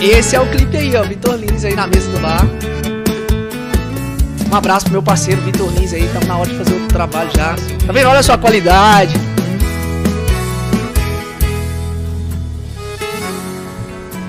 Esse 0.00 0.36
é 0.36 0.40
o 0.40 0.46
clipe 0.50 0.76
aí, 0.76 0.94
ó. 0.94 1.02
Vitor 1.02 1.36
Lins 1.36 1.64
aí 1.64 1.74
na 1.74 1.86
mesa 1.86 2.10
do 2.10 2.20
bar. 2.20 2.42
Um 4.50 4.56
abraço 4.56 4.86
pro 4.86 4.92
meu 4.92 5.02
parceiro 5.02 5.40
Vitor 5.42 5.70
Lins 5.72 5.92
aí. 5.92 6.04
Estamos 6.04 6.26
na 6.26 6.38
hora 6.38 6.48
de 6.48 6.56
fazer 6.56 6.72
outro 6.72 6.88
trabalho 6.88 7.30
já. 7.36 7.54
Tá 7.86 7.92
vendo? 7.92 8.08
Olha 8.08 8.22
só 8.22 8.32
a 8.32 8.38
qualidade. 8.38 9.14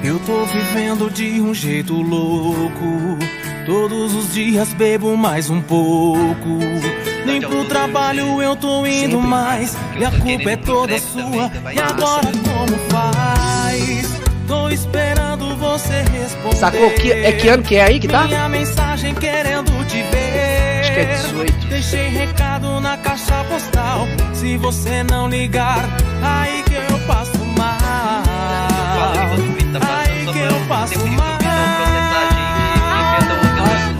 Eu 0.03 0.19
tô 0.19 0.45
vivendo 0.45 1.09
de 1.11 1.41
um 1.41 1.53
jeito 1.53 1.93
louco. 1.93 3.17
Todos 3.65 4.15
os 4.15 4.33
dias 4.33 4.73
bebo 4.73 5.15
mais 5.15 5.49
um 5.49 5.61
pouco. 5.61 6.59
Nem 7.25 7.39
pro 7.39 7.63
trabalho 7.65 8.41
eu 8.41 8.55
tô 8.55 8.85
indo 8.85 9.21
mais. 9.21 9.77
E 9.97 10.03
a 10.03 10.11
culpa 10.11 10.51
é 10.51 10.57
toda 10.57 10.99
sua. 10.99 11.51
E 11.73 11.79
agora 11.79 12.27
como 12.43 12.77
faz? 12.89 14.28
Tô 14.49 14.67
esperando 14.67 15.55
você 15.57 16.01
responder. 16.11 16.55
Sacou? 16.55 16.89
Que, 16.95 17.11
é 17.11 17.31
que 17.33 17.47
ano 17.49 17.61
que 17.61 17.75
é 17.75 17.83
aí 17.83 17.99
que 17.99 18.07
tá? 18.07 18.23
Minha 18.23 18.49
mensagem 18.49 19.13
querendo 19.13 19.71
te 19.85 20.01
ver. 20.01 20.79
Acho 20.79 20.91
que 20.91 20.99
é 20.99 21.05
18. 21.05 21.67
Deixei 21.67 22.09
recado 22.09 22.81
na 22.81 22.97
caixa 22.97 23.43
postal. 23.47 24.07
Se 24.33 24.57
você 24.57 25.03
não 25.03 25.29
ligar, 25.29 25.87
aí 26.23 26.63
que 26.63 26.73
eu 26.73 26.99
passo 27.05 27.37
mal. 27.55 27.77
Aí 29.87 30.25
que 30.33 30.39
eu 30.39 30.59
passo 30.67 31.07
mal. 31.09 31.39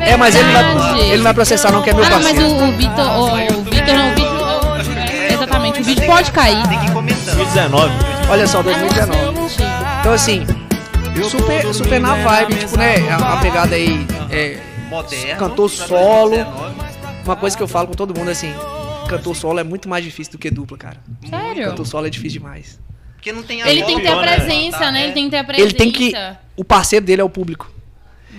É, 0.01 0.17
mas 0.17 0.33
ele 0.33 0.45
não 0.45 0.53
vai, 0.53 0.63
Verdade. 0.73 0.99
ele 1.01 1.17
não 1.17 1.23
vai 1.25 1.33
processar 1.35 1.71
não, 1.71 1.83
que 1.83 1.91
é 1.91 1.93
meu 1.93 2.03
Ah, 2.03 2.09
não, 2.09 2.21
mas 2.23 2.33
parceiro. 2.33 2.49
o, 2.55 2.69
o 2.69 2.71
Vitor, 2.71 3.05
o, 3.05 3.25
o 3.59 3.63
Vitor 3.63 3.93
não, 3.93 4.09
o 4.11 4.15
Vitor, 4.15 4.79
exatamente, 5.31 5.81
o 5.81 5.83
vídeo 5.83 6.05
pode 6.07 6.31
cair. 6.31 6.67
Tem 6.67 6.79
que 6.79 6.85
ir 6.87 6.91
comentando. 6.91 7.35
2019. 7.35 7.93
Olha 8.31 8.47
só, 8.47 8.63
2019. 8.63 9.68
Então 9.99 10.13
assim, 10.13 10.45
super, 11.29 11.73
super 11.73 11.99
na 11.99 12.15
vibe, 12.15 12.55
tipo, 12.55 12.77
né? 12.77 13.09
A, 13.09 13.33
a 13.33 13.41
pegada 13.41 13.75
aí, 13.75 14.05
é, 14.31 14.59
Moderno. 14.89 15.39
Cantor 15.39 15.69
solo. 15.69 16.29
2019. 16.29 16.75
uma 17.25 17.35
coisa 17.35 17.55
que 17.55 17.61
eu 17.63 17.67
falo 17.67 17.87
com 17.87 17.93
todo 17.93 18.17
mundo 18.17 18.29
assim, 18.29 18.51
cantor 19.07 19.35
solo 19.35 19.59
é 19.59 19.63
muito 19.63 19.87
mais 19.87 20.03
difícil 20.03 20.31
do 20.33 20.39
que 20.39 20.49
dupla, 20.49 20.77
cara. 20.77 20.97
Sério? 21.29 21.65
Cantor 21.69 21.85
solo 21.85 22.07
é 22.07 22.09
difícil 22.09 22.41
demais. 22.41 22.79
Porque 23.15 23.31
não 23.33 23.43
tem 23.43 23.61
a 23.61 23.69
Ele 23.69 23.83
tem 23.83 23.97
que 23.97 24.01
ter 24.01 24.07
a 24.07 24.17
pra 24.17 24.35
presença, 24.35 24.91
né? 24.91 25.01
é. 25.01 25.03
Ele 25.03 25.13
tem 25.13 25.25
que 25.25 25.31
ter 25.31 25.37
a 25.37 25.43
presença. 25.43 25.69
Ele 25.69 25.77
tem 25.77 25.91
que. 25.91 26.13
O 26.55 26.63
parceiro 26.63 27.05
dele 27.05 27.21
é 27.21 27.23
o 27.23 27.29
público. 27.29 27.71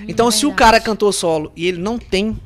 Então, 0.08 0.30
se 0.30 0.46
o 0.46 0.52
cara 0.52 0.78
é 0.78 0.80
cantor 0.80 1.12
solo 1.12 1.52
e 1.54 1.66
ele 1.66 1.78
não 1.78 1.98
tem. 1.98 2.36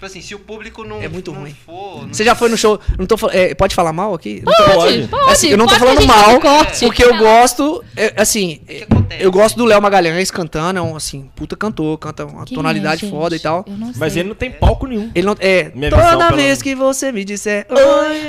Tipo 0.00 0.06
assim, 0.06 0.22
se 0.22 0.34
o 0.34 0.38
público 0.38 0.82
não, 0.82 1.02
É 1.02 1.08
muito 1.08 1.30
não 1.30 1.40
ruim. 1.42 1.54
for... 1.66 2.06
não- 2.06 2.14
Você 2.14 2.24
já 2.24 2.34
foi 2.34 2.48
no 2.48 2.56
show. 2.56 2.80
Não 2.98 3.04
tô, 3.04 3.16
é, 3.32 3.54
pode 3.54 3.74
falar 3.74 3.92
mal 3.92 4.14
aqui? 4.14 4.42
Não 4.42 4.50
tô- 4.50 4.64
Pode, 4.72 5.08
pode. 5.08 5.30
Assim, 5.30 5.48
eu 5.48 5.58
não 5.58 5.66
tô 5.66 5.74
pode 5.78 5.84
a 5.84 5.86
falando 5.94 6.06
mal, 6.06 6.40
corte. 6.40 6.86
porque 6.86 7.04
eu 7.04 7.18
gosto. 7.18 7.84
é, 7.94 8.14
assim, 8.16 8.62
que 8.66 8.84
acontece? 8.84 9.22
eu 9.22 9.30
gosto 9.30 9.56
do 9.58 9.66
Léo 9.66 9.82
Magalhães 9.82 10.30
cantando, 10.30 10.78
é 10.78 10.82
um 10.82 10.96
assim, 10.96 11.28
puta 11.36 11.54
cantor, 11.54 11.98
canta 11.98 12.24
uma 12.24 12.46
Quem 12.46 12.56
tonalidade 12.56 13.04
é, 13.04 13.10
foda 13.10 13.36
e 13.36 13.40
tal. 13.40 13.62
Mas 13.98 14.16
ele 14.16 14.30
não 14.30 14.34
tem 14.34 14.50
palco 14.50 14.86
nenhum. 14.86 15.10
Ele 15.14 15.26
não. 15.26 15.36
É. 15.38 15.70
Minha 15.74 15.90
toda 15.90 16.02
pelo 16.16 16.36
vez 16.36 16.46
menos. 16.46 16.62
que 16.62 16.74
você 16.74 17.12
me 17.12 17.22
disser. 17.22 17.66
Oi, 17.68 17.78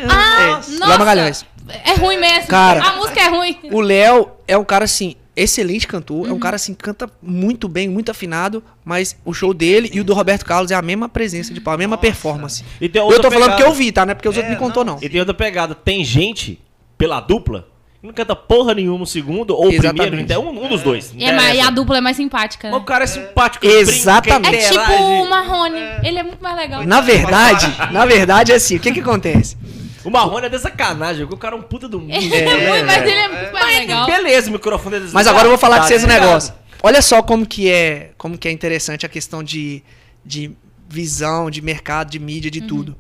Ah, 0.10 0.42
é, 0.44 0.48
nossa! 0.48 0.88
Léo 0.90 1.00
Magalhães. 1.00 1.46
É 1.86 1.94
ruim 1.94 2.18
mesmo. 2.18 2.48
Cara. 2.48 2.82
a 2.84 2.96
música 2.98 3.22
é 3.22 3.30
ruim. 3.30 3.58
O 3.72 3.80
Léo 3.80 4.30
é 4.46 4.58
um 4.58 4.66
cara 4.66 4.84
assim, 4.84 5.16
excelente 5.36 5.88
cantor, 5.88 6.26
Uhum. 6.26 6.32
é 6.32 6.34
um 6.34 6.40
cara 6.40 6.56
assim, 6.56 6.74
canta 6.74 7.10
muito 7.22 7.68
bem, 7.68 7.88
muito 7.88 8.12
afinado, 8.12 8.62
mas 8.84 9.16
o 9.24 9.34
show 9.34 9.54
dele 9.54 9.90
e 9.94 10.00
o 10.00 10.04
do 10.04 10.14
Roberto 10.14 10.46
Carlos 10.46 10.72
é 10.72 10.76
a 10.76 10.82
mesma 10.82 11.08
presença 11.08 11.54
de 11.54 11.62
pau, 11.62 11.74
a 11.74 11.78
mesma 11.78 11.98
performance. 11.98 12.64
E 12.82 12.90
tem 12.90 13.02
Eu 13.02 13.08
tô 13.20 13.30
falando 13.30 13.32
pegada. 13.32 13.52
porque 13.52 13.64
eu 13.64 13.74
vi, 13.74 13.92
tá? 13.92 14.06
Não 14.06 14.12
é 14.12 14.16
porque 14.16 14.28
os 14.30 14.36
outros 14.36 14.52
É, 14.52 14.56
me 14.56 14.60
contou, 14.60 14.84
não. 14.84 14.96
não. 14.96 15.04
E 15.04 15.08
tem 15.10 15.20
outra 15.20 15.34
pegada. 15.34 15.74
Tem 15.74 16.04
gente, 16.04 16.60
pela 16.98 17.20
dupla, 17.22 17.68
que 18.02 18.08
não 18.08 18.14
canta 18.14 18.36
porra 18.36 18.74
nenhuma 18.74 19.04
o 19.04 19.08
segundo 19.08 19.52
ou 19.56 19.68
o 19.68 19.72
Exatamente. 19.72 20.02
primeiro. 20.02 20.22
Então, 20.22 20.46
um, 20.48 20.66
um 20.66 20.68
dos 20.68 20.82
dois. 20.82 21.14
É, 21.20 21.32
mas 21.32 21.56
e 21.56 21.62
a 21.62 21.70
dupla 21.70 21.98
é 22.00 22.02
mais 22.02 22.18
simpática, 22.18 22.70
né? 22.72 22.76
O 22.76 22.82
cara 22.82 23.04
é 23.04 23.08
simpático. 23.08 23.66
ele 23.66 23.76
brinca, 23.86 23.92
Exatamente. 24.00 24.56
ele 24.56 24.58
É 24.58 24.70
tipo 24.70 24.92
o 25.04 25.30
Marrone. 25.30 25.80
Ele 26.04 26.20
é 26.20 26.24
muito 26.24 26.42
mais 26.44 26.58
legal. 26.58 26.84
Na 26.86 27.00
verdade, 27.00 27.68
na 27.94 28.06
verdade 28.06 28.52
é 28.52 28.56
assim, 28.56 28.76
o 28.76 28.80
que 28.80 28.92
que 28.92 29.00
acontece? 29.00 29.56
O 30.04 30.10
Marrone 30.10 30.46
é 30.48 30.50
de 30.50 30.60
sacanagem, 30.60 31.22
porque 31.26 31.36
o 31.36 31.38
cara 31.38 31.56
é 31.56 31.60
um 31.60 31.62
puta 31.62 31.88
do 31.88 32.00
mundo. 32.00 32.12
É, 32.14 32.20
muito, 32.20 32.86
mas 32.86 33.02
ele 33.04 33.12
é 33.12 33.28
muito 33.28 33.54
mais 33.54 33.78
legal. 33.80 34.06
Beleza, 34.08 34.50
o 34.50 34.54
microfone 34.54 34.96
é 34.96 35.00
desligado. 35.00 35.14
Mas 35.14 35.28
agora 35.28 35.46
eu 35.46 35.50
vou 35.50 35.58
falar 35.60 35.76
Tá 35.78 35.82
com 35.84 35.88
vocês 35.88 36.04
um 36.04 36.08
desligado. 36.08 36.28
negócio. 36.30 36.54
Olha 36.84 37.02
só 37.02 37.22
como 37.22 37.46
que 37.46 37.70
é, 37.70 38.12
como 38.18 38.38
que 38.38 38.48
é 38.48 38.52
interessante 38.52 39.06
a 39.06 39.10
questão 39.10 39.44
de, 39.44 39.84
de 40.26 40.52
visão, 40.90 41.50
de 41.52 41.62
mercado, 41.62 42.10
de 42.10 42.18
mídia, 42.20 42.50
de 42.50 42.62
tudo. 42.62 42.96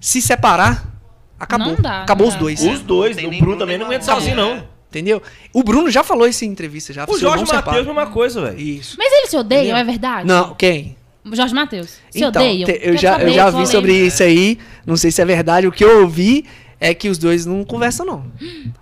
Se 0.00 0.20
separar, 0.20 0.84
acabou. 1.38 1.68
Não 1.68 1.76
dá, 1.76 2.02
acabou 2.02 2.26
não 2.26 2.34
os 2.34 2.38
dois. 2.38 2.60
Os 2.62 2.80
dois, 2.80 3.16
o 3.16 3.20
Bruno 3.20 3.38
Bruno 3.38 3.56
também 3.58 3.78
não 3.78 3.86
aguenta 3.86 4.04
sozinho, 4.04 4.34
Marrone, 4.36 4.54
não. 4.56 4.60
é. 4.62 4.70
Entendeu? 4.90 5.22
O 5.52 5.62
Bruno 5.62 5.88
já 5.88 6.02
falou 6.02 6.26
isso 6.26 6.44
em 6.44 6.48
entrevista 6.48 6.92
já. 6.92 7.04
O 7.08 7.16
Jorge. 7.16 7.44
Matheus, 7.44 7.86
mesma 7.86 8.06
coisa, 8.08 8.40
velho. 8.42 8.58
Isso. 8.58 8.96
Mas 8.98 9.12
eles 9.12 9.30
se 9.30 9.36
odeiam, 9.36 9.62
Entendeu? 9.62 9.76
é 9.76 9.84
verdade? 9.84 10.26
Não, 10.26 10.52
quem? 10.54 10.96
Jorge 11.32 11.54
Matheus. 11.54 11.90
Se 12.10 12.22
então, 12.24 12.42
odeiam. 12.42 12.66
te- 12.66 12.80
eu 12.82 12.96
já, 12.96 13.18
eu 13.20 13.32
já 13.32 13.50
vi 13.50 13.62
é. 13.62 13.66
sobre 13.66 13.92
isso 13.92 14.22
aí. 14.22 14.58
Não 14.86 14.96
sei 14.96 15.10
se 15.10 15.20
é 15.20 15.24
verdade. 15.24 15.66
O 15.66 15.72
que 15.72 15.84
eu 15.84 16.00
ouvi 16.02 16.44
é 16.80 16.94
que 16.94 17.10
os 17.10 17.18
dois 17.18 17.44
não 17.44 17.62
conversam, 17.62 18.06
não. 18.06 18.24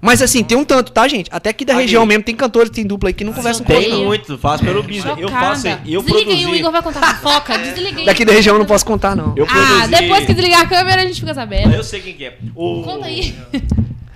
Mas 0.00 0.22
assim, 0.22 0.44
tem 0.44 0.56
um 0.56 0.64
tanto, 0.64 0.92
tá, 0.92 1.08
gente? 1.08 1.28
Até 1.32 1.50
aqui 1.50 1.64
da 1.64 1.72
Aqui. 1.72 1.82
região 1.82 2.06
mesmo 2.06 2.22
tem 2.22 2.34
cantores, 2.36 2.70
tem 2.70 2.86
dupla 2.86 3.08
aí 3.08 3.12
que 3.12 3.24
não 3.24 3.32
conversam 3.32 3.66
com 3.66 3.72
Tem 3.72 4.04
muito, 4.04 4.38
faz 4.38 4.60
pelo 4.60 4.84
business. 4.84 5.18
Eu 5.18 5.28
faço, 5.28 5.66
eu 5.84 6.00
Desliga 6.02 6.30
aí, 6.32 6.46
o. 6.46 6.54
Igor 6.54 6.70
vai 6.70 6.80
contar 6.82 7.16
fofoca. 7.18 7.58
Desliga 7.58 7.98
aí. 7.98 8.06
Daqui 8.06 8.24
da 8.24 8.32
região 8.32 8.54
eu 8.54 8.60
não 8.60 8.66
posso 8.66 8.86
contar, 8.86 9.16
não. 9.16 9.34
Eu 9.36 9.44
Ah, 9.48 9.52
produzi. 9.52 9.90
depois 10.02 10.24
que 10.26 10.32
desligar 10.34 10.60
a 10.62 10.66
câmera 10.66 11.02
a 11.02 11.06
gente 11.06 11.18
fica 11.18 11.34
sabendo. 11.34 11.74
Eu 11.74 11.82
sei 11.82 12.00
quem 12.00 12.14
que 12.14 12.24
é. 12.24 12.38
O... 12.54 12.82
Conta 12.84 13.06
aí. 13.06 13.34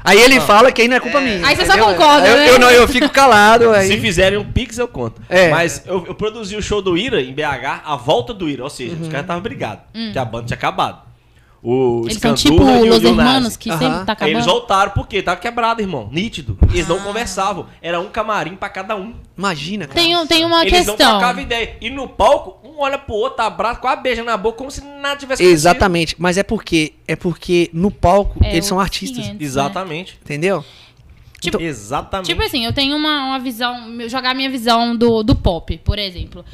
Aí 0.05 0.21
ele 0.21 0.41
fala 0.41 0.73
que 0.73 0.83
aí 0.83 0.89
não 0.89 0.97
é 0.97 1.01
culpa 1.01 1.21
minha. 1.21 1.47
Aí 1.47 1.55
você 1.57 1.65
só 1.67 1.77
concorda, 1.79 2.27
eu, 2.27 2.37
né? 2.37 2.51
eu 2.51 2.59
não, 2.59 2.71
eu 2.71 2.89
fico 2.89 3.09
calado. 3.09 3.71
Aí. 3.71 3.87
Se 3.87 3.99
fizerem 4.01 4.39
um 4.39 4.45
pix, 4.45 4.79
eu 4.79 4.89
conto. 4.89 5.21
É. 5.29 5.49
Mas 5.51 5.83
eu, 5.87 6.05
eu 6.07 6.15
produzi 6.15 6.57
o 6.57 6.63
show 6.63 6.83
do 6.83 6.97
Ira 6.97 7.21
em 7.21 7.33
BH, 7.33 7.83
a 7.85 7.97
volta 7.97 8.35
do 8.35 8.49
Ira. 8.49 8.65
Ou 8.65 8.71
seja, 8.71 8.95
Uhum. 8.95 9.03
os 9.03 9.09
caras 9.09 9.23
estavam 9.25 9.43
brigados. 9.43 9.85
Que 10.13 10.19
a 10.19 10.25
banda 10.25 10.47
tinha 10.47 10.57
acabado. 10.57 11.12
O 11.65 12.03
Eles 12.07 12.19
são 12.19 12.35
tipo 12.35 12.55
e 12.57 12.59
o 12.59 12.87
Los 12.87 12.99
Lil 13.03 13.15
Nas. 13.15 13.27
Hermanos, 13.27 13.57
que 13.57 13.71
Aham. 13.71 13.79
sempre 13.79 14.05
tá 14.05 14.17
Aí 14.21 14.31
eles 14.33 14.43
acabando. 14.43 14.61
voltaram 14.61 14.91
porque 14.93 15.23
tava 15.23 15.39
quebrado, 15.41 15.81
irmão. 15.81 16.09
Nítido. 16.11 16.59
Eles 16.73 16.87
Ah. 16.87 16.89
não 16.89 16.99
conversavam. 17.01 17.67
Era 17.81 18.01
um 18.01 18.09
camarim 18.09 18.57
pra 18.57 18.69
cada 18.69 18.97
um. 18.97 19.15
Imagina, 19.39 19.87
cara. 19.87 20.01
Tem, 20.01 20.17
um- 20.17 20.27
tem 20.27 20.45
uma 20.45 20.63
Eles 20.67 20.87
não 20.87 20.97
questão. 20.97 21.19
trocavam 21.19 21.41
ideia. 21.41 21.77
E 21.81 21.89
no 21.89 22.09
palco, 22.09 22.59
um 22.69 22.81
olha 22.81 22.99
pro 22.99 23.15
outro, 23.15 23.43
abraça, 23.45 23.79
quase 23.79 24.03
beija 24.03 24.25
na 24.25 24.37
boca, 24.37 24.59
como 24.59 24.73
se 24.73 24.81
nada 24.83 25.15
tivesse 25.17 25.41
acontecido. 25.41 25.53
Exatamente. 25.53 26.17
Mas 26.19 26.37
é 26.37 26.43
porque 26.43 26.95
é 27.07 27.15
porque 27.15 27.71
no 27.73 27.93
palco 27.93 28.41
É, 28.45 28.55
eles 28.55 28.67
são 28.67 28.81
artistas. 28.81 29.19
500, 29.19 29.39
né? 29.39 29.45
Exatamente. 29.47 30.19
Entendeu? 30.21 30.65
Tipo- 31.41 31.61
Exatamente. 31.61 32.27
Tipo 32.27 32.43
assim, 32.43 32.65
eu 32.65 32.73
tenho 32.73 32.97
uma, 32.97 33.27
uma 33.27 33.39
visão, 33.39 33.77
jogar 34.09 34.35
minha 34.35 34.51
visão 34.51 34.97
do, 34.97 35.23
do 35.23 35.35
pop, 35.37 35.77
por 35.85 35.99
exemplo. 35.99 36.45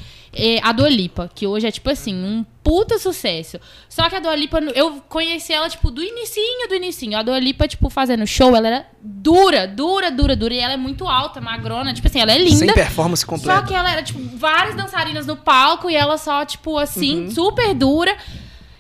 É, 0.41 0.61
a 0.63 0.71
Dua 0.71 0.89
Lipa, 0.89 1.29
que 1.35 1.47
hoje 1.47 1.67
é 1.67 1.71
tipo 1.71 1.91
assim, 1.91 2.15
um 2.15 2.45
puta 2.63 2.97
sucesso. 2.99 3.59
Só 3.89 4.09
que 4.09 4.15
a 4.15 4.21
Dua 4.21 4.37
Lipa, 4.37 4.61
eu 4.75 5.03
conheci 5.09 5.53
ela 5.53 5.69
tipo 5.69 5.91
do 5.91 6.03
inicinho 6.03 6.69
do 6.69 6.75
inicinho. 6.77 7.19
A 7.19 7.23
Dua 7.23 7.39
Lipa, 7.41 7.67
tipo, 7.67 7.91
fazendo 7.91 8.27
show, 8.27 8.55
ela 8.55 8.69
era 8.69 8.87
dura, 9.03 9.67
dura, 9.67 10.11
dura, 10.13 10.37
dura. 10.37 10.55
E 10.55 10.59
ela 10.59 10.75
é 10.75 10.77
muito 10.77 11.09
alta, 11.09 11.41
magrona, 11.41 11.93
tipo 11.93 12.07
assim, 12.07 12.21
ela 12.21 12.31
é 12.33 12.39
linda. 12.39 12.57
Sem 12.57 12.73
performance 12.73 13.23
Só 13.23 13.27
completa. 13.27 13.63
que 13.63 13.75
ela 13.75 13.91
era, 13.91 14.03
tipo, 14.03 14.21
várias 14.37 14.77
dançarinas 14.77 15.27
no 15.27 15.37
palco 15.37 15.91
e 15.91 15.97
ela 15.97 16.17
só, 16.19 16.45
tipo, 16.45 16.79
assim, 16.79 17.25
Uhum. 17.25 17.31
super 17.31 17.75
dura. 17.75 18.17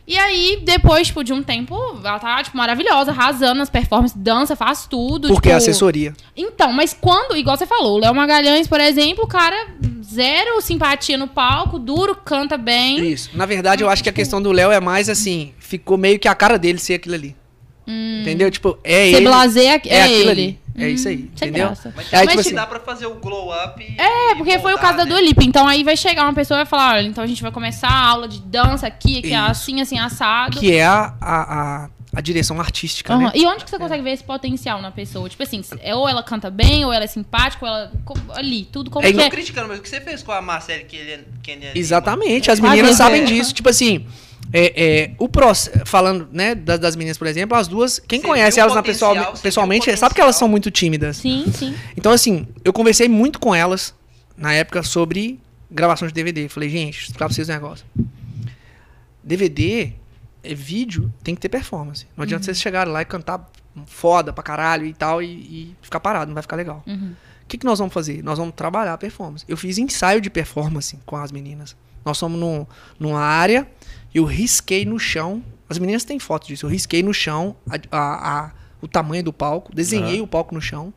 E 0.09 0.17
aí, 0.17 0.59
depois, 0.65 1.09
tipo, 1.09 1.23
de 1.23 1.35
um 1.35 1.43
tempo, 1.43 1.77
ela 2.03 2.19
tá, 2.19 2.43
tipo, 2.43 2.57
maravilhosa, 2.57 3.11
arrasando 3.11 3.59
nas 3.59 3.69
performances, 3.69 4.17
dança, 4.17 4.57
faz 4.57 4.87
tudo. 4.87 5.29
Porque 5.29 5.51
tipo... 5.51 5.53
é 5.53 5.57
assessoria. 5.57 6.15
Então, 6.35 6.73
mas 6.73 6.97
quando, 6.99 7.37
igual 7.37 7.59
você 7.59 7.67
falou, 7.67 7.97
o 7.97 7.99
Léo 7.99 8.15
Magalhães, 8.15 8.67
por 8.67 8.81
exemplo, 8.81 9.25
o 9.25 9.27
cara, 9.29 9.69
zero 10.03 10.63
simpatia 10.63 11.19
no 11.19 11.29
palco, 11.29 11.79
duro, 11.79 12.15
canta 12.15 12.57
bem. 12.57 13.07
Isso. 13.07 13.29
Na 13.35 13.45
verdade, 13.45 13.85
eu 13.85 13.91
acho 13.91 14.03
que 14.03 14.09
a 14.09 14.13
questão 14.13 14.41
do 14.41 14.51
Léo 14.51 14.71
é 14.71 14.81
mais 14.81 15.11
assim, 15.11 15.53
ficou 15.59 15.99
meio 15.99 16.19
que 16.19 16.27
a 16.27 16.35
cara 16.35 16.59
dele 16.59 16.79
ser 16.79 16.95
aquilo 16.95 17.15
ali. 17.15 17.37
Entendeu? 17.87 18.51
Tipo, 18.51 18.79
é 18.85 19.11
Você 19.11 19.17
ele. 19.17 19.27
blazer 19.27 19.65
é, 19.65 19.89
é 19.89 20.03
aquilo 20.03 20.31
ele. 20.31 20.31
ali. 20.31 20.59
É 20.79 20.89
isso 20.91 21.09
aí, 21.09 21.16
Hum, 21.16 21.29
entendeu? 21.35 21.66
graça. 21.66 21.93
Mas, 21.97 22.07
Aí, 22.07 22.12
mas 22.12 22.20
tipo 22.20 22.35
que 22.35 22.41
assim- 22.49 22.55
dá 22.55 22.66
pra 22.66 22.81
fazer 22.81 23.07
o 23.07 23.14
glow 23.16 23.51
up 23.53 23.83
e 23.83 24.01
É, 24.01 24.35
porque 24.37 24.53
e 24.53 24.59
foi 24.59 24.72
o 24.72 24.76
voltar, 24.76 24.83
caso 24.83 24.99
da 24.99 25.05
né? 25.05 25.11
Dua 25.11 25.20
Lipa. 25.20 25.45
Então 25.45 25.66
aí 25.66 25.83
vai 25.85 25.97
chegar 25.97 26.24
uma 26.24 26.35
pessoa 26.35 26.59
e 26.59 26.61
vai 26.61 26.66
falar, 26.66 26.95
olha, 26.97 27.07
então 27.07 27.22
a 27.22 27.26
gente 27.26 27.43
vai 27.43 27.51
começar 27.51 27.89
a 27.89 28.07
aula 28.07 28.29
de 28.29 28.41
dança 28.41 28.87
aqui, 28.87 29.20
que 29.22 29.33
é 29.33 29.37
assim, 29.37 29.81
assim, 29.81 29.99
assado. 29.99 30.59
Que 30.59 30.74
é 30.74 30.85
a, 30.87 31.14
a, 31.20 31.83
a, 31.85 31.89
a 32.14 32.20
direção 32.20 32.61
artística, 32.61 33.12
Aham. 33.12 33.24
né? 33.24 33.33
E 33.35 33.47
onde 33.47 33.64
que 33.64 33.70
você 33.70 33.79
consegue 33.79 34.03
ver 34.03 34.11
esse 34.12 34.24
potencial 34.24 34.81
na 34.81 34.91
pessoa? 34.91 35.29
Tipo 35.29 35.43
assim, 35.43 35.62
é 35.81 35.95
ou 35.95 36.09
ela 36.09 36.22
canta 36.22 36.51
bem, 36.51 36.85
ou 36.85 36.93
ela 36.93 37.05
é 37.05 37.09
simpática, 37.09 37.64
ou 37.64 37.70
ela. 37.70 37.93
Ali, 38.35 38.64
tudo 38.72 38.91
como 38.91 39.07
É 39.07 39.11
que 39.11 39.16
Não 39.16 39.24
é. 39.24 39.31
criticando, 39.31 39.68
mas 39.68 39.79
o 39.79 39.83
que 39.83 39.89
você 39.89 40.01
fez 40.01 40.22
com 40.22 40.33
a 40.33 40.41
Marcele 40.41 40.85
Kenny- 40.85 41.24
Kenny 41.43 41.66
ali, 41.68 41.79
Exatamente, 41.79 42.51
as 42.51 42.59
Quase 42.61 42.76
meninas 42.76 42.97
sabem 42.97 43.22
é. 43.22 43.24
disso. 43.24 43.53
Tipo 43.53 43.68
assim, 43.68 44.07
é, 44.53 44.85
é, 45.03 45.15
o 45.19 45.29
processo, 45.29 45.85
falando 45.85 46.29
né, 46.33 46.55
das, 46.55 46.79
das 46.79 46.97
meninas, 46.97 47.19
por 47.19 47.27
exemplo, 47.27 47.57
as 47.57 47.69
duas, 47.69 47.99
quem 47.99 48.21
Você 48.21 48.27
conhece 48.27 48.59
elas 48.61 48.75
na 48.75 48.83
pessoal, 48.83 49.15
pessoalmente 49.43 49.95
sabe 49.97 50.15
que 50.15 50.21
elas 50.21 50.37
são 50.37 50.49
muito 50.49 50.71
tímidas. 50.71 51.19
Sim, 51.19 51.45
sim. 51.53 51.75
Então, 51.97 52.13
assim, 52.13 52.47
eu 52.65 52.73
conversei 52.73 53.09
muito 53.09 53.39
com 53.39 53.55
elas 53.55 53.95
na 54.37 54.53
época 54.55 54.83
sobre 54.83 55.39
gravação 55.71 56.09
de 56.09 56.15
DVD. 56.15 56.49
Falei, 56.49 56.69
gente, 56.71 56.95
vou 56.95 57.03
explicar 57.03 57.27
pra 57.27 57.35
vocês 57.35 57.49
um 57.49 57.53
negócio. 57.53 57.85
DVD, 59.23 59.93
é 60.43 60.55
vídeo, 60.55 61.13
tem 61.23 61.35
que 61.35 61.41
ter 61.41 61.49
performance. 61.49 62.07
Não 62.17 62.23
adianta 62.23 62.45
vocês 62.45 62.61
chegarem 62.61 62.93
lá 62.93 63.03
e 63.03 63.05
cantar 63.05 63.51
foda 63.87 64.33
pra 64.33 64.43
caralho 64.43 64.87
e 64.87 64.95
tal 64.95 65.23
e, 65.23 65.27
e 65.27 65.77
ficar 65.83 66.01
parado, 66.01 66.27
não 66.29 66.35
vai 66.35 66.43
ficar 66.43 66.57
legal. 66.57 66.83
O 66.87 66.91
Uhum. 66.91 67.13
que, 67.47 67.59
que 67.59 67.65
nós 67.67 67.79
vamos 67.79 67.93
fazer? 67.95 68.23
Nós 68.23 68.39
vamos 68.39 68.55
trabalhar 68.55 68.95
a 68.95 68.99
performance. 68.99 69.45
Eu 69.49 69.57
fiz 69.57 69.79
ensaio 69.79 70.21
de 70.21 70.31
performance 70.31 70.99
com 71.05 71.17
as 71.17 71.31
meninas. 71.31 71.77
Nós 72.05 72.19
fomos 72.19 72.39
num, 72.41 72.67
numa 72.99 73.21
área, 73.21 73.67
eu 74.15 74.25
risquei 74.25 74.85
no 74.85 74.99
chão. 74.99 75.43
As 75.69 75.79
meninas 75.79 76.05
têm 76.05 76.19
foto 76.19 76.47
disso. 76.47 76.67
Eu 76.67 76.71
risquei 76.71 77.03
no 77.03 77.13
chão 77.13 77.57
a- 77.69 77.97
a- 77.97 78.39
a- 78.47 78.53
o 78.81 78.89
tamanho 78.89 79.23
do 79.25 79.33
palco, 79.33 79.75
desenhei 79.75 80.17
Aham. 80.17 80.25
o 80.25 80.27
palco 80.27 80.55
no 80.55 80.61
chão, 80.61 80.93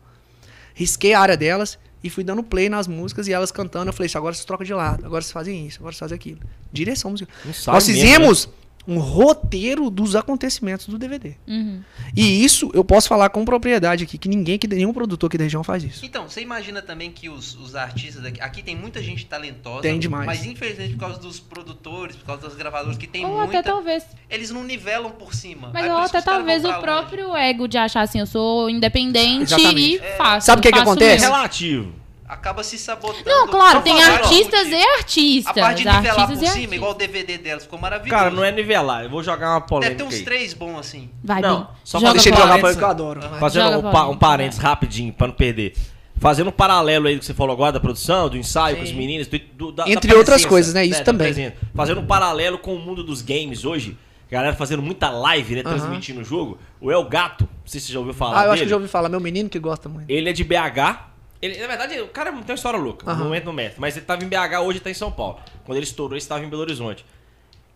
risquei 0.74 1.14
a 1.14 1.20
área 1.20 1.36
delas 1.36 1.78
e 2.04 2.10
fui 2.10 2.24
dando 2.24 2.42
play 2.44 2.70
nas 2.70 2.88
músicas 2.88 3.28
e 3.28 3.34
elas 3.34 3.52
cantando. 3.52 3.90
Eu 3.90 3.94
falei, 3.94 4.10
agora 4.16 4.34
vocês 4.34 4.46
trocam 4.46 4.66
de 4.66 4.74
lado, 4.74 5.06
agora 5.06 5.22
vocês 5.22 5.32
fazem 5.32 5.68
isso, 5.68 5.80
agora 5.80 5.92
vocês 5.92 6.00
fazem 6.00 6.16
aquilo. 6.16 6.40
Direção 6.72 7.12
musical. 7.12 7.36
Nós 7.46 7.88
mesmo, 7.88 8.02
fizemos 8.02 8.50
um 8.88 8.98
roteiro 9.00 9.90
dos 9.90 10.16
acontecimentos 10.16 10.88
do 10.88 10.98
DVD. 10.98 11.36
Uhum. 11.48 11.82
E 12.16 12.44
isso 12.44 12.72
eu 12.74 12.84
posso 12.84 13.08
falar 13.08 13.30
com 13.30 13.46
propriedade 13.46 14.04
aqui, 14.04 14.18
que 14.18 14.28
ninguém, 14.28 14.58
que 14.58 14.68
nenhum 14.68 14.94
produtor 14.94 15.28
aqui 15.28 15.38
da 15.38 15.44
região 15.44 15.64
faz 15.64 15.84
isso. 15.84 16.06
Então, 16.06 16.28
você 16.28 16.42
imagina 16.42 16.82
também 16.82 17.12
que 17.12 17.30
os, 17.30 17.56
os 17.56 17.76
artistas 17.76 18.24
daqui. 18.24 18.42
Aqui 18.42 18.64
tem 18.64 18.76
muita 18.76 19.02
gente 19.02 19.26
talentosa. 19.26 19.82
Tem 19.82 20.00
demais. 20.00 20.26
Mas 20.26 20.46
infelizmente, 20.46 20.94
por 20.94 21.00
causa 21.00 21.20
dos 21.20 21.40
produtores, 21.40 22.16
por 22.16 22.26
causa 22.26 22.44
das 22.44 22.56
gravadoras 22.56 22.98
que 22.98 23.08
tem 23.08 23.26
Ou 23.26 23.38
muita. 23.38 23.60
até 23.60 23.70
talvez. 23.70 24.06
Eles 24.30 24.52
não 24.52 24.64
nivelam 24.64 25.12
por 25.12 25.34
cima. 25.34 25.70
Mas 25.74 25.84
Aí 25.84 25.90
ou 25.90 25.98
até 25.98 26.22
talvez 26.22 26.64
o 26.64 26.68
longe. 26.68 26.82
próprio 26.82 27.36
ego 27.36 27.68
de 27.68 27.78
achar 27.78 28.02
assim, 28.02 28.20
eu 28.20 28.28
sou 28.28 28.70
independente 28.70 29.54
Exatamente. 29.54 29.96
e 29.96 30.18
faço. 30.18 30.46
Sabe 30.48 30.60
o 30.60 30.64
que 30.64 30.72
que 30.72 30.80
acontece? 30.80 31.22
mesmo. 31.22 31.34
Relativo. 31.34 32.01
Acaba 32.32 32.64
se 32.64 32.78
sabotando. 32.78 33.26
Não, 33.26 33.46
claro, 33.50 33.82
tem 33.82 34.02
falar, 34.02 34.14
artistas 34.20 34.68
ó, 34.68 34.72
e 34.72 34.84
artistas. 34.98 35.58
A 35.58 35.62
parte 35.62 35.84
de 35.84 35.90
nivelar 35.92 36.28
por 36.28 36.36
cima, 36.38 36.48
artistas. 36.50 36.74
igual 36.74 36.92
o 36.92 36.94
DVD 36.96 37.38
delas, 37.38 37.64
ficou 37.64 37.78
maravilhoso. 37.78 38.18
Cara, 38.18 38.32
não 38.32 38.42
é 38.42 38.52
nivelar. 38.54 39.04
Eu 39.04 39.10
vou 39.10 39.22
jogar 39.22 39.50
uma 39.50 39.60
Deve 39.60 39.68
polêmica 39.68 39.98
ter 39.98 40.04
uns 40.10 40.22
três 40.22 40.54
bons 40.54 40.80
assim. 40.80 41.10
Vai, 41.22 41.42
Não, 41.42 41.58
bem. 41.58 41.68
só 41.84 42.00
Joga 42.00 42.14
Deixa 42.14 42.30
ele 42.30 42.38
pra 42.38 42.46
jogar 42.46 42.60
pra 42.60 42.74
que 42.74 42.82
eu 42.84 42.88
adoro. 42.88 43.22
Fazendo 43.38 43.78
um, 43.80 43.82
pra 43.82 43.92
pa- 43.92 44.08
um 44.08 44.18
parênteses 44.18 44.64
rapidinho, 44.64 45.12
pra 45.12 45.28
não 45.28 45.34
perder. 45.34 45.74
Fazendo 46.22 46.48
um 46.48 46.54
paralelo 46.54 47.08
aí 47.08 47.16
do 47.16 47.20
que 47.20 47.26
você 47.26 47.34
falou 47.34 47.52
agora 47.54 47.74
da 47.74 47.82
produção, 47.82 48.30
do 48.30 48.38
ensaio 48.38 48.78
com 48.78 48.84
os 48.84 48.90
Sim. 48.90 48.96
meninos, 48.96 49.28
do, 49.28 49.38
do- 49.54 49.72
da, 49.74 49.90
Entre 49.90 50.10
da 50.12 50.18
outras 50.18 50.46
coisas, 50.46 50.74
né? 50.74 50.86
Isso 50.86 51.00
da 51.00 51.04
também. 51.06 51.52
Fazendo 51.76 52.00
um 52.00 52.06
paralelo 52.06 52.58
com 52.60 52.74
o 52.74 52.80
mundo 52.80 53.04
dos 53.04 53.22
games 53.22 53.66
hoje. 53.66 53.98
Galera 54.32 54.56
fazendo 54.56 54.82
muita 54.82 55.10
live, 55.10 55.56
né? 55.56 55.64
Transmitindo 55.64 56.22
o 56.22 56.24
jogo. 56.24 56.58
O 56.80 56.90
El 56.90 57.04
Gato, 57.04 57.44
não 57.44 57.50
sei 57.66 57.82
se 57.82 57.88
você 57.88 57.92
já 57.94 58.00
ouviu 58.00 58.14
falar 58.14 58.32
Ah, 58.32 58.36
eu 58.36 58.42
dele. 58.44 58.54
acho 58.54 58.64
que 58.64 58.70
já 58.70 58.76
ouvi 58.78 58.88
falar, 58.88 59.10
meu 59.10 59.20
menino 59.20 59.50
que 59.50 59.60
gosta 59.60 59.90
muito. 59.90 60.10
Ele 60.10 60.30
é 60.30 60.32
de 60.32 60.46
BH. 60.46 61.11
Ele, 61.42 61.58
na 61.58 61.68
verdade, 61.68 62.00
o 62.00 62.08
cara 62.10 62.32
tem 62.32 62.42
uma 62.42 62.54
história 62.54 62.80
louca. 62.80 63.10
Aham. 63.10 63.26
Não 63.26 63.36
entra 63.36 63.48
no 63.48 63.54
mérito. 63.54 63.82
Mas 63.82 63.98
ele 63.98 64.06
tava 64.06 64.24
em 64.24 64.28
BH, 64.28 64.60
hoje 64.64 64.80
tá 64.80 64.92
em 64.92 64.94
São 64.94 65.12
Paulo. 65.12 65.40
Quando 65.66 65.78
ele 65.78 65.86
estourou, 65.86 66.14
ele 66.14 66.22
estava 66.22 66.44
em 66.46 66.50
Belo 66.50 66.62
Horizonte. 66.62 67.06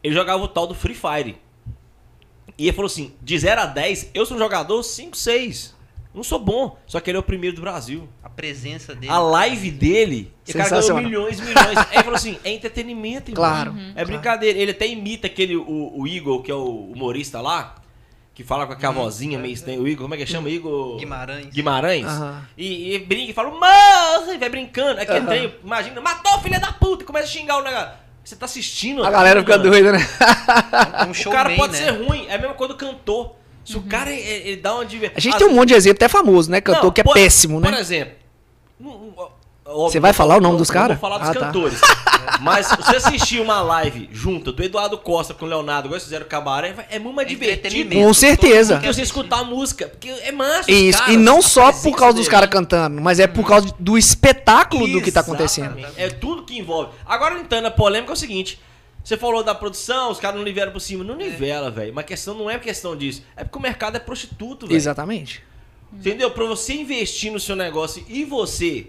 Ele 0.03 0.13
jogava 0.13 0.43
o 0.43 0.47
tal 0.47 0.67
do 0.67 0.75
Free 0.75 0.93
Fire. 0.93 1.37
E 2.57 2.67
ele 2.67 2.73
falou 2.73 2.85
assim: 2.87 3.13
de 3.21 3.37
0 3.37 3.61
a 3.61 3.65
10, 3.65 4.11
eu 4.13 4.25
sou 4.25 4.37
um 4.37 4.39
jogador 4.39 4.81
5, 4.83 5.17
6. 5.17 5.75
Não 6.13 6.23
sou 6.23 6.39
bom. 6.39 6.77
Só 6.87 7.01
que 7.01 7.09
ele 7.09 7.17
é 7.17 7.19
o 7.19 7.23
primeiro 7.23 7.57
do 7.57 7.61
Brasil. 7.61 8.07
A 8.23 8.29
presença 8.29 8.95
dele. 8.95 9.11
A 9.11 9.19
live 9.19 9.69
dele, 9.69 10.31
o 10.47 10.53
cara 10.53 10.69
ganhou 10.69 10.97
milhões 11.01 11.39
e 11.39 11.41
milhões. 11.41 11.77
Aí 11.77 11.93
ele 11.93 12.03
falou 12.03 12.15
assim: 12.15 12.39
é 12.43 12.51
entretenimento, 12.51 13.31
irmão. 13.31 13.43
Claro. 13.43 13.71
Uhum. 13.71 13.93
É 13.95 14.05
brincadeira. 14.05 14.57
Ele 14.57 14.71
até 14.71 14.87
imita 14.87 15.27
aquele, 15.27 15.57
o, 15.57 15.91
o 15.93 16.07
Igor, 16.07 16.41
que 16.41 16.49
é 16.49 16.55
o 16.55 16.91
humorista 16.91 17.41
lá, 17.41 17.75
que 18.35 18.43
fala 18.43 18.67
com 18.67 18.73
aquela 18.73 18.91
vozinha 18.91 19.39
meio 19.39 19.53
estranha. 19.53 19.79
O 19.79 19.87
Igor, 19.87 20.03
como 20.03 20.13
é 20.13 20.17
que 20.17 20.25
chama? 20.25 20.49
Igor. 20.49 20.97
Guimarães. 20.97 21.47
Guimarães. 21.47 22.05
Aham. 22.05 22.45
E, 22.57 22.93
e 22.93 22.99
brinca 22.99 23.31
e 23.31 23.33
fala, 23.33 23.49
e 24.33 24.37
vai 24.37 24.49
brincando. 24.49 24.99
Aí 24.99 25.05
que 25.05 25.11
ele 25.13 25.25
tem, 25.25 25.55
imagina, 25.63 26.01
matou 26.01 26.39
filha 26.41 26.59
da 26.59 26.73
puta, 26.73 27.03
e 27.03 27.05
começa 27.07 27.25
a 27.27 27.31
xingar 27.31 27.57
o 27.59 27.63
negócio. 27.63 27.91
Você 28.25 28.35
tá 28.35 28.45
assistindo? 28.45 29.05
A 29.05 29.09
galera 29.09 29.39
fica 29.39 29.57
mano. 29.57 29.69
doida, 29.69 29.91
né? 29.93 29.99
Um 31.07 31.29
O 31.29 31.31
cara 31.31 31.55
pode 31.55 31.73
né? 31.73 31.79
ser 31.79 31.91
ruim, 31.91 32.25
é 32.27 32.35
a 32.35 32.37
mesma 32.37 32.55
coisa 32.55 32.73
do 32.73 32.77
cantor. 32.77 33.35
Se 33.63 33.77
o 33.77 33.81
cara 33.83 34.11
ele, 34.11 34.21
ele 34.49 34.57
dá 34.57 34.75
uma 34.75 34.85
diversão. 34.85 35.17
A 35.17 35.19
gente 35.21 35.37
tem 35.37 35.47
um 35.47 35.53
monte 35.53 35.69
de 35.69 35.75
exemplo 35.75 35.97
até 35.97 36.07
famoso, 36.09 36.51
né? 36.51 36.59
Cantor 36.59 36.91
que 36.91 37.01
é 37.01 37.03
péssimo, 37.03 37.61
Por 37.61 37.71
né? 37.71 37.79
exemplo, 37.79 38.15
um- 38.81 38.89
um- 38.89 39.13
óbvio, 39.65 39.89
Você 39.91 39.99
vai 39.99 40.13
falar 40.13 40.37
o 40.37 40.41
nome 40.41 40.55
eu- 40.55 40.59
dos 40.59 40.69
eu 40.69 40.73
cara? 40.73 40.93
Vou 40.95 41.01
falar 41.01 41.17
dos 41.19 41.29
Ah, 41.29 41.33
tá. 41.33 41.39
cantores. 41.47 41.79
Mas 42.41 42.67
se 42.67 42.75
você 42.75 42.95
assistir 42.95 43.39
uma 43.39 43.61
live 43.61 44.09
junta 44.11 44.51
do 44.51 44.63
Eduardo 44.63 44.97
Costa 44.97 45.33
com 45.33 45.45
o 45.45 45.47
Leonardo, 45.47 45.87
igual 45.87 45.99
fizeram 46.01 46.25
o 46.25 46.29
Cabaré, 46.29 46.73
é 46.89 46.97
muito 46.99 47.15
mais 47.15 47.27
divertido 47.27 47.59
Entretenimento. 47.67 48.01
Com 48.07 48.13
certeza. 48.13 48.45
Todo 48.47 48.59
mundo 48.75 48.79
que 48.81 48.87
quer 48.87 48.93
você 48.93 49.01
escutar 49.03 49.39
a 49.39 49.43
música. 49.43 49.87
Porque 49.87 50.09
é 50.09 50.31
massa. 50.31 50.69
Isso, 50.71 50.97
caras, 50.99 51.13
e 51.13 51.17
não 51.17 51.41
só 51.41 51.71
por 51.71 51.95
causa 51.95 52.17
dos 52.17 52.27
caras 52.27 52.49
cantando, 52.49 52.99
mas 53.01 53.19
é 53.19 53.27
por 53.27 53.45
causa 53.45 53.73
do 53.79 53.97
espetáculo 53.97 54.87
do 54.87 55.01
que 55.01 55.11
tá 55.11 55.19
acontecendo. 55.21 55.77
Exatamente. 55.77 56.01
É 56.01 56.09
tudo 56.09 56.43
que 56.43 56.57
envolve. 56.57 56.91
Agora, 57.05 57.39
entrando 57.39 57.65
a 57.67 57.71
polêmica, 57.71 58.11
é 58.11 58.15
o 58.15 58.17
seguinte. 58.17 58.59
Você 59.03 59.15
falou 59.17 59.43
da 59.43 59.53
produção, 59.53 60.09
os 60.09 60.19
caras 60.19 60.35
não 60.37 60.43
nivelam 60.43 60.73
por 60.73 60.79
cima. 60.79 61.03
Não 61.03 61.15
nivela, 61.15 61.69
velho. 61.69 61.93
Mas 61.93 62.03
a 62.05 62.07
questão 62.07 62.33
não 62.33 62.49
é 62.49 62.57
questão 62.57 62.95
disso. 62.95 63.21
É 63.37 63.43
porque 63.43 63.57
o 63.59 63.61
mercado 63.61 63.95
é 63.95 63.99
prostituto, 63.99 64.65
velho. 64.65 64.75
Exatamente. 64.75 65.43
Entendeu? 65.93 66.31
Pra 66.31 66.43
você 66.45 66.73
investir 66.73 67.31
no 67.31 67.39
seu 67.39 67.55
negócio 67.55 68.03
e 68.09 68.25
você 68.25 68.87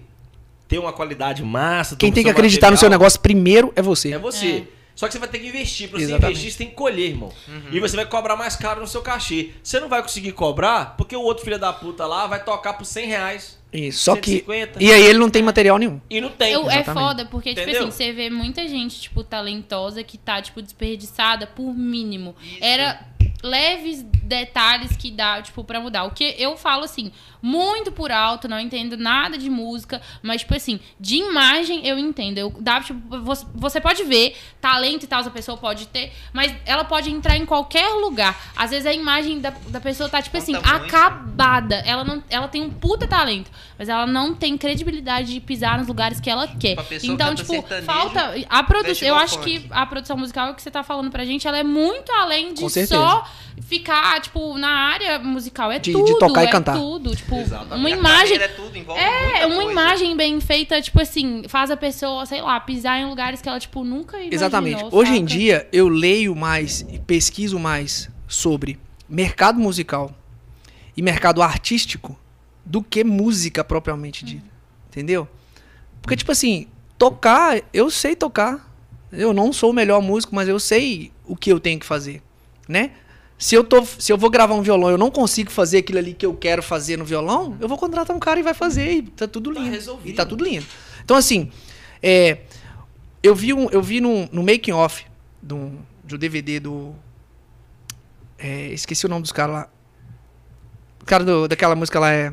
ter 0.68 0.78
uma 0.78 0.92
qualidade 0.92 1.42
massa... 1.42 1.96
Quem 1.96 2.12
tem 2.12 2.24
que 2.24 2.30
acreditar 2.30 2.70
no 2.70 2.76
seu 2.76 2.86
material, 2.86 3.00
negócio 3.00 3.20
primeiro 3.20 3.72
é 3.76 3.82
você. 3.82 4.12
É 4.12 4.18
você. 4.18 4.66
Só 4.94 5.06
que 5.06 5.12
você 5.12 5.18
vai 5.18 5.28
ter 5.28 5.38
que 5.40 5.48
investir. 5.48 5.90
Pra 5.90 5.98
você 5.98 6.04
Exatamente. 6.06 6.30
investir, 6.38 6.52
você 6.52 6.58
tem 6.58 6.68
que 6.68 6.74
colher, 6.74 7.10
irmão. 7.10 7.30
E 7.70 7.78
você 7.78 7.94
vai 7.94 8.06
cobrar 8.06 8.34
mais 8.34 8.56
caro 8.56 8.80
no 8.80 8.86
seu 8.86 9.02
cachê. 9.02 9.50
Você 9.62 9.78
não 9.78 9.90
vai 9.90 10.00
conseguir 10.00 10.32
cobrar 10.32 10.96
porque 10.96 11.14
o 11.14 11.20
outro 11.20 11.44
filho 11.44 11.58
da 11.58 11.70
puta 11.72 12.06
lá 12.06 12.26
vai 12.26 12.42
tocar 12.42 12.72
por 12.72 12.86
100 12.86 13.06
reais. 13.06 13.58
Isso. 13.70 14.04
Só 14.04 14.16
que. 14.16 14.38
150. 14.38 14.82
E 14.82 14.90
aí 14.90 15.02
ele 15.04 15.18
não 15.18 15.28
tem 15.28 15.42
material 15.42 15.76
nenhum. 15.76 16.00
E 16.08 16.18
não 16.18 16.30
tem. 16.30 16.50
Eu- 16.52 16.70
é 16.70 16.82
foda, 16.82 17.26
porque, 17.26 17.50
tipo 17.50 17.60
Entendeu? 17.60 17.82
assim, 17.82 17.90
você 17.90 18.12
vê 18.12 18.30
muita 18.30 18.66
gente, 18.66 18.98
tipo, 19.02 19.22
talentosa 19.22 20.02
que 20.02 20.16
tá, 20.16 20.40
tipo, 20.40 20.62
desperdiçada 20.62 21.46
por 21.46 21.74
mínimo. 21.74 22.34
Era 22.58 23.06
leves 23.42 24.02
detalhes 24.22 24.96
que 24.96 25.10
dá, 25.10 25.42
tipo, 25.42 25.62
pra 25.62 25.78
mudar. 25.78 26.04
O 26.04 26.10
que 26.10 26.34
eu 26.38 26.56
falo, 26.56 26.84
assim, 26.84 27.12
muito 27.42 27.92
por 27.92 28.10
alto, 28.10 28.48
não 28.48 28.58
entendo 28.58 28.96
nada 28.96 29.36
de 29.38 29.48
música, 29.50 30.00
mas, 30.22 30.40
tipo 30.40 30.54
assim, 30.54 30.80
de 30.98 31.16
imagem 31.16 31.86
eu 31.86 31.98
entendo. 31.98 32.38
Eu, 32.38 32.52
dá, 32.60 32.80
tipo, 32.80 33.00
você, 33.22 33.46
você 33.54 33.80
pode 33.80 34.02
ver 34.04 34.36
talento 34.60 35.04
e 35.04 35.06
tal, 35.06 35.20
a 35.22 35.30
pessoa 35.30 35.56
pode 35.56 35.86
ter, 35.88 36.12
mas 36.32 36.54
ela 36.64 36.84
pode 36.84 37.10
entrar 37.10 37.36
em 37.36 37.46
qualquer 37.46 37.88
lugar. 37.94 38.36
Às 38.56 38.70
vezes 38.70 38.86
a 38.86 38.92
imagem 38.92 39.40
da, 39.40 39.50
da 39.68 39.80
pessoa 39.80 40.08
tá, 40.08 40.20
tipo 40.22 40.36
assim, 40.36 40.52
muito. 40.52 40.66
acabada. 40.68 41.76
Ela, 41.86 42.04
não, 42.04 42.22
ela 42.28 42.48
tem 42.48 42.62
um 42.62 42.70
puta 42.70 43.06
talento, 43.06 43.50
mas 43.78 43.88
ela 43.88 44.06
não 44.06 44.34
tem 44.34 44.56
credibilidade 44.56 45.32
de 45.34 45.40
pisar 45.40 45.78
nos 45.78 45.88
lugares 45.88 46.20
que 46.20 46.28
ela 46.30 46.46
quer. 46.48 46.70
Tipo, 46.76 46.84
pessoa 46.84 47.12
Então, 47.14 47.34
tipo, 47.34 47.62
falta. 47.84 48.34
A 48.48 48.62
produção. 48.62 49.08
Eu 49.08 49.14
acho 49.16 49.34
funk. 49.38 49.60
que 49.60 49.66
a 49.70 49.86
produção 49.86 50.16
musical 50.16 50.54
que 50.54 50.62
você 50.62 50.70
tá 50.70 50.82
falando 50.82 51.10
pra 51.10 51.24
gente, 51.24 51.46
ela 51.46 51.58
é 51.58 51.64
muito 51.64 52.10
além 52.12 52.52
de 52.54 52.86
só 52.86 53.26
ficar, 53.62 54.20
tipo, 54.20 54.56
na 54.58 54.68
área 54.68 55.18
musical. 55.18 55.70
É 55.72 55.78
De- 55.78 55.90
de 55.90 55.92
tudo. 55.92 56.18
tocar 56.18 56.44
e 56.44 56.46
é 56.46 56.50
cantar. 56.50 56.76
tudo. 56.76 57.14
Tipo, 57.16 57.25
Exatamente. 57.34 57.80
uma 57.80 57.88
A 57.88 57.92
imagem. 57.92 58.36
É, 58.38 58.48
tudo, 58.48 58.76
É, 58.76 58.80
muita 58.80 59.46
uma 59.46 59.56
coisa. 59.56 59.72
imagem 59.72 60.16
bem 60.16 60.40
feita, 60.40 60.80
tipo 60.80 61.00
assim, 61.00 61.42
faz 61.48 61.70
a 61.70 61.76
pessoa, 61.76 62.24
sei 62.26 62.40
lá, 62.40 62.60
pisar 62.60 63.00
em 63.00 63.06
lugares 63.06 63.42
que 63.42 63.48
ela, 63.48 63.58
tipo, 63.58 63.82
nunca 63.82 64.16
imaginou. 64.16 64.34
Exatamente. 64.34 64.84
Hoje 64.92 65.16
em 65.16 65.24
dia, 65.24 65.68
eu 65.72 65.88
leio 65.88 66.36
mais 66.36 66.82
e 66.88 66.98
pesquiso 66.98 67.58
mais 67.58 68.08
sobre 68.28 68.78
mercado 69.08 69.58
musical 69.58 70.14
e 70.96 71.02
mercado 71.02 71.42
artístico 71.42 72.18
do 72.64 72.82
que 72.82 73.02
música 73.02 73.64
propriamente 73.64 74.24
dita. 74.24 74.50
Entendeu? 74.88 75.28
Porque, 76.00 76.16
tipo 76.16 76.32
assim, 76.32 76.66
tocar, 76.96 77.60
eu 77.72 77.90
sei 77.90 78.14
tocar. 78.16 78.74
Eu 79.12 79.32
não 79.32 79.52
sou 79.52 79.70
o 79.70 79.72
melhor 79.72 80.02
músico, 80.02 80.34
mas 80.34 80.48
eu 80.48 80.58
sei 80.58 81.12
o 81.24 81.36
que 81.36 81.50
eu 81.52 81.60
tenho 81.60 81.78
que 81.78 81.86
fazer, 81.86 82.22
né? 82.68 82.90
Se 83.38 83.54
eu, 83.54 83.62
tô, 83.62 83.84
se 83.84 84.10
eu 84.12 84.16
vou 84.16 84.30
gravar 84.30 84.54
um 84.54 84.62
violão 84.62 84.88
e 84.90 84.94
eu 84.94 84.98
não 84.98 85.10
consigo 85.10 85.50
fazer 85.50 85.78
aquilo 85.78 85.98
ali 85.98 86.14
que 86.14 86.24
eu 86.24 86.34
quero 86.34 86.62
fazer 86.62 86.96
no 86.96 87.04
violão, 87.04 87.56
eu 87.60 87.68
vou 87.68 87.76
contratar 87.76 88.16
um 88.16 88.18
cara 88.20 88.40
e 88.40 88.42
vai 88.42 88.54
fazer 88.54 88.90
e 88.90 89.02
tá 89.02 89.28
tudo 89.28 89.52
Tá 89.52 89.60
lindo. 89.60 89.72
resolvido. 89.72 90.08
e 90.08 90.12
tá 90.14 90.24
tudo 90.24 90.42
lindo. 90.44 90.64
Então, 91.04 91.16
assim, 91.16 91.50
é, 92.02 92.38
eu 93.22 93.34
vi, 93.34 93.52
um, 93.52 93.68
eu 93.70 93.82
vi 93.82 94.00
no, 94.00 94.26
no 94.32 94.42
making 94.42 94.72
off 94.72 95.04
do, 95.42 95.70
do 96.02 96.16
DVD 96.16 96.58
do. 96.60 96.94
é, 98.38 98.68
esqueci 98.72 99.04
o 99.04 99.08
nome 99.08 99.22
dos 99.22 99.32
caras 99.32 99.54
lá. 99.54 99.68
O 101.02 101.04
cara 101.04 101.22
do- 101.22 101.46
daquela 101.46 101.76
música 101.76 102.00
lá 102.00 102.10
é. 102.12 102.32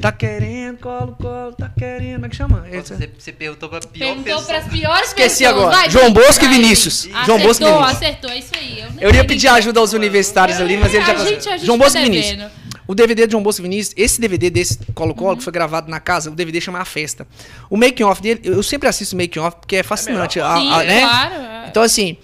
Tá 0.00 0.10
querendo, 0.10 0.78
colo, 0.78 1.16
colo, 1.20 1.52
tá 1.52 1.70
querendo. 1.78 2.14
Como 2.14 2.26
é 2.26 2.28
que 2.28 2.36
chama? 2.36 2.66
Esse- 2.70 2.94
Você, 2.96 3.10
você 3.18 3.32
perguntou 3.32 3.68
pra 3.68 3.78
pior 3.80 3.90
Perguntou 4.08 4.24
pessoa. 4.24 4.42
pras 4.44 4.64
piores 4.68 5.08
Esqueci 5.08 5.44
pessoas. 5.44 5.58
agora. 5.62 5.76
Vai, 5.76 5.90
João 5.90 6.12
Bosco 6.12 6.44
e. 6.44 6.48
Vinícius. 6.48 7.04
Acertou, 7.06 7.24
João 7.26 7.38
Bosco 7.40 7.62
e 7.64 7.66
Vinícius. 7.66 7.92
acertou, 7.96 8.30
é 8.30 8.38
isso 8.38 8.50
aí. 8.56 8.80
Eu, 8.80 8.90
nem 8.90 9.02
Eu 9.02 9.08
iria 9.08 9.20
sei 9.20 9.28
pedir 9.28 9.48
ajuda 9.48 9.80
aos 9.80 9.94
é. 9.94 9.96
universitários 9.96 10.60
ali, 10.60 10.76
mas 10.76 10.92
ele 10.92 11.04
já 11.04 11.12
a 11.12 11.14
conseguiu. 11.14 11.34
gente, 11.40 11.48
a 11.48 11.56
gente 11.56 11.66
João 11.66 11.78
tá 11.78 11.84
Bosco 11.84 11.98
e 11.98 12.02
Vinícius. 12.02 12.36
devendo. 12.36 12.50
O 12.86 12.94
DVD 12.94 13.26
de 13.26 13.30
João 13.32 13.42
Bosco 13.42 13.62
e 13.62 13.64
Vinícius, 13.64 13.94
esse 13.96 14.20
DVD 14.20 14.50
desse 14.50 14.78
Colo 14.94 15.14
Colo, 15.14 15.36
que 15.38 15.42
foi 15.44 15.52
gravado 15.52 15.88
na 15.90 16.00
casa, 16.00 16.28
o 16.30 16.34
DVD 16.34 16.60
chama 16.60 16.80
A 16.80 16.84
Festa. 16.84 17.26
O 17.70 17.76
making 17.78 18.02
off 18.02 18.20
dele, 18.20 18.40
eu 18.44 18.62
sempre 18.62 18.88
assisto 18.88 19.14
o 19.14 19.18
making 19.18 19.38
off 19.38 19.56
porque 19.60 19.76
é 19.76 19.82
fascinante. 19.82 20.38
a- 20.40 20.56
Sim, 20.56 20.70
a- 20.72 20.82
né? 20.82 21.00
claro. 21.00 21.34
é. 21.34 21.64
Então, 21.68 21.82
assim, 21.82 22.18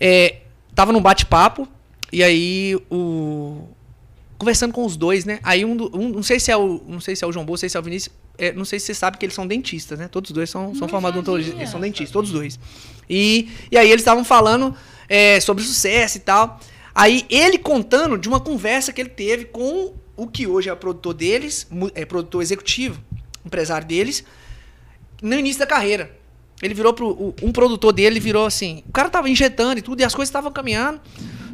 é, 0.00 0.36
tava 0.76 0.92
num 0.92 1.00
bate-papo, 1.00 1.66
e 2.12 2.22
aí 2.22 2.76
o. 2.90 3.68
Conversando 4.38 4.72
com 4.72 4.84
os 4.84 4.96
dois, 4.96 5.24
né? 5.24 5.38
Aí 5.42 5.64
um, 5.64 5.72
um- 5.94 6.08
não 6.10 6.22
sei 6.22 6.38
se 6.38 6.50
é 6.50 6.56
o. 6.56 6.82
Não 6.86 7.00
sei 7.00 7.16
se 7.16 7.24
é 7.24 7.26
o 7.26 7.32
João 7.32 7.44
Bosco, 7.44 7.52
não 7.54 7.60
sei 7.60 7.68
se 7.70 7.76
é 7.76 7.80
o 7.80 7.82
Vinícius. 7.82 8.14
é, 8.38 8.52
não 8.52 8.64
sei 8.66 8.78
se 8.78 8.86
você 8.86 8.94
sabe 8.94 9.16
que 9.16 9.24
eles 9.24 9.34
são 9.34 9.46
dentistas, 9.46 9.98
né? 9.98 10.08
Todos 10.08 10.30
os 10.30 10.34
dois 10.34 10.50
são, 10.50 10.74
são 10.74 10.86
formados 10.88 11.16
em 11.16 11.20
odontologia. 11.20 11.54
Eles 11.54 11.70
são 11.70 11.80
dentistas, 11.80 12.10
todos 12.10 12.30
os 12.30 12.36
dois. 12.36 12.58
E, 13.08 13.48
e 13.70 13.78
aí 13.78 13.88
eles 13.88 14.02
estavam 14.02 14.24
falando 14.24 14.74
é, 15.08 15.40
sobre 15.40 15.64
sucesso 15.64 16.18
e 16.18 16.20
tal. 16.20 16.60
Aí 16.94 17.24
ele 17.30 17.56
contando 17.58 18.18
de 18.18 18.28
uma 18.28 18.38
conversa 18.40 18.92
que 18.92 19.00
ele 19.00 19.08
teve 19.10 19.46
com 19.46 19.94
o 20.16 20.26
que 20.26 20.46
hoje 20.46 20.68
é 20.68 20.74
produtor 20.74 21.14
deles, 21.14 21.66
é 21.94 22.04
produtor 22.04 22.42
executivo, 22.42 23.00
empresário 23.44 23.86
deles, 23.86 24.22
no 25.22 25.34
início 25.34 25.58
da 25.60 25.66
carreira. 25.66 26.10
Ele 26.62 26.72
virou 26.74 26.92
pro. 26.94 27.34
Um 27.42 27.52
produtor 27.52 27.92
dele 27.92 28.18
virou 28.20 28.46
assim. 28.46 28.82
O 28.88 28.92
cara 28.92 29.08
tava 29.10 29.28
injetando 29.28 29.78
e 29.78 29.82
tudo, 29.82 30.00
e 30.00 30.04
as 30.04 30.14
coisas 30.14 30.28
estavam 30.30 30.50
caminhando. 30.50 31.00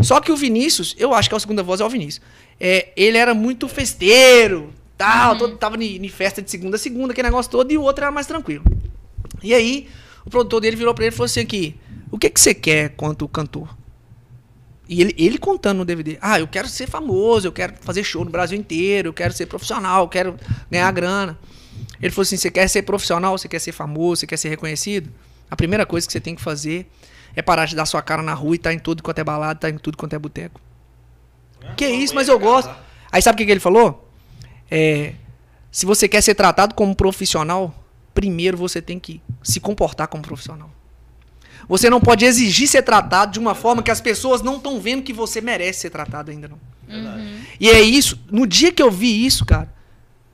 Só 0.00 0.20
que 0.20 0.32
o 0.32 0.36
Vinícius, 0.36 0.94
eu 0.98 1.12
acho 1.14 1.28
que 1.28 1.34
é 1.34 1.36
a 1.36 1.40
segunda 1.40 1.62
voz 1.62 1.80
é 1.80 1.84
o 1.84 1.88
Vinícius. 1.88 2.24
É, 2.58 2.92
ele 2.96 3.18
era 3.18 3.34
muito 3.34 3.68
festeiro, 3.68 4.72
tal, 4.96 5.36
todo, 5.36 5.56
tava 5.56 5.82
em 5.82 6.08
festa 6.08 6.40
de 6.40 6.50
segunda 6.50 6.76
a 6.76 6.78
segunda, 6.78 7.12
aquele 7.12 7.28
negócio 7.28 7.50
todo, 7.50 7.70
e 7.72 7.78
o 7.78 7.82
outro 7.82 8.04
era 8.04 8.12
mais 8.12 8.26
tranquilo. 8.26 8.64
E 9.42 9.52
aí, 9.52 9.88
o 10.24 10.30
produtor 10.30 10.60
dele 10.60 10.76
virou 10.76 10.94
pra 10.94 11.04
ele 11.04 11.14
e 11.14 11.16
falou 11.16 11.26
assim 11.26 11.40
aqui: 11.40 11.76
o 12.10 12.18
que, 12.18 12.30
que 12.30 12.40
você 12.40 12.54
quer 12.54 12.90
quanto 12.90 13.26
cantor? 13.26 13.76
E 14.88 15.00
ele, 15.00 15.14
ele 15.16 15.38
contando 15.38 15.78
no 15.78 15.84
DVD. 15.84 16.18
Ah, 16.20 16.38
eu 16.38 16.46
quero 16.46 16.68
ser 16.68 16.88
famoso, 16.88 17.46
eu 17.46 17.52
quero 17.52 17.74
fazer 17.80 18.04
show 18.04 18.24
no 18.24 18.30
Brasil 18.30 18.58
inteiro, 18.58 19.08
eu 19.08 19.12
quero 19.12 19.32
ser 19.32 19.46
profissional, 19.46 20.04
eu 20.04 20.08
quero 20.08 20.36
ganhar 20.70 20.90
grana. 20.92 21.38
Ele 22.00 22.10
falou 22.10 22.22
assim: 22.22 22.36
você 22.36 22.50
quer 22.50 22.68
ser 22.68 22.82
profissional, 22.82 23.36
você 23.36 23.48
quer 23.48 23.58
ser 23.58 23.72
famoso, 23.72 24.20
você 24.20 24.26
quer 24.26 24.36
ser 24.36 24.48
reconhecido? 24.48 25.10
A 25.50 25.56
primeira 25.56 25.86
coisa 25.86 26.06
que 26.06 26.12
você 26.12 26.20
tem 26.20 26.34
que 26.34 26.42
fazer 26.42 26.86
é 27.34 27.42
parar 27.42 27.66
de 27.66 27.74
dar 27.74 27.86
sua 27.86 28.02
cara 28.02 28.22
na 28.22 28.34
rua 28.34 28.54
e 28.54 28.58
tá 28.58 28.72
em 28.72 28.78
tudo 28.78 29.02
quanto 29.02 29.18
é 29.18 29.24
balada, 29.24 29.60
tá 29.60 29.70
em 29.70 29.78
tudo 29.78 29.96
quanto 29.96 30.14
é 30.14 30.18
boteco. 30.18 30.60
Que 31.76 31.86
isso, 31.86 32.14
mas 32.14 32.28
eu 32.28 32.38
gosto. 32.38 32.70
Aí 33.10 33.22
sabe 33.22 33.34
o 33.34 33.38
que, 33.38 33.46
que 33.46 33.50
ele 33.50 33.60
falou? 33.60 34.08
É, 34.70 35.14
se 35.70 35.86
você 35.86 36.08
quer 36.08 36.22
ser 36.22 36.34
tratado 36.34 36.74
como 36.74 36.94
profissional, 36.94 37.74
primeiro 38.14 38.56
você 38.56 38.82
tem 38.82 38.98
que 38.98 39.20
se 39.42 39.60
comportar 39.60 40.08
como 40.08 40.22
profissional. 40.22 40.70
Você 41.68 41.88
não 41.88 42.00
pode 42.00 42.24
exigir 42.24 42.68
ser 42.68 42.82
tratado 42.82 43.32
de 43.32 43.38
uma 43.38 43.54
forma 43.54 43.82
que 43.82 43.90
as 43.90 44.00
pessoas 44.00 44.42
não 44.42 44.56
estão 44.56 44.80
vendo 44.80 45.02
que 45.02 45.12
você 45.12 45.40
merece 45.40 45.80
ser 45.80 45.90
tratado 45.90 46.30
ainda 46.30 46.48
não. 46.48 46.58
E 47.58 47.70
é 47.70 47.80
isso. 47.80 48.18
No 48.30 48.46
dia 48.46 48.72
que 48.72 48.82
eu 48.82 48.90
vi 48.90 49.24
isso, 49.24 49.46
cara, 49.46 49.72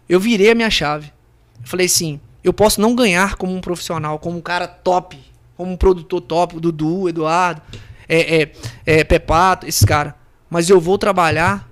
eu 0.09 0.19
virei 0.19 0.51
a 0.51 0.55
minha 0.55 0.71
chave. 0.71 1.13
Eu 1.61 1.67
falei 1.67 1.87
assim, 1.87 2.21
eu 2.43 2.53
posso 2.53 2.81
não 2.81 2.95
ganhar 2.95 3.37
como 3.37 3.55
um 3.55 3.61
profissional, 3.61 4.19
como 4.19 4.39
um 4.39 4.41
cara 4.41 4.67
top, 4.67 5.19
como 5.59 5.73
um 5.73 5.77
produtor 5.77 6.21
top, 6.21 6.57
o 6.57 6.61
Dudu, 6.61 7.01
o 7.01 7.09
Eduardo, 7.09 7.61
é, 8.09 8.43
é, 8.43 8.53
é, 8.87 9.05
Pepato, 9.05 9.67
esses 9.67 9.85
caras. 9.85 10.15
Mas 10.49 10.71
eu 10.71 10.81
vou 10.81 10.97
trabalhar 10.97 11.69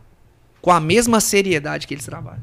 com 0.61 0.72
a 0.72 0.80
mesma 0.80 1.20
seriedade 1.20 1.87
que 1.87 1.95
eles 1.95 2.05
trabalham. 2.05 2.43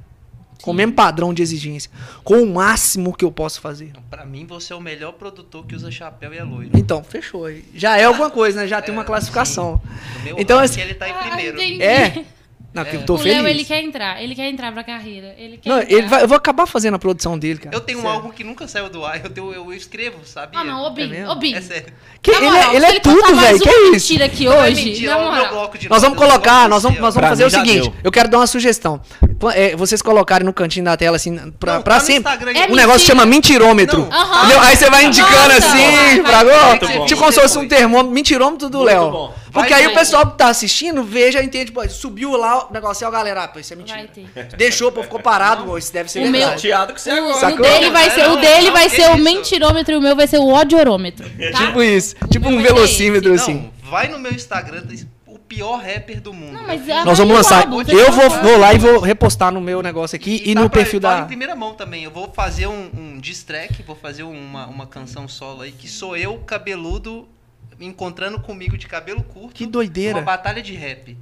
Com 0.61 0.71
o 0.71 0.73
mesmo 0.73 0.93
padrão 0.93 1.33
de 1.33 1.41
exigência. 1.41 1.91
Com 2.23 2.35
o 2.41 2.47
máximo 2.53 3.13
que 3.13 3.25
eu 3.25 3.31
posso 3.31 3.59
fazer. 3.59 3.91
Pra 4.09 4.25
mim, 4.25 4.45
você 4.45 4.71
é 4.71 4.75
o 4.77 4.79
melhor 4.79 5.11
produtor 5.11 5.65
que 5.65 5.75
usa 5.75 5.91
chapéu 5.91 6.33
e 6.33 6.37
é 6.37 6.43
loiro. 6.43 6.69
Então, 6.73 7.03
fechou. 7.03 7.45
aí. 7.45 7.65
Já 7.75 7.97
é 7.97 8.05
alguma 8.05 8.29
coisa, 8.29 8.61
né? 8.61 8.67
Já 8.67 8.81
tem 8.81 8.93
uma 8.93 9.03
classificação. 9.03 9.81
No 10.19 10.23
meu 10.23 10.35
Então, 10.39 10.57
assim- 10.59 10.79
ele 10.79 10.93
tá 10.93 11.09
em 11.09 11.11
Ah, 11.11 11.15
primeiro. 11.15 11.57
entendi. 11.61 11.83
É. 11.83 12.25
Não, 12.73 12.83
eu 12.83 13.05
tô 13.05 13.13
o 13.13 13.17
feliz. 13.17 13.37
Léo, 13.37 13.47
ele 13.47 13.63
quer 13.63 13.83
entrar. 13.83 14.21
Ele 14.21 14.33
quer 14.33 14.49
entrar 14.49 14.71
pra 14.71 14.83
carreira. 14.83 15.35
Ele 15.37 15.57
quer 15.57 15.69
Não, 15.69 15.79
entrar. 15.81 15.91
ele 15.95 16.07
vai- 16.07 16.23
eu 16.23 16.27
vou 16.27 16.35
acabar 16.37 16.65
fazendo 16.65 16.95
a 16.95 16.99
produção 16.99 17.37
dele, 17.37 17.59
cara. 17.59 17.75
Eu 17.75 17.79
tenho 17.81 17.99
um 17.99 18.01
Sério. 18.01 18.15
álbum 18.17 18.31
que 18.31 18.43
nunca 18.43 18.67
saiu 18.67 18.89
do 18.89 19.05
ar, 19.05 19.23
eu, 19.23 19.29
tenho, 19.29 19.53
eu 19.53 19.71
escrevo, 19.73 20.17
sabia? 20.25 20.59
Ah, 20.59 20.63
não, 20.63 20.91
mesmo? 20.93 21.29
ô 21.29 21.35
Bin. 21.35 21.53
É 21.53 21.61
sério. 21.61 21.93
Que 22.21 22.31
ele, 22.31 22.45
moral, 22.47 22.71
é, 22.71 22.75
ele 22.75 22.85
é 22.85 22.99
tudo, 22.99 23.35
velho. 23.35 23.59
Que 23.59 23.69
é 23.69 23.81
isso? 23.83 23.91
mentira 24.13 24.25
aqui 24.25 24.45
Não 24.45 24.53
é 24.53 24.69
hoje, 24.69 24.85
mentira, 24.85 25.11
na 25.11 25.17
é 25.17 25.19
o 25.19 25.23
meu 25.23 25.31
moral. 25.35 25.49
bloco 25.53 25.77
de 25.77 25.89
Nós 25.89 26.01
vamos 26.01 26.17
colocar, 26.17 26.67
nós 26.69 26.81
vamos, 26.83 26.99
nós 26.99 27.13
vamos 27.13 27.19
Pra 27.19 27.29
fazer 27.29 27.45
o 27.45 27.49
seguinte. 27.49 27.89
deu. 27.89 27.93
Eu 28.03 28.11
quero 28.11 28.27
dar 28.29 28.37
uma 28.39 28.47
sugestão. 28.47 28.99
É, 29.53 29.75
vocês 29.75 30.01
colocarem 30.01 30.45
no 30.45 30.53
cantinho 30.53 30.85
da 30.85 30.95
tela, 30.97 31.17
assim, 31.17 31.35
pra, 31.59 31.75
Não, 31.75 31.81
pra 31.83 31.95
tá 31.95 31.99
sempre. 31.99 32.31
Um 32.71 32.75
negócio 32.75 33.01
que 33.01 33.05
chama 33.07 33.25
mentirômetro. 33.25 34.07
Não. 34.09 34.61
Aí 34.61 34.75
você 34.75 34.89
vai 34.89 35.05
indicando 35.05 35.51
assim, 35.53 36.21
vai. 36.23 36.79
Tipo 37.05 37.19
como 37.19 37.31
se 37.31 37.39
fosse 37.41 37.57
um 37.59 37.67
termômetro, 37.67 38.11
mentirômetro 38.13 38.69
do 38.69 38.77
Muito 38.79 38.87
Léo. 38.87 39.31
Porque 39.53 39.73
aí 39.73 39.85
o 39.87 39.93
pessoal 39.93 40.25
que 40.31 40.37
tá 40.37 40.47
assistindo 40.47 41.03
vê, 41.03 41.31
já 41.31 41.43
entende, 41.43 41.71
pô, 41.71 41.87
subiu 41.87 42.35
lá 42.35 42.67
o 42.69 42.73
negócio, 42.73 43.05
aí, 43.05 43.13
ó, 43.13 43.15
galera, 43.15 43.43
ah, 43.43 43.47
pô, 43.47 43.59
isso 43.59 43.71
é 43.71 43.75
mentira. 43.75 43.99
Vai 43.99 44.07
ter. 44.07 44.27
Deixou, 44.57 44.91
pô, 44.91 45.03
ficou 45.03 45.19
parado, 45.19 45.63
pô, 45.65 45.77
isso 45.77 45.93
deve 45.93 46.09
ser 46.11 46.19
O 46.19 46.23
meu- 46.23 46.31
verdade. 46.33 46.61
Chateado 46.61 46.93
que 46.93 47.01
você. 47.01 47.11
O, 47.11 47.29
o 47.29 47.33
Sacou? 47.35 47.61
dele 47.61 47.89
vai 47.91 48.09
ser, 48.09 48.23
o 48.25 48.29
Não, 48.35 48.41
dele 48.41 48.65
não, 48.67 48.73
vai 48.73 48.89
ser 48.89 49.09
o 49.11 49.17
mentirômetro 49.17 49.93
e 49.93 49.97
o 49.97 50.01
meu 50.01 50.15
vai 50.15 50.27
ser 50.27 50.39
o 50.39 50.47
odiorômetro. 50.53 51.29
Tá? 51.51 51.65
Tipo 51.67 51.81
isso, 51.83 52.15
tipo 52.31 52.49
meu 52.49 52.59
um 52.59 52.61
velocímetro, 52.63 53.29
Não, 53.29 53.35
assim. 53.35 53.71
vai 53.83 54.07
no 54.07 54.17
meu 54.19 54.31
Instagram, 54.33 54.83
o 55.27 55.37
pior 55.37 55.77
rapper 55.77 56.19
do 56.19 56.33
mundo. 56.33 56.53
Não, 56.53 56.63
mas 56.65 56.87
é- 56.89 57.03
Nós 57.03 57.17
vamos 57.19 57.35
lançar. 57.35 57.67
Eu 57.87 58.11
vou, 58.11 58.29
vou 58.29 58.57
lá 58.57 58.73
e 58.73 58.79
vou 58.79 58.99
repostar 58.99 59.51
no 59.51 59.61
meu 59.61 59.83
negócio 59.83 60.15
aqui 60.15 60.41
e, 60.45 60.55
tá 60.55 60.61
no 60.61 60.69
pra- 60.69 60.79
perfil 60.81 60.99
tá 60.99 61.17
da. 61.17 61.21
em 61.21 61.27
primeira 61.27 61.55
mão 61.55 61.73
também. 61.75 62.03
Eu 62.03 62.11
vou 62.11 62.31
fazer 62.33 62.65
um, 62.65 62.89
um 62.97 63.19
diss 63.19 63.43
track, 63.43 63.83
vou 63.83 63.95
fazer 63.95 64.23
uma, 64.23 64.65
uma 64.67 64.87
canção 64.87 65.27
solo 65.27 65.61
aí, 65.61 65.71
que 65.71 65.87
sou 65.87 66.17
eu, 66.17 66.37
cabeludo, 66.39 67.27
encontrando 67.85 68.39
comigo 68.39 68.77
de 68.77 68.87
cabelo 68.87 69.23
curto. 69.23 69.53
Que 69.53 69.65
doideira. 69.65 70.19
Uma 70.19 70.25
batalha 70.25 70.61
de 70.61 70.73
rap. 70.73 71.17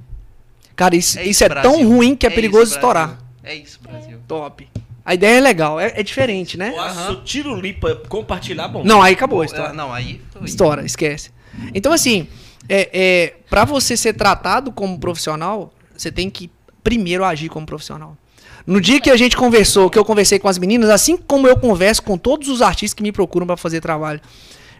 Cara, 0.74 0.96
isso, 0.96 1.18
É 1.18 1.22
isso, 1.22 1.30
isso, 1.30 1.44
é 1.44 1.48
Brasil. 1.48 1.70
tão 1.70 1.86
ruim 1.86 2.16
que 2.16 2.26
é, 2.26 2.30
É 2.30 2.34
perigoso 2.34 2.64
isso, 2.64 2.74
estourar. 2.74 3.18
É 3.42 3.54
isso, 3.54 3.80
Brasil. 3.82 4.18
Top. 4.26 4.68
A 5.04 5.14
ideia 5.14 5.38
é 5.38 5.40
legal, 5.40 5.80
é, 5.80 5.92
é 5.96 6.02
diferente, 6.02 6.56
né? 6.56 6.72
Eu 6.74 6.80
acho 6.80 7.22
tiro 7.24 7.54
lipa 7.54 7.96
compartilhar 8.08 8.68
bom. 8.68 8.84
Não, 8.84 9.02
aí 9.02 9.14
acabou 9.14 9.42
a 9.42 9.44
história. 9.44 9.72
não, 9.72 9.92
aí 9.92 10.20
foi. 10.30 10.44
Estoura, 10.44 10.84
esquece. 10.84 11.30
Então, 11.74 11.92
assim, 11.92 12.28
é, 12.68 12.88
é, 12.92 13.34
para 13.50 13.64
você 13.64 13.96
ser 13.96 14.12
tratado 14.14 14.70
como 14.70 14.98
profissional, 14.98 15.72
você 15.96 16.10
tem 16.10 16.30
que 16.30 16.50
primeiro 16.84 17.24
agir 17.24 17.48
como 17.48 17.66
profissional. 17.66 18.16
No 18.64 18.80
dia 18.80 19.00
que 19.00 19.10
a 19.10 19.16
gente 19.16 19.36
conversou, 19.36 19.90
que 19.90 19.98
eu 19.98 20.04
conversei 20.04 20.38
com 20.38 20.48
as 20.48 20.56
meninas, 20.56 20.88
assim 20.88 21.16
como 21.16 21.48
eu 21.48 21.56
converso 21.56 22.02
com 22.02 22.16
todos 22.16 22.48
os 22.48 22.62
artistas 22.62 22.94
que 22.94 23.02
me 23.02 23.10
procuram 23.10 23.46
pra 23.46 23.56
fazer 23.56 23.80
trabalho, 23.80 24.20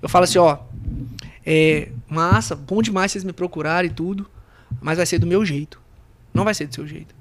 eu 0.00 0.08
falo 0.08 0.24
assim, 0.24 0.38
ó, 0.38 0.58
é, 1.44 1.88
massa, 2.08 2.54
bom 2.54 2.80
demais 2.82 3.12
vocês 3.12 3.24
me 3.24 3.32
procurarem 3.32 3.90
e 3.90 3.94
tudo, 3.94 4.28
mas 4.80 4.96
vai 4.96 5.06
ser 5.06 5.18
do 5.18 5.26
meu 5.26 5.44
jeito. 5.44 5.80
Não 6.32 6.44
vai 6.44 6.54
ser 6.54 6.66
do 6.66 6.74
seu 6.74 6.86
jeito. 6.86 7.14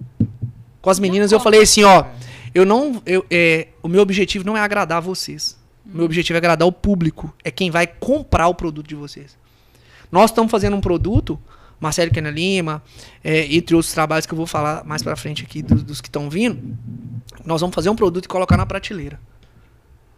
Com 0.82 0.90
as 0.90 1.00
meninas 1.00 1.32
eu 1.32 1.40
falei 1.40 1.62
assim, 1.62 1.84
ó, 1.84 2.06
eu 2.54 2.66
não, 2.66 3.02
eu, 3.06 3.26
é, 3.30 3.68
o 3.84 3.88
meu 3.88 4.02
objetivo 4.02 4.46
não 4.46 4.58
é 4.58 4.62
agradar 4.62 5.02
vocês. 5.02 5.60
O 5.86 5.96
meu 5.96 6.06
objetivo 6.06 6.38
é 6.38 6.40
agradar 6.40 6.68
o 6.68 6.72
público, 6.72 7.34
é 7.44 7.52
quem 7.52 7.70
vai 7.70 7.88
comprar 7.88 8.48
o 8.48 8.56
produto 8.56 8.88
de 8.88 8.96
vocês. 8.96 9.38
Nós 10.12 10.30
estamos 10.32 10.52
fazendo 10.52 10.76
um 10.76 10.82
produto, 10.82 11.40
Marcelo 11.80 12.12
Kena 12.12 12.30
Lima, 12.30 12.84
é, 13.24 13.54
entre 13.54 13.76
outros 13.76 13.94
trabalhos 13.94 14.26
que 14.26 14.34
eu 14.34 14.38
vou 14.38 14.46
falar 14.46 14.84
mais 14.84 15.02
pra 15.02 15.16
frente 15.16 15.44
aqui 15.44 15.62
dos, 15.62 15.84
dos 15.84 16.02
que 16.02 16.08
estão 16.08 16.30
vindo, 16.30 16.78
nós 17.46 17.62
vamos 17.62 17.74
fazer 17.74 17.90
um 17.90 17.96
produto 17.96 18.26
e 18.26 18.28
colocar 18.28 18.58
na 18.58 18.66
prateleira. 18.66 19.20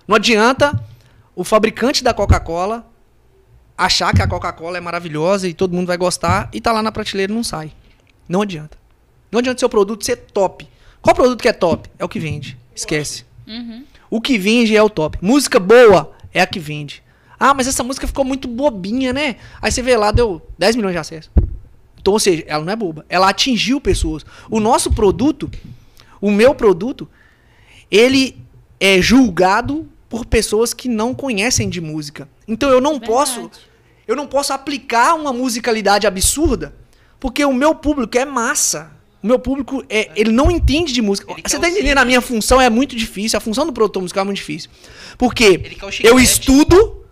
Não 0.08 0.16
adianta 0.16 0.84
o 1.36 1.44
fabricante 1.44 2.04
da 2.04 2.14
Coca-Cola 2.14 2.86
achar 3.86 4.14
que 4.14 4.22
a 4.22 4.28
Coca-Cola 4.28 4.78
é 4.78 4.82
maravilhosa 4.82 5.48
e 5.48 5.54
todo 5.54 5.74
mundo 5.74 5.88
vai 5.88 5.98
gostar 5.98 6.50
e 6.54 6.62
tá 6.62 6.72
lá 6.72 6.82
na 6.82 6.92
prateleira 6.92 7.32
e 7.32 7.36
não 7.36 7.44
sai. 7.44 7.72
Não 8.28 8.42
adianta. 8.42 8.78
Não 9.32 9.40
adianta 9.40 9.60
seu 9.60 9.70
produto 9.70 10.06
ser 10.06 10.18
top. 10.18 10.68
Qual 11.02 11.16
produto 11.16 11.42
que 11.42 11.48
é 11.48 11.54
top? 11.54 11.90
É 11.98 12.06
o 12.06 12.10
que 12.10 12.20
vende. 12.20 12.58
Esquece. 12.76 13.26
Uhum. 13.48 13.84
O 14.10 14.22
que 14.22 14.38
vende 14.38 14.76
é 14.76 14.82
o 14.82 14.90
top. 14.90 15.18
Música 15.22 15.60
boa 15.60 16.12
é 16.34 16.42
a 16.42 16.48
que 16.48 16.60
vende. 16.60 17.04
Ah, 17.40 17.54
mas 17.54 17.68
essa 17.68 17.84
música 17.84 18.08
ficou 18.08 18.24
muito 18.24 18.48
bobinha, 18.48 19.12
né? 19.12 19.36
Aí 19.62 19.72
você 19.72 19.82
vê 19.82 19.98
lá, 19.98 20.12
deu 20.12 20.42
10 20.58 20.76
milhões 20.78 20.94
de 20.94 21.00
acessos. 21.00 21.32
Então, 22.00 22.14
ou 22.14 22.20
seja, 22.20 22.44
ela 22.48 22.64
não 22.64 22.72
é 22.72 22.76
boba. 22.76 23.06
Ela 23.10 23.30
atingiu 23.30 23.82
pessoas. 23.82 24.26
O 24.50 24.60
nosso 24.60 24.92
produto, 24.92 25.50
o 26.22 26.32
meu 26.32 26.54
produto, 26.54 27.10
ele 27.90 28.38
é 28.80 29.02
julgado 29.02 29.90
por 30.10 30.26
pessoas 30.26 30.74
que 30.74 30.88
não 30.88 31.14
conhecem 31.14 31.70
de 31.70 31.82
música. 31.82 32.30
Então 32.48 32.70
eu 32.70 32.80
não 32.80 33.00
posso, 33.00 33.42
Verdade. 33.42 33.60
Eu 34.08 34.16
não 34.16 34.28
posso 34.28 34.54
aplicar 34.54 35.16
uma 35.16 35.32
musicalidade 35.34 36.06
absurda, 36.08 36.74
porque 37.20 37.44
o 37.46 37.54
meu 37.54 37.74
público 37.76 38.18
é 38.18 38.26
massa. 38.26 38.92
O 39.22 39.28
meu 39.28 39.40
público 39.40 39.84
é, 39.90 40.12
ele 40.16 40.32
não 40.32 40.52
entende 40.52 40.92
de 40.92 41.02
música. 41.02 41.32
Ele 41.32 41.44
Você 41.46 41.58
tá 41.58 41.70
entendendo? 41.70 41.98
A 41.98 42.06
minha 42.06 42.20
função 42.20 42.60
é 42.60 42.70
muito 42.70 42.94
difícil. 42.94 43.38
A 43.38 43.40
função 43.40 43.66
do 43.66 43.72
produtor 43.72 44.02
musical 44.02 44.24
é 44.24 44.26
muito 44.26 44.38
difícil. 44.38 44.70
Porque 45.18 45.62
eu 46.04 46.20
estudo, 46.20 47.06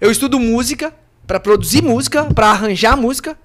eu 0.00 0.10
estudo 0.10 0.38
música 0.38 0.94
pra 1.26 1.40
produzir 1.40 1.82
música, 1.82 2.24
pra 2.26 2.50
arranjar 2.50 2.96
música, 2.96 3.36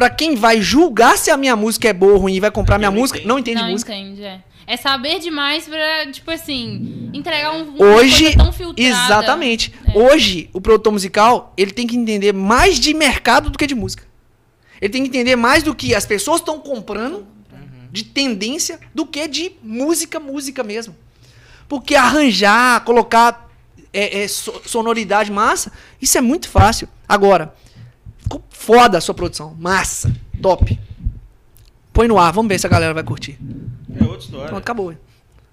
Pra 0.00 0.08
quem 0.08 0.34
vai 0.34 0.62
julgar 0.62 1.18
se 1.18 1.30
a 1.30 1.36
minha 1.36 1.54
música 1.54 1.86
é 1.86 1.92
boa 1.92 2.14
ou 2.14 2.18
ruim 2.20 2.34
e 2.34 2.40
vai 2.40 2.50
comprar 2.50 2.76
Quem 2.76 2.80
minha 2.80 2.90
não 2.90 3.00
música, 3.00 3.20
não 3.22 3.38
entende 3.38 3.60
não 3.60 3.70
música. 3.70 3.94
entende, 3.94 4.22
é. 4.24 4.40
É 4.66 4.76
saber 4.76 5.18
demais 5.18 5.66
pra, 5.66 6.10
tipo 6.12 6.30
assim, 6.30 7.10
entregar 7.12 7.52
um, 7.52 7.70
uma 7.74 7.84
Hoje, 7.86 8.36
tão 8.36 8.52
filtrada. 8.52 8.80
exatamente. 8.88 9.72
É. 9.86 9.98
Hoje, 9.98 10.48
o 10.52 10.60
produtor 10.60 10.92
musical, 10.92 11.52
ele 11.56 11.72
tem 11.72 11.86
que 11.86 11.96
entender 11.96 12.32
mais 12.32 12.78
de 12.78 12.94
mercado 12.94 13.50
do 13.50 13.58
que 13.58 13.66
de 13.66 13.74
música. 13.74 14.04
Ele 14.80 14.92
tem 14.92 15.02
que 15.02 15.08
entender 15.08 15.36
mais 15.36 15.62
do 15.62 15.74
que 15.74 15.94
as 15.94 16.06
pessoas 16.06 16.40
estão 16.40 16.58
comprando, 16.60 17.26
de 17.90 18.04
tendência, 18.04 18.78
do 18.94 19.04
que 19.04 19.26
de 19.26 19.52
música, 19.62 20.20
música 20.20 20.62
mesmo. 20.62 20.94
Porque 21.68 21.96
arranjar, 21.96 22.84
colocar 22.84 23.50
é, 23.92 24.22
é, 24.22 24.28
so- 24.28 24.62
sonoridade 24.64 25.32
massa, 25.32 25.72
isso 26.00 26.16
é 26.16 26.20
muito 26.20 26.48
fácil. 26.48 26.88
Agora, 27.08 27.52
foda 28.48 28.98
a 28.98 29.00
sua 29.00 29.14
produção. 29.14 29.56
Massa. 29.58 30.14
Top. 30.40 30.78
Põe 31.92 32.08
no 32.08 32.18
ar, 32.18 32.32
vamos 32.32 32.48
ver 32.48 32.58
se 32.58 32.66
a 32.66 32.70
galera 32.70 32.94
vai 32.94 33.02
curtir. 33.02 33.38
É 33.98 34.04
outra 34.04 34.18
história. 34.18 34.46
Pronto, 34.48 34.62
acabou. 34.62 34.94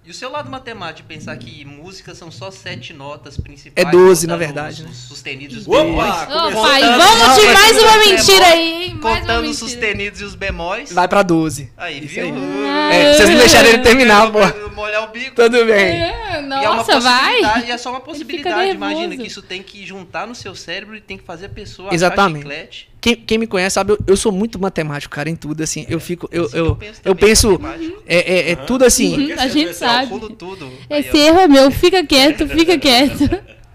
E 0.05 0.09
o 0.09 0.13
seu 0.13 0.31
lado 0.31 0.49
matemático, 0.49 1.05
de 1.05 1.15
pensar 1.15 1.35
que 1.35 1.65
músicas 1.65 2.17
são 2.17 2.31
só 2.31 2.49
sete 2.49 2.93
notas 2.93 3.35
principais. 3.37 3.85
É 3.85 3.91
12, 3.91 4.25
na 4.25 4.37
verdade, 4.37 4.75
os- 4.79 4.85
né? 4.85 4.89
os 4.91 4.97
sustenidos 4.99 5.65
e 5.65 5.69
Opa! 5.69 5.83
bemóis. 5.83 6.13
Opa, 6.13 6.79
e 6.79 6.97
vamos 6.97 7.41
de 7.41 7.47
mais 7.53 7.77
uma 7.83 7.97
mentira 7.97 8.45
aí. 8.45 8.91
Uma 8.93 9.01
Contando 9.01 9.49
os 9.49 9.57
sustenidos 9.57 10.21
e 10.21 10.23
os 10.23 10.33
bemóis. 10.33 10.93
Vai 10.93 11.09
pra 11.09 11.23
12. 11.23 11.73
Aí, 11.75 12.05
Isso 12.05 12.13
viu? 12.13 12.23
aí. 12.23 12.33
Ah. 12.69 12.93
É, 12.93 13.13
vocês 13.15 13.29
não 13.29 13.37
deixaram 13.37 13.67
ele 13.67 13.79
terminar, 13.79 14.31
pô. 14.31 14.39
Molhar 14.73 15.03
o 15.03 15.07
bico. 15.11 15.35
Tudo 15.35 15.65
bem. 15.65 15.75
É, 16.01 16.41
e 16.41 16.63
é 16.63 16.69
uma 16.69 16.75
nossa, 16.77 16.99
vai. 17.01 17.33
possibilidade, 17.33 17.71
é 17.71 17.77
só 17.77 17.89
uma 17.89 17.99
possibilidade. 17.99 18.71
Imagina 18.71 19.17
que 19.17 19.27
isso 19.27 19.41
tem 19.41 19.61
que 19.61 19.85
juntar 19.85 20.25
no 20.25 20.33
seu 20.35 20.55
cérebro 20.55 20.95
e 20.95 21.01
tem 21.01 21.17
que 21.17 21.25
fazer 21.25 21.47
a 21.47 21.49
pessoa 21.49 21.93
Exatamente. 21.93 22.43
chiclete. 22.43 22.89
Quem, 23.07 23.15
quem 23.15 23.37
me 23.37 23.47
conhece 23.47 23.75
sabe, 23.75 23.93
eu, 23.93 23.99
eu 24.05 24.17
sou 24.17 24.33
muito 24.33 24.59
matemático, 24.59 25.15
cara, 25.15 25.29
em 25.29 25.35
tudo, 25.35 25.63
assim. 25.63 25.85
Eu 25.87 25.97
fico, 25.97 26.27
eu, 26.29 26.49
eu, 26.51 26.75
penso 26.75 27.01
eu 27.05 27.15
penso, 27.15 27.61
é, 28.05 28.17
é, 28.17 28.51
é 28.51 28.55
tudo 28.57 28.83
assim. 28.83 29.31
Uhum, 29.31 29.39
a 29.39 29.47
gente 29.47 29.73
sabe. 29.73 30.11
Tudo. 30.37 30.69
Aí, 30.89 30.99
Esse 30.99 31.17
erro 31.17 31.39
é 31.39 31.47
meu, 31.47 31.71
fica 31.71 32.05
quieto, 32.05 32.45
fica 32.49 32.77
quieto. 32.77 33.23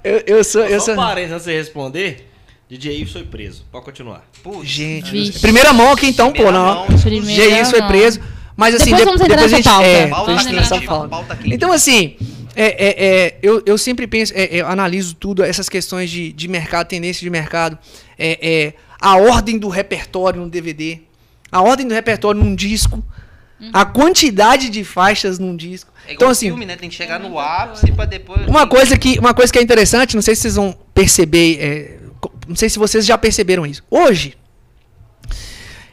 Eu, 0.05 0.23
eu 0.27 0.45
sou, 0.45 0.63
eu 0.67 0.79
Só 0.81 0.87
sou. 0.87 0.95
um 0.95 0.97
parênteses 0.99 1.33
antes 1.33 1.47
de 1.47 1.53
responder. 1.55 2.29
DJ 2.69 2.99
Ives 3.01 3.13
foi 3.15 3.25
preso. 3.25 3.65
Pode 3.73 3.87
continuar. 3.87 4.23
Putz, 4.43 4.69
Gente, 4.69 5.11
Vixe. 5.11 5.41
primeira 5.41 5.73
mão 5.73 5.93
aqui 5.93 6.07
então, 6.09 6.27
pô, 6.29 6.33
Primeira 6.43 6.59
não. 6.59 6.75
mão, 6.75 6.87
Primeira 7.01 7.43
G 7.57 7.61
isso 7.63 7.71
foi 7.71 7.83
preso. 7.83 8.21
Mas 8.55 8.75
assim, 8.75 8.91
Depois 8.95 8.99
de- 8.99 9.05
vamos 9.07 9.21
entrar 9.23 9.37
depois 9.37 9.53
a 9.53 9.57
nessa 9.57 9.57
gente. 9.57 9.65
pauta. 9.65 9.87
É, 9.87 10.07
Pauta 10.09 10.27
depois 10.45 10.47
a 10.73 10.75
gente 10.77 10.87
pauta. 10.87 11.39
Então, 11.47 11.73
assim, 11.73 12.17
é, 12.55 12.65
é, 12.65 13.07
é, 13.07 13.39
eu, 13.43 13.63
eu 13.65 13.79
sempre 13.79 14.07
penso, 14.07 14.33
é, 14.37 14.49
eu 14.51 14.67
analiso 14.67 15.15
tudo, 15.15 15.43
essas 15.43 15.71
questões 15.71 16.11
de, 16.11 16.33
de 16.35 16.49
mercado, 16.49 16.87
tendência 16.87 17.21
de 17.23 17.31
mercado, 17.31 17.79
é, 18.19 18.39
é, 18.67 18.75
a 19.03 19.17
ordem 19.17 19.59
do 19.59 19.69
repertório 19.69 20.41
no 20.41 20.49
DVD, 20.49 21.01
a 21.51 21.61
ordem 21.61 21.89
do 21.89 21.93
repertório 21.93 22.41
num 22.41 22.55
disco, 22.55 23.05
a 23.73 23.85
quantidade 23.85 24.71
de 24.71 24.85
faixas 24.85 25.41
num 25.41 25.57
disco. 25.57 25.93
É 26.07 26.13
igual 26.13 26.15
Então, 26.15 26.29
assim, 26.29 26.47
filme, 26.47 26.65
né? 26.65 26.77
Tem 26.77 26.89
que 26.89 26.95
chegar 26.95 27.19
no 27.19 27.37
ápice 27.39 27.91
pra 27.91 28.05
depois. 28.05 28.47
uma 28.47 28.67
coisa 28.67 28.97
que, 28.97 29.19
uma 29.19 29.35
coisa 29.35 29.53
que 29.53 29.59
é 29.59 29.63
interessante, 29.63 30.15
não 30.15 30.23
sei 30.23 30.37
se 30.37 30.43
vocês 30.43 30.55
vão 30.55 30.77
perceber, 30.95 31.59
é, 31.61 31.99
não 32.47 32.55
sei 32.55 32.69
se 32.69 32.79
vocês 32.79 33.05
já 33.05 33.19
perceberam 33.19 33.67
isso. 33.67 33.83
Hoje, 33.91 34.37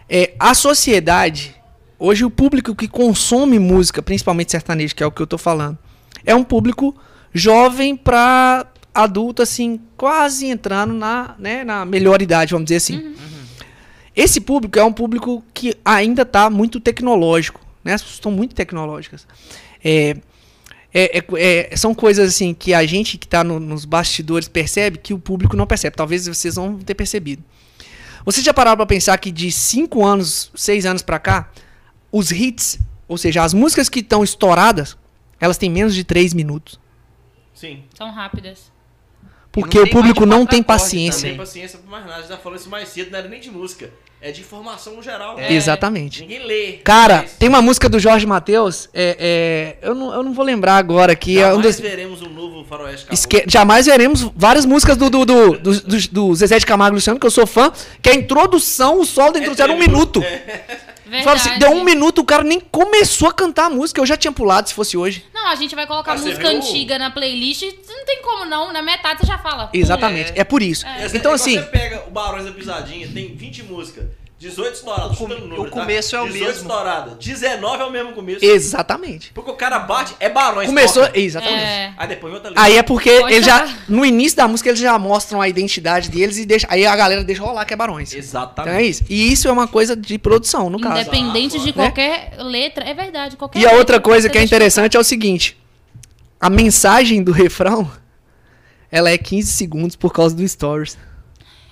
é, 0.07 0.33
a 0.39 0.53
sociedade, 0.53 1.55
hoje 1.97 2.23
o 2.23 2.29
público 2.29 2.75
que 2.75 2.87
consome 2.87 3.57
música, 3.57 4.03
principalmente 4.03 4.51
sertanejo, 4.51 4.95
que 4.95 5.01
é 5.01 5.05
o 5.05 5.11
que 5.11 5.21
eu 5.21 5.27
tô 5.27 5.37
falando, 5.37 5.79
é 6.23 6.35
um 6.35 6.43
público 6.43 6.95
jovem 7.33 7.95
pra 7.95 8.67
adulto, 8.93 9.41
assim, 9.41 9.79
quase 9.95 10.47
entrando 10.47 10.93
na, 10.93 11.35
né, 11.37 11.63
na 11.63 11.85
melhor 11.85 12.21
idade, 12.21 12.51
vamos 12.51 12.65
dizer 12.65 12.77
assim. 12.77 13.15
Esse 14.15 14.41
público 14.41 14.77
é 14.77 14.83
um 14.83 14.91
público 14.91 15.43
que 15.53 15.73
ainda 15.85 16.25
tá 16.25 16.49
muito 16.49 16.79
tecnológico, 16.79 17.61
né? 17.83 17.93
As 17.93 18.01
pessoas 18.01 18.15
estão 18.17 18.31
muito 18.31 18.53
tecnológicas. 18.53 19.25
É, 19.83 20.17
é- 20.93 21.19
é- 21.19 21.69
é- 21.71 21.77
são 21.77 21.93
coisas 21.93 22.33
assim 22.35 22.53
que 22.53 22.73
a 22.73 22.85
gente 22.85 23.17
que 23.17 23.25
está 23.25 23.43
nos 23.43 23.85
bastidores 23.85 24.47
percebe 24.47 24.97
que 24.97 25.13
o 25.13 25.19
público 25.19 25.55
não 25.55 25.65
percebe. 25.67 25.95
Talvez 25.95 26.27
vocês 26.27 26.55
vão 26.55 26.77
ter 26.79 26.95
percebido. 26.95 27.43
Vocês 28.25 28.45
já 28.45 28.53
pararam 28.53 28.77
para 28.77 28.85
pensar 28.85 29.17
que 29.17 29.31
de 29.31 29.51
5 29.51 30.05
anos, 30.05 30.51
6 30.53 30.85
anos 30.85 31.01
para 31.01 31.19
cá, 31.19 31.49
os 32.11 32.31
hits, 32.31 32.79
ou 33.07 33.17
seja, 33.17 33.43
as 33.43 33.53
músicas 33.53 33.87
que 33.87 33.99
estão 33.99 34.23
estouradas, 34.23 34.97
elas 35.39 35.57
têm 35.57 35.69
menos 35.69 35.95
de 35.95 36.03
3 36.03 36.33
minutos. 36.33 36.79
Sim. 37.53 37.83
São 37.97 38.11
rápidas. 38.11 38.71
Porque 39.51 39.79
o 39.79 39.89
público 39.89 40.25
não 40.25 40.45
tem 40.45 40.59
acordes 40.59 40.59
Não 40.59 40.63
paciência. 40.63 41.29
tem 41.29 41.37
paciência 41.37 41.79
pra 41.79 41.89
mais 41.91 42.03
nada. 42.05 42.17
A 42.17 42.21
gente 42.21 42.29
já 42.29 42.37
falou 42.37 42.57
isso 42.57 42.69
mais 42.69 42.87
cedo, 42.89 43.11
não 43.11 43.19
era 43.19 43.27
nem 43.27 43.39
de 43.39 43.49
música. 43.49 43.89
É 44.21 44.31
de 44.31 44.41
informação 44.41 44.95
no 44.97 45.01
geral. 45.01 45.39
É. 45.39 45.53
Exatamente. 45.53 46.21
Ninguém 46.23 46.45
lê. 46.45 46.73
Cara, 46.83 47.19
Mas 47.21 47.31
tem 47.39 47.47
uma 47.47 47.61
música 47.61 47.87
do 47.87 47.97
Jorge 47.97 48.25
Matheus, 48.25 48.89
é, 48.93 49.77
é, 49.81 49.87
eu, 49.87 49.95
não, 49.95 50.13
eu 50.13 50.21
não 50.21 50.33
vou 50.33 50.43
lembrar 50.43 50.75
agora 50.75 51.13
aqui. 51.13 51.39
É 51.39 51.47
um 51.47 51.51
Jamais 51.51 51.75
dos, 51.77 51.79
veremos 51.79 52.21
um 52.21 52.27
novo 52.29 52.65
faroeste. 52.65 53.07
Esque- 53.11 53.45
Jamais 53.47 53.85
veremos 53.85 54.29
várias 54.35 54.65
músicas 54.65 54.97
do, 54.97 55.09
do, 55.09 55.23
do, 55.25 55.57
do, 55.57 55.81
do- 55.81 56.07
do 56.11 56.35
Zezé 56.35 56.59
de 56.59 56.65
Camargo 56.65 56.95
Luciano, 56.95 57.17
que 57.17 57.25
eu 57.25 57.31
sou 57.31 57.47
fã, 57.47 57.71
que 58.01 58.09
a 58.09 58.13
introdução, 58.13 58.99
o 58.99 59.05
solo 59.05 59.31
da 59.31 59.39
introdução 59.39 59.63
era 59.63 59.73
um 59.73 59.77
três 59.77 59.89
minuto. 59.89 60.21
Verdade. 61.09 61.23
Fala 61.23 61.35
assim, 61.37 61.59
deu 61.59 61.71
um 61.71 61.83
minuto, 61.83 62.19
o 62.19 62.23
cara 62.23 62.43
nem 62.43 62.59
começou 62.59 63.27
a 63.27 63.33
cantar 63.33 63.65
a 63.65 63.69
música. 63.69 63.99
Eu 63.99 64.05
já 64.05 64.15
tinha 64.15 64.31
pulado 64.31 64.69
se 64.69 64.73
fosse 64.75 64.95
hoje. 64.95 65.25
Não, 65.33 65.47
a 65.47 65.55
gente 65.55 65.75
vai 65.75 65.85
colocar 65.87 66.13
Ah, 66.13 66.17
música 66.17 66.47
antiga 66.47 66.97
na 66.99 67.09
playlist. 67.11 67.63
Não 67.63 68.05
tem 68.05 68.21
como 68.21 68.45
não. 68.45 68.71
Na 68.71 68.81
metade 68.81 69.21
você 69.21 69.27
já 69.27 69.37
fala. 69.37 69.69
Exatamente. 69.73 70.31
É, 70.35 70.43
por 70.43 70.61
isso. 70.61 70.85
Essa- 70.85 71.17
Então, 71.17 71.31
é 71.31 71.35
assim, 71.35 71.55
Você 71.57 71.63
pega 71.63 72.03
o 72.07 72.11
Barões 72.11 72.45
da 72.45 72.51
Pisadinha, 72.51 73.07
tem 73.13 73.33
20 73.35 73.63
músicas. 73.63 74.05
18 74.39 74.73
estouradas. 74.73 75.19
O 75.19 75.27
número, 75.27 75.63
o 75.63 75.69
começo 75.69 76.15
é 76.15 76.21
o 76.21 76.25
18 76.25 76.45
mesmo. 76.45 76.61
estouradas. 76.61 77.13
19 77.17 77.81
é 77.83 77.85
o 77.85 77.91
mesmo 77.91 78.13
começo. 78.13 78.45
exatamente. 78.45 79.31
Porque 79.33 79.51
o 79.51 79.55
cara 79.55 79.79
bate, 79.79 80.15
é 80.17 80.29
Barões. 80.29 80.67
Começou. 80.67 81.05
toca. 81.05 81.19
Exatamente. 81.19 81.61
É. 81.61 81.93
Aí 81.97 82.07
depois 82.07 82.33
outra. 82.33 82.51
Aí 82.55 82.77
é 82.77 82.81
porque 82.81 83.19
Pode 83.19 83.33
ele 83.33 83.43
já. 83.43 83.67
No 83.89 84.05
início 84.05 84.37
da 84.37 84.47
música, 84.47 84.69
eles 84.69 84.79
já 84.79 84.97
mostram 84.97 85.41
a 85.41 85.49
identidade 85.49 86.09
deles 86.09 86.37
e 86.37 86.45
deixa, 86.45 86.65
aí 86.69 86.85
a 86.85 86.95
galera 86.95 87.21
deixa 87.21 87.43
rolar 87.43 87.65
que 87.65 87.73
é 87.73 87.77
Barões. 87.77 88.09
Então 88.11 88.19
Exatamente. 88.19 88.77
é 88.77 88.81
isso. 88.81 89.03
E 89.09 89.31
isso 89.33 89.47
é 89.49 89.51
uma 89.51 89.67
coisa 89.67 89.93
de 89.93 90.17
produção, 90.17 90.69
no 90.69 90.79
caso. 90.79 91.01
Independente 91.01 91.59
de 91.59 91.67
Né? 91.67 91.73
qualquer 91.73 92.33
letra. 92.37 92.85
É 92.85 92.93
verdade. 92.93 93.35
Qualquer 93.35 93.59
E 93.59 93.65
a 93.67 93.73
outra 93.73 93.99
coisa 93.99 94.29
que 94.29 94.37
é 94.37 94.41
interessante 94.41 94.95
é 94.95 94.99
o 94.99 95.03
seguinte: 95.03 95.57
a 96.39 96.49
mensagem 96.49 97.21
do 97.21 97.33
refrão 97.33 97.91
ela 98.89 99.09
é 99.09 99.17
15 99.17 99.51
segundos 99.51 99.95
por 99.97 100.13
causa 100.13 100.33
do 100.33 100.47
stories. 100.47 100.97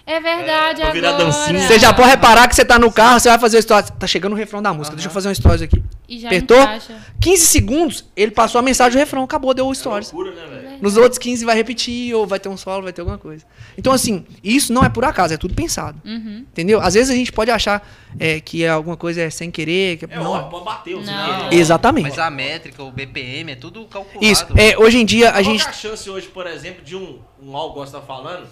É 0.10 0.22
verdade, 0.22 0.82
É, 0.82 0.86
pra 0.86 0.94
virar 0.94 1.10
agora. 1.10 1.26
dancinha. 1.26 1.68
Você 1.68 1.78
já 1.78 1.94
pode 1.94 2.08
reparar 2.08 2.48
que 2.48 2.56
você 2.56 2.64
tá 2.64 2.80
no 2.80 2.90
carro, 2.90 3.20
você 3.20 3.28
vai 3.28 3.38
fazer 3.38 3.58
o 3.58 3.62
stories. 3.62 3.90
Tá 4.00 4.08
chegando 4.08 4.32
o 4.32 4.36
refrão 4.38 4.62
da 4.62 4.74
música. 4.74 4.96
Deixa 4.96 5.10
eu 5.10 5.14
fazer 5.14 5.28
um 5.28 5.36
stories 5.36 5.62
aqui. 5.62 5.84
E 6.08 6.18
já 6.20 6.30
Apertou? 6.30 6.58
encaixa. 6.62 6.96
15 7.20 7.46
segundos, 7.46 8.06
ele 8.16 8.32
passou 8.32 8.58
a 8.60 8.62
mensagem 8.62 8.94
do 8.94 9.00
refrão, 9.00 9.24
acabou, 9.24 9.54
deu 9.54 9.68
o 9.68 9.72
É 9.74 9.76
stories. 9.76 10.14
loucura, 10.14 10.34
né, 10.34 10.48
velho? 10.48 10.78
Nos 10.82 10.96
outros 10.96 11.18
15 11.20 11.44
vai 11.44 11.56
repetir, 11.58 12.14
ou 12.16 12.26
vai 12.26 12.40
ter 12.40 12.48
um 12.48 12.56
solo, 12.56 12.84
vai 12.84 12.94
ter 12.94 13.02
alguma 13.02 13.18
coisa. 13.18 13.44
Então, 13.78 13.92
assim, 13.92 14.26
isso 14.42 14.72
não 14.72 14.82
é 14.82 14.88
por 14.88 15.04
acaso, 15.04 15.34
é 15.34 15.38
tudo 15.38 15.54
pensado. 15.54 16.02
Uhum. 16.06 16.46
Entendeu? 16.52 16.80
Às 16.80 16.94
vezes 16.94 17.10
a 17.10 17.16
gente 17.16 17.34
pode 17.34 17.52
achar 17.52 17.86
é, 18.18 18.40
que 18.40 18.64
é 18.64 18.70
alguma 18.70 18.96
coisa 18.96 19.22
é 19.24 19.30
sem 19.30 19.52
querer. 19.52 19.98
Que 19.98 20.06
É 20.06 20.16
não, 20.16 20.32
óbvio, 20.32 20.52
pode 20.52 20.64
bater. 20.64 20.96
os 20.96 21.06
Não. 21.06 21.44
querer. 21.50 21.60
Exatamente. 21.60 22.10
Mas 22.12 22.18
a 22.20 22.30
métrica, 22.30 22.82
o 22.82 22.92
BPM, 22.92 23.52
é 23.52 23.56
tudo 23.56 23.84
calculado. 23.86 24.24
Isso. 24.26 24.46
É, 24.56 24.78
hoje 24.78 25.00
em 25.00 25.06
dia 25.06 25.30
a 25.30 25.34
Qual 25.34 25.44
gente. 25.44 25.64
que 25.64 25.68
é 25.68 25.70
a 25.72 25.74
chance 25.74 26.10
hoje, 26.10 26.28
por 26.28 26.48
exemplo, 26.48 26.82
de 26.82 26.96
um, 26.96 27.20
um 27.44 27.52
você 27.74 27.92
tá 27.92 28.00
falando? 28.02 28.48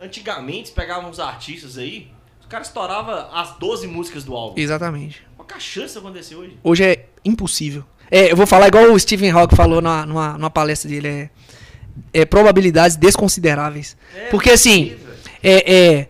Antigamente, 0.00 0.68
você 0.68 0.74
pegava 0.74 1.08
uns 1.08 1.18
artistas 1.18 1.78
aí, 1.78 2.10
os 2.40 2.46
caras 2.46 2.68
estouravam 2.68 3.14
as 3.32 3.56
12 3.58 3.86
músicas 3.86 4.24
do 4.24 4.34
álbum. 4.34 4.60
Exatamente. 4.60 5.26
Qual 5.36 5.46
que 5.46 5.54
é 5.54 5.56
a 5.56 5.60
chance 5.60 5.94
de 5.94 5.98
acontecer 5.98 6.34
hoje? 6.36 6.58
Hoje 6.62 6.84
é 6.84 7.06
impossível. 7.24 7.84
É, 8.10 8.30
eu 8.30 8.36
vou 8.36 8.46
falar 8.46 8.68
igual 8.68 8.92
o 8.92 8.98
Stephen 8.98 9.30
Hawking 9.30 9.56
falou 9.56 9.80
numa, 9.80 10.06
numa, 10.06 10.32
numa 10.34 10.50
palestra 10.50 10.88
dele. 10.88 11.08
É, 11.08 11.30
é 12.12 12.24
probabilidades 12.24 12.96
desconsideráveis. 12.96 13.96
É, 14.14 14.28
Porque 14.28 14.50
assim, 14.50 14.90
possível. 14.90 15.14
é, 15.42 15.74
é 15.74 16.08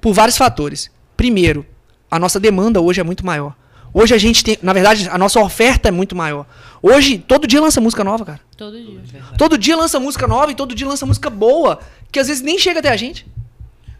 por 0.00 0.12
vários 0.12 0.36
fatores. 0.36 0.90
Primeiro, 1.16 1.66
a 2.10 2.18
nossa 2.18 2.38
demanda 2.38 2.80
hoje 2.80 3.00
é 3.00 3.04
muito 3.04 3.24
maior. 3.26 3.56
Hoje 3.98 4.14
a 4.14 4.18
gente 4.18 4.44
tem, 4.44 4.58
na 4.62 4.74
verdade, 4.74 5.08
a 5.08 5.16
nossa 5.16 5.40
oferta 5.40 5.88
é 5.88 5.90
muito 5.90 6.14
maior. 6.14 6.44
Hoje, 6.82 7.16
todo 7.16 7.46
dia 7.46 7.58
lança 7.62 7.80
música 7.80 8.04
nova, 8.04 8.26
cara. 8.26 8.40
Todo 8.54 8.78
dia. 8.78 9.22
Todo 9.38 9.56
dia 9.56 9.74
lança 9.74 9.98
música 9.98 10.26
nova 10.26 10.52
e 10.52 10.54
todo 10.54 10.74
dia 10.74 10.86
lança 10.86 11.06
música 11.06 11.30
boa, 11.30 11.78
que 12.12 12.18
às 12.18 12.28
vezes 12.28 12.42
nem 12.42 12.58
chega 12.58 12.80
até 12.80 12.90
a 12.90 12.96
gente. 12.96 13.26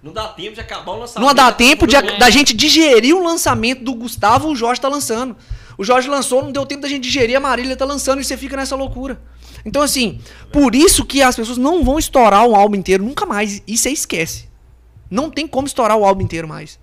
Não 0.03 0.12
dá 0.12 0.28
tempo 0.28 0.55
de 0.55 0.61
acabar 0.61 0.92
o 0.92 0.99
lançamento. 0.99 1.26
Não 1.26 1.34
dá 1.34 1.51
tempo 1.51 1.86
de, 1.86 1.97
a- 1.97 2.03
da 2.18 2.28
gente 2.28 2.55
digerir 2.55 3.16
o 3.16 3.22
lançamento 3.24 3.82
do 3.82 3.94
Gustavo, 3.94 4.49
o 4.51 4.55
Jorge 4.55 4.82
tá 4.82 4.88
lançando. 4.88 5.34
O 5.78 5.82
Jorge 5.82 6.09
lançou, 6.11 6.42
não 6.42 6.53
deu 6.53 6.66
tempo 6.66 6.82
da 6.82 6.88
gente 6.88 7.03
digerir, 7.05 7.34
a 7.34 7.40
Marília 7.40 7.74
tá 7.74 7.86
lançando 7.86 8.20
e 8.20 8.24
você 8.24 8.36
fica 8.36 8.55
nessa 8.55 8.76
loucura. 8.76 9.18
Então, 9.64 9.80
assim, 9.80 10.20
por 10.53 10.74
isso 10.74 11.07
que 11.07 11.22
as 11.22 11.34
pessoas 11.34 11.57
não 11.57 11.82
vão 11.82 11.99
estourar 11.99 12.47
um 12.47 12.55
álbum 12.55 12.76
inteiro 12.76 13.03
nunca 13.03 13.24
mais. 13.24 13.62
E 13.66 13.78
você 13.78 13.88
esquece. 13.90 14.44
Não 15.11 15.30
tem 15.30 15.47
como 15.47 15.66
estourar 15.66 15.97
o 15.97 16.05
álbum 16.05 16.20
inteiro 16.22 16.47
mais. 16.47 16.78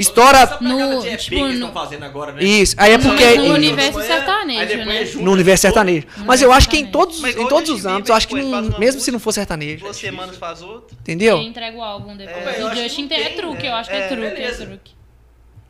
Estoura. 0.00 0.58
No- 0.60 1.00
de 1.02 1.08
EP 1.08 1.16
tipo, 1.18 1.36
que 1.36 1.42
eles 1.42 1.58
no- 1.60 1.66
estão 1.66 1.72
fazendo 1.82 2.04
agora, 2.04 2.32
né? 2.32 2.42
Isso, 2.42 2.74
aí 2.78 2.92
é 2.92 2.98
porque. 2.98 3.24
Mas 3.24 3.36
no 3.44 3.54
universo 3.54 4.02
sertanejo, 4.02 4.60
aí 4.60 4.66
depois 4.66 4.86
né? 4.86 5.02
é 5.02 5.04
junho, 5.06 5.24
No 5.24 5.32
universo 5.32 5.62
sertanejo. 5.62 6.06
Mas 6.26 6.42
eu 6.42 6.52
acho 6.52 6.68
que 6.68 6.76
em 6.78 6.86
todos, 6.86 7.22
em 7.24 7.46
todos 7.48 7.70
o 7.70 7.74
os 7.74 7.86
âmbitos, 7.86 8.08
eu 8.10 8.14
acho 8.16 8.26
que 8.28 8.34
mesmo 8.78 9.00
se 9.00 9.10
não 9.10 9.18
for 9.20 9.32
sertanejo. 9.32 9.84
Duas 9.84 9.96
semanas 9.96 10.36
faz 10.36 10.62
outro. 10.62 10.96
Entendeu? 11.00 11.38
Ele 11.38 11.48
entrega 11.48 11.76
o 11.76 11.82
álbum 11.82 12.16
depois. 12.16 12.36
É, 12.46 12.60
eu 12.60 12.64
o 12.64 12.68
acho 12.68 12.76
que 12.76 12.82
Justin 12.88 13.08
é 13.12 13.28
truque, 13.30 13.62
né? 13.64 13.68
eu 13.70 13.74
acho 13.74 13.90
que 13.90 13.96
é, 13.96 14.00
É, 14.00 14.08
truque, 14.08 14.42
é 14.42 14.50
truque. 14.52 14.92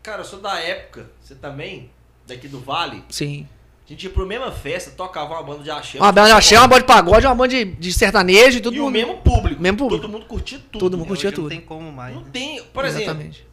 Cara, 0.02 0.20
eu 0.22 0.24
sou 0.24 0.38
da 0.40 0.58
época, 0.58 1.10
você 1.20 1.34
também, 1.34 1.90
daqui 2.26 2.48
do 2.48 2.58
Vale, 2.58 3.04
Sim. 3.10 3.46
a 3.86 3.90
gente 3.92 4.04
ia 4.04 4.10
pra 4.10 4.24
mesma 4.24 4.50
festa, 4.50 4.90
tocava 4.92 5.34
uma 5.34 5.42
banda 5.42 5.62
de 5.62 5.70
axé. 5.70 5.98
Uma 5.98 6.10
banda 6.10 6.28
de 6.28 6.32
axé, 6.34 6.58
uma 6.58 6.66
banda 6.68 6.80
de 6.80 6.86
pagode, 6.86 7.26
uma 7.26 7.34
banda 7.34 7.48
de, 7.48 7.64
de 7.66 7.92
sertanejo 7.92 8.58
e 8.58 8.60
tudo 8.62 8.76
E 8.76 8.80
o 8.80 8.84
mundo- 8.84 8.92
mesmo 8.94 9.16
público. 9.18 9.60
Mesmo 9.60 9.76
público. 9.76 10.00
Todo 10.02 10.10
mundo 10.10 10.24
curtia 10.26 10.58
tudo. 10.58 10.80
Todo 10.80 10.96
mundo 10.96 11.06
curtia 11.08 11.28
Hoje 11.28 11.34
tudo. 11.36 11.42
Não 11.44 11.50
tem 11.50 11.60
como 11.60 11.92
mais. 11.92 12.14
Não 12.14 12.22
né? 12.22 12.28
tem, 12.32 12.62
por 12.72 12.84
exemplo, 12.86 13.04
Exatamente. 13.04 13.46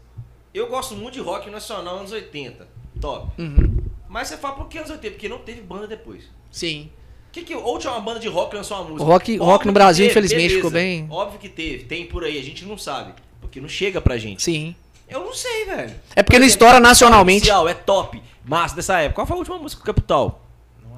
Eu 0.53 0.67
gosto 0.67 0.95
muito 0.95 1.13
de 1.15 1.19
rock 1.21 1.49
nacional 1.49 1.97
anos 1.97 2.11
80. 2.11 2.67
Top. 2.99 3.29
Uhum. 3.41 3.77
Mas 4.09 4.27
você 4.29 4.37
fala 4.37 4.55
por 4.55 4.67
que 4.67 4.77
anos 4.77 4.89
80? 4.89 5.11
Porque 5.13 5.29
não 5.29 5.39
teve 5.39 5.61
banda 5.61 5.87
depois. 5.87 6.23
Sim. 6.51 6.89
Que 7.31 7.43
que, 7.43 7.53
ou 7.55 7.77
tinha 7.77 7.91
uma 7.93 8.01
banda 8.01 8.19
de 8.19 8.27
rock 8.27 8.51
que 8.51 8.55
lançou 8.57 8.77
uma 8.77 8.83
música. 8.89 9.03
O 9.03 9.05
rock- 9.05 9.31
Óbvio 9.33 9.45
rock 9.45 9.67
no 9.67 9.73
Brasil, 9.73 10.07
teve, 10.07 10.11
infelizmente, 10.19 10.55
ficou 10.55 10.71
beleza. 10.71 11.01
bem- 11.03 11.07
Óbvio 11.11 11.39
que 11.39 11.49
teve, 11.49 11.83
tem 11.83 12.05
por 12.05 12.23
aí, 12.23 12.39
a 12.39 12.43
gente 12.43 12.65
não 12.65 12.77
sabe. 12.77 13.13
Porque 13.41 13.61
não 13.61 13.69
chega 13.69 14.01
pra 14.01 14.17
gente. 14.17 14.41
Sim. 14.41 14.75
Eu 15.07 15.21
não 15.23 15.33
sei, 15.33 15.65
velho. 15.65 15.93
É 16.15 16.23
porque 16.23 16.35
Por 16.37 16.41
não 16.41 16.47
estoura 16.47 16.79
nacionalmente. 16.79 17.41
Oficial, 17.43 17.67
é 17.69 17.73
top. 17.73 18.21
Massa 18.43 18.75
dessa 18.75 18.99
época. 18.99 19.15
Qual 19.15 19.27
foi 19.27 19.35
a 19.35 19.39
última 19.39 19.57
música 19.59 19.81
do 19.81 19.85
Capital? 19.85 20.41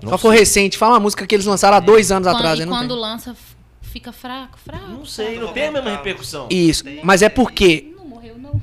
Só 0.08 0.18
for 0.18 0.30
recente. 0.30 0.78
Fala 0.78 0.94
uma 0.94 1.00
música 1.02 1.28
que 1.28 1.36
eles 1.36 1.46
lançaram 1.46 1.76
há 1.78 1.80
dois 1.80 2.12
anos 2.12 2.28
Quando- 2.28 2.38
atrás. 2.38 2.60
e 2.60 2.66
não 2.66 2.72
quando 2.78 2.90
tem. 2.94 2.98
lança, 2.98 3.36
fica 3.82 4.12
fraco, 4.14 4.58
fraco. 4.58 4.88
Não 4.88 5.04
sei, 5.06 5.26
fraco. 5.34 5.42
não 5.48 5.54
tem 5.54 5.66
a 5.68 5.72
mesma 5.72 5.92
repercussão. 5.92 6.48
Isso. 6.50 6.84
Mas 7.04 7.22
é 7.22 7.28
porque. 7.30 7.94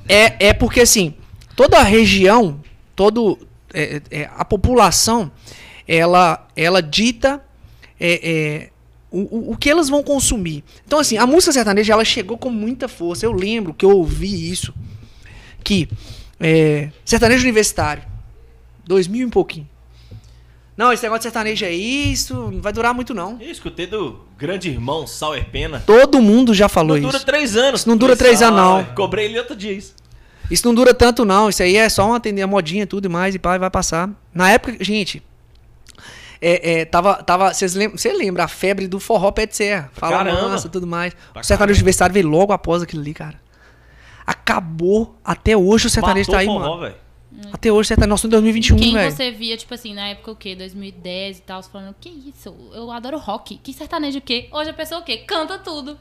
É, 0.07 0.47
é 0.49 0.53
porque 0.53 0.81
assim. 0.81 1.13
Toda 1.55 1.79
a 1.79 1.83
região, 1.83 2.59
todo. 2.95 3.37
é, 3.73 4.01
é, 4.11 4.29
a 4.35 4.45
população, 4.45 5.31
ela, 5.87 6.47
ela 6.55 6.81
dita. 6.81 7.43
é, 7.99 8.29
é, 8.31 8.69
o, 9.09 9.51
o- 9.53 9.57
que 9.57 9.69
elas 9.69 9.87
vão 9.89 10.03
consumir. 10.03 10.63
Então, 10.85 10.99
assim, 10.99 11.17
a 11.17 11.25
música 11.25 11.51
sertaneja 11.53 11.93
ela 11.93 12.03
chegou 12.05 12.37
com 12.37 12.49
muita 12.49 12.87
força. 12.87 13.25
Eu 13.25 13.31
lembro 13.31 13.73
que 13.73 13.85
eu 13.85 13.91
ouvi 13.91 14.51
isso. 14.51 14.73
Que 15.63 15.87
é, 16.39 16.89
sertanejo 17.05 17.43
universitário, 17.43 18.03
2000 18.85 19.21
e 19.21 19.25
um 19.25 19.29
pouquinho. 19.29 19.67
Não, 20.77 20.93
esse 20.93 21.01
negócio 21.01 21.21
de 21.21 21.23
sertanejo 21.23 21.65
aí, 21.65 22.11
isso 22.11 22.35
não 22.35 22.61
vai 22.61 22.71
durar 22.71 22.93
muito, 22.93 23.11
não. 23.11 23.37
Eu 23.41 23.49
escutei 23.49 23.87
do 23.87 24.21
grande 24.37 24.69
irmão 24.69 25.07
Sauer 25.07 25.49
Pena. 25.49 25.81
Todo 25.85 26.21
mundo 26.21 26.53
já 26.53 26.69
falou 26.69 26.95
Não 26.95 27.05
dura 27.05 27.17
isso. 27.17 27.25
três 27.25 27.57
anos. 27.57 27.79
Isso 27.79 27.89
não 27.89 27.97
dura 27.97 28.15
três 28.15 28.43
anos, 28.43 28.59
não. 28.59 28.85
Cobrei 28.93 29.25
ele 29.25 29.39
outro 29.39 29.55
dia 29.55 29.71
isso. 29.73 29.95
Isso 30.51 30.67
não 30.67 30.75
dura 30.75 30.93
tanto, 30.93 31.25
não. 31.25 31.49
Isso 31.49 31.63
aí 31.63 31.75
é 31.75 31.89
só 31.89 32.05
uma 32.05 32.17
atender 32.17 32.43
a 32.43 32.47
modinha 32.47 32.85
tudo 32.85 33.05
e 33.05 33.09
mais, 33.09 33.33
e 33.33 33.39
pá, 33.39 33.57
vai 33.57 33.71
passar. 33.71 34.07
Na 34.31 34.51
época, 34.51 34.77
gente. 34.83 35.23
É, 36.39 36.81
é, 36.81 36.85
tava, 36.85 37.15
tava, 37.23 37.51
vocês 37.51 37.73
lembram, 37.73 37.97
você 37.97 38.13
lembra 38.13 38.43
a 38.43 38.47
febre 38.47 38.87
do 38.87 38.99
forró 38.99 39.31
pé 39.31 39.47
de 39.47 39.55
serra? 39.55 39.89
Fala 39.93 40.23
massa, 40.23 40.69
tudo 40.69 40.85
mais. 40.85 41.15
Pra 41.33 41.41
o 41.41 41.43
sertanejo 41.43 41.79
universitário 41.79 42.13
veio 42.13 42.27
logo 42.27 42.53
após 42.53 42.83
aquilo 42.83 43.01
ali, 43.01 43.15
cara. 43.15 43.41
Acabou. 44.25 45.17
Até 45.25 45.57
hoje 45.57 45.87
o 45.87 45.89
sertanejo 45.89 46.29
Matou 46.31 46.35
tá 46.35 46.39
aí, 46.39 46.45
forró, 46.45 46.59
mano. 46.59 46.81
velho. 46.81 47.06
Até 47.53 47.71
hoje 47.71 47.81
o 47.81 47.87
sertanejo, 47.87 48.09
nós 48.09 48.19
estamos 48.19 48.33
em 48.33 48.41
2021, 48.41 48.77
Quem 48.77 48.93
velho. 48.93 49.11
você 49.11 49.31
via, 49.31 49.55
tipo 49.57 49.73
assim, 49.73 49.93
na 49.93 50.07
época 50.09 50.31
o 50.31 50.35
quê? 50.35 50.55
2010 50.55 51.37
e 51.37 51.41
tal, 51.41 51.61
você 51.61 51.69
falando, 51.69 51.95
que 51.99 52.09
isso? 52.09 52.53
Eu 52.73 52.91
adoro 52.91 53.17
rock. 53.17 53.57
Que 53.63 53.73
sertanejo 53.73 54.17
o 54.19 54.21
quê? 54.21 54.47
Hoje 54.51 54.69
a 54.69 54.73
pessoa 54.73 55.01
o 55.01 55.03
quê? 55.03 55.17
Canta 55.17 55.57
tudo. 55.57 55.97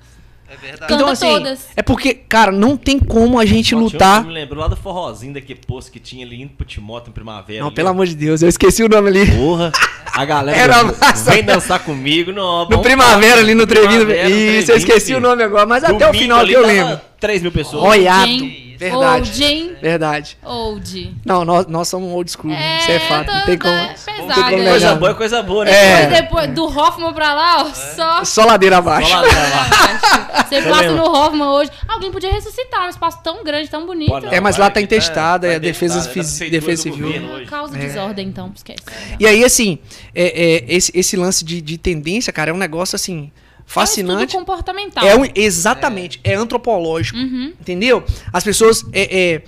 É 0.49 0.57
verdade. 0.57 0.81
Canta 0.89 0.95
Então, 0.95 1.09
assim, 1.09 1.27
todas. 1.29 1.69
é 1.77 1.83
porque, 1.83 2.15
cara, 2.15 2.53
não 2.53 2.77
tem 2.77 3.01
como 3.01 3.39
a 3.39 3.45
gente 3.45 3.75
lutar. 3.75 4.21
que 4.23 4.29
Me 4.29 4.33
lembrou 4.35 4.61
lá 4.63 4.69
do 4.69 4.77
forrozinho 4.77 5.35
daquele 5.35 5.59
posto 5.67 5.91
que 5.91 5.99
tinha 5.99 6.25
ali 6.25 6.41
indo 6.41 6.53
pro 6.55 6.65
Timóteo 6.65 7.11
em 7.11 7.13
primavera. 7.13 7.59
Não, 7.61 7.67
ali, 7.67 7.75
pelo 7.75 7.89
amor 7.89 8.07
de 8.07 8.15
Deus, 8.15 8.43
eu 8.43 8.49
esqueci 8.49 8.85
o 8.85 8.89
nome 8.89 9.09
ali. 9.09 9.27
Porra, 9.37 9.73
a 10.13 10.25
galera 10.25 10.57
Era 10.57 10.85
massa. 10.85 11.33
vem 11.33 11.43
dançar 11.43 11.81
comigo 11.81 12.31
no, 12.33 12.69
No 12.69 12.81
Primavera, 12.81 13.41
ali 13.41 13.55
no 13.55 13.67
Trevindo. 13.67 14.07
Primavera, 14.07 14.29
no 14.29 14.37
Isso, 14.37 14.71
eu 14.71 14.77
esqueci 14.77 15.07
filho. 15.07 15.19
o 15.19 15.21
nome 15.21 15.43
agora, 15.43 15.67
mas 15.67 15.83
até 15.83 16.09
o 16.09 16.15
final 16.15 16.39
ali 16.39 16.51
que 16.51 16.57
eu 16.57 16.65
lembro. 16.67 17.01
3 17.19 17.43
mil 17.43 17.51
pessoas. 17.53 17.83
Roiado. 17.83 18.66
Verdade. 18.79 19.31
Old, 19.31 19.45
hein? 19.45 19.77
Verdade. 19.81 20.39
Old. 20.45 21.17
Não, 21.25 21.45
nós, 21.45 21.67
nós 21.67 21.89
somos 21.89 22.13
old 22.13 22.31
school, 22.31 22.51
né? 22.51 22.79
isso 22.81 22.91
é 22.91 22.99
fato. 23.01 23.27
Não 23.33 23.45
tem 23.47 23.59
tá- 23.59 23.65
como. 23.69 23.77
tá 23.77 23.89
não 23.89 23.95
tem 23.95 24.27
pesado 24.27 24.43
como 24.43 24.47
aí. 24.47 24.57
negar. 24.59 24.71
Coisa 24.71 24.95
boa 24.95 25.11
é 25.11 25.15
coisa 25.15 25.43
boa, 25.43 25.65
né? 25.65 26.03
É. 26.03 26.07
Depois, 26.23 26.51
do 26.53 26.65
Hoffman 26.67 27.13
pra 27.13 27.35
lá, 27.35 27.63
ó, 27.63 27.73
só. 27.73 28.25
Só 28.25 28.45
ladeira 28.45 28.79
abaixo. 28.79 29.09
Só 29.11 29.17
lá, 29.17 29.23
lá. 29.23 30.45
Você 30.49 30.63
passa 30.63 30.91
no 30.91 31.05
Hoffman 31.05 31.49
hoje. 31.49 31.71
Alguém 31.89 32.11
podia 32.13 32.31
ressuscitar 32.33 32.87
um 32.87 32.89
espaço 32.89 33.19
tão 33.23 33.43
grande, 33.43 33.69
tão 33.69 33.87
bonito. 33.87 34.11
Pode 34.11 34.27
não, 34.27 34.33
É, 34.33 34.41
mas 34.41 34.57
lá 34.57 34.71
tá 34.71 34.81
intestada, 34.81 35.47
tá 35.49 35.53
é 35.53 35.57
a 35.57 35.59
defesa, 35.59 35.99
intestada, 35.99 36.11
é 36.21 36.23
fis- 36.23 36.39
prefeitura 36.39 36.61
defesa 36.61 36.83
civil. 36.83 37.47
causa 37.47 37.73
de 37.73 37.79
desordem, 37.87 38.29
então, 38.29 38.53
esquece. 38.55 38.79
E 39.19 39.27
aí, 39.27 39.45
assim, 39.45 39.79
é, 40.15 40.25
é, 40.25 40.65
esse, 40.69 40.93
esse 40.95 41.17
lance 41.17 41.45
de, 41.45 41.61
de 41.61 41.79
tendência, 41.79 42.33
cara, 42.33 42.51
é 42.51 42.55
um 42.55 42.59
negócio, 42.59 42.95
assim, 42.95 43.31
É 43.67 43.69
um 43.69 43.73
fascinante. 43.73 44.37
comportamental. 44.37 45.05
É 45.05 45.17
um, 45.17 45.25
exatamente, 45.35 46.21
é, 46.23 46.35
antropológico. 46.35 47.19
Uhum. 47.19 47.53
Entendeu? 47.61 48.05
As 48.33 48.45
pessoas. 48.45 48.85
É, 48.93 49.35
é, 49.35 49.43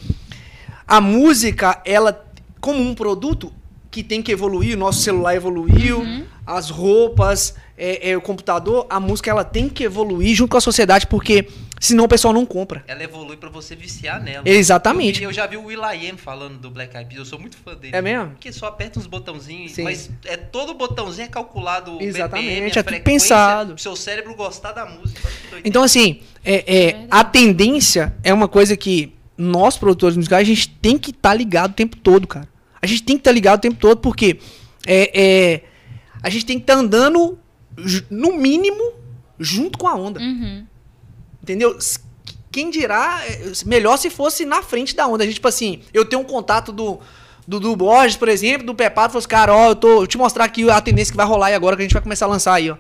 a 0.87 1.01
música, 1.01 1.81
ela, 1.85 2.27
como 2.61 2.81
um 2.81 2.95
produto 2.95 3.53
que 3.91 4.03
tem 4.03 4.23
que 4.23 4.33
evoluir, 4.33 4.75
o 4.77 4.79
nosso 4.79 5.01
celular 5.03 5.35
evoluiu, 5.35 6.01
Uhum. 6.01 6.25
As 6.49 6.71
roupas, 6.71 7.55
é, 7.77 8.11
é, 8.11 8.17
o 8.17 8.23
computador, 8.23 8.87
a 8.89 8.99
música 8.99 9.31
ela 9.31 9.45
tem 9.45 9.69
que 9.69 9.85
evoluir 9.85 10.35
junto 10.35 10.53
com 10.53 10.57
a 10.57 10.61
sociedade, 10.63 11.07
porque 11.07 11.47
senão 11.79 12.05
o 12.05 12.09
pessoal 12.09 12.33
não 12.33 12.47
compra. 12.47 12.83
Ela 12.89 13.05
evolui 13.05 13.37
pra 13.37 13.51
você 13.51 13.77
viciar 13.77 14.19
nela. 14.23 14.49
Exatamente. 14.49 15.23
Eu, 15.23 15.29
eu 15.29 15.35
já 15.35 15.47
vi 15.47 15.59
o 15.59 15.67
Will.i.am 15.67 16.17
falando 16.17 16.57
do 16.59 16.71
Black 16.71 16.97
Eyed 16.97 17.07
Peas, 17.07 17.19
eu 17.19 17.27
sou 17.27 17.39
muito 17.39 17.59
fã 17.59 17.75
dele. 17.75 17.95
É 17.95 18.01
mesmo? 18.01 18.31
Porque 18.31 18.51
só 18.51 18.65
aperta 18.65 18.99
uns 18.99 19.07
botãozinhos, 19.07 19.73
Sim. 19.73 19.83
mas 19.83 20.11
é 20.25 20.39
todo 20.39 20.73
botãozinho 20.73 21.27
é 21.27 21.29
calculado 21.29 21.99
o 21.99 22.03
Exatamente, 22.03 22.49
BPM, 22.49 22.73
a 22.75 22.81
é 22.81 22.83
tudo 22.83 23.01
pensado. 23.03 23.75
pro 23.75 23.83
seu 23.83 23.95
cérebro 23.95 24.35
gostar 24.35 24.73
da 24.73 24.87
música. 24.87 25.29
Que. 25.51 25.69
Então, 25.69 25.83
assim, 25.83 26.23
é, 26.43 26.55
é, 26.67 26.85
Verdade. 26.93 27.09
a 27.11 27.25
tendência 27.25 28.17
é 28.25 28.33
uma 28.33 28.49
coisa 28.49 28.75
que 28.75 29.13
nós, 29.37 29.77
produtores 29.77 30.17
musicais, 30.17 30.49
a 30.49 30.51
gente 30.51 30.71
tem 30.71 30.97
que 30.97 31.11
estar 31.11 31.35
ligado 31.35 31.73
o 31.73 31.75
tempo 31.75 31.95
todo, 31.99 32.27
cara. 32.27 32.49
A 32.81 32.87
gente 32.87 33.03
tem 33.03 33.17
que 33.17 33.21
estar 33.21 33.33
ligado 33.33 33.59
o 33.59 33.61
tempo 33.61 33.77
todo, 33.79 33.99
porque 33.99 34.39
é, 34.87 35.11
é, 35.15 35.63
a 36.23 36.29
gente 36.31 36.45
tem 36.47 36.57
que 36.59 36.65
estar 36.65 36.75
andando, 36.75 37.39
ju- 37.77 38.05
no 38.11 38.35
mínimo, 38.37 38.93
junto 39.39 39.79
com 39.79 39.87
a 39.89 39.95
onda. 39.95 40.21
Uhum. 40.21 40.67
Entendeu? 41.43 41.77
Quem 42.51 42.71
dirá, 42.71 43.21
é, 43.27 43.53
melhor 43.67 43.97
se 43.99 44.11
fosse 44.11 44.45
na 44.45 44.63
frente 44.63 44.95
da 44.97 45.07
onda. 45.07 45.23
A 45.23 45.27
gente, 45.27 45.37
tipo 45.37 45.49
assim, 45.49 45.81
eu 45.93 46.05
tenho 46.05 46.23
um 46.23 46.25
contato 46.25 46.73
do. 46.73 46.99
Do, 47.47 47.59
do 47.59 47.75
Borges, 47.75 48.15
por 48.15 48.29
exemplo, 48.29 48.67
do 48.67 48.75
Pepado, 48.75 49.11
falou 49.11 49.21
assim, 49.21 49.29
cara, 49.29 49.55
ó, 49.55 49.69
eu 49.71 49.75
tô. 49.75 50.03
Eu 50.03 50.07
te 50.07 50.19
mostrar 50.19 50.45
aqui 50.45 50.69
a 50.69 50.79
tendência 50.83 51.11
que 51.13 51.17
vai 51.17 51.25
rolar 51.25 51.47
aí 51.47 51.55
agora, 51.55 51.75
que 51.77 51.81
a 51.81 51.85
gente 51.87 51.95
vai 51.95 52.03
começar 52.03 52.27
a 52.27 52.29
lançar 52.29 52.53
aí, 52.53 52.71
ó. 52.71 52.77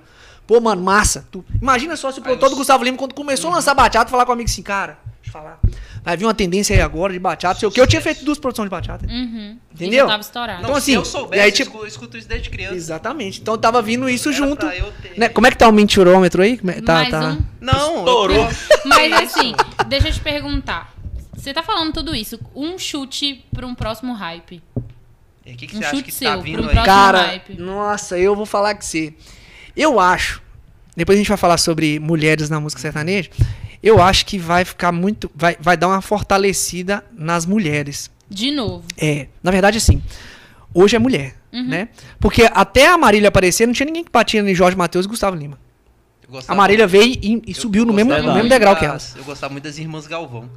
Pô, 0.46 0.60
mano, 0.60 0.82
massa. 0.82 1.26
Tu- 1.32 1.42
imagina 1.62 1.96
só 1.96 2.12
se 2.12 2.18
o 2.20 2.22
produtor 2.22 2.50
do 2.50 2.56
Gustavo 2.56 2.84
Lima, 2.84 2.98
quando 2.98 3.14
começou 3.14 3.50
a 3.50 3.54
lançar 3.54 3.72
bachata, 3.72 4.10
falar 4.10 4.26
comigo 4.26 4.46
assim, 4.46 4.60
cara, 4.62 4.98
eu 5.28 5.32
falar. 5.32 5.58
Vai 6.02 6.16
vir 6.16 6.24
uma 6.24 6.34
tendência 6.34 6.74
aí 6.74 6.80
agora 6.82 7.12
de 7.12 7.18
bachata, 7.18 7.54
não 7.54 7.60
sei 7.60 7.68
o 7.68 7.72
que. 7.72 7.80
Eu 7.80 7.86
tinha 7.86 8.00
feito 8.02 8.24
duas 8.24 8.38
produções 8.38 8.66
de 8.66 8.70
bachata. 8.70 9.06
Uhum. 9.06 9.56
Entendeu? 9.74 9.98
E 10.04 10.06
já 10.06 10.06
tava 10.06 10.20
estourado. 10.22 10.62
Então, 10.62 10.74
se 10.74 10.78
assim, 10.80 10.94
eu 10.94 11.04
soubesse, 11.04 11.42
aí, 11.42 11.48
eu 11.48 11.52
tipo- 11.54 11.68
escuto, 11.70 11.84
eu 11.84 11.88
escuto 11.88 12.16
isso 12.18 12.28
desde 12.28 12.50
criança. 12.50 12.74
Exatamente. 12.74 13.40
Então 13.40 13.56
tava 13.58 13.80
vindo 13.82 14.08
isso 14.08 14.28
Era 14.28 14.36
junto. 14.38 14.66
eu 14.66 14.92
Né? 15.16 15.28
Como 15.28 15.46
é 15.46 15.50
que 15.50 15.58
tá 15.58 15.68
o 15.68 15.72
mentirômetro 15.72 16.42
aí? 16.42 16.58
É- 16.66 16.80
Tá, 16.80 16.94
Mais 16.94 17.10
tá. 17.10 17.20
um. 17.30 17.42
Não, 17.60 17.98
Estourou. 17.98 18.36
eu- 18.36 18.48
Mas 18.86 19.12
assim, 19.12 19.54
deixa 19.86 20.08
eu 20.08 20.12
te 20.12 20.20
perguntar. 20.20 20.94
Você 21.36 21.52
tá 21.54 21.62
falando 21.62 21.92
tudo 21.92 22.14
isso. 22.14 22.38
Um 22.54 22.78
chute 22.78 23.44
pra 23.54 23.66
um 23.66 23.74
próximo 23.74 24.12
hype. 24.12 24.62
E 25.46 25.52
o 25.52 25.56
que, 25.56 25.66
que 25.66 25.76
Um 25.76 25.78
você 25.78 25.84
acha 25.86 25.96
chute 25.96 26.04
que 26.06 26.12
seu, 26.12 26.30
tá 26.30 26.36
vindo 26.36 26.58
aí? 26.58 26.62
próximo- 26.64 26.84
Cara, 26.84 27.22
hype. 27.22 27.54
nossa, 27.60 28.18
eu 28.18 28.34
vou 28.36 28.44
falar 28.44 28.74
que 28.74 28.84
você. 28.84 29.14
Eu 29.76 29.98
acho. 30.00 30.42
Depois 30.96 31.16
a 31.16 31.20
gente 31.20 31.28
vai 31.28 31.38
falar 31.38 31.56
sobre 31.58 32.00
mulheres 32.00 32.50
na 32.50 32.58
música 32.58 32.82
sertaneja. 32.82 33.30
Eu 33.82 34.02
acho 34.02 34.26
que 34.26 34.38
vai 34.38 34.64
ficar 34.64 34.90
muito. 34.92 35.30
Vai, 35.34 35.56
vai 35.60 35.76
dar 35.76 35.88
uma 35.88 36.00
fortalecida 36.02 37.04
nas 37.12 37.46
mulheres. 37.46 38.10
De 38.28 38.50
novo. 38.50 38.84
É. 38.96 39.28
Na 39.42 39.50
verdade, 39.50 39.78
assim. 39.78 40.02
Hoje 40.74 40.96
é 40.96 40.98
mulher, 40.98 41.34
Uhum. 41.52 41.66
né? 41.66 41.88
Porque 42.20 42.48
até 42.52 42.86
a 42.88 42.98
Marília 42.98 43.28
aparecer, 43.28 43.66
não 43.66 43.72
tinha 43.72 43.86
ninguém 43.86 44.04
que 44.04 44.10
batia 44.12 44.40
em 44.40 44.54
Jorge 44.54 44.76
Matheus 44.76 45.06
e 45.06 45.08
Gustavo 45.08 45.34
Lima. 45.36 45.58
A 46.46 46.54
Marília 46.54 46.86
veio 46.86 47.06
e, 47.22 47.42
e 47.46 47.54
subiu 47.54 47.86
no 47.86 47.92
mesmo, 47.92 48.12
no 48.12 48.34
mesmo 48.34 48.50
degrau 48.50 48.74
que 48.76 48.82
das- 48.82 48.90
elas. 48.90 49.16
Eu 49.16 49.24
gostava 49.24 49.50
muito 49.50 49.64
das 49.64 49.78
irmãs 49.78 50.06
Galvão. 50.06 50.50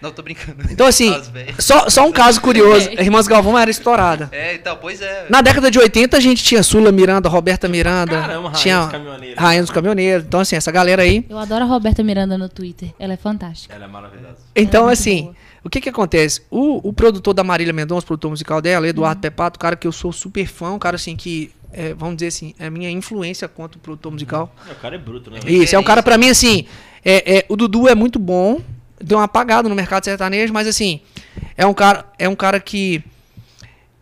Não, 0.00 0.10
tô 0.10 0.22
brincando. 0.22 0.64
Então, 0.70 0.86
assim, 0.86 1.12
só, 1.58 1.88
só 1.88 2.06
um 2.06 2.12
caso 2.12 2.40
curioso. 2.40 2.88
A 2.96 3.00
Irmãs 3.02 3.26
Galvão 3.26 3.58
era 3.58 3.70
estourada. 3.70 4.28
É, 4.32 4.54
então, 4.54 4.76
pois 4.80 5.00
é. 5.00 5.26
Na 5.28 5.40
década 5.40 5.70
de 5.70 5.78
80 5.78 6.16
a 6.16 6.20
gente 6.20 6.42
tinha 6.42 6.62
Sula 6.62 6.92
Miranda, 6.92 7.28
Roberta 7.28 7.68
Miranda, 7.68 8.20
Caramba, 8.20 8.48
Rainha 8.48 8.52
tinha 8.52 8.80
dos 8.80 8.92
Caminhoneiros. 8.92 9.38
Rainha 9.38 9.62
dos 9.62 9.70
Caminhoneiros. 9.70 10.26
Então 10.26 10.40
assim, 10.40 10.56
essa 10.56 10.70
galera 10.70 11.02
aí. 11.02 11.24
Eu 11.28 11.38
adoro 11.38 11.64
a 11.64 11.66
Roberta 11.66 12.02
Miranda 12.02 12.36
no 12.36 12.48
Twitter. 12.48 12.90
Ela 12.98 13.14
é 13.14 13.16
fantástica. 13.16 13.74
Ela 13.74 13.84
é 13.84 13.88
maravilhosa. 13.88 14.36
Então 14.54 14.84
muito 14.84 14.92
assim, 14.92 15.22
boa. 15.22 15.36
o 15.64 15.70
que 15.70 15.80
que 15.80 15.88
acontece? 15.88 16.42
O, 16.50 16.88
o 16.88 16.92
produtor 16.92 17.34
da 17.34 17.44
Marília 17.44 17.72
Mendonça, 17.72 18.04
o 18.04 18.06
produtor 18.06 18.30
musical 18.30 18.60
dela, 18.60 18.86
Eduardo 18.88 19.20
Pepato, 19.20 19.58
cara 19.58 19.76
que 19.76 19.86
eu 19.86 19.92
sou 19.92 20.12
super 20.12 20.46
fã, 20.46 20.72
um 20.72 20.78
cara 20.78 20.96
assim 20.96 21.16
que 21.16 21.52
é, 21.72 21.92
vamos 21.92 22.16
dizer 22.16 22.28
assim, 22.28 22.54
é 22.58 22.66
a 22.66 22.70
minha 22.70 22.90
influência 22.90 23.48
quanto 23.48 23.78
produtor 23.78 24.12
musical. 24.12 24.54
O 24.70 24.74
cara 24.76 24.94
é 24.94 24.98
bruto, 24.98 25.30
né? 25.30 25.40
Isso, 25.44 25.74
é 25.74 25.78
um 25.78 25.82
cara 25.82 26.02
pra 26.02 26.16
mim 26.16 26.28
assim, 26.28 26.66
é, 27.04 27.38
é, 27.38 27.46
o 27.48 27.56
Dudu 27.56 27.88
é 27.88 27.94
muito 27.94 28.18
bom, 28.18 28.60
deu 29.00 29.18
uma 29.18 29.24
apagada 29.24 29.68
no 29.68 29.74
mercado 29.74 30.04
sertanejo, 30.04 30.52
mas 30.52 30.66
assim, 30.66 31.00
é 31.56 31.66
um 31.66 31.74
cara, 31.74 32.04
é 32.18 32.28
um 32.28 32.34
cara 32.36 32.58
que 32.60 33.02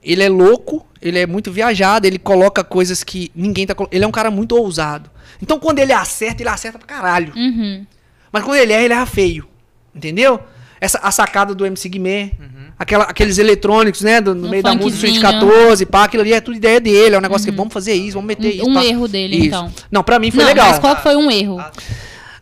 ele 0.03 0.22
é 0.22 0.28
louco, 0.28 0.86
ele 1.01 1.18
é 1.18 1.26
muito 1.26 1.51
viajado, 1.53 2.07
ele 2.07 2.18
coloca 2.18 2.62
coisas 2.64 3.03
que 3.05 3.30
ninguém 3.34 3.66
tá 3.66 3.74
ele 3.90 4.05
é 4.05 4.07
um 4.07 4.12
cara 4.12 4.30
muito 4.30 4.57
ousado. 4.57 5.11
Então 5.40 5.59
quando 5.59 5.78
ele 5.78 5.93
acerta, 5.93 6.43
ele 6.43 6.49
acerta 6.51 6.78
pra 6.78 6.86
caralho. 6.86 7.32
Uhum. 7.36 7.84
Mas 8.32 8.45
quando 8.45 8.57
ele 8.59 8.72
erra, 8.72 8.84
ele 8.84 8.95
erra 8.95 9.07
feio. 9.07 9.47
Entendeu? 9.95 10.40
Essa, 10.80 10.99
a 10.99 11.11
sacada 11.12 11.55
do 11.55 11.64
MC 11.66 11.88
Guimê, 11.88 12.32
aquela, 12.78 13.05
aqueles 13.05 13.38
eletrônicos, 13.38 14.01
né? 14.01 14.20
do- 14.20 14.34
no 14.34 14.43
No 14.43 14.49
meio 14.49 14.62
da 14.62 14.74
música 14.74 15.07
funkzinho. 15.07 15.20
14, 15.20 15.86
pá, 15.86 16.05
aquilo 16.05 16.22
ali 16.22 16.32
é 16.32 16.40
tudo 16.40 16.57
ideia 16.57 16.80
dele. 16.80 17.14
É 17.14 17.18
um 17.18 17.20
negócio 17.20 17.49
que 17.49 17.57
vamos 17.57 17.72
fazer 17.72 17.93
isso, 17.95 18.14
vamos 18.14 18.26
meter 18.26 18.55
isso. 18.57 18.68
Um 18.68 18.74
pá. 18.74 18.84
erro 18.84 19.07
dele, 19.07 19.36
Isso. 19.36 19.47
então. 19.47 19.72
Não, 19.90 20.03
pra 20.03 20.18
mim 20.18 20.30
foi 20.32 20.40
Não, 20.43 20.49
legal. 20.49 20.68
mas 20.70 20.78
qual 20.80 20.97
foi 20.97 21.14
um 21.14 21.30
erro? 21.30 21.61
Ah, 21.61 21.70
Ah, 21.76 21.82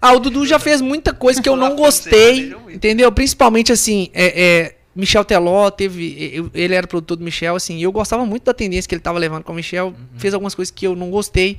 o 0.02 0.18
Dudu 0.18 0.46
já 0.46 0.58
fez 0.58 0.80
muita 0.80 1.12
coisa 1.12 1.42
que 1.42 1.48
eu 1.48 1.56
não 1.56 1.74
gostei, 1.76 2.54
entendeu? 2.72 3.10
Principalmente 3.12 3.70
assim, 3.72 4.08
é, 4.14 4.42
é, 4.42 4.76
Michel 4.96 5.24
Teló 5.24 5.70
teve, 5.70 6.30
eu- 6.32 6.50
ele 6.54 6.74
era 6.74 6.86
produtor 6.86 7.16
do 7.16 7.24
Michel, 7.24 7.54
assim, 7.56 7.76
e 7.78 7.82
eu 7.82 7.92
gostava 7.92 8.24
muito 8.24 8.44
da 8.44 8.54
tendência 8.54 8.88
que 8.88 8.94
ele 8.94 9.02
tava 9.02 9.18
levando 9.18 9.44
com 9.44 9.52
o 9.52 9.54
Michel, 9.56 9.88
Uhum. 9.88 9.94
fez 10.18 10.32
algumas 10.34 10.54
coisas 10.54 10.70
que 10.70 10.86
eu 10.86 10.96
não 10.96 11.10
gostei. 11.10 11.58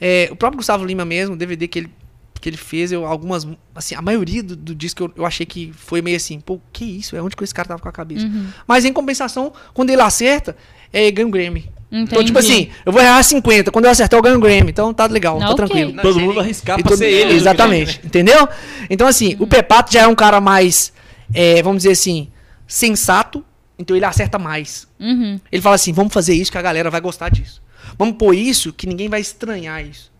É, 0.00 0.28
o 0.30 0.36
próprio 0.36 0.58
Gustavo 0.58 0.84
Lima 0.84 1.04
mesmo, 1.04 1.34
o 1.34 1.38
DVD 1.38 1.66
que 1.68 1.78
ele, 1.80 1.90
que 2.40 2.48
ele 2.48 2.56
fez, 2.56 2.92
eu, 2.92 3.06
algumas, 3.06 3.46
assim, 3.74 3.94
a 3.94 4.02
maioria 4.02 4.42
do, 4.42 4.54
do 4.54 4.74
disco 4.74 5.04
eu, 5.04 5.12
eu 5.16 5.26
achei 5.26 5.46
que 5.46 5.72
foi 5.74 6.02
meio 6.02 6.16
assim, 6.16 6.40
pô, 6.40 6.60
que 6.72 6.84
isso, 6.84 7.16
é 7.16 7.22
onde 7.22 7.34
que 7.36 7.42
esse 7.44 7.54
cara 7.54 7.68
tava 7.68 7.80
com 7.80 7.88
a 7.88 7.92
cabeça. 7.92 8.26
Uhum. 8.26 8.48
Mas 8.66 8.84
em 8.84 8.92
compensação, 8.92 9.52
quando 9.72 9.90
ele 9.90 10.02
acerta, 10.02 10.56
é 10.92 11.10
ganha 11.10 11.26
um 11.26 11.30
Grammy. 11.30 11.70
Então, 11.96 12.02
Entendi. 12.20 12.24
tipo 12.26 12.38
assim, 12.40 12.70
eu 12.84 12.92
vou 12.92 13.00
errar 13.00 13.22
50, 13.22 13.70
quando 13.70 13.84
eu 13.84 13.90
acertar 13.92 14.18
eu 14.18 14.22
ganho 14.22 14.36
um 14.36 14.40
Grammy, 14.40 14.70
então 14.70 14.92
tá 14.92 15.06
legal, 15.06 15.38
tá 15.38 15.44
Ok. 15.50 15.56
tranquilo. 15.56 15.92
Não, 15.92 16.02
Todo 16.02 16.14
sem 16.14 16.22
mundo 16.22 16.34
nem- 16.34 16.42
arriscar 16.44 16.76
pra 16.80 16.88
todo- 16.88 16.98
ser 16.98 17.06
ele. 17.10 17.30
né? 17.30 17.36
Exatamente. 17.36 18.00
Entendeu? 18.04 18.48
Então, 18.90 19.06
assim, 19.06 19.36
o 19.38 19.46
Pepato 19.46 19.92
já 19.92 20.02
é 20.02 20.06
um 20.08 20.14
cara 20.14 20.40
mais, 20.40 20.92
é, 21.32 21.62
vamos 21.62 21.78
dizer 21.84 21.92
assim, 21.92 22.28
sensato. 22.66 23.44
Então 23.78 23.96
ele 23.96 24.04
acerta 24.04 24.38
mais. 24.38 24.86
Uhum. 25.00 25.38
Ele 25.50 25.62
fala 25.62 25.74
assim: 25.76 25.92
vamos 25.92 26.12
fazer 26.12 26.34
isso 26.34 26.50
que 26.50 26.58
a 26.58 26.62
galera 26.62 26.90
vai 26.90 27.00
gostar 27.00 27.28
disso. 27.28 27.60
Vamos 27.98 28.16
pôr 28.16 28.32
isso 28.34 28.72
que 28.72 28.86
ninguém 28.86 29.08
vai 29.08 29.20
estranhar 29.20 29.84
isso. 29.84 30.12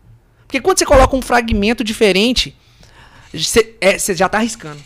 Porque 0.47 0.59
quando 0.61 0.77
você 0.77 0.85
coloca 0.85 1.15
um 1.15 1.21
fragmento 1.21 1.83
diferente, 1.83 2.55
você 3.33 3.75
é, 3.81 3.97
você 3.97 4.13
já 4.13 4.27
tá 4.29 4.37
arriscando. 4.39 4.79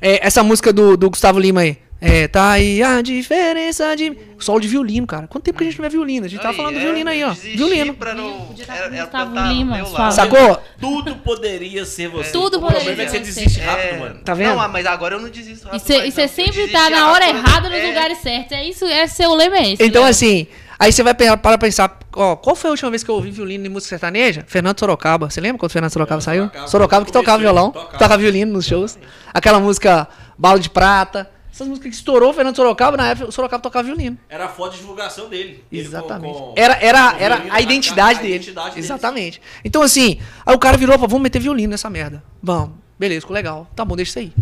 É, 0.00 0.26
essa 0.26 0.42
música 0.42 0.72
do, 0.72 0.96
do 0.96 1.08
Gustavo 1.08 1.38
Lima 1.38 1.60
aí. 1.62 1.78
É, 2.06 2.28
tá 2.28 2.50
aí 2.50 2.82
a 2.82 3.00
diferença 3.00 3.96
de. 3.96 4.16
Solo 4.38 4.60
de 4.60 4.68
violino, 4.68 5.06
cara. 5.06 5.26
Quanto 5.26 5.44
tempo 5.44 5.56
que 5.56 5.64
a 5.64 5.66
gente 5.66 5.78
não 5.78 5.84
vê 5.84 5.88
violino? 5.88 6.26
A 6.26 6.28
gente 6.28 6.40
tava 6.40 6.50
Aí, 6.52 6.56
falando 6.58 6.74
do 6.74 6.80
é, 6.80 6.82
violino 6.82 7.08
aí, 7.08 7.24
ó. 7.24 7.32
Violino. 7.32 7.94
Pra 7.94 8.14
não, 8.14 8.54
era, 8.68 8.94
era 8.94 9.06
pra 9.06 9.24
Lima. 9.24 10.12
Sacou? 10.12 10.60
Tudo 10.78 11.16
poderia 11.16 11.86
ser 11.86 12.08
você. 12.08 12.30
Tudo 12.30 12.58
o 12.58 12.60
problema 12.60 12.80
poderia 12.80 13.02
é 13.04 13.06
que 13.06 13.10
você 13.10 13.18
ser 13.18 13.24
desiste 13.24 13.60
rápido, 13.60 13.94
É, 13.94 13.98
mano. 13.98 14.20
Tá 14.22 14.34
vendo? 14.34 14.48
Não, 14.50 14.60
ah, 14.60 14.68
mas 14.68 14.84
agora 14.84 15.14
eu 15.14 15.20
não 15.20 15.30
desisto 15.30 15.66
rápido. 15.66 16.04
e 16.04 16.10
você 16.10 16.28
sempre 16.28 16.68
tá 16.68 16.90
na 16.90 17.10
hora 17.10 17.24
rápido, 17.24 17.38
errada 17.38 17.70
nos 17.70 17.78
é, 17.78 17.86
lugares 17.86 18.18
certos. 18.18 18.52
É 18.52 18.68
isso, 18.68 18.84
é 18.84 19.06
seu 19.06 19.34
lema 19.34 19.56
é 19.56 19.72
esse. 19.72 19.82
Então, 19.82 20.02
Léo. 20.02 20.10
assim, 20.10 20.46
aí 20.78 20.92
você 20.92 21.02
vai 21.02 21.14
para 21.14 21.56
pensar, 21.56 21.98
ó, 22.14 22.36
qual 22.36 22.54
foi 22.54 22.68
a 22.68 22.72
última 22.72 22.90
vez 22.90 23.02
que 23.02 23.10
eu 23.10 23.14
ouvi 23.14 23.30
violino 23.30 23.64
em 23.64 23.70
música 23.70 23.88
sertaneja? 23.90 24.44
Fernando 24.46 24.78
Sorocaba. 24.78 25.30
Você 25.30 25.40
lembra 25.40 25.58
quando 25.58 25.70
o 25.70 25.72
Fernando 25.72 25.90
Sorocaba 25.92 26.20
saiu? 26.20 26.42
Sorocaba. 26.44 26.68
Sorocaba 26.68 27.06
que 27.06 27.12
tocava 27.12 27.38
Começou, 27.38 27.54
violão, 27.54 27.70
tocava. 27.72 27.92
tocava 27.92 28.18
violino 28.18 28.52
nos 28.52 28.66
shows. 28.66 28.98
Aquela 29.32 29.58
música 29.58 30.06
Bala 30.36 30.58
de 30.60 30.68
Prata. 30.68 31.30
Essas 31.54 31.68
músicas 31.68 31.90
que 31.90 31.96
estourou 31.96 32.30
o 32.30 32.32
Fernando 32.32 32.56
Sorocaba, 32.56 32.96
na 32.96 33.10
época 33.10 33.28
o 33.28 33.32
Sorocaba 33.32 33.62
tocava 33.62 33.84
violino. 33.84 34.18
Era 34.28 34.46
a 34.46 34.48
foto 34.48 34.72
de 34.72 34.78
divulgação 34.78 35.28
dele. 35.28 35.62
Ele 35.70 35.82
com- 35.84 35.88
Exatamente. 35.88 36.36
com- 36.36 36.52
Era, 36.56 36.74
era, 36.82 37.10
com 37.12 37.16
era 37.22 37.34
violino 37.36 37.54
a 37.54 37.60
identidade 37.60 38.10
cara, 38.14 38.22
dele. 38.22 38.32
a 38.32 38.36
identidade 38.36 38.70
dele. 38.74 38.80
Exatamente. 38.86 39.40
Então, 39.64 39.80
assim, 39.80 40.18
aí 40.44 40.52
o 40.52 40.58
cara 40.58 40.76
virou, 40.76 40.98
vamos 40.98 41.20
meter 41.20 41.38
violino 41.40 41.70
nessa 41.70 41.88
merda. 41.88 42.24
Vamos. 42.42 42.72
Beleza, 42.98 43.20
ficou 43.20 43.34
legal. 43.34 43.70
Tá 43.76 43.84
bom, 43.84 43.94
deixa 43.94 44.10
isso 44.10 44.18
aí. 44.18 44.32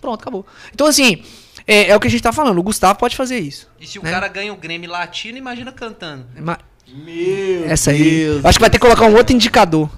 Pronto, 0.00 0.20
acabou. 0.22 0.46
Então, 0.72 0.86
assim, 0.86 1.24
é, 1.66 1.88
é 1.88 1.96
o 1.96 1.98
que 1.98 2.06
a 2.06 2.10
gente 2.10 2.22
tá 2.22 2.32
falando. 2.32 2.58
O 2.58 2.62
Gustavo 2.62 2.96
pode 3.00 3.16
fazer 3.16 3.40
isso. 3.40 3.68
E 3.80 3.84
se 3.86 3.98
o 3.98 4.02
né? 4.04 4.10
cara 4.12 4.28
ganha 4.28 4.52
o 4.52 4.56
Grêmio 4.56 4.88
latino, 4.88 5.36
imagina 5.38 5.72
cantando. 5.72 6.24
Ma- 6.40 6.58
Meu 6.86 7.68
Essa 7.68 7.90
aí. 7.90 7.98
Deus. 8.26 8.44
Acho 8.44 8.58
que 8.58 8.62
vai 8.62 8.70
ter 8.70 8.78
que 8.78 8.86
colocar 8.86 9.06
um 9.06 9.16
outro 9.16 9.34
indicador. 9.34 9.90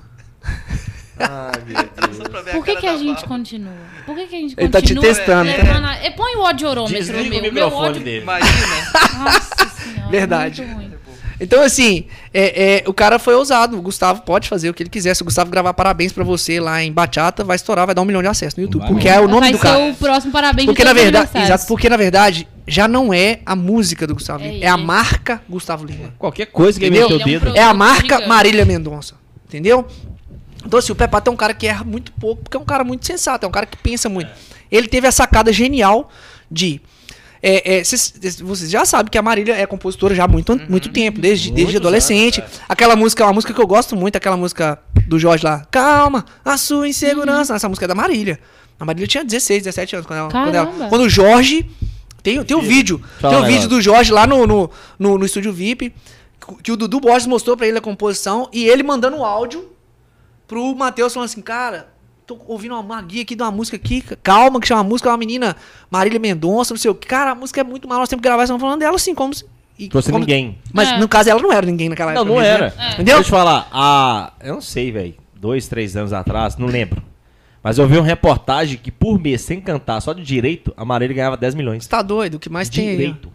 Ai, 1.18 1.52
Por 2.52 2.64
que, 2.64 2.76
que 2.76 2.86
a 2.86 2.96
gente 2.96 3.12
barba. 3.14 3.28
continua? 3.28 3.72
Por 4.06 4.16
que, 4.16 4.26
que 4.26 4.36
a 4.36 4.38
gente 4.38 4.54
Ele 4.58 4.68
tá 4.68 4.80
te 4.82 4.94
testando, 4.94 5.44
né? 5.44 5.56
levando 5.56 5.84
a- 5.86 5.96
É, 5.96 6.10
Põe 6.10 6.34
o 6.36 6.42
odiorômetro 6.44 6.96
Desliga 6.98 7.22
meu. 7.30 7.38
o 7.38 7.42
meu 7.42 7.52
microfone 7.52 7.88
ódio... 7.88 8.02
dele. 8.02 8.22
Imagina. 8.22 8.76
Nossa 9.18 9.68
senhora. 9.82 10.10
Verdade. 10.10 10.62
muito 10.62 10.74
ruim. 10.76 10.92
Então, 11.40 11.60
assim, 11.60 12.06
é, 12.32 12.82
é, 12.84 12.88
o 12.88 12.94
cara 12.94 13.18
foi 13.18 13.34
ousado. 13.34 13.76
O 13.76 13.82
Gustavo 13.82 14.22
pode 14.22 14.48
fazer 14.48 14.70
o 14.70 14.74
que 14.74 14.82
ele 14.84 14.90
quiser. 14.90 15.14
Se 15.14 15.22
o 15.22 15.24
Gustavo 15.24 15.50
gravar 15.50 15.74
parabéns 15.74 16.12
pra 16.12 16.22
você 16.22 16.60
lá 16.60 16.80
em 16.84 16.92
Bachata, 16.92 17.42
vai 17.42 17.56
estourar, 17.56 17.84
vai 17.84 17.94
dar 17.96 18.02
um 18.02 18.04
milhão 18.04 18.22
de 18.22 18.28
acessos 18.28 18.54
no 18.56 18.62
YouTube. 18.62 18.82
Vai 18.82 18.90
Porque 18.90 19.08
é 19.08 19.18
o 19.18 19.26
nome 19.26 19.40
Vai 19.40 19.52
do 19.52 19.58
ser 19.58 19.62
cara. 19.64 19.78
o 19.80 19.94
próximo 19.96 20.32
parabéns 20.32 20.66
Porque 20.66 20.82
de 20.82 20.84
na 20.84 20.90
todos 20.90 21.00
os 21.00 21.04
verdade, 21.04 21.24
aniversários. 21.24 21.48
exato, 21.50 21.66
porque 21.68 21.88
na 21.88 21.96
verdade 21.96 22.46
já 22.68 22.86
não 22.86 23.12
é 23.12 23.40
a 23.44 23.56
música 23.56 24.06
do 24.06 24.14
Gustavo 24.14 24.44
É 24.44 24.48
Lima, 24.52 24.64
é 24.64 24.68
a 24.68 24.76
marca 24.76 25.42
Gustavo 25.48 25.84
Lima. 25.84 26.14
Qualquer 26.16 26.46
coisa 26.46 26.78
que 26.78 26.84
ele 26.86 26.96
Entendeu? 26.96 27.18
meteu 27.18 27.26
o 27.26 27.28
Ele 27.28 27.34
é 27.34 27.38
um 27.38 27.40
dedo. 27.40 27.50
pro- 27.52 27.58
É 27.58 27.62
a 27.62 27.66
Produto 27.66 27.78
marca 27.78 28.02
gigante. 28.02 28.28
Marília 28.28 28.64
Mendonça. 28.64 29.14
Entendeu? 29.48 29.86
Então, 30.64 30.78
assim, 30.78 30.92
o 30.92 30.94
Pepato 30.94 31.30
é 31.30 31.32
um 31.32 31.36
cara 31.36 31.52
que 31.54 31.66
erra 31.66 31.84
muito 31.84 32.12
pouco, 32.12 32.42
porque 32.44 32.56
é 32.56 32.60
um 32.60 32.64
cara 32.64 32.84
muito 32.84 33.06
sensato, 33.06 33.44
é 33.44 33.48
um 33.48 33.52
cara 33.52 33.66
que 33.66 33.76
pensa 33.76 34.08
muito. 34.08 34.30
Ele 34.70 34.88
teve 34.88 35.06
a 35.06 35.12
sacada 35.12 35.52
genial 35.52 36.08
de. 36.50 36.80
é, 37.42 37.78
é, 37.78 37.84
cês- 37.84 38.14
cês- 38.20 38.40
vocês 38.40 38.70
já 38.70 38.84
sabem 38.84 39.10
que 39.10 39.18
a 39.18 39.22
Marília 39.22 39.54
é 39.54 39.66
compositora 39.66 40.14
já 40.14 40.24
há 40.24 40.28
muito, 40.28 40.58
muito 40.68 40.88
tempo, 40.90 41.20
desde, 41.20 41.50
desde 41.50 41.76
adolescente. 41.76 42.42
Aquela 42.68 42.94
música, 42.96 43.24
uma 43.24 43.32
música 43.32 43.52
que 43.52 43.60
eu 43.60 43.66
gosto 43.66 43.96
muito, 43.96 44.16
aquela 44.16 44.36
música 44.36 44.78
do 45.08 45.18
Jorge 45.18 45.44
lá. 45.44 45.66
Calma, 45.70 46.24
a 46.44 46.56
sua 46.56 46.88
insegurança. 46.88 47.54
Essa 47.54 47.68
música 47.68 47.84
é 47.84 47.88
da 47.88 47.94
Marília. 47.94 48.38
A 48.78 48.84
Marília 48.84 49.06
tinha 49.06 49.24
16, 49.24 49.64
17 49.64 49.96
anos 49.96 50.06
quando 50.06 50.18
ela. 50.20 50.30
Quando, 50.30 50.54
ela- 50.54 50.88
quando 50.88 51.02
o 51.02 51.08
Jorge. 51.08 51.68
Tem, 52.22 52.42
tem 52.44 52.56
o 52.56 52.60
vídeo. 52.62 53.02
Fala 53.20 53.34
tem 53.34 53.42
o 53.42 53.44
um 53.44 53.48
vídeo 53.48 53.68
do 53.68 53.80
Jorge 53.82 54.12
lá 54.12 54.26
no, 54.28 54.46
no, 54.46 54.70
no, 54.98 55.18
no 55.18 55.26
estúdio 55.26 55.52
VIP. 55.52 55.92
Que 56.62 56.70
o 56.72 56.76
Dudu 56.76 57.00
Borges 57.00 57.26
mostrou 57.26 57.56
pra 57.56 57.66
ele 57.66 57.78
a 57.78 57.80
composição 57.80 58.48
e 58.52 58.64
ele 58.64 58.82
mandando 58.84 59.16
o 59.16 59.24
áudio 59.24 59.71
pro 60.46 60.74
Matheus 60.74 61.12
falando 61.14 61.28
assim, 61.28 61.40
cara, 61.40 61.88
tô 62.26 62.38
ouvindo 62.46 62.78
uma, 62.78 63.02
guia 63.02 63.22
aqui 63.22 63.34
de 63.34 63.42
uma 63.42 63.50
música 63.50 63.76
aqui, 63.76 64.02
calma, 64.22 64.60
que 64.60 64.66
chama 64.68 64.80
a 64.80 64.84
música, 64.84 65.08
é 65.08 65.12
uma 65.12 65.18
menina 65.18 65.56
Marília 65.90 66.18
Mendonça, 66.20 66.72
não 66.74 66.78
sei 66.78 66.90
o 66.90 66.94
que. 66.94 67.06
Cara, 67.06 67.32
a 67.32 67.34
música 67.34 67.60
é 67.60 67.64
muito 67.64 67.88
mal, 67.88 67.98
nós 67.98 68.08
temos 68.08 68.22
que 68.22 68.28
gravar, 68.28 68.42
estamos 68.44 68.60
falando 68.60 68.78
dela 68.80 68.96
assim, 68.96 69.14
como 69.14 69.32
se. 69.34 69.44
e 69.78 69.88
Fosse 69.90 70.10
como- 70.10 70.20
ninguém. 70.20 70.58
Mas 70.72 70.90
É. 70.90 70.98
no 70.98 71.08
caso 71.08 71.30
ela 71.30 71.40
não 71.40 71.52
era 71.52 71.64
ninguém 71.66 71.88
naquela 71.88 72.12
Não, 72.12 72.22
época. 72.22 72.34
não 72.34 72.40
mesmo, 72.42 72.54
era. 72.64 72.66
né? 72.66 72.72
É. 72.78 72.86
Entendeu? 72.94 73.04
Deixa 73.04 73.20
eu 73.20 73.24
te 73.24 73.30
falar, 73.30 73.68
a... 73.72 74.32
eu 74.42 74.54
não 74.54 74.60
sei, 74.60 74.92
velho, 74.92 75.14
dois, 75.34 75.66
três 75.68 75.96
anos 75.96 76.12
atrás, 76.12 76.56
não 76.56 76.66
lembro. 76.68 77.02
Mas 77.62 77.78
eu 77.78 77.86
vi 77.86 77.96
uma 77.96 78.04
reportagem 78.06 78.76
que 78.76 78.90
por 78.90 79.20
mês, 79.20 79.40
sem 79.40 79.60
cantar, 79.60 80.00
só 80.00 80.12
de 80.12 80.22
direito, 80.24 80.74
a 80.76 80.84
Marília 80.84 81.14
ganhava 81.14 81.36
10 81.36 81.54
milhões. 81.54 81.84
Você 81.84 81.88
tá 81.90 82.02
doido, 82.02 82.34
o 82.34 82.38
que 82.40 82.48
mais 82.50 82.68
tem 82.68 82.88
aí? 82.88 82.96
Direito. 82.96 83.30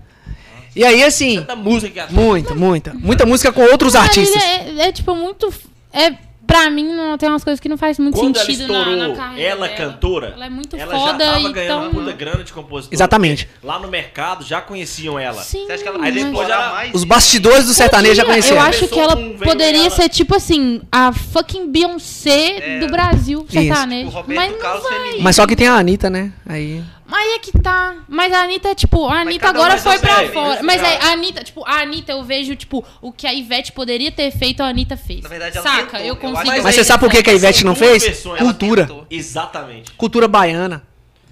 E 0.75 0.83
aí, 0.83 1.01
assim, 1.03 1.37
Tanta 1.39 1.55
música 1.55 1.91
que 1.91 1.99
a 1.99 2.07
muita, 2.11 2.53
muita. 2.53 2.93
Muita 2.93 3.25
música 3.25 3.51
com 3.53 3.61
outros 3.63 3.95
artistas. 3.95 4.41
É, 4.43 4.87
é, 4.87 4.91
tipo 4.91 5.15
muito. 5.15 5.51
É, 5.93 6.11
pra 6.47 6.69
mim, 6.69 6.91
não, 6.93 7.17
tem 7.17 7.27
umas 7.29 7.43
coisas 7.43 7.59
que 7.59 7.67
não 7.69 7.77
faz 7.77 7.99
muito 7.99 8.15
Quando 8.17 8.37
ela 8.37 8.45
sentido 8.45 8.61
estourou, 8.61 8.95
na, 8.95 9.07
na 9.09 9.15
carreira. 9.15 9.49
ela 9.51 9.67
dela. 9.67 9.77
cantora, 9.77 10.27
Ela 10.35 10.45
é 10.45 10.49
muito 10.49 10.75
ela 10.75 10.97
foda 10.97 11.25
já 11.25 11.31
tava 11.33 11.49
e 11.49 11.53
ganhando 11.53 11.81
tão. 11.81 11.91
puta 11.91 12.11
grana 12.13 12.43
de 12.43 12.53
compositor. 12.53 12.93
Exatamente. 12.95 13.47
Lá 13.63 13.77
no 13.79 13.87
mercado 13.89 14.43
já 14.45 14.61
conheciam 14.61 15.19
ela. 15.19 15.43
Sim, 15.43 15.65
Você 15.67 15.73
acha 15.73 15.83
que 15.83 15.89
ela 15.89 16.03
Aí 16.03 16.11
depois 16.11 16.49
ela- 16.49 16.71
mais 16.71 16.93
Os 16.95 17.03
bastidores 17.03 17.65
do 17.65 17.73
sertanejo 17.73 18.15
já 18.15 18.23
Podia, 18.23 18.33
conheceram. 18.35 18.61
Eu 18.61 18.67
acho 18.67 18.87
que 18.87 18.99
ela 18.99 19.15
um 19.15 19.37
poderia 19.37 19.81
ela- 19.81 19.89
ser 19.89 20.09
tipo 20.09 20.35
assim, 20.35 20.81
a 20.91 21.11
fucking 21.11 21.69
Beyoncé 21.71 22.57
É, 22.57 22.79
do 22.79 22.87
Brasil, 22.87 23.45
sertanejo. 23.49 24.09
Tipo, 24.11 24.23
Mas 24.33 24.51
não 24.51 24.81
vai. 24.81 25.17
Mas 25.19 25.35
só 25.35 25.45
que 25.45 25.55
tem 25.55 25.67
a 25.67 25.73
Anitta, 25.75 26.09
né? 26.09 26.31
Aí. 26.45 26.81
Mas 27.09 27.35
é 27.35 27.39
que 27.39 27.51
tá. 27.61 27.95
Mas 28.07 28.33
a 28.33 28.41
Anitta, 28.43 28.75
tipo, 28.75 29.07
a 29.07 29.21
Anitta 29.21 29.45
um 29.47 29.49
agora 29.49 29.77
foi 29.77 29.97
pra 29.97 30.15
seu, 30.19 30.33
fora. 30.33 30.55
isso, 30.55 30.63
Mas 30.65 30.81
cara. 30.81 30.93
é, 30.93 31.01
a 31.03 31.11
Anitta, 31.13 31.43
tipo, 31.43 31.63
a 31.65 31.79
Anitta, 31.81 32.11
eu 32.11 32.23
vejo, 32.23 32.55
tipo, 32.55 32.83
o 33.01 33.11
que 33.13 33.25
a 33.25 33.33
Ivete 33.33 33.71
poderia 33.71 34.11
ter 34.11 34.29
feito, 34.31 34.61
a 34.61 34.67
Anitta 34.67 34.97
fez. 34.97 35.21
Na 35.21 35.29
verdade, 35.29 35.57
ela 35.57 35.63
Saca? 35.69 35.83
tentou. 35.83 35.99
Eu 36.01 36.07
Eu 36.07 36.15
consigo. 36.17 36.47
Mas 36.47 36.63
ver 36.63 36.73
você 36.73 36.83
sabe 36.83 36.99
por 36.99 37.09
que, 37.09 37.23
que 37.23 37.29
a 37.29 37.33
Ivete 37.33 37.63
não 37.65 37.75
fez? 37.75 38.23
Cultura. 38.37 38.89
Exatamente. 39.09 39.91
Cultura 39.93 40.27
baiana. 40.27 40.83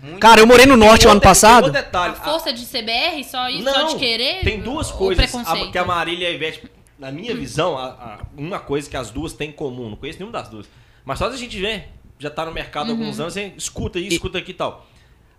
Muito. 0.01 0.19
Cara, 0.19 0.39
eu 0.39 0.45
morei 0.47 0.65
no 0.65 0.77
norte 0.77 1.07
o 1.07 1.09
ano 1.09 1.15
outro- 1.17 1.29
passado. 1.29 1.63
tem 1.63 1.69
outro 1.71 1.81
detalhe. 1.83 2.13
A 2.13 2.23
força 2.23 2.53
de 2.53 2.63
CBR, 2.65 3.23
só 3.23 3.49
isso, 3.49 3.63
Não, 3.63 3.73
só 3.73 3.83
de 3.87 3.95
querer? 3.95 4.41
Tem 4.43 4.59
duas 4.61 4.91
coisas 4.91 5.23
a- 5.25 5.27
preconceito? 5.27 5.71
que 5.71 5.77
a 5.77 5.83
Marília 5.85 6.29
e 6.29 6.31
a 6.31 6.35
Ivete, 6.35 6.63
na 6.99 7.11
minha 7.11 7.35
visão, 7.35 7.75
a- 7.77 7.85
a- 7.87 8.19
uma 8.37 8.59
coisa 8.59 8.87
que 8.89 8.95
as 8.95 9.09
duas 9.09 9.33
têm 9.33 9.49
em 9.49 9.53
comum. 9.53 9.89
Não 9.89 9.97
conheço 9.97 10.19
nenhuma 10.19 10.37
das 10.37 10.47
duas. 10.47 10.67
Mas 11.03 11.17
só 11.19 11.27
da 11.27 11.35
gente 11.35 11.59
ver, 11.59 11.89
já 12.19 12.29
tá 12.29 12.45
no 12.45 12.51
mercado 12.51 12.91
há 12.91 12.93
Uhum. 12.93 12.99
alguns 13.01 13.19
anos, 13.19 13.33
você 13.33 13.51
escuta 13.57 13.97
isso, 13.99 14.13
escuta 14.13 14.37
aqui 14.37 14.51
e 14.51 14.53
tal. 14.53 14.85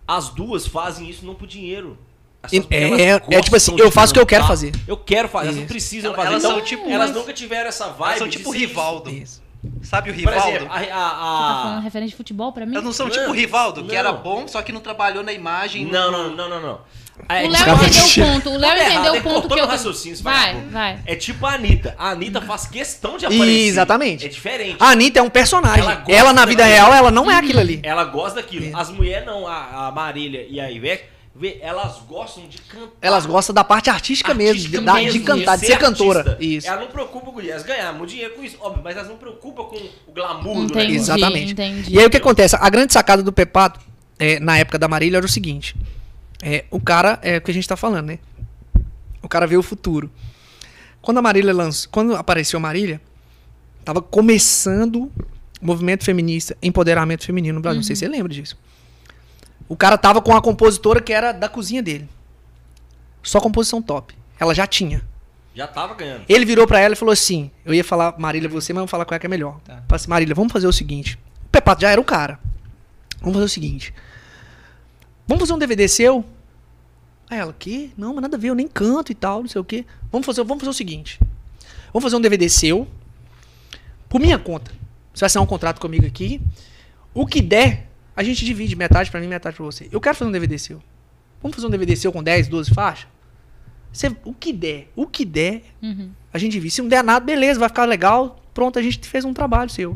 As 0.07 0.29
duas 0.29 0.65
fazem 0.65 1.09
isso 1.09 1.25
não 1.25 1.35
por 1.35 1.47
dinheiro. 1.47 1.97
É- 2.71 3.11
é- 3.35 3.41
tipo 3.41 3.55
assim, 3.57 3.75
eu 3.77 3.91
faço 3.91 4.11
o 4.11 4.13
que 4.13 4.19
eu 4.21 4.25
quero 4.25 4.43
cantar. 4.43 4.47
fazer. 4.53 4.71
Eu 4.87 4.95
quero 4.95 5.27
fazer, 5.27 5.47
elas 5.47 5.55
não 5.57 5.63
Isso. 5.63 5.73
precisam 5.73 6.13
Elas- 6.13 6.15
fazer. 6.15 6.29
elas 6.29 6.43
então, 6.43 6.55
são 6.57 6.65
tipo- 6.65 6.89
elas 6.89 7.11
nunca 7.13 7.33
tiveram 7.33 7.67
essa 7.67 7.87
vibe. 7.89 8.03
Elas 8.05 8.19
são 8.19 8.29
tipo 8.29 8.51
Rivaldo. 8.51 9.09
Isso. 9.09 9.41
Sabe 9.81 10.11
o 10.11 10.13
Por 10.13 10.19
Rivaldo? 10.19 10.47
exemplo, 10.49 10.67
a, 10.71 10.77
a- 10.77 10.85
Tá 10.85 10.89
a- 11.59 11.61
falando 11.63 11.83
referente 11.83 12.11
de 12.11 12.15
futebol 12.15 12.53
pra 12.53 12.65
mim? 12.65 12.73
Elas 12.73 12.85
não 12.85 12.93
são 12.93 13.07
Não, 13.07 13.13
tipo 13.13 13.29
o 13.29 13.33
Rivaldo, 13.33 13.81
que 13.83 13.87
não. 13.91 13.95
era 13.95 14.13
bom, 14.13 14.47
só 14.47 14.61
que 14.61 14.71
não 14.71 14.79
trabalhou 14.79 15.23
na 15.23 15.33
imagem. 15.33 15.85
Não, 15.85 16.09
não, 16.11 16.29
não, 16.35 16.47
não, 16.49 16.61
não. 16.61 16.79
É, 17.29 17.45
O 17.45 17.49
Léo 17.49 17.61
entendeu 17.75 18.05
o 18.05 18.31
ponto. 18.31 18.49
O 18.51 18.57
Léo 18.57 18.71
errado, 18.77 18.91
entendeu 18.91 19.11
o 19.11 19.15
ele 19.15 19.23
ponto 19.23 19.33
cortou 19.41 19.57
que 19.57 19.63
eu. 19.63 19.67
raciocínio, 19.67 20.17
Vai, 20.23 20.47
vagabundo. 20.53 20.71
vai. 20.71 20.99
É 21.05 21.15
tipo 21.15 21.45
a 21.45 21.53
Anitta. 21.53 21.95
A 21.97 22.09
Anitta 22.11 22.41
faz 22.41 22.65
questão 22.67 23.17
de 23.17 23.25
aparecer. 23.25 23.67
Exatamente. 23.67 24.25
É 24.25 24.29
diferente. 24.29 24.77
A 24.79 24.89
Anitta 24.91 25.19
é 25.19 25.21
um 25.21 25.29
personagem. 25.29 25.83
Ela 25.83 26.03
Ela, 26.07 26.33
na 26.33 26.45
vida 26.45 26.63
real, 26.63 26.93
ela 26.93 27.11
não 27.11 27.29
é 27.29 27.35
aquilo 27.35 27.59
ali. 27.59 27.79
Ela 27.83 28.05
gosta 28.05 28.41
daquilo. 28.41 28.65
Isso. 28.65 28.77
As 28.77 28.89
mulheres 28.89 29.25
não, 29.25 29.45
a, 29.47 29.87
a 29.87 29.91
Marília 29.91 30.45
e 30.49 30.59
a 30.59 30.71
Ivete, 30.71 31.03
vê, 31.35 31.57
elas 31.61 31.97
gostam 32.07 32.47
de 32.47 32.59
cantar. 32.59 32.91
Elas 33.01 33.25
gostam 33.25 33.53
da 33.53 33.63
parte 33.63 33.89
artística, 33.89 34.33
mesmo, 34.33 34.69
de, 34.69 34.79
da- 34.79 34.93
de 34.97 35.03
mesmo, 35.05 35.25
cantar, 35.25 35.57
de 35.57 35.65
ser 35.65 35.77
cantora. 35.77 36.19
artista. 36.19 36.37
Isso. 36.43 36.67
Ela 36.67 36.79
não 36.81 36.87
preocupa 36.87 37.31
com 37.31 37.41
isso. 37.41 37.51
Elas 37.51 37.63
ganham 37.63 37.93
muito 37.93 38.09
dinheiro 38.11 38.35
com 38.35 38.43
isso, 38.43 38.55
óbvio, 38.61 38.81
mas 38.83 38.95
elas 38.95 39.09
não 39.09 39.17
preocupam 39.17 39.63
com 39.65 39.75
o 39.75 40.13
glamour 40.13 40.55
do 40.55 40.63
Entendi. 40.63 40.93
negócio. 40.93 41.13
Exatamente. 41.13 41.51
entendi. 41.51 41.93
E 41.93 41.99
aí 41.99 42.05
o 42.05 42.09
que 42.09 42.17
acontece? 42.17 42.55
A 42.57 42.69
grande 42.69 42.93
sacada 42.93 43.21
do 43.21 43.33
Pepato, 43.33 43.79
é, 44.17 44.39
na 44.39 44.57
época 44.57 44.79
da 44.79 44.87
Marília, 44.87 45.17
era 45.17 45.25
o 45.25 45.29
seguinte. 45.29 45.75
É, 46.41 46.65
o 46.69 46.79
cara, 46.79 47.19
é 47.21 47.37
o 47.37 47.41
que 47.41 47.51
a 47.51 47.53
gente 47.53 47.67
tá 47.67 47.75
falando, 47.75 48.07
né? 48.07 48.19
O 49.21 49.27
cara 49.27 49.47
vê 49.47 49.57
o 49.57 49.63
futuro. 49.63 50.11
Quando 51.01 51.17
a 51.17 51.21
Marília 51.21 51.53
lançou, 51.53 51.89
quando 51.91 52.15
apareceu 52.15 52.57
a 52.57 52.61
Marília, 52.61 53.01
tava 53.83 54.01
começando 54.01 55.11
o 55.61 55.65
movimento 55.65 56.03
feminista, 56.03 56.55
empoderamento 56.61 57.25
feminino 57.25 57.55
no 57.55 57.61
Brasil. 57.61 57.77
Não 57.77 57.83
sei 57.83 57.95
se 57.95 58.01
você 58.01 58.07
lembra 58.07 58.31
disso. 58.31 58.57
O 59.67 59.75
cara 59.75 59.97
tava 59.97 60.21
com 60.21 60.35
a 60.35 60.41
compositora 60.41 61.01
que 61.01 61.11
era 61.11 61.31
da 61.31 61.49
cozinha 61.49 61.81
dele. 61.81 62.07
Só 63.23 63.41
composição 63.41 63.81
top. 63.81 64.15
Ela 64.39 64.53
já 64.53 64.65
tinha. 64.65 65.01
Já 65.53 65.67
tava 65.67 65.95
ganhando. 65.95 66.23
Ele 66.29 66.45
virou 66.45 66.67
pra 66.67 66.79
ela 66.79 66.93
e 66.93 66.97
falou 66.97 67.11
assim: 67.11 67.49
Eu 67.65 67.73
ia 67.73 67.83
falar 67.83 68.13
Marília 68.17 68.47
você, 68.47 68.71
mas 68.71 68.81
eu 68.81 68.85
vou 68.85 68.87
falar 68.87 69.05
com 69.05 69.13
ela 69.13 69.19
que 69.19 69.25
é 69.25 69.29
melhor. 69.29 69.59
Tá. 69.65 69.73
Falei 69.73 69.85
assim, 69.91 70.09
Marília, 70.09 70.35
vamos 70.35 70.53
fazer 70.53 70.67
o 70.67 70.71
seguinte. 70.71 71.17
O 71.45 71.49
Pepato 71.49 71.81
já 71.81 71.89
era 71.89 71.99
o 71.99 72.03
cara. 72.03 72.39
Vamos 73.19 73.33
fazer 73.33 73.45
o 73.45 73.49
seguinte. 73.49 73.93
Vamos 75.27 75.41
fazer 75.41 75.53
um 75.53 75.57
DVD 75.57 75.87
seu? 75.87 76.23
Aí 77.29 77.37
ela, 77.39 77.53
que? 77.57 77.91
Não, 77.97 78.13
mas 78.13 78.21
nada 78.21 78.37
a 78.37 78.39
ver, 78.39 78.49
eu 78.49 78.55
nem 78.55 78.67
canto 78.67 79.11
e 79.11 79.15
tal, 79.15 79.41
não 79.41 79.49
sei 79.49 79.59
o 79.59 79.63
quê. 79.65 79.85
Vamos 80.11 80.25
fazer, 80.25 80.43
vamos 80.43 80.61
fazer 80.61 80.69
o 80.69 80.73
seguinte. 80.73 81.19
Vamos 81.91 82.03
fazer 82.03 82.15
um 82.15 82.21
DVD 82.21 82.47
seu, 82.49 82.87
por 84.07 84.19
minha 84.21 84.37
conta. 84.39 84.71
Você 85.13 85.21
vai 85.21 85.27
assinar 85.27 85.43
um 85.43 85.47
contrato 85.47 85.79
comigo 85.81 86.05
aqui. 86.05 86.39
O 87.13 87.25
que 87.25 87.41
der, 87.41 87.87
a 88.15 88.23
gente 88.23 88.45
divide 88.45 88.75
metade 88.75 89.11
pra 89.11 89.19
mim, 89.19 89.27
metade 89.27 89.55
pra 89.57 89.65
você. 89.65 89.89
Eu 89.91 89.99
quero 89.99 90.15
fazer 90.15 90.29
um 90.29 90.31
DVD 90.31 90.57
seu. 90.57 90.81
Vamos 91.41 91.55
fazer 91.55 91.67
um 91.67 91.69
DVD 91.69 91.95
seu 91.95 92.11
com 92.11 92.23
10, 92.23 92.47
12 92.47 92.73
faixas? 92.73 93.07
Você, 93.91 94.15
o 94.23 94.33
que 94.33 94.53
der, 94.53 94.91
o 94.95 95.07
que 95.07 95.25
der, 95.25 95.63
Uhum. 95.81 96.11
a 96.31 96.37
gente 96.37 96.59
viu. 96.59 96.69
Se 96.69 96.81
não 96.81 96.89
der 96.89 97.03
nada, 97.03 97.25
beleza, 97.25 97.59
vai 97.59 97.67
ficar 97.69 97.85
legal. 97.85 98.39
Pronto, 98.53 98.77
a 98.77 98.81
gente 98.81 98.99
fez 99.07 99.25
um 99.25 99.33
trabalho 99.33 99.69
seu. 99.69 99.95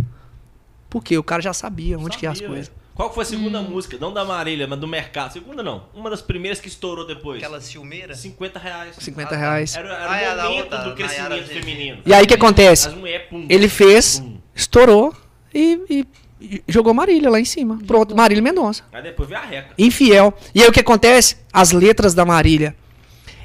Porque 0.90 1.18
o 1.18 1.24
cara 1.24 1.42
já 1.42 1.54
sabia 1.54 1.98
onde 2.00 2.18
que 2.18 2.26
é 2.26 2.30
as 2.30 2.38
Sabia, 2.38 2.50
coisas. 2.50 2.72
Qual 2.94 3.12
foi 3.14 3.24
a 3.24 3.26
segunda 3.26 3.60
Hum. 3.60 3.70
música? 3.70 3.98
Não 4.00 4.14
da 4.14 4.24
Marília, 4.26 4.68
mas 4.68 4.78
do 4.80 4.88
mercado. 4.88 5.32
Segunda 5.34 5.64
não. 5.64 5.86
Uma 5.94 6.10
das 6.10 6.22
primeiras 6.22 6.60
que 6.60 6.68
estourou 6.68 7.08
depois. 7.08 7.42
Aquela 7.42 7.62
ciumeira. 7.62 8.14
50 8.16 8.60
reais. 8.60 8.96
50 9.00 9.36
reais. 9.36 9.76
Era, 9.76 9.88
era 9.94 10.12
Ah, 10.12 10.18
é, 10.22 10.34
o 10.34 10.36
da 10.38 10.44
momento 10.44 10.62
outra, 10.64 10.78
do 10.80 10.96
crescimento 10.96 11.48
feminino. 11.48 12.02
E 12.06 12.14
aí 12.14 12.24
o 12.24 12.28
que 12.28 12.34
acontece? 12.34 12.88
As 12.90 12.94
mulheres, 12.94 13.28
pum. 13.30 13.46
Ele 13.50 13.68
fez, 13.70 14.20
pum. 14.20 14.38
estourou 14.54 15.16
e, 15.54 15.80
e- 15.90 16.06
e 16.42 16.64
jogou 16.68 16.94
Marília 16.94 17.30
lá 17.30 17.40
em 17.40 17.46
cima. 17.46 17.80
Pronto, 17.88 18.16
Marília 18.16 18.44
Mendonça. 18.44 18.84
Aí 18.92 19.02
depois 19.04 19.28
veio 19.30 19.40
a 19.42 19.46
reca. 19.46 19.74
Infiel. 19.78 20.34
E 20.54 20.62
aí 20.62 20.68
o 20.68 20.72
que 20.72 20.80
acontece? 20.82 21.38
As 21.54 21.72
letras 21.72 22.14
da 22.14 22.26
Marília. 22.26 22.76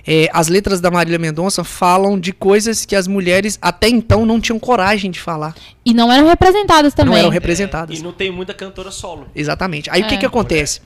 É, 0.07 0.29
as 0.33 0.49
letras 0.49 0.81
da 0.81 0.91
Marília 0.91 1.19
Mendonça 1.19 1.65
falam 1.65 2.19
de 2.19 2.33
coisas 2.33 2.85
que 2.85 2.95
as 2.95 3.09
mulheres 3.09 3.59
até 3.61 3.89
então 3.89 4.25
não 4.25 4.41
tinham 4.41 4.59
coragem 4.59 5.11
de 5.11 5.21
falar. 5.21 5.55
E 5.85 5.93
não 5.93 6.13
eram 6.13 6.29
representadas 6.29 6.95
também. 6.95 7.13
Não 7.13 7.19
eram 7.19 7.29
representadas. 7.31 7.99
E 7.99 8.03
não 8.03 8.13
tem 8.13 8.31
muita 8.31 8.55
cantora 8.55 8.91
solo. 8.91 9.27
Exatamente. 9.35 9.91
Aí 9.91 10.03
o 10.03 10.07
que, 10.07 10.15
É. 10.15 10.19
que 10.19 10.27
acontece? 10.27 10.81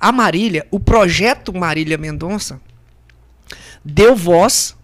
A 0.00 0.10
Marília, 0.10 0.66
o 0.70 0.80
projeto 0.80 1.52
Marília 1.54 1.98
Mendonça, 1.98 2.60
deu 3.84 4.16
voz 4.16 4.76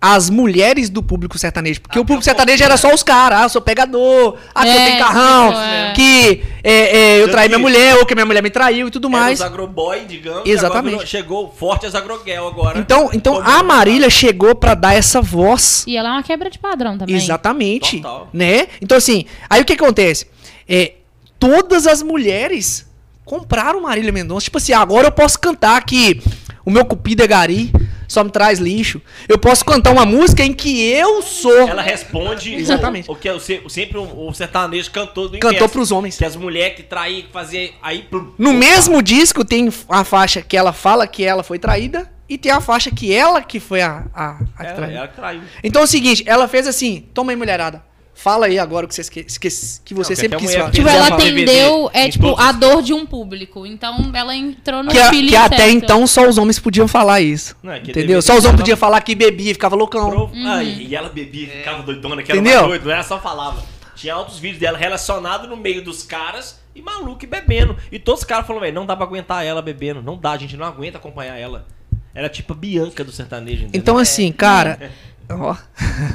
às 0.00 0.30
mulheres 0.30 0.88
do 0.88 1.02
público 1.02 1.36
sertanejo. 1.38 1.80
Porque 1.80 1.98
o 1.98 2.04
público 2.04 2.22
sertanejo 2.22 2.62
era 2.62 2.76
só 2.76 2.94
os 2.94 3.02
caras. 3.02 3.40
Ah, 3.40 3.42
eu 3.44 3.48
sou 3.48 3.60
pegador. 3.60 4.36
Ah, 4.54 4.62
que 4.62 4.68
eu 4.68 4.72
É, 4.72 4.84
tenho 4.86 4.98
carrão. 4.98 5.60
é. 5.60 5.92
Que 5.94 6.42
é, 6.62 6.72
é, 7.16 7.22
eu 7.22 7.28
traí 7.30 7.48
minha 7.48 7.58
mulher, 7.58 7.96
ou 7.96 8.06
que 8.06 8.14
minha 8.14 8.24
mulher 8.26 8.40
me 8.42 8.50
traiu 8.50 8.86
e 8.86 8.90
tudo 8.92 9.08
Era 9.08 9.16
mais. 9.18 9.40
os 9.40 9.44
agroboy, 9.44 10.04
digamos. 10.06 10.48
Exatamente. 10.48 10.92
virou- 10.92 11.06
chegou 11.06 11.52
forte 11.58 11.84
as 11.86 11.94
agrogel 11.96 12.46
agora. 12.46 12.78
Então, 12.78 13.10
então 13.12 13.34
Como- 13.34 13.48
a 13.48 13.62
Marília 13.64 14.08
chegou 14.08 14.54
pra 14.54 14.74
dar 14.74 14.94
essa 14.94 15.20
voz. 15.20 15.84
E 15.86 15.96
ela 15.96 16.10
é 16.10 16.12
uma 16.12 16.22
quebra 16.22 16.48
de 16.48 16.58
padrão 16.60 16.96
também. 16.96 17.16
Exatamente. 17.16 17.96
Total. 17.96 18.28
Né? 18.32 18.68
Então, 18.80 18.96
assim, 18.96 19.24
aí 19.50 19.62
o 19.62 19.64
que 19.64 19.72
acontece? 19.72 20.26
É, 20.68 20.92
todas 21.40 21.86
as 21.88 22.02
mulheres 22.04 22.86
compraram 23.24 23.80
Marília 23.82 24.12
Mendonça. 24.12 24.44
Tipo 24.44 24.58
assim, 24.58 24.72
agora 24.72 25.08
eu 25.08 25.12
posso 25.12 25.38
cantar 25.40 25.82
que 25.84 26.20
o 26.64 26.70
meu 26.70 26.84
cupido 26.84 27.22
é 27.22 27.26
gari, 27.26 27.72
só 28.08 28.24
me 28.24 28.30
traz 28.30 28.58
lixo. 28.58 29.00
Eu 29.28 29.38
posso 29.38 29.64
cantar 29.64 29.92
uma 29.92 30.04
música 30.06 30.42
em 30.42 30.52
que 30.52 30.82
eu 30.90 31.22
sou. 31.22 31.68
Ela 31.68 31.82
responde 31.82 32.54
Exatamente. 32.54 33.08
o, 33.08 33.12
o 33.12 33.16
que 33.16 33.28
é 33.28 33.38
sempre 33.68 33.98
o, 33.98 34.26
o 34.28 34.32
sertanejo 34.34 34.90
cantou 34.90 35.28
do 35.28 35.34
Cantou 35.38 35.50
inverso. 35.52 35.68
pros 35.72 35.92
homens. 35.92 36.16
Que 36.16 36.24
as 36.24 36.34
mulheres 36.34 36.74
que 36.76 36.82
traíam, 36.82 37.22
que 37.22 37.32
faziam 37.32 37.70
aí... 37.82 38.02
plum, 38.02 38.32
No 38.38 38.52
mesmo 38.54 39.00
disco 39.02 39.44
tem 39.44 39.70
a 39.88 40.02
faixa 40.02 40.42
que 40.42 40.56
ela 40.56 40.72
fala 40.72 41.06
que 41.06 41.22
ela 41.22 41.42
foi 41.42 41.58
traída 41.58 42.10
e 42.28 42.36
tem 42.38 42.50
a 42.50 42.60
faixa 42.60 42.90
que 42.90 43.12
ela 43.14 43.42
que 43.42 43.60
foi 43.60 43.82
a, 43.82 44.06
a, 44.14 44.30
a 44.30 44.36
que 44.36 44.66
Ela, 44.66 44.74
traiu. 44.74 44.96
ela 44.96 45.08
que 45.08 45.14
traiu. 45.16 45.40
Então 45.62 45.82
é 45.82 45.84
o 45.84 45.88
seguinte, 45.88 46.24
ela 46.26 46.48
fez 46.48 46.66
assim, 46.66 47.06
toma 47.14 47.30
aí 47.32 47.36
mulherada. 47.36 47.82
Fala 48.20 48.46
aí 48.46 48.58
agora 48.58 48.84
o 48.84 48.88
que, 48.88 48.96
vocês 48.96 49.08
que, 49.08 49.22
que, 49.22 49.38
que 49.84 49.94
você 49.94 50.12
Não, 50.12 50.16
sempre 50.20 50.38
quis 50.38 50.52
falar. 50.52 50.72
Tipo, 50.72 50.88
ela 50.88 51.06
atendeu, 51.06 51.88
é 51.94 52.08
tipo, 52.08 52.34
a 52.36 52.50
dor 52.50 52.82
de 52.82 52.92
um 52.92 53.06
público. 53.06 53.64
Então, 53.64 54.10
ela 54.12 54.34
entrou 54.34 54.82
no 54.82 54.90
Que, 54.90 54.98
a- 54.98 55.08
que 55.08 55.36
até 55.36 55.56
certo. 55.58 55.70
então 55.72 56.04
só 56.04 56.28
os 56.28 56.36
homens 56.36 56.58
podiam 56.58 56.88
falar 56.88 57.20
isso. 57.20 57.54
Não, 57.62 57.72
é 57.72 57.78
que 57.78 57.92
entendeu? 57.92 58.20
Só 58.20 58.36
os 58.36 58.44
homens 58.44 58.58
podiam 58.60 58.76
falar 58.76 59.00
que 59.02 59.14
bebia 59.14 59.52
e 59.52 59.54
ficava 59.54 59.76
loucão. 59.76 60.10
Pro- 60.10 60.24
Uhum. 60.34 60.50
Ah, 60.50 60.64
e 60.64 60.88
e 60.88 60.96
ela 60.96 61.08
bebia, 61.08 61.46
ficava 61.46 61.80
doidona, 61.84 62.20
que 62.20 62.32
Entendeu? 62.32 62.74
era 62.74 62.92
ela 62.94 63.02
só 63.04 63.20
falava. 63.20 63.62
Tinha 63.94 64.14
altos 64.14 64.40
vídeos 64.40 64.58
dela 64.58 64.76
relacionados 64.76 65.48
no 65.48 65.56
meio 65.56 65.80
dos 65.84 66.02
caras 66.02 66.58
e 66.74 66.82
maluco 66.82 67.24
e 67.24 67.26
bebendo. 67.28 67.76
E 67.92 68.00
todos 68.00 68.22
os 68.22 68.26
caras 68.26 68.48
falaram, 68.48 68.62
velho, 68.62 68.74
não 68.74 68.84
dá 68.84 68.96
pra 68.96 69.06
aguentar 69.06 69.44
ela 69.46 69.62
bebendo. 69.62 70.02
Não 70.02 70.16
dá, 70.18 70.32
a 70.32 70.36
gente 70.38 70.56
não 70.56 70.66
aguenta 70.66 70.98
acompanhar 70.98 71.36
ela. 71.36 71.66
Era 72.12 72.28
tipo 72.28 72.52
a 72.52 72.56
Bianca 72.56 73.04
do 73.04 73.12
sertanejo, 73.12 73.62
entendeu? 73.62 73.78
Então, 73.80 73.96
assim, 73.96 74.32
cara. 74.32 74.90
ó. 75.30 75.56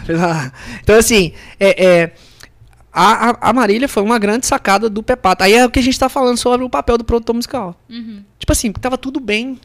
então, 0.82 0.98
assim, 0.98 1.34
é, 1.60 1.86
é, 1.86 2.12
a, 2.92 3.50
a- 3.50 3.54
Marília 3.54 3.88
foi 3.88 4.04
uma 4.04 4.20
grande 4.20 4.46
sacada 4.46 4.90
do 4.90 5.02
Pepata. 5.02 5.44
Aí 5.46 5.54
é 5.54 5.66
o 5.66 5.70
que 5.70 5.80
a 5.80 5.84
gente 5.84 5.98
tá 5.98 6.10
falando 6.10 6.38
sobre 6.38 6.66
o 6.66 6.70
papel 6.70 6.98
do 6.98 7.04
produtor 7.04 7.36
musical. 7.36 7.76
Uhum. 7.90 8.24
Tipo 8.38 8.52
assim, 8.52 8.72
tava 8.72 8.98
tudo 8.98 9.20
bem. 9.20 9.60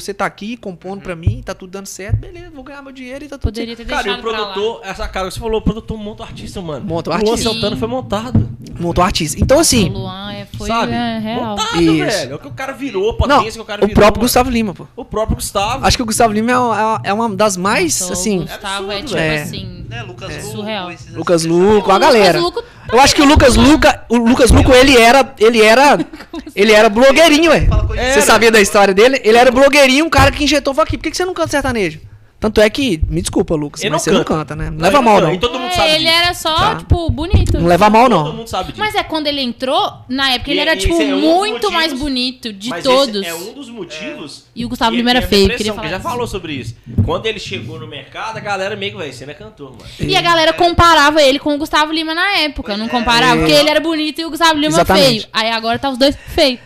Você 0.00 0.12
tá 0.12 0.26
aqui 0.26 0.56
compondo 0.56 1.00
pra 1.00 1.16
mim, 1.16 1.42
tá 1.44 1.54
tudo 1.54 1.70
dando 1.70 1.86
certo, 1.86 2.16
beleza, 2.18 2.50
vou 2.50 2.62
ganhar 2.62 2.82
meu 2.82 2.92
dinheiro 2.92 3.24
e 3.24 3.28
tá 3.28 3.36
tudo 3.38 3.44
Poderia 3.52 3.74
ter 3.74 3.84
Cara, 3.86 4.08
e 4.08 4.12
o 4.12 4.20
produtor, 4.20 4.80
essa 4.82 5.08
cara 5.08 5.28
que 5.28 5.34
você 5.34 5.40
falou, 5.40 5.58
o 5.60 5.62
produtor 5.62 5.96
monta 5.98 6.22
o 6.22 6.26
artista, 6.26 6.60
mano. 6.60 6.84
Monta 6.84 7.10
o 7.10 7.12
Luan 7.14 7.30
artista. 7.30 7.50
Santana 7.50 7.76
foi 7.76 7.88
montado. 7.88 8.38
certo. 8.38 8.82
Montou 8.82 9.02
artista. 9.02 9.40
Então, 9.40 9.56
O 9.56 9.60
assim, 9.60 9.88
Luan 9.88 10.32
é, 10.32 10.46
foi 10.56 10.68
sabe? 10.68 10.92
é, 10.92 11.18
real. 11.18 11.44
Montado, 11.46 11.80
Isso. 11.80 12.04
velho. 12.04 12.32
É 12.32 12.34
o 12.34 12.38
que 12.38 12.48
o 12.48 12.52
cara 12.52 12.72
virou, 12.74 13.14
potência 13.14 13.52
que 13.52 13.60
o 13.60 13.64
cara 13.64 13.82
o 13.84 13.86
virou. 13.86 13.94
próprio 14.02 14.18
mano. 14.20 14.24
Gustavo 14.26 14.50
Lima, 14.50 14.74
pô. 14.74 14.86
O 14.94 15.04
próprio 15.04 15.36
Gustavo. 15.36 15.86
Acho 15.86 15.96
que 15.96 16.02
o 16.02 16.06
Gustavo 16.06 16.32
Lima 16.34 16.52
é 16.52 16.58
uma, 16.58 17.00
é 17.04 17.12
uma 17.12 17.34
das 17.34 17.56
mais, 17.56 17.98
Nossa, 18.00 18.12
assim, 18.12 18.40
O 18.40 18.42
Gustavo 18.42 18.90
é 18.92 18.98
absurdo, 18.98 19.06
tipo 19.06 19.14
velho. 19.18 19.42
assim. 19.42 19.75
Né, 19.96 20.02
Lucas 20.02 20.30
É. 20.30 20.36
Luco, 20.38 20.50
Surreal. 20.52 20.90
esses 20.90 21.06
assim, 21.08 21.16
Lucas 21.16 21.42
esses- 21.42 21.50
Luco, 21.50 21.90
a 21.90 21.98
galera. 21.98 22.38
Lucas 22.38 22.56
Luco 22.62 22.76
Eu 22.92 23.00
acho 23.00 23.14
que 23.14 23.22
o 23.22 23.24
Lucas 23.24 23.56
Luca, 23.56 24.04
o 24.08 24.16
Lucas 24.16 24.50
Luco, 24.50 24.72
ele 24.72 24.96
era, 24.96 25.34
ele 25.40 25.60
era, 25.62 25.98
ele 26.54 26.72
era 26.72 26.88
blogueirinho, 26.88 27.50
ué. 27.50 27.66
Você 28.12 28.22
sabia 28.22 28.50
da 28.50 28.60
história 28.60 28.94
dele? 28.94 29.20
Ele 29.24 29.36
era 29.36 29.50
blogueirinho, 29.50 30.04
um 30.04 30.10
cara 30.10 30.30
que 30.30 30.44
injetou 30.44 30.72
falou 30.72 30.84
aqui, 30.86 30.96
por 30.96 31.04
que 31.04 31.10
que 31.10 31.16
você 31.16 31.24
não 31.24 31.34
canta 31.34 31.48
sertanejo? 31.50 31.98
Tanto 32.38 32.60
é 32.60 32.68
que, 32.68 33.00
me 33.08 33.22
desculpa, 33.22 33.54
Lucas, 33.54 33.80
Ele 33.82 33.90
mas 33.90 34.04
não 34.06 34.12
você 34.12 34.18
não 34.18 34.22
canta. 34.24 34.54
né? 34.54 34.66
Não 34.66 34.72
Não, 34.72 34.82
leva 34.82 34.98
ele 34.98 35.04
mal, 35.06 35.20
não, 35.20 35.26
não. 35.28 35.34
e 35.34 35.38
todo 35.38 35.58
mundo 35.58 35.70
É, 35.70 35.74
sabe 35.74 35.88
ele 35.92 35.98
disso. 36.04 36.10
era 36.16 36.34
só, 36.34 36.54
Tá. 36.54 36.76
tipo, 36.76 37.10
bonito. 37.10 37.58
Não 37.58 37.66
leva 37.66 37.88
mal, 37.88 38.10
Todo 38.10 38.24
não. 38.24 38.32
mundo 38.34 38.46
sabe 38.48 38.72
disso. 38.72 38.78
Mas 38.78 38.94
é 38.94 39.02
quando 39.02 39.26
ele 39.26 39.40
entrou, 39.40 40.00
na 40.06 40.32
época, 40.32 40.50
ele 40.50 40.60
E- 40.60 40.62
era, 40.62 40.74
e 40.74 40.76
tipo, 40.78 41.00
é 41.00 41.14
um 41.14 41.18
muito 41.18 41.52
motivos- 41.54 41.72
mais 41.74 41.92
bonito 41.94 42.52
de 42.52 42.68
Mas 42.68 42.84
todos. 42.84 43.16
esse 43.22 43.26
é 43.26 43.34
um 43.34 43.54
dos 43.54 43.70
motivos. 43.70 44.44
E 44.54 44.66
o 44.66 44.68
Gustavo 44.68 44.94
Lima 44.94 45.10
ele 45.10 45.18
era 45.18 45.26
feio, 45.26 45.48
queria 45.48 45.72
que 45.72 45.76
falar 45.78 45.88
já 45.88 45.98
falou 46.00 46.26
sobre 46.26 46.52
isso. 46.52 46.76
Quando 47.06 47.24
ele 47.24 47.40
chegou 47.40 47.80
no 47.80 47.86
mercado, 47.86 48.36
a 48.36 48.40
galera 48.40 48.76
meio 48.76 48.92
que, 48.92 48.98
velho, 48.98 49.12
você 49.14 49.24
não 49.24 49.32
é 49.32 49.34
cantor, 49.34 49.70
mano. 49.70 49.84
E 49.98 50.14
a 50.14 50.20
galera 50.20 50.52
comparava 50.52 51.22
ele 51.22 51.38
com 51.38 51.54
o 51.54 51.58
Gustavo 51.58 51.90
Lima 51.90 52.14
na 52.14 52.36
época, 52.40 52.76
não 52.76 52.86
comparava, 52.86 53.36
É. 53.36 53.38
porque 53.38 53.52
ele 53.52 53.70
era 53.70 53.80
bonito 53.80 54.20
e 54.20 54.24
o 54.26 54.30
Gustavo 54.30 54.54
Lima 54.54 54.68
Exatamente. 54.74 55.06
feio. 55.06 55.24
Aí 55.32 55.50
agora 55.50 55.78
tá 55.78 55.88
os 55.88 55.96
dois 55.96 56.14
feios. 56.28 56.60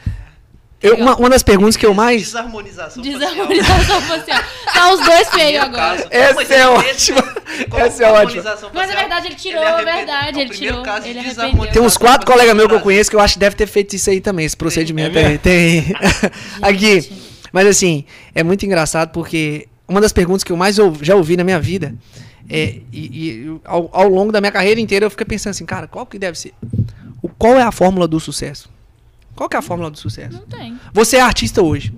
Eu- 0.83 0.97
uma, 0.97 1.15
uma 1.17 1.29
das 1.29 1.43
perguntas 1.43 1.77
que 1.77 1.85
eu 1.85 1.93
mais... 1.93 2.23
Desarmonização. 2.23 3.03
Desarmonização 3.03 4.01
facial. 4.03 4.43
Tá 4.73 4.93
os 4.95 5.01
dois 5.05 5.29
feios 5.29 5.63
agora. 5.63 5.97
Caso. 5.97 6.09
Essa 6.11 6.55
é 6.55 6.69
ótima. 6.69 7.35
Essa 7.77 8.05
é 8.05 8.13
ótima. 8.13 8.43
Mas, 8.43 8.63
na 8.63 8.71
facial, 8.71 8.97
verdade, 8.97 9.27
ele 9.27 9.35
tirou, 9.35 9.63
é 9.63 9.69
é 9.69 9.85
verdade, 9.85 10.39
é 10.39 10.43
ele 10.43 10.51
tirou, 10.51 10.83
ele 11.05 11.19
arrependeu. 11.19 11.73
Tem 11.73 11.83
uns 11.83 11.97
quatro 11.99 12.27
colegas 12.27 12.55
meus 12.57 12.69
que 12.69 12.75
eu 12.75 12.81
conheço 12.81 13.11
que 13.11 13.17
eu 13.17 13.21
acho 13.21 13.35
que 13.35 13.41
deve 13.41 13.57
ter 13.57 13.67
feito 13.67 13.95
isso 13.95 14.09
aí 14.09 14.21
também, 14.21 14.47
esse 14.47 14.57
procedimento 14.57 15.19
É 15.19 15.27
aí. 15.27 15.39
Tem. 15.39 15.85
Aqui. 16.63 17.13
Mas 17.53 17.67
assim, 17.67 18.05
é 18.35 18.43
muito 18.43 18.65
engraçado 18.65 19.11
porque 19.11 19.67
uma 19.87 20.01
das 20.01 20.13
perguntas 20.13 20.43
que 20.45 20.53
eu 20.53 20.57
mais 20.57 20.79
ou- 20.79 20.97
já 21.03 21.15
ouvi 21.17 21.37
na 21.37 21.45
minha 21.45 21.61
vida 21.61 21.95
é, 22.49 22.77
e, 22.93 22.99
e 23.01 23.61
ao, 23.65 23.91
ao 23.93 24.09
longo 24.09 24.33
da 24.33 24.41
minha 24.41 24.53
carreira 24.53 24.81
inteira 24.81 25.05
eu 25.05 25.11
fiquei 25.11 25.27
pensando 25.27 25.51
assim, 25.51 25.67
cara, 25.67 25.87
qual 25.89 26.07
que 26.07 26.19
deve 26.19 26.39
ser? 26.39 26.55
O, 27.21 27.29
qual 27.29 27.59
é 27.59 27.63
a 27.63 27.73
fórmula 27.73 28.07
do 28.09 28.19
sucesso? 28.21 28.71
Qual 29.41 29.49
que 29.49 29.57
é 29.57 29.59
a 29.59 29.63
fórmula 29.63 29.91
do 29.91 29.97
sucesso? 29.99 30.37
Não 30.37 30.45
tem. 30.47 30.79
Você 30.93 31.17
é 31.17 31.23
artista 31.23 31.63
hoje. 31.63 31.95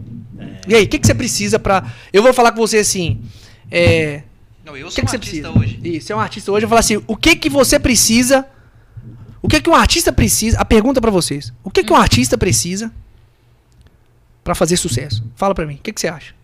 E 0.69 0.77
aí, 0.77 0.85
o 0.85 0.89
que, 0.89 0.97
que 0.97 1.05
você 1.05 1.13
precisa 1.13 1.59
pra. 1.59 1.93
Eu 2.13 2.23
vou 2.23 2.33
falar 2.33 2.53
com 2.53 2.59
você 2.59 2.79
assim. 2.79 3.21
É. 3.69 4.23
Não, 4.65 4.77
eu 4.77 4.87
O 4.87 4.91
sou 4.93 4.95
que, 4.95 5.01
que 5.01 5.07
um 5.09 5.11
você 5.11 5.17
artista 5.17 5.51
precisa? 5.51 5.75
hoje. 5.75 5.81
Isso, 5.97 6.07
você 6.07 6.13
é 6.13 6.17
um 6.17 6.21
artista 6.21 6.53
hoje. 6.53 6.65
Eu 6.65 6.69
vou 6.69 6.75
falar 6.77 6.79
assim: 6.79 7.03
o 7.05 7.17
que 7.17 7.35
que 7.35 7.51
você 7.51 7.81
precisa? 7.81 8.47
O 9.43 9.49
que 9.49 9.61
que 9.61 9.69
um 9.69 9.75
artista 9.75 10.13
precisa? 10.13 10.57
A 10.61 10.65
pergunta 10.65 11.01
pra 11.01 11.11
vocês: 11.11 11.53
o 11.65 11.71
que 11.73 11.83
que 11.83 11.93
um 11.93 11.97
artista 11.97 12.39
precisa 12.39 12.93
pra 14.45 14.55
fazer 14.55 14.77
sucesso? 14.77 15.25
Fala 15.35 15.53
pra 15.53 15.67
mim. 15.67 15.75
O 15.75 15.79
que 15.79 15.93
que 15.93 16.01
você 16.01 16.07
acha? 16.07 16.37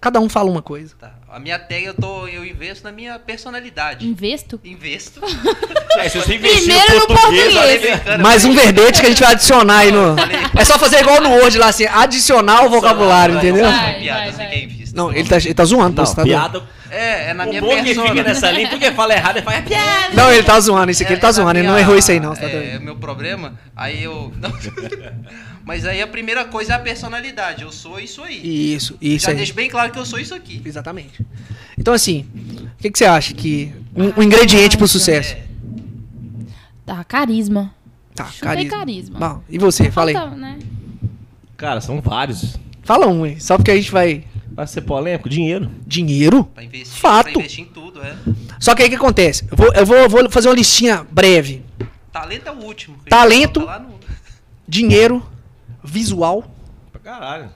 Cada 0.00 0.18
um 0.18 0.30
fala 0.30 0.50
uma 0.50 0.62
coisa. 0.62 0.94
Tá. 0.98 1.14
A 1.32 1.38
minha 1.40 1.58
tag 1.58 1.82
eu, 1.82 1.94
tô, 1.94 2.26
eu 2.28 2.44
investo 2.44 2.84
na 2.84 2.92
minha 2.92 3.18
personalidade. 3.18 4.06
Investo? 4.06 4.60
Investo. 4.64 5.20
É, 5.98 6.08
se 6.08 6.16
você 6.16 6.36
investir 6.36 6.62
Primeiro 6.72 7.00
no 7.00 7.06
português, 7.06 7.52
português. 7.52 8.20
Mais 8.22 8.46
um 8.46 8.54
verbete 8.54 8.98
que 8.98 9.06
a 9.06 9.10
gente 9.10 9.20
vai 9.22 9.32
adicionar 9.32 9.76
aí 9.80 9.92
no. 9.92 10.16
É 10.58 10.64
só 10.64 10.78
fazer 10.78 11.00
igual 11.00 11.20
no 11.20 11.28
Word 11.28 11.58
lá, 11.58 11.66
assim, 11.68 11.84
adicionar 11.86 12.64
o 12.64 12.70
vocabulário, 12.70 13.34
Vai, 13.34 13.44
entendeu? 13.44 13.66
vai, 13.66 13.78
Vai, 13.92 14.00
piada, 14.00 14.20
vai, 14.22 14.30
vai. 14.32 14.46
que 14.48 14.54
é 14.54 14.64
invisto. 14.64 14.96
Não, 14.96 15.12
ele 15.12 15.28
tá, 15.28 15.36
ele 15.36 15.52
tá 15.52 15.64
zoando, 15.66 15.94
tá? 15.96 16.02
Não, 16.04 16.14
tá 16.14 16.22
piada. 16.22 16.62
É, 16.90 17.28
é 17.30 17.34
na 17.34 17.44
o 17.44 17.48
minha 17.48 17.60
bom 17.60 17.68
que 17.76 17.82
persona. 17.82 18.08
fica 18.08 18.22
nessa 18.22 18.50
linha, 18.50 18.70
tu 18.70 18.78
que 18.78 18.90
fala 18.92 19.12
errado, 19.12 19.36
ele 19.36 19.44
fala, 19.44 19.56
é 19.58 19.60
piada. 19.62 20.14
Não, 20.14 20.32
ele 20.32 20.42
tá 20.42 20.58
zoando, 20.60 20.90
isso 20.90 21.02
aqui 21.02 21.12
ele 21.12 21.20
tá 21.20 21.26
É- 21.26 21.30
é 21.30 21.32
zoando, 21.34 21.58
ele 21.58 21.66
não 21.66 21.74
minha- 21.74 21.84
errou 21.84 21.98
isso 21.98 22.10
aí 22.10 22.20
não, 22.20 22.34
tá 22.34 22.46
É, 22.46 22.48
doido. 22.48 22.80
meu 22.84 22.96
problema. 22.96 23.58
Aí 23.76 24.02
eu. 24.02 24.32
não. 24.40 24.50
Mas 25.64 25.86
aí 25.86 26.02
a 26.02 26.06
primeira 26.06 26.44
coisa 26.44 26.72
é 26.72 26.76
a 26.76 26.78
personalidade. 26.78 27.62
Eu 27.62 27.70
sou 27.72 28.00
isso 28.00 28.22
aí. 28.22 28.74
Isso, 28.74 28.96
isso 29.00 29.24
Já 29.26 29.30
aí. 29.32 29.36
deixo 29.36 29.54
bem 29.54 29.68
claro 29.70 29.92
que 29.92 29.98
eu 29.98 30.04
sou 30.04 30.18
isso 30.18 30.34
aqui. 30.34 30.60
Exatamente. 30.64 31.24
Então, 31.78 31.94
assim, 31.94 32.26
o 32.34 32.82
que, 32.82 32.90
que 32.90 32.98
você 32.98 33.04
acha 33.04 33.32
que. 33.34 33.72
Um, 33.94 34.20
um 34.20 34.22
ingrediente 34.22 34.76
pro 34.76 34.88
sucesso? 34.88 35.34
É, 35.34 35.42
Tá, 36.84 37.04
carisma. 37.04 37.72
Tá, 38.14 38.26
Chutei 38.26 38.48
carisma. 38.68 38.78
carisma. 38.78 39.18
Bom, 39.18 39.42
e 39.48 39.58
você? 39.58 39.90
Fala 39.90 40.10
aí. 40.10 40.14
Falta, 40.14 40.36
né? 40.36 40.58
Cara, 41.56 41.80
são 41.80 42.00
vários. 42.00 42.58
Fala 42.82 43.06
um, 43.06 43.24
hein? 43.24 43.38
Só 43.38 43.56
porque 43.56 43.70
a 43.70 43.76
gente 43.76 43.90
vai. 43.90 44.24
Vai 44.54 44.66
ser 44.66 44.82
polêmico? 44.82 45.28
Dinheiro. 45.30 45.70
Dinheiro? 45.86 46.44
pra 46.44 46.62
investir, 46.62 46.98
Fato. 47.00 47.22
pra 47.30 47.32
investir 47.40 47.64
em 47.64 47.68
tudo, 47.68 48.02
é. 48.02 48.14
Só 48.60 48.74
que 48.74 48.82
aí 48.82 48.88
o 48.88 48.90
que 48.90 48.96
acontece? 48.96 49.46
Eu 49.50 49.56
vou, 49.56 49.72
eu 49.72 49.86
vou, 49.86 50.08
vou 50.08 50.30
fazer 50.30 50.48
uma 50.48 50.54
listinha 50.54 51.06
breve: 51.10 51.62
Talento 52.12 52.48
é 52.48 52.52
o 52.52 52.56
último. 52.62 52.96
Talento. 53.08 53.64
tá 53.64 53.78
no- 53.78 53.92
dinheiro, 54.68 55.24
visual, 55.84 56.44
Pra 56.92 57.00
caralho. 57.00 57.50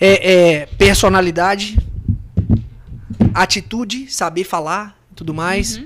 é, 0.00 0.32
é, 0.62 0.66
personalidade, 0.78 1.76
atitude, 3.34 4.10
saber 4.10 4.44
falar 4.44 4.96
tudo 5.14 5.32
mais. 5.32 5.80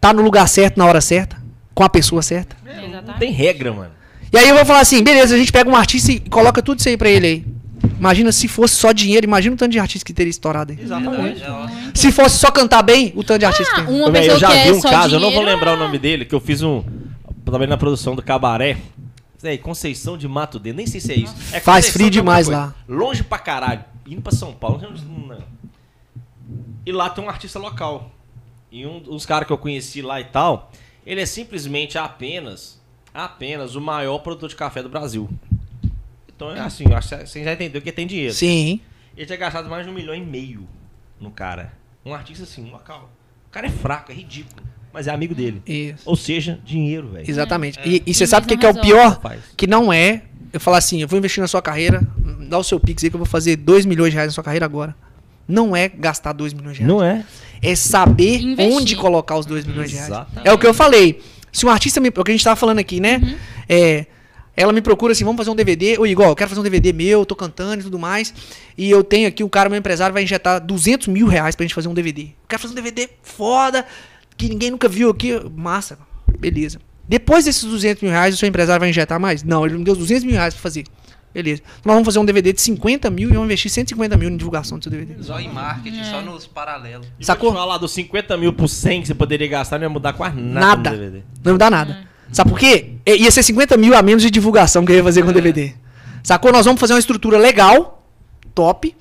Tá 0.00 0.12
no 0.12 0.22
lugar 0.22 0.48
certo, 0.48 0.76
na 0.78 0.86
hora 0.86 1.00
certa, 1.00 1.36
com 1.74 1.82
a 1.84 1.88
pessoa 1.88 2.22
certa. 2.22 2.56
É, 2.64 2.68
o 2.68 2.70
Exatamente. 2.70 2.94
Exatamente. 2.94 3.18
tem 3.18 3.32
regra, 3.32 3.72
mano. 3.72 3.90
E 4.32 4.38
aí 4.38 4.48
eu 4.48 4.56
vou 4.56 4.64
falar 4.64 4.80
assim, 4.80 5.02
beleza, 5.02 5.34
a 5.34 5.38
gente 5.38 5.52
pega 5.52 5.68
um 5.70 5.76
artista 5.76 6.12
e 6.12 6.20
coloca 6.20 6.62
tudo 6.62 6.78
isso 6.78 6.88
aí 6.88 6.96
pra 6.96 7.08
ele 7.08 7.26
aí. 7.26 7.44
Imagina 7.98 8.32
se 8.32 8.48
fosse 8.48 8.74
só 8.74 8.92
dinheiro, 8.92 9.24
imagina 9.26 9.54
o 9.54 9.58
tanto 9.58 9.72
de 9.72 9.78
artista 9.78 10.04
que 10.04 10.12
teria 10.12 10.30
estourado 10.30 10.72
aí. 10.72 10.78
Exatamente. 10.80 11.42
É. 11.42 11.46
Se 11.94 12.10
fosse 12.12 12.38
só 12.38 12.50
cantar 12.50 12.82
bem, 12.82 13.12
o 13.14 13.22
tanto 13.22 13.40
de 13.40 13.44
artista 13.46 13.72
Ah, 13.76 13.80
que 13.82 13.86
tem. 13.86 13.94
uma 14.02 14.18
eu 14.18 14.38
já 14.38 14.48
que 14.48 14.54
vi 14.62 14.68
é 14.68 14.72
um 14.72 14.80
caso, 14.80 15.16
eu 15.16 15.20
não 15.20 15.30
vou 15.30 15.38
dinheiro, 15.40 15.54
lembrar 15.54 15.72
o 15.72 15.76
é- 15.76 15.78
nome 15.78 15.98
dele, 15.98 16.24
que 16.24 16.34
eu 16.34 16.40
fiz 16.40 16.62
um. 16.62 16.82
Também 17.44 17.68
na 17.68 17.76
produção 17.76 18.16
do 18.16 18.22
Cabaré. 18.22 18.76
Sei, 19.38 19.58
Conceição 19.58 20.16
de 20.16 20.26
Mato 20.26 20.58
Dentro, 20.58 20.78
nem 20.78 20.86
sei 20.86 21.00
se 21.00 21.12
é 21.12 21.16
isso. 21.16 21.34
É 21.54 21.60
Faz 21.60 21.88
frio 21.90 22.10
demais 22.10 22.48
lá. 22.48 22.74
Longe 22.88 23.22
pra 23.22 23.38
caralho. 23.38 23.84
Indo 24.06 24.22
pra 24.22 24.32
São 24.32 24.52
Paulo. 24.54 24.80
não- 24.80 25.38
E 26.84 26.92
lá 26.92 27.10
tem 27.10 27.22
um 27.24 27.28
artista 27.28 27.58
local. 27.58 28.10
E 28.70 28.86
um 28.86 29.00
dos 29.00 29.26
caras 29.26 29.46
que 29.46 29.52
eu 29.52 29.58
conheci 29.58 30.00
lá 30.02 30.20
e 30.20 30.24
tal, 30.24 30.70
ele 31.04 31.20
é 31.20 31.26
simplesmente 31.26 31.98
apenas, 31.98 32.80
apenas 33.12 33.74
o 33.74 33.80
maior 33.80 34.18
produtor 34.18 34.48
de 34.48 34.56
café 34.56 34.82
do 34.82 34.88
Brasil. 34.88 35.28
Então 36.34 36.50
é 36.52 36.60
assim, 36.60 36.84
você 36.84 37.42
já 37.44 37.52
entendeu 37.52 37.80
que 37.80 37.90
tem 37.92 38.06
dinheiro. 38.06 38.34
Sim. 38.34 38.80
Ele 39.16 39.26
tinha 39.26 39.38
gastado 39.38 39.68
mais 39.68 39.84
de 39.84 39.90
um 39.90 39.94
milhão 39.94 40.14
e 40.14 40.20
meio 40.20 40.68
no 41.18 41.30
cara. 41.30 41.72
Um 42.04 42.14
artista 42.14 42.44
assim, 42.44 42.64
um 42.68 42.70
local. 42.72 43.10
O 43.48 43.50
cara 43.50 43.66
é 43.66 43.70
fraco, 43.70 44.12
é 44.12 44.14
ridículo. 44.14 44.62
Mas 44.96 45.06
é 45.06 45.10
amigo 45.10 45.34
dele. 45.34 45.60
Isso. 45.66 46.02
Ou 46.06 46.16
seja, 46.16 46.58
dinheiro, 46.64 47.08
velho. 47.08 47.30
Exatamente. 47.30 47.78
E, 47.84 48.02
e 48.06 48.14
você 48.14 48.24
E 48.24 48.26
sabe 48.26 48.46
o 48.46 48.48
que, 48.48 48.56
que 48.56 48.64
é 48.64 48.70
o 48.70 48.80
pior? 48.80 49.20
Que 49.54 49.66
não 49.66 49.92
é 49.92 50.22
eu 50.50 50.58
falar 50.58 50.78
assim, 50.78 51.02
eu 51.02 51.06
vou 51.06 51.18
investir 51.18 51.42
na 51.42 51.46
sua 51.46 51.60
carreira, 51.60 52.02
dá 52.48 52.56
o 52.56 52.64
seu 52.64 52.80
pix 52.80 53.04
aí 53.04 53.10
que 53.10 53.16
eu 53.16 53.18
vou 53.18 53.26
fazer 53.26 53.56
2 53.56 53.84
milhões 53.84 54.08
de 54.10 54.14
reais 54.14 54.28
na 54.30 54.32
sua 54.32 54.42
carreira 54.42 54.64
agora. 54.64 54.96
Não 55.46 55.76
é 55.76 55.86
gastar 55.86 56.32
2 56.32 56.54
milhões 56.54 56.78
de 56.78 56.82
reais. 56.82 56.94
Não 56.94 57.04
é? 57.04 57.26
É 57.60 57.76
saber 57.76 58.40
Investir. 58.40 58.74
onde 58.74 58.96
colocar 58.96 59.36
os 59.36 59.44
2 59.44 59.66
milhões 59.66 59.90
de 59.90 59.96
reais. 59.96 60.08
Exatamente. 60.08 60.48
É 60.48 60.52
o 60.54 60.56
que 60.58 60.66
eu 60.66 60.72
falei. 60.72 61.20
Se 61.52 61.66
um 61.66 61.68
artista 61.68 62.00
me. 62.00 62.08
O 62.08 62.24
que 62.24 62.30
a 62.30 62.34
gente 62.34 62.42
tava 62.42 62.56
falando 62.56 62.78
aqui, 62.78 62.98
né? 62.98 63.36
É. 63.68 64.06
Ela 64.56 64.72
me 64.72 64.80
procura 64.80 65.12
assim, 65.12 65.22
vamos 65.22 65.36
fazer 65.36 65.50
um 65.50 65.54
DVD. 65.54 65.98
Ô, 65.98 66.06
igual, 66.06 66.30
eu 66.30 66.34
quero 66.34 66.48
fazer 66.48 66.60
um 66.60 66.64
DVD 66.64 66.90
meu, 66.90 67.26
tô 67.26 67.36
cantando 67.36 67.82
e 67.82 67.84
tudo 67.84 67.98
mais. 67.98 68.32
E 68.78 68.90
eu 68.90 69.04
tenho 69.04 69.28
aqui, 69.28 69.44
o 69.44 69.50
cara, 69.50 69.68
meu 69.68 69.78
empresário, 69.78 70.14
vai 70.14 70.22
injetar 70.22 70.58
200 70.64 71.08
mil 71.08 71.26
reais 71.26 71.54
pra 71.54 71.64
gente 71.64 71.74
fazer 71.74 71.88
um 71.88 71.92
DVD. 71.92 72.22
Eu 72.22 72.28
quero 72.48 72.62
fazer 72.62 72.72
um 72.72 72.76
DVD 72.76 73.10
foda, 73.22 73.84
que 74.36 74.48
ninguém 74.48 74.70
nunca 74.70 74.88
viu 74.88 75.10
aqui. 75.10 75.32
Massa, 75.54 75.98
beleza. 76.38 76.78
Depois 77.08 77.44
desses 77.44 77.62
200 77.64 78.02
mil 78.02 78.10
reais, 78.12 78.34
o 78.34 78.38
seu 78.38 78.48
empresário 78.48 78.80
vai 78.80 78.90
injetar 78.90 79.20
mais? 79.20 79.42
Não, 79.42 79.64
ele 79.64 79.78
me 79.78 79.84
deu 79.84 79.94
200 79.94 80.24
mil 80.24 80.34
reais 80.34 80.54
pra 80.54 80.62
fazer. 80.62 80.84
Beleza. 81.32 81.60
Então 81.64 81.82
nós 81.90 81.94
vamos 81.96 82.06
fazer 82.06 82.18
um 82.18 82.24
DVD 82.24 82.52
de 82.52 82.60
50 82.62 83.10
mil 83.10 83.28
e 83.28 83.32
vamos 83.32 83.44
investir 83.44 83.70
150 83.70 84.16
mil 84.16 84.30
na 84.30 84.36
divulgação 84.38 84.78
do 84.78 84.82
seu 84.84 84.90
DVD. 84.90 85.22
Só 85.22 85.38
em 85.38 85.52
marketing, 85.52 86.02
só 86.04 86.22
nos 86.22 86.46
paralelos. 86.46 87.06
E 87.20 87.24
Sacou? 87.26 87.50
Te 87.52 87.56
falar 87.56 87.76
dos 87.78 87.92
50 87.92 88.36
mil 88.38 88.52
por 88.54 88.68
100 88.68 89.02
que 89.02 89.06
você 89.08 89.14
poderia 89.14 89.46
gastar, 89.46 89.78
não 89.78 89.84
ia 89.84 89.90
mudar 89.90 90.14
quase 90.14 90.36
nada, 90.40 90.66
Nada. 90.66 90.90
no 90.92 90.96
DVD. 90.96 91.22
Não 91.44 91.52
me 91.52 91.58
dá 91.58 91.70
nada. 91.70 91.98
Sabe 92.32 92.50
por 92.50 92.58
quê? 92.58 92.92
Ia 93.06 93.30
ser 93.30 93.42
50 93.42 93.76
mil 93.76 93.94
a 93.94 94.02
menos 94.02 94.22
de 94.22 94.30
divulgação 94.30 94.84
que 94.84 94.92
eu 94.92 94.96
ia 94.96 95.04
fazer 95.04 95.22
com 95.22 95.28
o 95.28 95.32
DVD. 95.32 95.74
Sacou? 96.24 96.50
Nós 96.50 96.64
vamos 96.64 96.80
fazer 96.80 96.94
uma 96.94 96.98
estrutura 96.98 97.38
legal, 97.38 98.02
top, 98.54 98.96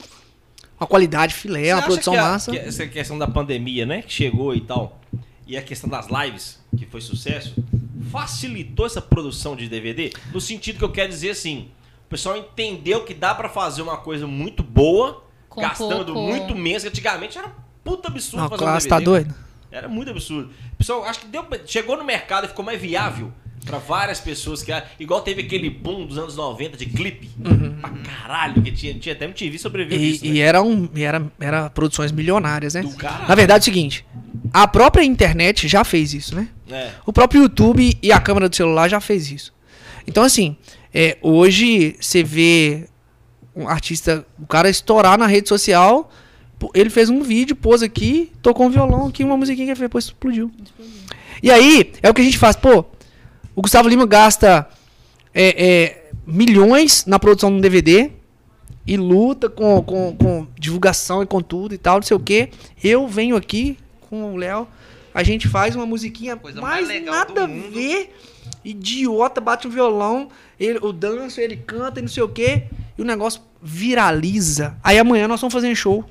uma 0.80 0.86
qualidade 0.86 1.34
filé, 1.34 1.64
Você 1.64 1.72
uma 1.72 1.78
acha 1.80 1.88
produção 1.88 2.14
que 2.14 2.20
a- 2.20 2.24
massa. 2.24 2.52
que 2.52 2.58
essa 2.60 2.86
questão 2.86 3.18
da 3.18 3.28
pandemia, 3.28 3.86
né? 3.86 4.02
Que 4.02 4.12
chegou 4.14 4.54
e 4.54 4.60
tal. 4.62 5.00
E 5.48 5.56
a 5.58 5.62
questão 5.62 5.90
das 5.90 6.08
lives, 6.08 6.60
que 6.78 6.86
foi 6.86 7.02
sucesso, 7.02 7.56
facilitou 8.12 8.86
essa 8.86 9.02
produção 9.02 9.56
de 9.56 9.68
DVD? 9.70 10.12
No 10.34 10.42
sentido 10.42 10.78
que 10.80 10.84
eu 10.84 10.92
quero 10.92 11.10
dizer 11.10 11.32
assim, 11.32 11.70
o 12.06 12.10
pessoal 12.10 12.38
entendeu 12.38 13.04
que 13.04 13.14
dá 13.14 13.34
pra 13.36 13.50
fazer 13.50 13.82
uma 13.82 13.98
coisa 13.98 14.26
muito 14.26 14.64
boa, 14.64 15.24
Com 15.50 15.62
gastando 15.62 16.14
pouco- 16.14 16.22
muito 16.22 16.56
menos, 16.56 16.84
que 16.84 16.90
antigamente 16.90 17.38
era 17.38 17.48
um 17.48 17.52
puta 17.84 18.08
absurdo 18.08 18.42
Não, 18.44 18.50
fazer 18.50 18.60
claro, 18.64 18.78
um 18.78 18.80
você 18.80 18.90
DVD. 18.90 19.06
tá 19.06 19.12
doido? 19.12 19.36
Era 19.72 19.88
muito 19.90 20.10
absurdo. 20.10 20.52
O 20.74 20.76
pessoal, 20.78 21.04
acho 21.04 21.20
que 21.20 21.28
deu, 21.28 21.46
chegou 21.66 21.98
no 21.98 22.04
mercado 22.04 22.46
e 22.46 22.48
ficou 22.48 22.64
mais 22.64 22.80
viável 22.82 23.32
pra 23.66 23.80
várias 23.80 24.20
pessoas 24.20 24.62
que 24.62 24.72
igual 25.00 25.22
teve 25.22 25.42
aquele 25.42 25.70
boom 25.70 26.06
dos 26.06 26.18
anos 26.18 26.36
90 26.36 26.78
de 26.78 26.86
clipe. 26.86 27.30
Pra 27.82 27.90
caralho, 27.90 28.62
que 28.62 28.72
tinha, 28.72 28.94
tinha 28.94 29.14
até 29.14 29.26
MTV 29.26 29.58
sobreviveu 29.58 30.00
E, 30.00 30.12
disso, 30.12 30.26
e 30.26 30.34
né? 30.34 30.40
era, 30.40 30.62
um, 30.62 30.88
e 30.96 31.04
era, 31.04 31.32
era 31.40 31.70
produções 31.70 32.12
milionárias, 32.12 32.76
né? 32.76 32.84
Na 33.28 33.36
verdade 33.36 33.60
é 33.60 33.64
o 33.64 33.66
seguinte, 33.66 34.06
a 34.54 34.68
própria 34.68 35.04
internet 35.04 35.68
já 35.68 35.84
fez 35.84 36.14
isso, 36.14 36.36
né? 36.36 36.48
É. 36.70 36.92
O 37.06 37.12
próprio 37.12 37.44
YouTube 37.44 37.98
e 38.02 38.12
a 38.12 38.20
câmera 38.20 38.48
do 38.48 38.56
celular 38.56 38.88
já 38.88 39.02
fez 39.02 39.32
isso. 39.32 39.54
Então, 40.08 40.24
assim, 40.24 40.56
é, 40.94 41.18
hoje 41.22 41.96
você 42.00 42.24
vê 42.24 42.88
um 43.56 43.68
artista, 43.68 44.26
o 44.40 44.46
cara 44.46 44.70
estourar 44.70 45.18
na 45.18 45.28
rede 45.28 45.50
social, 45.50 46.12
ele 46.74 46.90
fez 46.90 47.10
um 47.10 47.22
vídeo, 47.22 47.56
pôs 47.56 47.82
aqui, 47.82 48.32
tocou 48.42 48.66
um 48.66 48.70
violão 48.70 49.08
aqui, 49.08 49.24
uma 49.24 49.38
musiquinha 49.38 49.66
que 49.66 49.72
ele 49.72 49.76
fez, 49.78 49.90
depois 49.90 50.06
explodiu. 50.06 50.52
E 51.42 51.52
aí, 51.52 51.92
é 52.02 52.10
o 52.10 52.14
que 52.14 52.22
a 52.22 52.24
gente 52.24 52.38
faz, 52.38 52.56
pô, 52.56 52.86
o 53.56 53.62
Gustavo 53.62 53.88
Lima 53.88 54.06
gasta 54.06 54.68
é, 55.34 55.66
é, 55.66 56.12
milhões 56.28 57.06
na 57.06 57.18
produção 57.18 57.50
de 57.50 57.58
um 57.58 57.62
DVD 57.62 58.12
e 58.86 58.98
luta 58.98 59.50
com, 59.50 59.82
com, 59.82 60.16
com 60.16 60.48
divulgação 60.60 61.24
e 61.24 61.26
com 61.26 61.42
tudo 61.42 61.74
e 61.74 61.78
tal, 61.78 61.96
não 61.96 62.04
sei 62.04 62.18
o 62.18 62.20
quê. 62.20 62.50
Eu 62.84 63.08
venho 63.08 63.36
aqui 63.36 63.78
com 64.02 64.34
o 64.34 64.38
Léo, 64.38 64.68
a 65.14 65.24
gente 65.24 65.48
faz 65.48 65.76
uma 65.76 65.86
musiquinha 65.86 66.36
Coisa 66.36 66.62
mais 66.62 66.88
mais 66.88 67.04
nada 67.04 67.44
a 67.44 67.48
ver. 67.48 68.14
Idiota, 68.64 69.40
bate 69.40 69.68
um 69.68 69.72
violão, 69.72 70.30
ele, 70.60 70.80
o 70.82 70.92
danço, 70.92 71.40
ele 71.40 71.56
canta 71.56 72.00
e 72.00 72.02
não 72.02 72.10
sei 72.10 72.24
o 72.24 72.30
quê, 72.30 72.64
e 72.98 73.02
o 73.02 73.06
negócio 73.06 73.42
viraliza. 73.62 74.76
Aí 74.84 74.98
amanhã 74.98 75.28
nós 75.28 75.40
vamos 75.40 75.54
fazer 75.54 75.70
um 75.70 75.76
show. 75.76 76.04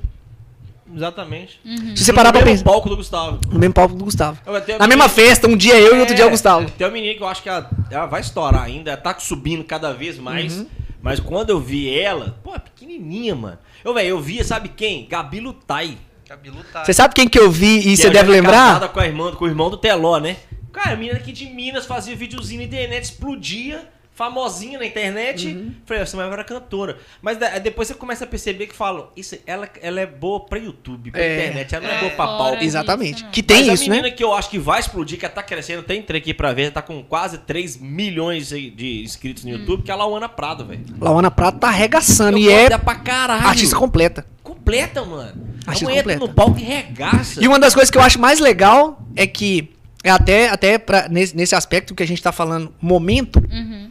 Exatamente. 0.94 1.60
Se 1.96 2.04
você 2.04 2.12
parar 2.12 2.30
pra 2.32 2.40
No 2.40 2.46
mesmo 2.46 2.64
pensar. 2.64 2.70
palco 2.72 2.88
do 2.88 2.96
Gustavo. 2.96 3.40
No 3.50 3.58
mesmo 3.58 3.74
palco 3.74 3.94
do 3.94 4.04
Gustavo. 4.04 4.38
Eu 4.46 4.60
tenho 4.60 4.78
Na 4.78 4.86
mesma 4.86 5.08
festa, 5.08 5.48
um 5.48 5.56
dia 5.56 5.78
eu 5.78 5.96
e 5.96 6.00
outro 6.00 6.14
dia 6.14 6.26
o 6.26 6.30
Gustavo. 6.30 6.70
Tem 6.70 6.86
uma 6.86 6.92
menina 6.92 7.14
que 7.14 7.22
eu 7.22 7.26
acho 7.26 7.42
que 7.42 7.48
ela, 7.48 7.68
ela 7.90 8.06
vai 8.06 8.20
estourar 8.20 8.62
ainda, 8.62 8.92
ela 8.92 9.00
tá 9.00 9.14
subindo 9.18 9.64
cada 9.64 9.92
vez 9.92 10.18
mais. 10.18 10.58
Uhum. 10.58 10.66
Mas 11.02 11.20
quando 11.20 11.50
eu 11.50 11.60
vi 11.60 11.98
ela, 11.98 12.38
pô, 12.42 12.54
é 12.54 12.58
pequenininha, 12.58 13.34
mano. 13.34 13.58
Eu, 13.84 13.92
velho, 13.92 14.08
eu 14.08 14.20
via, 14.20 14.42
sabe 14.42 14.70
quem? 14.70 15.06
Gabi 15.06 15.40
Lutai. 15.40 15.98
Cabelo 16.26 16.64
tá. 16.72 16.84
Você 16.84 16.94
sabe 16.94 17.14
quem 17.14 17.28
que 17.28 17.38
eu 17.38 17.50
vi 17.50 17.86
e 17.86 17.96
você 17.96 18.08
deve 18.08 18.30
é 18.30 18.36
lembrar? 18.36 18.88
Com, 18.88 19.00
a 19.00 19.06
irmã, 19.06 19.32
com 19.32 19.44
o 19.44 19.48
irmão 19.48 19.68
do 19.68 19.76
Teló, 19.76 20.18
né? 20.18 20.36
Cara, 20.72 20.92
a 20.92 20.96
menina 20.96 21.18
aqui 21.18 21.32
de 21.32 21.46
Minas 21.46 21.86
fazia 21.86 22.16
videozinho 22.16 22.60
na 22.60 22.66
internet, 22.66 23.04
explodia, 23.04 23.86
famosinha 24.14 24.78
na 24.78 24.86
internet. 24.86 25.48
Uhum. 25.48 25.72
Falei, 25.84 26.02
essa 26.02 26.16
mulher 26.16 26.32
era 26.32 26.44
cantora. 26.44 26.96
Mas 27.20 27.36
da- 27.36 27.58
depois 27.58 27.88
você 27.88 27.94
começa 27.94 28.24
a 28.24 28.26
perceber 28.26 28.66
que 28.68 28.74
falam, 28.74 29.08
isso, 29.16 29.36
ela, 29.46 29.68
ela 29.82 30.00
é 30.00 30.06
boa 30.06 30.40
pra 30.46 30.58
YouTube, 30.58 31.10
pra 31.10 31.20
É. 31.20 31.46
internet, 31.46 31.74
ela 31.74 31.86
não 31.86 31.92
é, 31.94 31.96
É, 31.96 32.00
boa 32.00 32.10
pra 32.12 32.26
palco. 32.26 32.62
Exatamente. 32.62 33.22
não. 33.24 33.30
Que 33.30 33.42
tem 33.42 33.66
Mas 33.66 33.80
isso, 33.80 33.90
a 33.90 33.92
menina 33.92 34.08
né? 34.08 34.14
que 34.14 34.22
eu 34.22 34.32
acho 34.32 34.48
que 34.48 34.58
vai 34.58 34.78
explodir, 34.80 35.18
que 35.18 35.24
ela 35.24 35.34
tá 35.34 35.42
crescendo, 35.42 35.82
tem 35.82 35.98
entrei 36.00 36.20
aqui 36.20 36.32
pra 36.32 36.52
ver, 36.52 36.70
tá 36.70 36.80
com 36.80 37.02
quase 37.02 37.38
3 37.38 37.76
milhões 37.76 38.48
de 38.48 39.02
inscritos 39.02 39.44
no 39.44 39.50
YouTube, 39.50 39.82
que 39.82 39.90
é 39.90 39.94
a 39.94 39.96
Lauana 39.96 40.28
Prado, 40.28 40.64
velho. 40.64 40.84
Lauana 41.00 41.30
Prata 41.30 41.58
tá 41.58 41.68
arregaçando 41.68 42.38
Eu 42.38 42.42
e 42.44 42.48
é 42.52 42.78
pra 42.78 42.94
caralho. 42.94 43.46
artista 43.46 43.76
completa. 43.76 44.24
completa, 44.42 45.04
mano. 45.04 45.54
Artista 45.66 45.90
a 45.90 45.92
entra 45.96 46.12
completa. 46.14 46.20
no 46.26 46.34
palco 46.34 46.58
e 46.58 46.62
regaça. 46.62 47.42
E 47.42 47.48
uma 47.48 47.58
das 47.58 47.74
coisas 47.74 47.90
que 47.90 47.98
eu 47.98 48.02
acho 48.02 48.18
mais 48.20 48.38
legal 48.38 49.02
é 49.16 49.26
que, 49.26 49.70
é 50.02 50.10
até, 50.10 50.48
até 50.48 50.78
pra, 50.78 51.08
nesse, 51.08 51.34
nesse 51.36 51.54
aspecto 51.54 51.94
que 51.94 52.02
a 52.02 52.06
gente 52.06 52.22
tá 52.22 52.30
falando, 52.32 52.72
momento, 52.80 53.38
Uhum. 53.50 53.83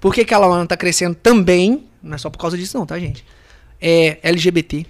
Por 0.00 0.14
que, 0.14 0.24
que 0.24 0.32
a 0.34 0.38
Lauana 0.38 0.66
tá 0.66 0.76
crescendo 0.76 1.14
também, 1.14 1.84
não 2.02 2.14
é 2.14 2.18
só 2.18 2.30
por 2.30 2.38
causa 2.38 2.56
disso 2.56 2.78
não, 2.78 2.86
tá, 2.86 2.98
gente? 2.98 3.24
É 3.80 4.18
LGBT. 4.22 4.86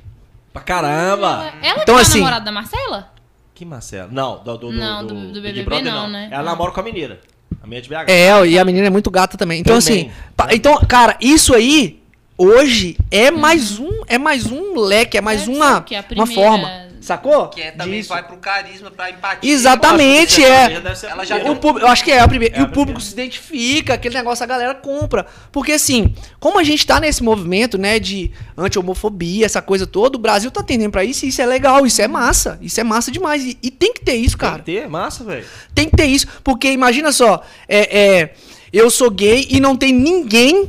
Pra 0.52 0.62
caramba. 0.62 1.28
Ela, 1.28 1.52
ela 1.62 1.82
Então, 1.82 1.94
que 1.96 2.00
é 2.00 2.02
assim- 2.02 2.18
a 2.18 2.22
namorada 2.22 2.44
da 2.44 2.52
Marcela? 2.52 3.12
Que 3.54 3.64
Marcelo? 3.64 4.08
Não, 4.12 4.42
do, 4.42 4.56
do, 4.56 4.72
Não, 4.72 5.06
do, 5.06 5.14
do- 5.14 5.32
do 5.34 5.40
BBB 5.42 5.62
Brother, 5.64 5.92
não, 5.92 6.08
né? 6.08 6.28
Ela 6.30 6.42
namora 6.44 6.72
com 6.72 6.80
a 6.80 6.82
mineira. 6.82 7.20
A 7.62 7.66
minha 7.66 7.78
é 7.78 7.82
de 7.82 7.88
BH. 7.88 8.08
É, 8.10 8.46
e 8.46 8.58
a 8.58 8.64
menina 8.64 8.86
é 8.86 8.90
muito 8.90 9.10
gata 9.10 9.36
também. 9.36 9.60
Então, 9.60 9.78
Também. 9.78 10.06
assim, 10.08 10.12
pa- 10.36 10.48
então, 10.54 10.78
cara, 10.88 11.16
isso 11.20 11.54
aí, 11.54 12.00
hoje, 12.38 12.96
é 13.10 13.30
mais 13.30 13.78
um, 13.78 13.90
é 14.06 14.16
mais 14.16 14.46
um 14.50 14.78
leque, 14.80 15.18
é 15.18 15.20
mais 15.20 15.40
Deve 15.46 15.56
uma, 15.56 15.74
uma 15.78 16.02
primeira- 16.02 16.32
forma. 16.34 16.89
Sacou? 17.00 17.48
Que 17.48 17.62
é, 17.62 17.70
também 17.70 18.00
Disso. 18.00 18.10
vai 18.10 18.22
pro 18.22 18.36
carisma, 18.36 18.90
pra 18.90 19.10
empatia. 19.10 19.50
Exatamente, 19.50 20.44
Ela 20.44 20.54
é. 20.54 21.10
Ela 21.10 21.24
já. 21.24 21.36
O 21.50 21.56
público, 21.56 21.86
eu 21.86 21.90
acho 21.90 22.04
que 22.04 22.10
é 22.12 22.20
a 22.20 22.28
primeira. 22.28 22.54
É 22.56 22.58
e 22.58 22.62
a 22.62 22.64
o 22.64 22.68
público 22.68 23.00
primeira. 23.00 23.00
se 23.00 23.12
identifica, 23.12 23.94
aquele 23.94 24.14
negócio 24.14 24.44
a 24.44 24.46
galera 24.46 24.74
compra. 24.74 25.26
Porque 25.50 25.72
assim, 25.72 26.14
como 26.38 26.58
a 26.58 26.62
gente 26.62 26.86
tá 26.86 27.00
nesse 27.00 27.22
movimento, 27.22 27.78
né, 27.78 27.98
de 27.98 28.30
anti-homofobia, 28.56 29.46
essa 29.46 29.62
coisa 29.62 29.86
toda, 29.86 30.16
o 30.18 30.20
Brasil 30.20 30.50
tá 30.50 30.62
tendendo 30.62 30.90
pra 30.92 31.02
isso 31.04 31.24
e 31.24 31.28
isso 31.28 31.40
é 31.40 31.46
legal, 31.46 31.86
isso 31.86 32.02
é 32.02 32.06
massa. 32.08 32.58
Isso 32.60 32.78
é 32.80 32.84
massa 32.84 33.10
demais. 33.10 33.44
E, 33.44 33.58
e 33.62 33.70
tem 33.70 33.94
que 33.94 34.04
ter 34.04 34.14
isso, 34.16 34.36
cara. 34.36 34.62
Tem 34.62 34.74
que 34.76 34.80
ter, 34.82 34.88
massa, 34.88 35.24
velho. 35.24 35.46
Tem 35.74 35.88
que 35.88 35.96
ter 35.96 36.06
isso. 36.06 36.26
Porque 36.44 36.70
imagina 36.70 37.12
só, 37.12 37.42
é, 37.66 37.98
é, 37.98 38.34
eu 38.72 38.90
sou 38.90 39.10
gay 39.10 39.46
e 39.50 39.58
não 39.58 39.74
tem 39.74 39.92
ninguém 39.92 40.68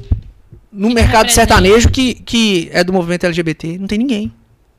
no 0.71 0.87
Que 0.87 0.93
mercado 0.93 1.27
represente. 1.27 1.33
sertanejo 1.33 1.89
que, 1.89 2.13
que 2.13 2.69
é 2.71 2.83
do 2.83 2.93
movimento 2.93 3.25
LGBT. 3.25 3.77
Não 3.77 3.87
tem 3.87 3.97
ninguém. 3.97 4.31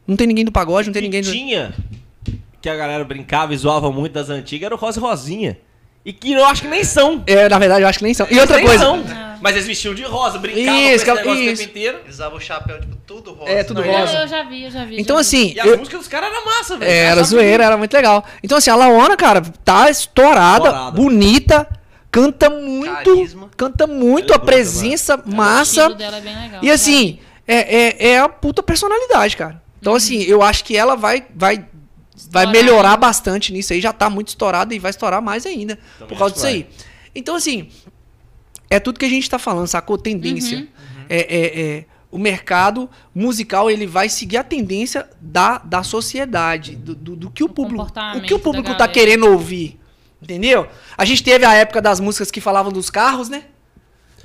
Não 0.06 0.16
tem 0.16 0.26
ninguém 0.26 0.44
do 0.44 0.52
pagode, 0.52 0.88
não 0.88 0.92
tem 0.92 1.02
que 1.02 1.08
ninguém 1.08 1.22
do. 1.22 1.30
tinha, 1.30 1.74
que 2.60 2.68
a 2.68 2.76
galera 2.76 3.04
brincava 3.04 3.54
e 3.54 3.56
zoava 3.56 3.90
muito 3.92 4.12
das 4.12 4.28
antigas, 4.30 4.66
era 4.66 4.74
o 4.74 4.78
Rosa 4.78 4.98
e 4.98 5.02
Rosinha. 5.02 5.58
E 6.04 6.12
que 6.12 6.32
eu 6.32 6.44
acho 6.44 6.62
que 6.62 6.68
nem 6.68 6.82
são. 6.82 7.22
É, 7.28 7.48
na 7.48 7.58
verdade, 7.60 7.82
eu 7.82 7.88
acho 7.88 7.98
que 7.98 8.04
nem 8.04 8.12
são. 8.14 8.26
E 8.28 8.38
outra 8.40 8.56
Nem 8.56 8.66
coisa. 8.66 8.82
são. 8.84 9.04
Mas 9.40 9.54
eles 9.54 9.66
vestiam 9.66 9.92
de 9.94 10.02
rosa, 10.04 10.38
brincavam 10.38 10.72
Isso, 10.80 10.88
com 10.88 10.94
esse 10.94 11.04
que- 11.04 11.10
negócio 11.12 11.30
o 11.32 11.44
isso. 11.44 11.56
tempo 11.62 11.70
inteiro. 11.70 11.98
Eles 12.04 12.14
usavam 12.14 12.38
o 12.38 12.40
chapéu, 12.40 12.80
tipo, 12.80 12.96
tudo 13.06 13.32
rosa. 13.34 13.50
É, 13.50 13.64
tudo 13.64 13.80
Não, 13.80 13.88
Eu, 13.90 13.98
rosa. 14.00 14.18
eu 14.18 14.28
já 14.28 14.42
vi, 14.44 14.64
eu 14.64 14.70
já 14.70 14.84
vi. 14.84 15.00
Então, 15.00 15.16
já 15.16 15.22
vi. 15.22 15.26
assim. 15.28 15.52
E 15.56 15.60
as 15.60 15.66
eu- 15.66 15.78
músicas 15.78 15.98
dos 16.00 16.08
caras 16.08 16.30
eram 16.30 16.44
massa, 16.44 16.76
velho. 16.76 16.90
É, 16.90 16.96
era 17.06 17.22
zoeira, 17.24 17.64
era 17.64 17.76
muito 17.76 17.92
legal. 17.92 18.24
Então, 18.42 18.58
assim, 18.58 18.70
a 18.70 18.76
Laona, 18.76 19.16
cara, 19.16 19.40
tá 19.64 19.88
estourada, 19.90 20.66
Estourada. 20.68 20.90
bonita, 20.96 21.68
canta 22.10 22.50
muito, 22.50 22.92
Carisma. 23.14 23.50
canta 23.56 23.86
muito, 23.86 24.32
é 24.32 24.36
a 24.36 24.38
presença 24.40 25.16
O 25.24 25.34
massa. 25.34 25.80
estilo 25.82 25.94
dela 25.96 26.16
é 26.18 26.20
bem 26.20 26.40
legal. 26.40 26.60
E 26.64 26.70
assim, 26.70 27.18
é, 27.46 27.76
é, 28.06 28.08
é 28.14 28.18
a 28.20 28.28
puta 28.28 28.60
personalidade, 28.62 29.36
cara. 29.36 29.61
Então, 29.82 29.96
assim, 29.96 30.22
eu 30.22 30.42
acho 30.42 30.64
que 30.64 30.76
ela 30.76 30.94
vai, 30.94 31.26
vai, 31.34 31.66
vai 32.30 32.46
melhorar 32.46 32.96
bastante 32.96 33.52
nisso 33.52 33.72
aí. 33.72 33.80
Já 33.80 33.92
tá 33.92 34.08
muito 34.08 34.28
estourada 34.28 34.72
e 34.72 34.78
vai 34.78 34.90
estourar 34.90 35.20
mais 35.20 35.44
ainda 35.44 35.76
Também 35.98 36.08
por 36.08 36.16
causa 36.16 36.34
disso 36.34 36.46
que 36.46 36.52
aí. 36.52 36.68
Então, 37.12 37.34
assim, 37.34 37.68
é 38.70 38.78
tudo 38.78 39.00
que 39.00 39.04
a 39.04 39.08
gente 39.08 39.28
tá 39.28 39.40
falando, 39.40 39.66
sacou? 39.66 39.98
Tendência. 39.98 40.58
Uhum. 40.58 40.66
É, 41.08 41.18
é, 41.18 41.60
é, 41.60 41.84
o 42.12 42.16
mercado 42.18 42.88
musical, 43.12 43.68
ele 43.68 43.88
vai 43.88 44.08
seguir 44.08 44.36
a 44.36 44.44
tendência 44.44 45.10
da, 45.20 45.58
da 45.58 45.82
sociedade, 45.82 46.76
do, 46.76 46.94
do, 46.94 47.16
do 47.16 47.30
que 47.30 47.42
o, 47.42 47.46
O 47.46 47.48
público, 47.48 47.84
o 48.16 48.20
que 48.20 48.34
o 48.34 48.38
público 48.38 48.68
tá 48.68 48.86
galera. 48.86 48.92
querendo 48.92 49.26
ouvir. 49.26 49.80
Entendeu? 50.22 50.68
A 50.96 51.04
gente 51.04 51.24
teve 51.24 51.44
a 51.44 51.54
época 51.54 51.82
das 51.82 51.98
músicas 51.98 52.30
que 52.30 52.40
falavam 52.40 52.70
dos 52.70 52.88
carros, 52.88 53.28
né? 53.28 53.46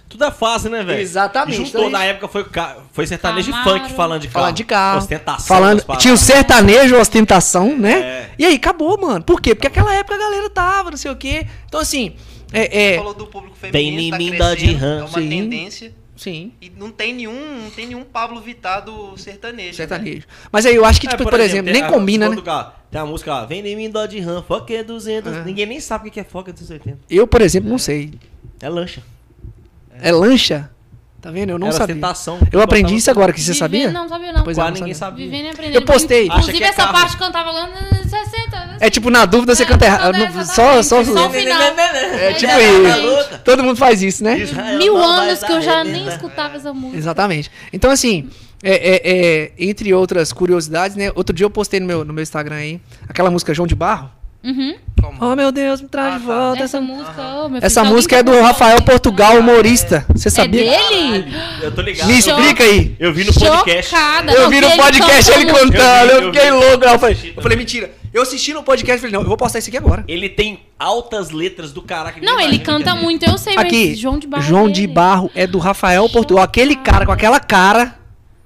Tudo 0.10 0.24
é 0.24 0.32
fase, 0.32 0.70
né, 0.70 0.84
velho? 0.84 1.00
Exatamente. 1.02 1.58
Juntou 1.58 1.82
Então, 1.82 1.90
na 1.92 2.06
época 2.06 2.28
foi, 2.28 2.44
ca- 2.46 2.78
foi 2.94 3.06
sertanejo 3.06 3.50
e 3.50 3.54
Camaro. 3.54 3.80
funk 3.80 3.94
falando 3.94 4.22
de 4.22 4.28
carro. 4.28 4.40
Falando 4.44 4.56
de 4.56 4.64
carro. 4.64 4.98
Ostentação. 5.00 5.46
Falando, 5.48 5.84
tinha 5.98 6.14
o 6.14 6.18
sertanejo, 6.18 6.96
ostentação, 6.98 7.78
né? 7.78 8.00
É. 8.00 8.30
E 8.40 8.46
aí, 8.46 8.56
acabou, 8.56 8.98
mano. 9.00 9.24
Por 9.24 9.42
quê? 9.42 9.54
Porque 9.54 9.68
aquela 9.68 9.94
época 9.94 10.16
a 10.16 10.18
galera 10.18 10.50
tava, 10.50 10.92
não 10.92 10.98
sei 10.98 11.12
o 11.12 11.16
quê. 11.16 11.46
Então, 11.68 11.80
assim, 11.80 12.16
é. 12.54 12.94
é 12.94 12.98
falou 12.98 13.14
do 13.14 13.28
público 13.28 13.56
Tem 13.60 13.72
feminino, 13.72 14.18
tá 14.18 14.24
em 14.24 14.32
mim 14.32 14.38
dó 14.38 14.54
de 14.54 14.74
rã. 14.74 15.00
é 15.00 15.02
uma 15.04 15.20
Sim. 15.20 15.30
tendência. 15.30 15.94
sim, 16.16 16.52
E 16.62 16.70
não 16.70 16.90
tem 16.90 17.14
nenhum, 17.14 17.64
não 17.64 17.70
tem 17.70 17.86
nenhum 17.88 18.04
Pablo 18.04 18.40
Vittar 18.42 18.84
do 18.86 19.16
sertanejo. 19.18 19.68
né? 19.70 19.74
sertanejo. 19.74 20.26
Mas 20.52 20.66
aí 20.66 20.74
eu 20.76 20.86
acho 20.86 21.00
que, 21.02 21.08
É, 21.08 21.12
tipo, 21.12 21.30
por, 21.30 21.40
exemplo, 21.40 21.66
tem 21.66 21.74
nem 21.74 21.84
a- 21.84 21.90
combina, 21.92 22.30
né? 22.30 22.42
carro. 22.42 22.72
Tem 22.90 23.02
a 23.02 23.06
música 23.06 23.32
lá, 23.34 23.46
vem 23.46 23.60
em 23.68 23.76
mim 23.76 23.90
dó 23.90 24.06
de 24.06 24.20
RAM, 24.22 24.42
Foca 24.42 24.74
é 24.74 24.82
200. 24.84 25.34
É. 25.34 25.44
Ninguém 25.44 25.66
nem 25.66 25.80
sabe 25.82 26.08
o 26.08 26.12
que 26.12 26.20
é 26.20 26.24
Foca 26.24 26.54
280. 26.54 26.98
Eu, 27.10 27.28
por 27.28 27.42
exemplo, 27.42 27.70
não 27.70 27.78
sei. 27.78 28.14
É 28.62 28.70
lancha. 28.70 29.04
É 30.02 30.12
lancha? 30.12 30.70
Tá 31.20 31.32
vendo? 31.32 31.50
Eu 31.50 31.60
não 31.60 31.68
Era 31.68 31.76
sabia. 31.76 31.96
ostentação. 31.96 32.40
Eu 32.52 32.62
aprendi 32.62 32.96
isso 32.96 33.10
agora, 33.10 33.34
que 33.34 33.42
você 33.42 33.52
Vivendo- 33.52 33.60
sabia? 33.60 33.92
Não, 33.92 34.08
sabia 34.08 34.32
não. 34.32 34.44
Pois 34.44 34.58
é, 34.58 34.62
Quase 34.62 34.72
não 34.74 34.80
ninguém 34.82 34.94
sabia. 34.94 35.26
sabia. 35.26 35.26
Vivendo 35.26 35.46
e 35.46 35.50
aprendendo. 35.50 35.76
Eu 35.76 35.82
postei. 35.86 36.20
Acha 36.28 36.34
Inclusive, 36.38 36.58
que 36.60 36.64
é 36.64 36.68
essa 36.68 36.76
carro. 36.84 36.94
parte 36.94 37.18
cantava 37.18 37.52
lá 37.52 37.68
nos 37.68 38.10
60. 38.10 38.78
É 38.80 38.90
tipo, 38.92 39.10
na 39.10 39.26
dúvida 39.26 39.56
você 39.56 39.64
É, 39.64 39.66
canta 39.66 39.86
errado. 39.86 40.16
é. 40.16 40.32
Só, 40.46 40.82
só, 40.84 41.04
Só 41.04 41.28
o 41.28 41.30
final. 41.32 41.72
É 41.74 42.34
tipo 42.34 42.54
isso. 42.54 43.40
Todo 43.44 43.64
mundo 43.64 43.76
faz 43.78 44.02
isso, 44.04 44.24
né? 44.24 44.38
Israel 44.40 44.78
Mil 44.78 44.96
anos 44.98 45.44
que 45.44 45.52
eu 45.52 45.62
já 45.62 45.84
nem 45.84 45.94
arrebentar. 45.96 46.16
escutava 46.16 46.56
essa 46.56 46.72
música. 46.74 46.98
Exatamente. 46.98 47.52
Então, 47.74 47.90
assim, 47.90 48.30
é, 48.64 48.72
é- 48.72 49.02
é, 49.04 49.52
entre 49.58 49.94
outras 49.94 50.32
curiosidades, 50.32 50.96
né? 50.96 51.12
Outro 51.16 51.36
dia 51.36 51.46
eu 51.46 51.50
postei 51.50 51.80
no 51.80 51.88
meu, 51.88 52.06
no 52.06 52.14
meu 52.14 52.22
Instagram 52.22 52.56
aí 52.56 52.80
aquela 53.10 53.32
música 53.32 53.54
João 53.54 53.68
de 53.68 53.76
Barro. 53.76 54.12
Uhum. 54.48 54.76
Oh, 55.20 55.36
meu 55.36 55.52
Deus, 55.52 55.82
me 55.82 55.88
traz 55.88 56.16
Ah, 56.16 56.18
de 56.20 56.26
tá. 56.26 56.34
volta 56.34 56.64
Essa 56.64 56.78
essa 56.78 56.82
música, 56.82 57.14
filho, 57.14 57.60
Essa 57.62 57.84
música 57.84 58.16
é 58.18 58.24
do 58.24 58.40
Rafael. 58.42 58.82
Portugal, 58.82 59.38
humorista. 59.40 60.06
Você 60.14 60.28
É 60.30 60.32
sabia? 60.32 60.64
dele? 60.64 61.26
Eu 61.62 61.72
tô 61.74 61.82
ligado. 61.82 62.08
Me 62.08 62.18
explica 62.18 62.64
aí. 62.64 62.96
Eu 63.00 63.12
vi 63.14 63.24
no 63.26 63.34
podcast. 63.34 63.90
Chocada. 63.92 64.32
Eu 64.32 64.50
vi 64.50 64.62
no 64.62 64.72
podcast 64.72 65.32
ele 65.32 65.46
cantando, 65.46 65.76
Eu 66.12 66.16
eu 66.16 66.20
vi, 66.20 66.26
eu 66.28 66.34
fiquei 66.34 66.52
louco. 66.52 66.86
Eu 66.86 67.00
falei, 67.00 67.34
eu 67.36 67.42
falei, 67.44 67.58
mentira. 67.58 67.92
Eu 68.14 68.22
assisti 68.22 68.54
no 68.54 68.64
podcast 68.64 68.98
e 68.98 69.02
falei, 69.02 69.14
não, 69.14 69.22
eu 69.22 69.28
vou 69.28 69.38
postar 69.38 69.60
isso 69.60 69.68
aqui 69.70 69.78
agora. 69.78 70.04
Ele 70.08 70.30
tem 70.30 70.62
altas 70.80 71.30
letras 71.32 71.72
do 71.74 71.82
caraca. 71.82 72.20
Não, 72.22 72.40
ele 72.40 72.60
canta 72.60 72.96
muito, 72.96 73.24
eu 73.30 73.38
sei, 73.38 73.56
Aqui, 73.58 73.90
mas 73.90 74.00
João 74.00 74.18
de 74.18 74.28
Barro. 74.28 74.44
João 74.44 74.68
é 74.68 74.72
de. 74.72 74.88
Barro 74.88 75.32
é 75.36 75.46
do 75.46 75.58
Rafael 75.60 76.08
Portugal. 76.10 76.44
Aquele 76.44 76.76
cara 76.76 77.06
com 77.06 77.12
aquela 77.12 77.40
cara. 77.40 77.96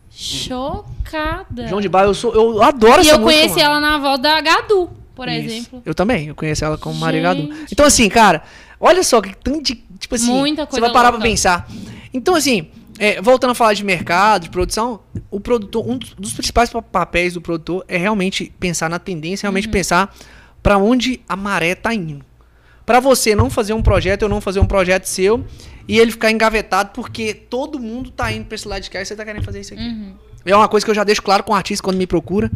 Chocada. 0.09 1.67
João 1.67 1.79
de 1.81 1.87
Barro, 1.87 2.07
eu, 2.07 2.13
sou, 2.13 2.33
eu 2.33 2.61
adoro 2.61 2.97
E 3.01 3.07
essa 3.07 3.11
eu 3.15 3.19
música. 3.19 3.39
conheci 3.39 3.55
mano. 3.55 3.61
ela 3.61 3.79
na 3.79 3.97
voz 3.97 4.19
da 4.19 4.41
Gadu, 4.41 4.89
por 5.15 5.27
Isso. 5.27 5.45
exemplo. 5.45 5.81
Eu 5.85 5.93
também, 5.93 6.27
eu 6.27 6.35
conheço 6.35 6.63
ela 6.65 6.77
como 6.77 6.95
Maria 6.95 7.21
Gadu. 7.21 7.41
Gente. 7.41 7.71
Então, 7.71 7.85
assim, 7.85 8.07
cara, 8.09 8.43
olha 8.79 9.03
só 9.03 9.21
que 9.21 9.35
tanto 9.37 9.61
de. 9.63 9.75
Tipo 9.99 10.15
assim, 10.15 10.31
Muita 10.31 10.63
você 10.63 10.67
coisa 10.71 10.85
vai 10.87 10.93
parar 10.93 11.09
pra 11.09 11.17
louca. 11.17 11.29
pensar. 11.29 11.69
Então, 12.13 12.35
assim, 12.35 12.67
é, 12.97 13.21
voltando 13.21 13.51
a 13.51 13.55
falar 13.55 13.73
de 13.73 13.83
mercado, 13.85 14.43
de 14.43 14.49
produção, 14.49 14.99
o 15.29 15.39
produtor, 15.39 15.87
um 15.87 15.97
dos- 15.97 16.33
principais 16.33 16.69
pa- 16.69 16.81
papéis 16.81 17.33
do 17.33 17.41
produtor 17.41 17.85
é 17.87 17.97
realmente 17.97 18.51
pensar 18.59 18.89
na 18.89 18.99
tendência, 18.99 19.45
realmente 19.45 19.67
Uhum. 19.67 19.71
pensar 19.71 20.15
pra 20.63 20.77
onde 20.77 21.21
a 21.29 21.35
maré 21.35 21.75
tá 21.75 21.93
indo. 21.93 22.25
Pra 22.85 22.99
você 22.99 23.35
não 23.35 23.49
fazer 23.49 23.73
um 23.73 23.81
projeto, 23.81 24.23
eu 24.23 24.29
não 24.29 24.41
fazer 24.41 24.59
um 24.59 24.65
projeto 24.65 25.05
seu 25.05 25.45
e 25.87 25.99
ele 25.99 26.11
ficar 26.11 26.31
engavetado 26.31 26.89
porque 26.93 27.33
todo 27.33 27.79
mundo 27.79 28.09
tá 28.11 28.31
indo 28.31 28.45
pra 28.45 28.55
esse 28.55 28.67
lado 28.67 28.81
de 28.81 28.89
cá 28.89 29.01
e 29.01 29.05
você 29.05 29.15
tá 29.15 29.23
querendo 29.23 29.43
fazer 29.43 29.61
isso 29.61 29.73
aqui. 29.73 29.83
Uhum. 29.83 30.13
É 30.43 30.55
uma 30.55 30.67
coisa 30.67 30.83
que 30.83 30.89
eu 30.89 30.95
já 30.95 31.03
deixo 31.03 31.21
claro 31.21 31.43
com 31.43 31.53
o 31.53 31.55
artista 31.55 31.83
quando 31.83 31.97
me 31.97 32.07
procura. 32.07 32.51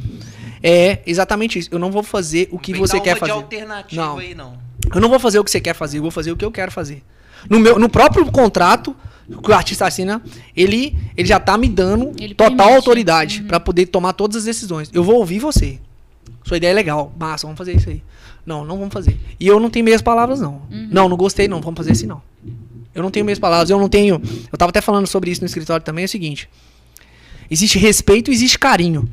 É 0.68 1.00
exatamente 1.06 1.60
isso. 1.60 1.70
Eu 1.72 1.78
não 1.78 1.92
vou 1.92 2.02
fazer 2.02 2.48
o 2.52 2.58
que 2.58 2.72
Vem 2.72 2.82
você 2.82 3.00
quer 3.00 3.18
fazer. 3.18 3.32
de 3.34 3.38
alternativa 3.38 4.04
Não. 4.04 4.18
aí, 4.18 4.34
não. 4.34 4.58
Eu 4.94 5.00
não 5.00 5.10
vou 5.10 5.20
fazer 5.20 5.38
o 5.38 5.44
que 5.44 5.52
você 5.52 5.62
quer 5.62 5.76
fazer, 5.76 6.00
eu 6.00 6.02
vou 6.02 6.10
fazer 6.12 6.32
o 6.32 6.36
que 6.38 6.44
eu 6.44 6.52
quero 6.52 6.72
fazer. 6.72 7.04
No, 7.50 7.60
meu, 7.60 7.78
no 7.78 7.88
próprio 7.88 8.26
contrato 8.32 8.96
que 9.44 9.52
o 9.52 9.54
artista 9.54 9.86
assina, 9.86 10.22
ele, 10.56 10.98
ele 11.16 11.28
já 11.28 11.40
tá 11.40 11.56
me 11.58 11.68
dando 11.70 12.12
Ele 12.20 12.34
total 12.34 12.56
permite. 12.56 12.76
autoridade 12.76 13.44
pra 13.44 13.60
poder 13.60 13.86
tomar 13.88 14.14
todas 14.14 14.38
as 14.38 14.44
decisões. 14.46 14.90
Eu 14.94 15.04
vou 15.04 15.16
ouvir 15.18 15.38
você. 15.40 15.80
Sua 16.44 16.58
ideia 16.58 16.72
é 16.72 16.74
legal, 16.74 17.14
massa, 17.20 17.46
vamos 17.46 17.58
fazer 17.58 17.76
isso 17.76 17.90
aí. 17.90 18.04
Não, 18.46 18.64
não 18.66 18.78
vamos 18.78 18.94
fazer. 18.94 19.20
E 19.40 19.48
eu 19.48 19.60
não 19.60 19.70
tenho 19.70 19.86
meias 19.86 20.02
palavras, 20.02 20.40
não. 20.42 20.62
Não, 20.70 21.08
não 21.10 21.18
gostei, 21.18 21.48
não, 21.48 21.62
vamos 21.62 21.78
fazer 21.78 21.92
assim, 21.92 22.06
não. 22.08 22.22
Eu 22.94 23.02
não 23.04 23.12
tenho 23.12 23.26
meias 23.26 23.40
palavras, 23.40 23.70
eu 23.70 23.80
não 23.80 23.90
tenho. 23.90 24.22
Eu 24.52 24.58
tava 24.58 24.70
até 24.70 24.82
falando 24.82 25.06
sobre 25.08 25.30
isso 25.32 25.42
no 25.42 25.48
escritório 25.48 25.84
também, 25.84 26.04
é 26.04 26.06
o 26.06 26.10
seguinte. 26.10 26.48
Existe 27.50 27.78
respeito 27.80 28.30
e 28.32 28.34
existe 28.34 28.58
carinho. 28.60 29.08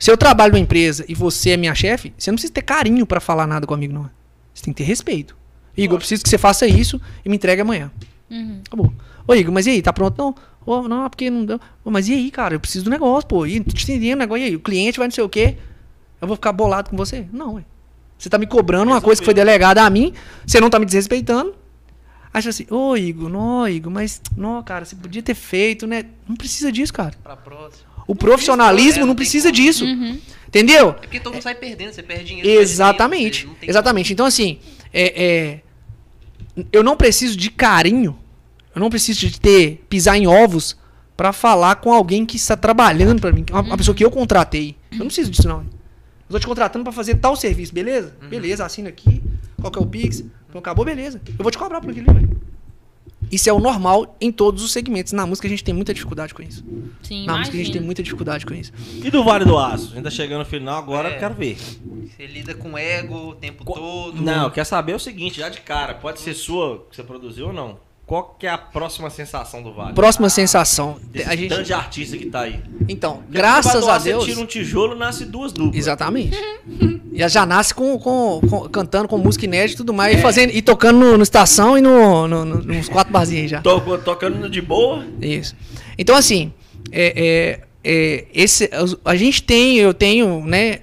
Se 0.00 0.10
eu 0.10 0.16
trabalho 0.16 0.54
numa 0.54 0.60
empresa 0.60 1.04
e 1.06 1.14
você 1.14 1.50
é 1.50 1.56
minha 1.58 1.74
chefe, 1.74 2.14
você 2.16 2.30
não 2.30 2.36
precisa 2.36 2.54
ter 2.54 2.62
carinho 2.62 3.04
pra 3.04 3.20
falar 3.20 3.46
nada 3.46 3.66
comigo, 3.66 3.92
não. 3.92 4.08
Você 4.54 4.64
tem 4.64 4.72
que 4.72 4.82
ter 4.82 4.88
respeito. 4.88 5.36
Igor, 5.76 5.96
eu 5.96 5.98
preciso 5.98 6.22
que 6.22 6.28
você 6.30 6.38
faça 6.38 6.66
isso 6.66 6.98
e 7.22 7.28
me 7.28 7.36
entregue 7.36 7.60
amanhã. 7.60 7.92
Uhum. 8.30 8.62
Acabou. 8.66 8.92
Ô, 9.28 9.34
Igor, 9.34 9.52
mas 9.52 9.66
e 9.66 9.70
aí, 9.70 9.82
tá 9.82 9.92
pronto? 9.92 10.16
Não. 10.16 10.34
Ô, 10.64 10.88
não, 10.88 11.04
é 11.04 11.08
porque 11.10 11.28
não 11.28 11.44
deu. 11.44 11.60
Ô, 11.84 11.90
mas 11.90 12.08
e 12.08 12.14
aí, 12.14 12.30
cara? 12.30 12.54
Eu 12.54 12.60
preciso 12.60 12.86
do 12.86 12.90
negócio, 12.90 13.28
pô. 13.28 13.44
E 13.46 13.60
tô 13.60 13.72
te 13.72 13.84
entendendo 13.84 14.16
o 14.16 14.20
negócio. 14.20 14.42
E 14.42 14.46
aí? 14.46 14.56
O 14.56 14.60
cliente 14.60 14.98
vai 14.98 15.06
não 15.06 15.12
sei 15.14 15.22
o 15.22 15.28
quê. 15.28 15.58
Eu 16.18 16.26
vou 16.26 16.34
ficar 16.34 16.52
bolado 16.52 16.88
com 16.88 16.96
você? 16.96 17.26
Não, 17.30 17.56
ué. 17.56 17.64
Você 18.16 18.30
tá 18.30 18.38
me 18.38 18.46
cobrando 18.46 18.90
uma 18.90 19.02
coisa 19.02 19.20
que 19.20 19.24
foi 19.24 19.34
delegada 19.34 19.82
a 19.82 19.90
mim, 19.90 20.12
você 20.46 20.60
não 20.60 20.68
tá 20.68 20.78
me 20.78 20.84
desrespeitando. 20.84 21.54
Acha 22.32 22.50
assim, 22.50 22.66
ô 22.70 22.96
Igor, 22.96 23.28
não, 23.28 23.68
Igor, 23.68 23.92
mas, 23.92 24.20
não, 24.36 24.62
cara, 24.62 24.84
você 24.84 24.94
podia 24.94 25.22
ter 25.22 25.34
feito, 25.34 25.86
né? 25.86 26.04
Não 26.28 26.36
precisa 26.36 26.70
disso, 26.70 26.92
cara. 26.92 27.14
Pra 27.22 27.36
próxima. 27.36 27.89
O 28.10 28.14
profissionalismo 28.16 29.06
não 29.06 29.14
precisa 29.14 29.50
como. 29.50 29.54
disso. 29.54 29.84
Uhum. 29.84 30.18
Entendeu? 30.48 30.88
É 30.88 30.92
porque 30.94 31.20
todo 31.20 31.32
mundo 31.32 31.42
sai 31.42 31.54
perdendo, 31.54 31.92
você 31.92 32.02
perde 32.02 32.24
dinheiro. 32.24 32.48
perde 32.48 32.60
Exatamente. 32.60 33.46
não 33.46 33.54
tem 33.54 33.70
Exatamente. 33.70 34.12
Então, 34.12 34.26
assim, 34.26 34.58
é, 34.92 35.24
é, 35.24 36.64
eu 36.72 36.82
não 36.82 36.96
preciso 36.96 37.36
de 37.36 37.50
carinho, 37.52 38.18
eu 38.74 38.80
não 38.80 38.90
preciso 38.90 39.20
de 39.20 39.38
ter, 39.38 39.84
pisar 39.88 40.16
em 40.16 40.26
ovos 40.26 40.76
pra 41.16 41.32
falar 41.32 41.76
com 41.76 41.92
alguém 41.92 42.26
que 42.26 42.34
está 42.36 42.56
trabalhando 42.56 43.20
pra 43.20 43.30
mim, 43.30 43.44
uma, 43.48 43.60
uma 43.60 43.76
pessoa 43.76 43.94
que 43.94 44.04
eu 44.04 44.10
contratei. 44.10 44.74
Eu 44.90 44.98
não 44.98 45.06
preciso 45.06 45.30
disso, 45.30 45.46
não. 45.46 45.60
Eu 45.60 46.32
tô 46.32 46.40
te 46.40 46.48
contratando 46.48 46.82
pra 46.82 46.92
fazer 46.92 47.14
tal 47.14 47.36
serviço, 47.36 47.72
beleza? 47.72 48.16
Beleza, 48.28 48.66
assina 48.66 48.88
aqui. 48.88 49.22
Qual 49.60 49.70
que 49.70 49.78
é 49.78 49.82
o 49.82 49.86
Pix? 49.86 50.24
Então, 50.48 50.58
acabou, 50.58 50.84
beleza. 50.84 51.20
Eu 51.28 51.44
vou 51.44 51.52
te 51.52 51.58
cobrar 51.58 51.80
por 51.80 51.90
aquilo, 51.90 52.12
velho. 52.12 52.40
Isso 53.30 53.48
é 53.48 53.52
o 53.52 53.60
normal 53.60 54.16
em 54.20 54.32
todos 54.32 54.62
os 54.64 54.72
segmentos. 54.72 55.12
Na 55.12 55.24
música 55.26 55.46
a 55.46 55.50
gente 55.50 55.62
tem 55.62 55.72
muita 55.74 55.94
dificuldade 55.94 56.34
com 56.34 56.42
isso. 56.42 56.64
Sim, 57.02 57.26
Na 57.26 57.38
música 57.38 57.54
a 57.54 57.58
gente 57.58 57.66
tem 57.66 57.76
imagina. 57.76 57.86
muita 57.86 58.02
dificuldade 58.02 58.44
com 58.44 58.54
isso. 58.54 58.72
E 59.04 59.10
do 59.10 59.22
Vale 59.22 59.44
do 59.44 59.56
Aço? 59.56 59.92
A 59.92 59.94
gente 59.94 60.04
tá 60.04 60.10
chegando 60.10 60.40
no 60.40 60.44
final 60.44 60.78
agora, 60.78 61.10
É. 61.10 61.14
eu 61.14 61.18
quero 61.20 61.34
ver. 61.34 61.56
Você 61.56 62.26
lida 62.26 62.54
com 62.54 62.76
ego 62.76 63.28
o 63.30 63.34
tempo 63.34 63.64
Co- 63.64 63.74
todo. 63.74 64.20
Não, 64.20 64.44
eu 64.44 64.50
quero 64.50 64.66
saber 64.66 64.94
o 64.94 64.98
seguinte, 64.98 65.38
já 65.38 65.48
de 65.48 65.60
cara, 65.60 65.94
pode 65.94 66.20
ser 66.20 66.34
sua 66.34 66.84
que 66.90 66.96
você 66.96 67.02
produziu 67.02 67.46
ou 67.48 67.52
não. 67.52 67.78
Qual 68.10 68.34
que 68.36 68.44
é 68.44 68.50
a 68.50 68.58
próxima 68.58 69.08
sensação 69.08 69.62
do 69.62 69.72
Vale? 69.72 69.94
Próxima 69.94 70.28
sensação. 70.28 70.96
Desse 71.12 71.28
A 71.28 71.36
gente, 71.36 71.48
tanto 71.48 71.62
de 71.62 71.72
artista 71.72 72.16
que 72.18 72.26
tá 72.26 72.40
aí. 72.40 72.60
então, 72.88 73.18
Porque 73.18 73.30
graças 73.34 73.86
a 73.86 73.98
Deus. 73.98 74.24
Você 74.24 74.30
tira 74.32 74.42
um 74.42 74.46
tijolo 74.46 74.96
nasce 74.96 75.24
duas 75.24 75.52
duplas. 75.52 75.76
Exatamente. 75.76 76.36
e 77.12 77.28
já 77.28 77.46
nasce 77.46 77.72
com, 77.72 77.96
com- 78.00 78.40
com- 78.50 78.68
cantando 78.68 79.06
com 79.06 79.16
música 79.16 79.44
inédita 79.44 79.74
e 79.74 79.76
tudo 79.76 79.92
mais, 79.94 80.18
e, 80.18 80.20
fazendo, 80.20 80.50
e 80.52 80.60
tocando 80.60 80.98
no, 80.98 81.16
no 81.18 81.22
estação 81.22 81.78
e 81.78 81.80
no, 81.80 82.26
no- 82.26 82.44
no- 82.44 82.62
nos 82.64 82.88
quatro 82.88 83.12
barzinhos 83.12 83.48
já. 83.48 83.62
Tô, 83.62 83.80
tocando 83.98 84.50
de 84.50 84.60
boa. 84.60 85.04
Isso. 85.22 85.54
Então, 85.96 86.16
assim, 86.16 86.52
é, 86.90 87.14
é- 87.16 87.60
é, 87.84 88.24
esse, 88.34 88.68
a 89.04 89.14
gente 89.14 89.40
tem, 89.44 89.76
eu 89.76 89.94
tenho, 89.94 90.44
né, 90.44 90.80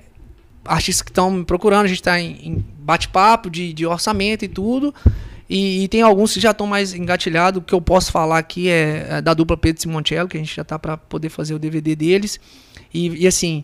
artistas 0.64 1.02
que 1.02 1.12
estão 1.12 1.30
me 1.30 1.44
procurando, 1.44 1.84
a 1.84 1.88
gente 1.90 1.98
está 2.00 2.18
em, 2.22 2.38
em 2.42 2.66
bate-papo 2.80 3.50
de, 3.50 3.74
de 3.74 3.86
orçamento 3.86 4.46
e 4.46 4.48
tudo. 4.48 4.96
E, 5.50 5.84
e 5.84 5.88
tem 5.88 6.02
alguns 6.02 6.34
que 6.34 6.40
já 6.40 6.52
estão 6.52 6.68
mais 6.68 6.94
engatilhados. 6.94 7.62
O 7.62 7.64
que 7.64 7.74
eu 7.74 7.82
posso 7.82 8.12
falar 8.12 8.38
aqui 8.38 8.70
é, 8.70 9.08
é 9.10 9.22
da 9.22 9.34
dupla 9.34 9.56
Pedro 9.56 9.82
Simoncello, 9.82 10.28
que 10.28 10.38
a 10.38 10.40
gente 10.40 10.54
já 10.56 10.64
tá 10.64 10.78
para 10.78 10.98
poder 10.98 11.30
fazer 11.30 11.54
o 11.54 11.60
DVD 11.60 11.96
deles. 11.96 12.40
E, 12.94 13.24
e, 13.24 13.28
assim, 13.28 13.64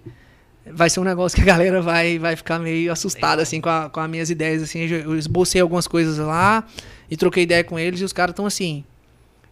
vai 0.72 0.90
ser 0.90 1.00
um 1.02 1.04
negócio 1.04 1.36
que 1.36 1.42
a 1.42 1.46
galera 1.46 1.82
vai, 1.82 2.18
vai 2.18 2.36
ficar 2.36 2.58
meio 2.60 2.92
assustada 2.92 3.42
assim, 3.42 3.60
com, 3.60 3.70
a- 3.70 3.90
com 3.90 4.00
as 4.00 4.10
minhas 4.10 4.30
ideias. 4.30 4.64
Assim. 4.64 4.80
Eu 4.80 5.18
esbocei 5.18 5.60
algumas 5.60 5.88
coisas 5.88 6.18
lá 6.18 6.66
e 7.12 7.18
troquei 7.18 7.44
ideia 7.44 7.64
com 7.64 7.78
eles. 7.78 8.00
E 8.00 8.04
os 8.06 8.14
caras 8.14 8.32
estão 8.32 8.46
assim. 8.46 8.84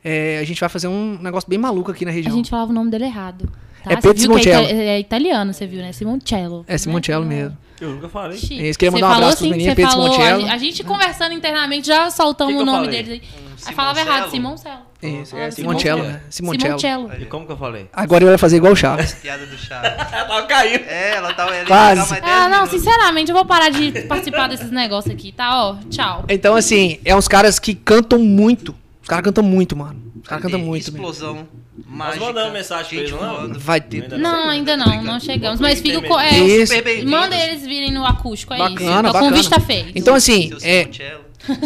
é, 0.03 0.39
a 0.39 0.43
gente 0.45 0.59
vai 0.59 0.69
fazer 0.69 0.87
um 0.87 1.17
negócio 1.21 1.49
bem 1.49 1.59
maluco 1.59 1.91
aqui 1.91 2.05
na 2.05 2.11
A 2.11 2.13
região. 2.13 2.33
gente 2.35 2.49
falava 2.49 2.71
o 2.71 2.73
nome 2.73 2.89
dele 2.89 3.05
errado. 3.05 3.49
Tá? 3.83 3.91
É 3.93 3.95
Pedro 3.95 4.11
é, 4.11 4.21
Simoncello. 4.21 4.63
ita- 4.65 4.73
é 4.73 4.99
italiano, 4.99 5.53
você 5.53 5.67
viu, 5.67 5.79
né? 5.81 5.91
Simoncello. 5.91 6.63
É 6.67 6.77
Simoncello 6.77 7.25
né? 7.25 7.35
mesmo. 7.35 7.57
Eu 7.81 7.89
nunca 7.89 8.07
falei. 8.09 8.37
Chique. 8.37 8.59
Eles 8.59 8.77
queriam 8.77 8.91
Você 8.93 9.01
mandar 9.01 9.07
um 9.07 9.13
falou 9.15 9.23
abraço 9.29 9.37
pros 9.37 9.49
assim, 9.51 9.57
meninos, 9.57 9.71
você 9.71 9.75
Pedro 9.75 9.91
falou, 9.91 10.07
a 10.07 10.11
Simoncello. 10.13 10.41
gente, 10.41 10.51
a 10.51 10.57
gente 10.57 10.83
conversando 10.83 11.33
internamente, 11.33 11.87
já 11.87 12.09
soltamos 12.11 12.53
Que 12.53 12.57
que 12.57 12.63
o 12.63 12.65
nome 12.65 12.85
falei? 12.85 13.03
deles 13.03 13.21
aí. 13.21 13.29
Um 13.39 13.51
Aí 13.67 13.75
falava 13.75 13.99
errado, 13.99 14.29
Simoncello? 14.31 14.75
Simoncello. 15.01 15.21
Isso, 15.23 15.35
Ah, 15.35 15.39
é 15.39 15.51
Simoncello, 15.51 16.03
né? 16.03 16.21
Simoncello. 16.29 16.79
Simoncello. 16.79 17.11
E 17.21 17.25
como 17.25 17.45
que 17.45 17.51
eu 17.51 17.57
falei? 17.57 17.87
Agora 17.93 18.23
ele 18.23 18.29
vai 18.31 18.37
fazer 18.37 18.57
igual 18.57 18.73
o 18.73 18.75
Chaves. 18.75 19.13
Piada 19.15 19.45
do 19.45 19.57
Chaves. 19.57 19.91
Ela 20.13 20.25
tava 20.25 20.43
caindo. 20.43 20.83
É, 20.87 21.15
ela 21.15 21.33
tava 21.33 21.51
ali. 21.51 21.65
Quase. 21.67 21.95
mais 21.97 22.09
10 22.09 22.23
Ah, 22.23 22.41
não, 22.49 22.57
minutos. 22.63 22.69
sinceramente, 22.79 23.29
eu 23.31 23.35
vou 23.35 23.45
parar 23.45 23.69
de 23.69 23.91
participar 24.03 24.47
desses 24.47 24.71
negócios 24.71 25.13
aqui, 25.13 25.31
tá? 25.31 25.63
Ó, 25.65 25.75
tchau. 25.89 26.25
Então, 26.29 26.55
assim, 26.55 26.99
é 27.05 27.15
uns 27.15 27.27
caras 27.27 27.59
que 27.59 27.73
cantam 27.75 28.17
muito. 28.19 28.75
Os 29.01 29.07
caras 29.07 29.23
cantam 29.25 29.43
muito, 29.43 29.75
mano. 29.75 30.11
Os 30.21 30.27
caras 30.27 30.43
cantam 30.43 30.59
muito. 30.59 30.83
Explosão. 30.83 31.47
Mágica, 31.85 32.25
mandamos 32.25 32.53
mensagem 32.53 32.85
pra 32.89 32.97
gente 32.99 33.13
eles, 33.13 33.21
não? 33.21 33.59
Vai 33.59 33.81
ter. 33.81 34.03
Ainda 34.03 34.17
Não, 34.17 34.49
ainda 34.49 34.77
não, 34.77 35.03
não 35.03 35.19
chegamos. 35.19 35.59
Mas 35.59 35.81
fica 35.81 36.01
com. 36.01 36.19
É, 36.19 36.37
Isso. 36.37 36.73
Manda 37.05 37.35
eles 37.35 37.63
virem 37.63 37.91
no 37.91 38.05
acústico, 38.05 38.53
é 38.53 38.57
Bacana, 38.57 38.79
isso. 38.79 38.89
Então, 38.91 39.03
bacana. 39.03 39.29
com 39.31 39.35
vista 39.37 39.59
feita. 39.59 39.91
Então, 39.95 40.15
assim, 40.15 40.49
Seu 40.59 40.69
é. 40.69 40.89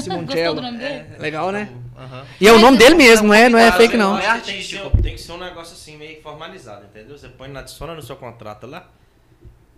Simoncello. 0.02 0.62
Dele? 0.62 0.84
É, 0.84 1.06
legal, 1.20 1.52
né? 1.52 1.70
Aham. 1.98 2.24
E 2.40 2.48
é 2.48 2.52
o 2.54 2.60
nome 2.60 2.78
dele 2.78 2.96
mesmo, 2.96 3.28
não 3.28 3.34
é, 3.34 3.50
não 3.50 3.60
é 3.60 3.72
fake, 3.72 3.98
não. 3.98 4.18
É 4.18 4.26
É 4.26 4.28
artístico. 4.28 4.44
Tem, 4.46 4.56
que 4.56 4.60
artístico. 4.62 4.96
ser, 4.98 5.02
tem 5.04 5.16
que 5.16 5.22
ser 5.22 5.32
um 5.34 5.38
negócio 5.38 5.74
assim, 5.74 5.98
meio 5.98 6.22
formalizado, 6.22 6.86
entendeu? 6.86 7.18
Você 7.18 7.28
põe 7.28 7.48
na 7.50 7.60
adiciona 7.62 7.94
no 7.94 8.02
seu 8.02 8.16
contrato 8.16 8.68
lá. 8.68 8.88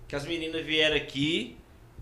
Que 0.08 0.16
as 0.16 0.26
meninas 0.26 0.66
vieram 0.66 0.96
aqui, 0.96 1.58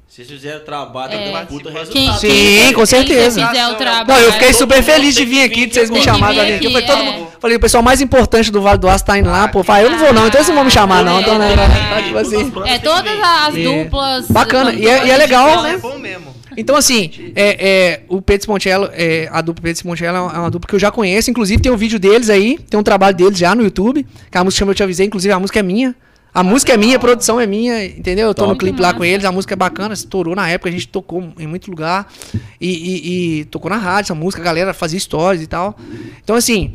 vocês 0.07 0.29
fizeram 0.29 0.63
trabalho, 0.63 1.13
É. 1.13 1.31
é. 1.33 1.45
puta 1.45 1.69
Quem- 1.71 1.79
resultado. 1.79 2.19
Sim, 2.19 2.27
quem- 2.29 2.73
com 2.73 2.85
certeza. 2.85 3.39
Quem 3.41 3.49
fizer 3.49 3.67
o 3.67 3.75
trabalho. 3.75 4.07
Não, 4.07 4.19
eu 4.27 4.31
fiquei 4.33 4.53
super 4.53 4.81
feliz 4.81 5.13
de 5.13 5.25
vir 5.25 5.43
aqui, 5.43 5.65
de 5.65 5.73
vocês 5.73 5.89
me 5.89 5.97
aqui, 5.97 6.05
chamarem 6.05 6.39
aqui. 6.39 6.59
que 6.59 6.65
Eu 6.67 6.71
falei, 6.71 6.87
todo 6.87 6.97
vir, 6.99 7.11
mundo. 7.11 7.27
Falei, 7.39 7.57
o 7.57 7.59
pessoal 7.59 7.83
mais 7.83 7.99
importante 7.99 8.49
do 8.51 8.61
Vale 8.61 8.79
do 8.79 8.87
Aço 8.87 9.03
tá 9.03 9.17
indo 9.17 9.29
lá, 9.29 9.47
pô. 9.49 9.61
Falei, 9.63 9.85
eu 9.85 9.89
não 9.91 9.97
vou 9.97 10.13
não, 10.13 10.27
então 10.27 10.37
vocês 10.39 10.47
não 10.47 10.55
vão 10.55 10.63
me 10.65 10.71
chamar, 10.71 11.03
não. 11.03 11.19
Então, 11.19 11.37
né? 11.37 11.53
Tá 11.55 12.01
tipo 12.01 12.17
assim. 12.17 12.51
É, 12.65 12.79
todas 12.79 13.19
as 13.21 13.55
É. 13.55 13.63
duplas. 13.63 14.27
Bacana, 14.29 14.71
e 14.73 14.87
é- 14.87 15.07
e 15.07 15.11
é 15.11 15.17
legal, 15.17 15.63
né? 15.63 15.73
É 15.73 15.77
bom 15.77 15.97
mesmo. 15.97 16.33
Então, 16.57 16.77
assim, 16.77 17.11
é, 17.35 17.57
é, 17.59 18.01
o 18.07 18.21
Pedro 18.21 18.43
Simoncello, 18.45 18.89
é, 18.93 19.27
a 19.29 19.41
dupla 19.41 19.61
Pedro 19.61 19.77
Simoncello 19.81 20.15
é 20.17 20.21
uma, 20.21 20.31
é 20.33 20.39
uma 20.39 20.49
dupla 20.51 20.69
que 20.69 20.75
eu 20.75 20.79
já 20.79 20.89
conheço. 20.89 21.29
Inclusive, 21.29 21.61
tem 21.61 21.69
um 21.69 21.75
vídeo 21.75 21.99
deles 21.99 22.29
aí, 22.29 22.57
tem 22.69 22.79
um 22.79 22.83
trabalho 22.83 23.13
deles 23.17 23.37
já 23.37 23.53
no 23.53 23.61
YouTube. 23.63 24.07
Que 24.31 24.37
a 24.37 24.43
música 24.43 24.59
chama 24.59 24.71
Eu 24.71 24.75
Te 24.75 24.83
Avisei, 24.83 25.05
inclusive 25.05 25.33
a 25.33 25.39
música 25.39 25.59
é 25.59 25.63
minha. 25.63 25.93
A 26.35 26.43
música 26.43 26.73
é 26.73 26.77
minha, 26.77 26.97
a 26.97 26.99
produção 26.99 27.39
é 27.39 27.47
minha, 27.47 27.85
entendeu? 27.85 28.27
Eu 28.27 28.33
tô 28.35 28.41
no 28.43 28.49
Top. 28.49 28.59
clipe 28.59 28.81
lá 28.81 28.93
com 28.93 29.05
eles, 29.05 29.23
a 29.25 29.31
música 29.31 29.53
é 29.53 29.55
bacana, 29.55 29.93
estourou 29.93 30.35
na 30.35 30.49
época, 30.49 30.67
a 30.67 30.71
gente 30.71 30.85
tocou 30.89 31.33
em 31.39 31.47
muito 31.47 31.69
lugar. 31.71 32.11
E, 32.59 32.67
e- 32.69 33.39
e 33.39 33.45
tocou 33.45 33.69
na 33.69 33.77
rádio 33.77 34.07
essa 34.07 34.15
música, 34.15 34.41
a 34.41 34.45
galera 34.45 34.73
fazia 34.73 34.99
stories 34.99 35.41
e 35.41 35.47
tal. 35.47 35.77
Então, 36.21 36.35
assim, 36.35 36.73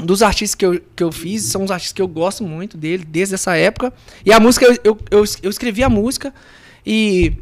um 0.00 0.06
dos 0.06 0.22
artistas 0.22 0.54
que 0.54 0.64
eu, 0.64 0.80
que 0.94 1.02
eu 1.02 1.10
fiz 1.10 1.42
são 1.42 1.64
os 1.64 1.70
artistas 1.72 1.92
que 1.94 2.00
eu 2.00 2.06
gosto 2.06 2.44
muito 2.44 2.76
dele, 2.76 3.04
desde 3.04 3.34
essa 3.34 3.56
época. 3.56 3.92
E 4.24 4.32
a 4.32 4.38
música, 4.38 4.66
eu, 4.66 4.74
eu, 4.84 4.98
eu, 5.10 5.24
eu 5.42 5.50
escrevi 5.50 5.82
a 5.82 5.88
música 5.90 6.32
e 6.86 7.32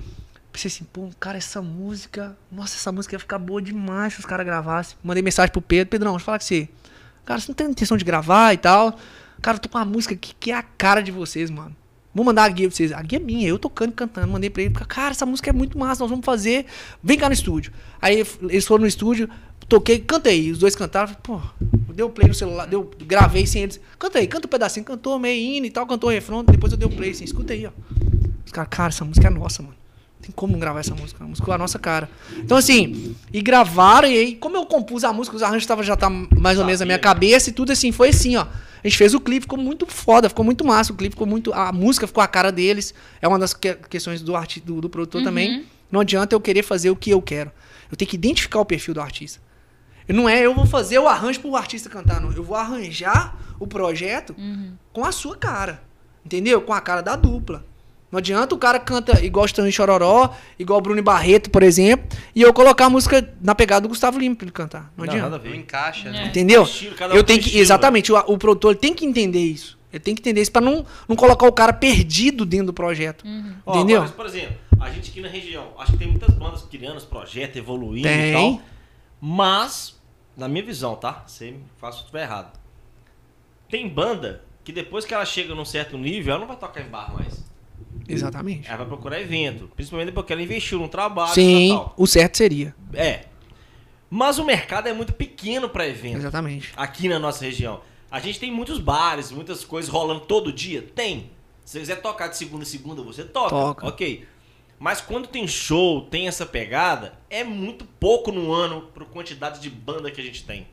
pensei 0.51 0.69
assim, 0.71 0.85
pô, 0.91 1.11
cara, 1.21 1.37
essa 1.37 1.61
música. 1.61 2.35
Nossa, 2.51 2.75
essa 2.77 2.91
música 2.91 3.17
ia 3.17 3.19
ficar 3.21 3.39
boa 3.39 3.61
demais 3.61 4.15
se 4.15 4.21
os 4.21 4.25
caras 4.25 4.47
gravassem. 4.47 4.97
Mandei 5.05 5.23
mensagem 5.23 5.53
pro 5.53 5.61
Pedro, 5.61 5.91
Pedrão, 5.91 6.13
deixa 6.13 6.23
eu 6.23 6.25
falar 6.25 6.39
com 6.39 6.45
você. 6.47 6.69
Cara, 7.27 7.39
você 7.39 7.49
não 7.49 7.55
tem 7.55 7.67
intenção 7.67 7.99
de 7.99 8.05
gravar 8.05 8.55
e 8.55 8.57
tal. 8.57 8.99
Cara, 9.45 9.59
eu 9.59 9.61
tô 9.61 9.69
com 9.69 9.77
uma 9.77 9.85
música 9.85 10.15
aqui 10.15 10.35
que 10.41 10.51
é 10.51 10.55
a 10.55 10.63
cara 10.63 11.03
de 11.03 11.13
vocês, 11.13 11.51
mano. 11.51 11.77
Vou 12.15 12.25
mandar 12.25 12.45
a 12.45 12.49
guia 12.49 12.67
pra 12.67 12.75
vocês. 12.75 12.93
A 12.93 13.03
guia 13.03 13.19
é 13.19 13.23
minha, 13.23 13.47
eu 13.47 13.59
tocando 13.59 13.91
e 13.91 13.93
cantando. 13.93 14.27
Mandei 14.27 14.49
pra 14.49 14.63
ele. 14.63 14.73
Cara, 14.73 15.11
essa 15.11 15.27
música 15.27 15.51
é 15.51 15.53
muito 15.53 15.79
massa, 15.79 16.03
nós 16.03 16.09
vamos 16.09 16.25
fazer. 16.25 16.65
Vem 17.03 17.19
cá 17.19 17.29
no 17.29 17.35
estúdio. 17.35 17.71
Aí 18.01 18.25
eles 18.41 18.65
foram 18.65 18.81
no 18.81 18.87
estúdio, 18.87 19.29
toquei, 19.69 19.99
cantei. 19.99 20.51
Os 20.51 20.57
dois 20.57 20.75
cantaram. 20.75 21.13
Pô, 21.23 21.43
deu 21.93 22.09
play 22.09 22.27
no 22.27 22.33
celular, 22.33 22.65
deu, 22.65 22.91
gravei 23.01 23.47
sem 23.47 23.65
eles. 23.65 23.79
Canta 23.99 24.19
aí, 24.19 24.27
canta 24.27 24.47
um 24.47 24.51
pedacinho. 24.51 24.87
Cantou 24.87 25.19
meio 25.19 25.39
hino 25.39 25.67
e 25.67 25.71
tal, 25.71 25.87
cantou 25.87 26.09
o 26.09 26.13
refrão. 26.15 26.43
Depois 26.43 26.73
eu 26.73 26.79
dei 26.79 26.89
o 26.89 26.91
play 26.91 27.11
assim, 27.11 27.25
escuta 27.25 27.53
aí, 27.53 27.67
ó. 27.67 27.71
Os 28.47 28.51
caras, 28.51 28.71
cara, 28.71 28.89
essa 28.89 29.05
música 29.05 29.27
é 29.27 29.31
nossa, 29.31 29.63
mano. 29.63 29.84
Tem 30.25 30.33
como 30.35 30.57
gravar 30.57 30.81
essa 30.81 30.95
música? 30.95 31.23
A 31.23 31.27
música 31.27 31.51
é 31.51 31.55
a 31.55 31.59
nossa 31.59 31.79
cara. 31.79 32.09
Então, 32.39 32.57
assim, 32.57 33.15
e 33.33 33.43
gravaram, 33.43 34.09
e 34.09 34.17
aí, 34.17 34.35
como 34.37 34.57
eu 34.57 34.65
compus 34.65 35.05
a 35.05 35.13
música, 35.13 35.37
os 35.37 35.43
arranjos 35.43 35.67
tava, 35.67 35.83
já 35.83 35.95
tá 35.97 36.09
mais 36.09 36.59
ou 36.59 36.65
menos 36.65 36.81
na 36.81 36.87
minha 36.87 36.99
cabeça 36.99 37.51
e 37.51 37.53
tudo 37.53 37.73
assim, 37.73 37.93
foi 37.93 38.09
assim, 38.09 38.37
ó. 38.37 38.43
A 38.83 38.89
gente 38.89 38.97
fez 38.97 39.13
o 39.15 39.21
clipe, 39.21 39.43
ficou 39.43 39.59
muito 39.59 39.87
foda, 39.87 40.29
ficou 40.29 40.45
muito 40.45 40.65
massa. 40.65 40.93
O 40.93 40.97
clipe 40.97 41.15
ficou 41.15 41.27
muito. 41.27 41.53
A 41.53 41.73
música 41.73 42.07
ficou 42.07 42.23
a 42.23 42.27
cara 42.27 42.51
deles. 42.53 42.95
É 43.21 43.29
uma 43.29 43.39
das 43.39 43.53
que- 43.55 43.75
questões 43.89 44.21
do, 44.23 44.35
arti 44.37 44.61
do, 44.61 44.81
do 44.81 44.89
produtor 44.91 45.23
também. 45.23 45.67
Não 45.91 46.01
adianta 46.01 46.35
eu 46.35 46.41
querer 46.41 46.63
fazer 46.63 46.91
o 46.91 46.97
que 46.97 47.11
eu 47.11 47.21
quero. 47.23 47.51
Eu 47.91 47.97
tenho 47.97 48.09
que 48.11 48.17
identificar 48.17 48.61
o 48.61 48.65
perfil 48.65 48.93
do 48.95 49.01
artista. 49.01 49.41
Não 50.09 50.29
é 50.29 50.45
eu 50.45 50.55
vou 50.55 50.67
fazer 50.67 50.99
o 50.99 51.09
arranjo 51.09 51.41
pro 51.41 51.57
artista 51.57 51.89
cantar, 51.89 52.21
não. 52.21 52.31
Eu 52.33 52.43
vou 52.45 52.57
arranjar 52.57 53.39
o 53.59 53.67
projeto 53.67 54.35
com 54.93 55.03
a 55.05 55.13
sua 55.13 55.35
cara. 55.37 55.83
Entendeu? 56.25 56.61
Com 56.61 56.73
a 56.75 56.81
cara 56.81 57.01
da 57.01 57.17
dupla. 57.17 57.65
Não 58.15 58.19
adianta 58.21 58.55
o 58.55 58.59
cara 58.59 58.79
canta 58.79 59.25
igual 59.25 59.45
Stanley 59.45 59.73
Chororó, 59.73 60.33
igual 60.57 60.81
Bruno 60.81 61.03
Barreto, 61.03 61.51
por 61.51 61.65
exemplo, 61.65 62.07
e 62.33 62.43
eu 62.43 62.53
colocar 62.55 62.87
a 62.87 62.89
música 62.91 63.29
na 63.43 63.57
pegada 63.57 63.81
do 63.81 63.89
Gustavo 63.89 64.21
Lima 64.21 64.37
pra 64.37 64.45
ele 64.45 64.53
cantar. 64.53 64.83
Não, 64.97 65.05
Não, 65.05 65.05
adianta. 65.05 65.31
nada 65.31 65.37
a 65.43 65.45
Não 65.45 65.51
ver. 65.51 65.57
encaixa, 65.59 66.11
né? 66.13 66.27
Entendeu? 66.27 66.63
Estilo, 66.63 66.95
cada 66.95 67.13
um 67.13 67.17
eu 67.17 67.25
tenho 67.25 67.41
que. 67.41 67.47
estilo, 67.47 67.63
exatamente, 67.63 68.13
o, 68.13 68.17
o 68.17 68.39
produtor 68.39 68.77
tem 68.77 68.95
que 68.95 69.05
entender 69.05 69.41
isso. 69.41 69.77
Ele 69.93 69.99
tem 69.99 70.15
que 70.15 70.21
entender 70.21 70.43
isso 70.43 70.53
pra 70.53 70.63
não, 70.63 70.87
não 71.09 71.17
colocar 71.17 71.45
o 71.49 71.53
cara 71.53 71.73
perdido 71.73 72.47
dentro 72.47 72.67
do 72.67 72.73
projeto. 72.73 73.25
Ó, 73.67 73.75
Entendeu? 73.79 73.97
agora, 74.03 74.13
por 74.17 74.27
exemplo, 74.27 74.55
a 74.79 74.91
gente 74.93 75.11
aqui 75.11 75.21
na 75.21 75.29
região, 75.29 75.73
acho 75.77 75.91
que 75.91 75.99
tem 75.99 76.07
muitas 76.09 76.33
bandas 76.37 76.63
criando 76.63 76.97
os 76.99 77.05
projetos, 77.05 77.57
evoluindo 77.57 78.07
Tem. 78.07 78.31
e 78.31 78.33
tal. 78.33 78.61
Mas, 79.21 80.01
na 80.37 80.47
minha 80.47 80.65
visão, 80.65 80.95
tá? 80.95 81.25
Você 81.27 81.51
me 81.51 81.65
faz 81.79 81.97
se 81.97 82.01
eu 82.03 82.05
estiver 82.05 82.23
errado. 82.23 82.57
Tem 83.69 83.89
banda 83.89 84.43
que 84.63 84.71
depois 84.73 85.05
que 85.05 85.13
ela 85.13 85.25
chega 85.25 85.53
num 85.53 85.65
certo 85.65 85.99
nível, 85.99 86.31
ela 86.33 86.41
não 86.41 86.47
vai 86.47 86.57
tocar 86.57 86.81
em 86.81 86.89
bar 86.89 87.13
mais. 87.13 87.45
Exatamente. 88.09 88.67
Ela 88.69 88.79
vai 88.79 88.87
procurar 88.87 89.21
evento. 89.21 89.71
Principalmente 89.75 90.13
porque 90.13 90.33
ela 90.33 90.43
investiu 90.43 90.79
num 90.79 90.89
trabalho 90.89 91.35
Sim, 91.35 91.67
e 91.67 91.69
tal. 91.71 91.95
o 91.97 92.07
certo 92.07 92.37
seria. 92.37 92.75
É. 92.93 93.25
Mas 94.11 94.39
o 94.39 94.45
mercado 94.45 94.89
é 94.89 94.93
muito 94.93 95.13
pequeno 95.13 95.69
pra 95.69 95.87
evento. 95.89 96.19
Exatamente. 96.19 96.73
Aqui 96.77 97.09
na 97.09 97.19
nossa 97.19 97.45
região. 97.45 97.81
A 98.11 98.21
gente 98.21 98.39
tem 98.39 98.51
muitos 98.53 98.79
bares, 98.79 99.33
muitas 99.33 99.65
coisas 99.65 99.91
rolando 99.91 100.21
todo 100.21 100.53
dia? 100.53 100.83
Tem. 100.95 101.31
Se 101.65 101.73
você 101.73 101.81
quiser 101.81 102.03
tocar 102.03 102.29
de 102.29 102.37
segunda 102.37 102.63
a 102.63 102.67
segunda, 102.67 103.03
você 103.03 103.25
toca. 103.25 103.51
Toca. 103.51 103.89
Ok. 103.89 104.27
Mas 104.79 105.01
quando 105.01 105.27
tem 105.27 105.47
show, 105.49 106.03
tem 106.03 106.29
essa 106.29 106.45
pegada, 106.45 107.19
é 107.31 107.43
muito 107.43 107.85
pouco 107.85 108.31
no 108.31 108.53
ano 108.53 108.83
por 108.95 109.05
quantidade 109.07 109.61
de 109.61 109.71
banda 109.71 110.11
que 110.11 110.21
a 110.21 110.25
gente 110.25 110.45
tem. 110.45 110.67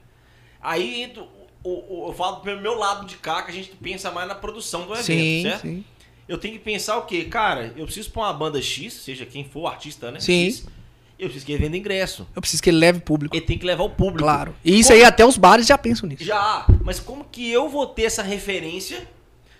Aí 0.61 1.01
entra 1.01 1.25
eu 1.63 2.13
falo 2.17 2.37
pelo 2.37 2.59
meu 2.59 2.75
lado 2.75 3.05
de 3.05 3.17
cá, 3.17 3.43
que 3.43 3.51
a 3.51 3.53
gente 3.53 3.69
pensa 3.75 4.09
mais 4.11 4.27
na 4.27 4.35
produção 4.35 4.87
do 4.87 4.93
evento, 4.93 5.05
Sim, 5.05 5.41
certo? 5.43 5.61
sim. 5.61 5.85
Eu 6.31 6.37
tenho 6.37 6.53
que 6.53 6.59
pensar 6.61 6.97
o 6.97 7.01
quê? 7.01 7.25
Cara, 7.25 7.73
eu 7.75 7.83
preciso 7.83 8.09
pôr 8.09 8.21
uma 8.21 8.31
banda 8.31 8.61
X, 8.61 8.93
seja 8.93 9.25
quem 9.25 9.43
for, 9.43 9.67
artista, 9.67 10.09
né? 10.11 10.19
Sim. 10.21 10.45
X, 10.45 10.65
eu 11.19 11.25
preciso 11.27 11.45
que 11.45 11.51
ele 11.51 11.65
venda 11.65 11.75
ingresso. 11.75 12.25
Eu 12.33 12.41
preciso 12.41 12.63
que 12.63 12.69
ele 12.69 12.77
leve 12.77 13.01
público. 13.01 13.35
Ele 13.35 13.45
tem 13.45 13.57
que 13.57 13.65
levar 13.65 13.83
o 13.83 13.89
público. 13.89 14.19
Claro. 14.23 14.55
E 14.63 14.79
isso 14.79 14.87
Como- 14.93 14.99
aí 15.01 15.05
até 15.05 15.25
os 15.25 15.35
bares 15.37 15.67
já 15.67 15.77
pensam 15.77 16.07
nisso. 16.07 16.23
Já, 16.23 16.65
mas 16.85 17.01
como 17.01 17.25
que 17.29 17.51
eu 17.51 17.67
vou 17.67 17.85
ter 17.85 18.03
essa 18.03 18.23
referência 18.23 19.05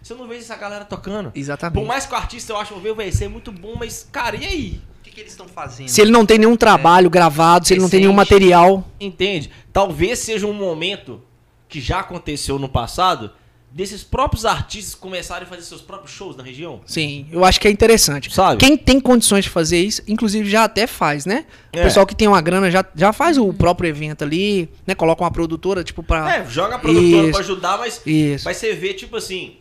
se 0.01 0.13
eu 0.13 0.17
não 0.17 0.29
vejo 0.29 0.39
essa 0.39 0.55
galera 0.55 0.85
tocando? 0.85 1.29
Exatamente. 1.35 1.77
Por 1.81 1.85
mais 1.85 2.05
que 2.05 2.13
o 2.13 2.15
artista 2.15 2.53
eu 2.53 2.57
acho 2.57 2.73
que 2.73 2.93
vai 2.93 3.11
ser 3.11 3.27
muito 3.27 3.51
bom, 3.51 3.75
mas, 3.77 4.07
cara, 4.09 4.37
e 4.37 4.45
aí? 4.45 4.81
O 4.99 5.03
que, 5.03 5.11
que 5.11 5.19
eles 5.19 5.33
estão 5.33 5.49
fazendo? 5.49 5.89
Se 5.89 5.99
ele 5.99 6.09
não 6.11 6.25
tem 6.25 6.37
nenhum 6.37 6.55
trabalho 6.55 7.09
gravado, 7.09 7.67
se 7.67 7.73
ele 7.73 7.81
não 7.81 7.89
tem 7.89 7.99
nenhum 7.99 8.13
Recente. 8.15 8.31
material. 8.31 8.87
Entende? 8.97 9.51
Talvez 9.73 10.19
seja 10.19 10.47
um 10.47 10.53
momento 10.53 11.21
que 11.67 11.81
já 11.81 11.99
aconteceu 11.99 12.57
no 12.57 12.69
passado 12.69 13.29
desses 13.73 14.03
próprios 14.03 14.45
artistas 14.45 14.93
começarem 14.93 15.43
a 15.45 15.49
fazer 15.49 15.61
seus 15.61 15.81
próprios 15.81 16.11
shows 16.11 16.35
na 16.35 16.43
região. 16.43 16.81
Sim, 16.85 17.25
eu 17.31 17.45
acho 17.45 17.59
que 17.59 17.67
é 17.67 17.71
interessante. 17.71 18.33
Sabe? 18.33 18.57
Quem 18.57 18.75
tem 18.77 18.99
condições 18.99 19.45
de 19.45 19.49
fazer 19.49 19.79
isso, 19.81 20.01
inclusive 20.07 20.49
já 20.49 20.65
até 20.65 20.85
faz, 20.85 21.25
né? 21.25 21.45
O 21.73 21.79
É. 21.79 21.83
pessoal 21.83 22.05
que 22.05 22.13
tem 22.15 22.27
uma 22.27 22.41
grana 22.41 22.69
já, 22.69 22.85
já 22.93 23.13
faz 23.13 23.37
o 23.37 23.53
próprio 23.53 23.87
evento 23.87 24.23
ali, 24.23 24.67
né? 24.85 24.93
Coloca 24.93 25.23
uma 25.23 25.31
produtora, 25.31 25.83
tipo, 25.83 26.03
pra. 26.03 26.35
É, 26.37 26.45
joga 26.49 26.75
a 26.75 26.79
produtora 26.79 27.23
Isso. 27.23 27.31
pra 27.31 27.39
ajudar, 27.39 27.77
mas, 27.77 28.01
Isso. 28.05 28.43
mas 28.45 28.57
você 28.57 28.73
vê, 28.73 28.93
tipo 28.93 29.15
assim, 29.15 29.55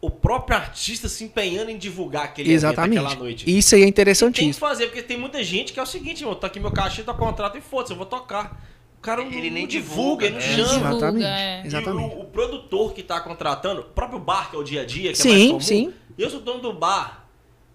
o 0.00 0.10
próprio 0.10 0.56
artista 0.56 1.06
se 1.08 1.22
empenhando 1.22 1.70
em 1.70 1.76
divulgar 1.76 2.24
aquele 2.24 2.50
Exatamente. 2.52 2.96
evento, 2.96 3.06
aquela 3.12 3.22
noite. 3.22 3.44
Isso 3.58 3.74
aí 3.74 3.82
é 3.82 3.84
Tem 3.84 3.92
que 3.92 4.00
interessantíssimo. 4.00 4.54
fazer, 4.54 4.86
porque 4.86 5.02
tem 5.02 5.18
muita 5.18 5.44
gente 5.44 5.72
que 5.74 5.78
é 5.78 5.82
o 5.82 5.86
seguinte, 5.86 6.22
irmão, 6.22 6.34
tá 6.34 6.46
aqui 6.46 6.58
meu 6.58 6.70
cachê, 6.72 7.02
tá 7.02 7.12
contrato 7.12 7.58
e 7.58 7.60
foda-se, 7.60 7.92
eu 7.92 7.96
vou 7.98 8.06
tocar. 8.06 8.60
O 9.02 9.04
cara 9.04 9.24
não, 9.24 9.32
Ele 9.32 9.50
nem 9.50 9.62
não 9.64 9.68
divulga, 9.68 10.26
divulga, 10.26 10.26
ele 10.26 10.34
não 10.34 10.38
é. 10.38 10.68
chama. 10.68 10.78
Divulga, 10.78 10.96
Exatamente. 10.96 11.26
é. 11.26 11.62
Exatamente. 11.66 12.12
E 12.14 12.18
o, 12.18 12.20
o 12.20 12.24
produtor 12.26 12.92
que 12.92 13.02
tá 13.02 13.20
contratando, 13.20 13.80
o 13.80 13.84
próprio 13.84 14.20
bar, 14.20 14.48
que 14.48 14.54
é 14.54 14.58
o 14.60 14.62
dia 14.62 14.82
a 14.82 14.86
dia, 14.86 15.12
que 15.12 15.18
é 15.18 15.22
Sim, 15.22 15.30
mais 15.32 15.46
comum. 15.48 15.60
sim. 15.60 15.92
Eu 16.16 16.30
sou 16.30 16.38
dono 16.40 16.60
do 16.60 16.72
bar. 16.72 17.26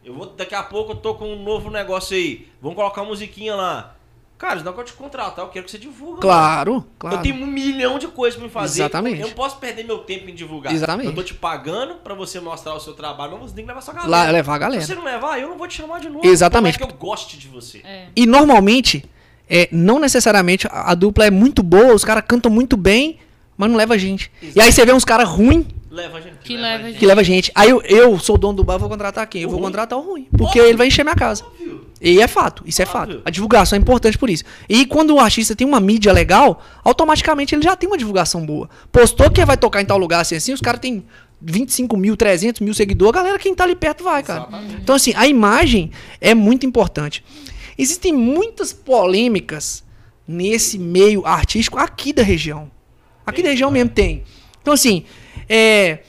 Eu 0.06 0.14
vou, 0.14 0.26
daqui 0.28 0.56
a 0.56 0.64
pouco 0.64 0.94
eu 0.94 0.95
tô 0.95 1.16
com 1.16 1.26
um 1.34 1.44
novo 1.44 1.70
negócio 1.70 2.16
aí. 2.16 2.48
Vamos 2.62 2.78
colocar 2.78 3.02
uma 3.02 3.10
musiquinha 3.10 3.56
lá. 3.56 3.94
Cara, 4.38 4.62
não 4.64 4.72
que 4.72 4.80
eu 4.80 4.84
te 4.86 4.94
contratar, 4.94 5.44
eu 5.44 5.49
quero 5.49 5.66
que 5.66 5.72
você 5.72 5.78
divulga. 5.78 6.12
mano. 6.12 6.22
Claro, 6.22 6.86
claro. 6.98 7.18
Eu 7.18 7.22
tenho 7.22 7.36
um 7.44 7.45
milhão 7.45 7.99
de 7.99 8.08
coisas 8.08 8.38
pra 8.38 8.48
me 8.48 8.54
fazer. 8.54 8.84
Exatamente. 8.84 9.20
Eu 9.20 9.28
não 9.28 9.34
posso 9.36 9.58
perder 9.58 9.84
meu 9.84 9.98
tempo 9.98 10.30
em 10.30 10.34
divulgar. 10.34 10.72
Exatamente. 10.72 11.10
Eu 11.10 11.14
tô 11.16 11.24
te 11.24 11.34
pagando 11.34 11.95
pra 11.95 12.14
você 12.14 12.40
mostrar 12.40 12.74
o 12.74 12.80
seu 12.80 12.94
trabalho, 12.94 13.34
mas 13.34 13.49
você 13.49 13.56
tem 13.56 13.66
que 13.66 13.68
levar 13.68 13.82
sua 13.82 13.95
galera. 13.95 14.12
Lá, 14.12 14.32
levar 14.32 14.54
a 14.54 14.56
Se 14.56 14.60
galera. 14.62 14.82
você 14.86 14.95
não 14.95 15.04
levar, 15.04 15.41
eu 15.41 15.49
não 15.49 15.58
vou 15.58 15.68
te 15.68 15.74
chamar 15.74 15.99
de 15.99 16.08
novo. 16.08 16.26
Exatamente. 16.26 16.78
Por 16.78 16.86
mais 16.86 16.94
que 16.94 16.95
eu 16.95 17.06
goste 17.06 17.38
de 17.38 17.48
você. 17.49 17.80
É. 17.84 18.08
E 18.16 18.26
normalmente, 18.26 19.04
é, 19.49 19.68
não 19.72 19.99
necessariamente 19.99 20.68
a, 20.68 20.91
a 20.91 20.95
dupla 20.95 21.26
é 21.26 21.32
muito 21.32 21.64
boa, 21.64 21.94
os 21.94 22.03
caras 22.03 22.24
cantam 22.28 22.52
muito 22.52 22.78
bem, 22.78 23.18
mas 23.56 23.69
não 23.69 23.78
leva 23.78 23.98
gente. 23.98 24.32
E 24.56 24.61
aí 24.61 24.72
você 24.72 24.86
vê 24.86 24.94
uns 24.94 25.06
caras 25.06 25.28
ruins 25.28 25.65
Leva 25.98 26.18
a 26.18 26.22
gente. 26.22 26.38
Que 26.44 26.56
leva 26.56 26.84
a 26.84 26.88
gente. 26.88 26.99
que 26.99 27.06
leva 27.06 27.22
a 27.22 27.24
gente. 27.24 27.52
Aí 27.56 27.69
eu, 27.69 27.82
eu 27.82 28.19
sou 28.19 28.36
o 28.36 28.38
dono 28.38 28.57
do 28.57 28.64
bar, 28.64 28.76
eu 28.76 28.80
vou 28.80 28.90
contratar 28.90 29.26
quem? 29.26 29.41
Eu 29.41 29.49
vou 29.49 29.60
contratar 29.60 29.98
o 29.98 30.02
ruim. 30.02 30.28
Porque 30.38 30.60
ele 30.60 30.78
vai 30.78 30.88
encher 30.88 31.03
minha 31.03 31.15
casa. 31.15 31.44
E 31.99 32.22
é 32.22 32.28
fato, 32.28 32.61
isso 32.68 32.82
é 32.82 32.86
Óbvio. 32.86 33.15
fato. 33.15 33.22
A 33.26 33.32
divulgação 33.32 33.76
é 33.76 33.80
importante 33.82 34.18
por 34.18 34.30
isso. 34.30 34.44
E 34.69 34.86
quando 34.86 35.15
o 35.15 35.19
artista 35.19 35.56
tem 35.56 35.65
uma 35.65 35.80
mídia 35.80 36.14
legal, 36.14 36.61
automaticamente 36.84 37.56
ele 37.56 37.64
já 37.64 37.76
tem 37.76 37.90
uma 37.90 37.98
divulgação 37.98 38.45
boa. 38.45 38.69
Postou 38.91 39.32
que 39.32 39.44
vai 39.44 39.57
tocar 39.57 39.82
em 39.82 39.86
tal 39.86 39.98
lugar 39.98 40.22
assim, 40.22 40.36
assim, 40.36 40.53
os 40.53 40.61
caras 40.61 40.80
têm 40.80 41.03
25 41.41 41.98
mil, 41.98 42.15
300 42.15 42.61
mil 42.61 42.74
seguidores, 42.76 43.15
a 43.15 43.24
galera 43.24 43.40
quem 43.40 43.56
tá 43.56 43.64
ali 43.64 43.76
perto 43.76 44.03
vai, 44.03 44.22
cara. 44.22 44.48
Então 44.80 44.95
assim, 44.95 45.14
a 45.15 45.26
imagem 45.28 45.90
é 46.22 46.36
muito 46.36 46.65
importante. 46.65 47.24
Existem 47.78 48.14
muitas 48.14 48.74
polêmicas 48.74 49.84
nesse 50.28 50.78
meio 50.78 51.26
artístico 51.26 51.78
aqui 51.78 52.12
da 52.12 52.24
região. 52.24 52.70
Aqui 53.26 53.44
da 53.44 53.49
região 53.49 53.70
mesmo 53.70 53.91
tem. 53.91 54.24
Então 54.62 54.74
assim, 54.74 55.06
é, 55.48 55.99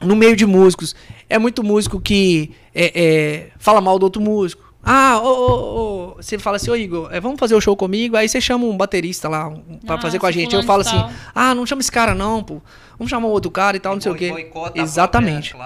no 0.00 0.14
meio 0.16 0.36
de 0.36 0.46
músicos, 0.46 0.94
é 1.28 1.38
muito 1.38 1.62
músico 1.62 2.00
que 2.00 2.52
é, 2.74 2.92
é, 2.94 3.50
fala 3.58 3.80
mal 3.80 3.98
do 3.98 4.04
outro 4.04 4.22
músico. 4.22 4.62
Ah, 4.86 5.18
ô, 5.22 5.28
ô, 5.28 6.10
ô, 6.10 6.14
você 6.16 6.38
fala 6.38 6.56
assim, 6.56 6.70
ô 6.70 6.76
Igor, 6.76 7.08
é, 7.10 7.18
vamos 7.18 7.40
fazer 7.40 7.54
o 7.54 7.60
show 7.60 7.74
comigo, 7.74 8.16
aí 8.16 8.28
você 8.28 8.38
chama 8.38 8.66
um 8.66 8.76
baterista 8.76 9.30
lá 9.30 9.48
um, 9.48 9.78
pra 9.78 9.94
Ah, 9.94 10.00
fazer 10.00 10.18
com 10.18 10.26
a 10.26 10.30
gente. 10.30 10.54
Eu 10.54 10.62
falo 10.62 10.82
assim, 10.82 11.02
ah, 11.34 11.54
não 11.54 11.64
chama 11.64 11.80
esse 11.80 11.90
cara 11.90 12.14
não, 12.14 12.42
pô. 12.42 12.60
Vamos 12.98 13.10
chamar 13.10 13.28
um 13.28 13.30
outro 13.30 13.50
cara 13.50 13.76
e 13.78 13.80
tal, 13.80 13.94
não 13.94 14.00
sei 14.00 14.12
o 14.12 14.14
quê. 14.14 14.50
Exatamente. 14.74 15.56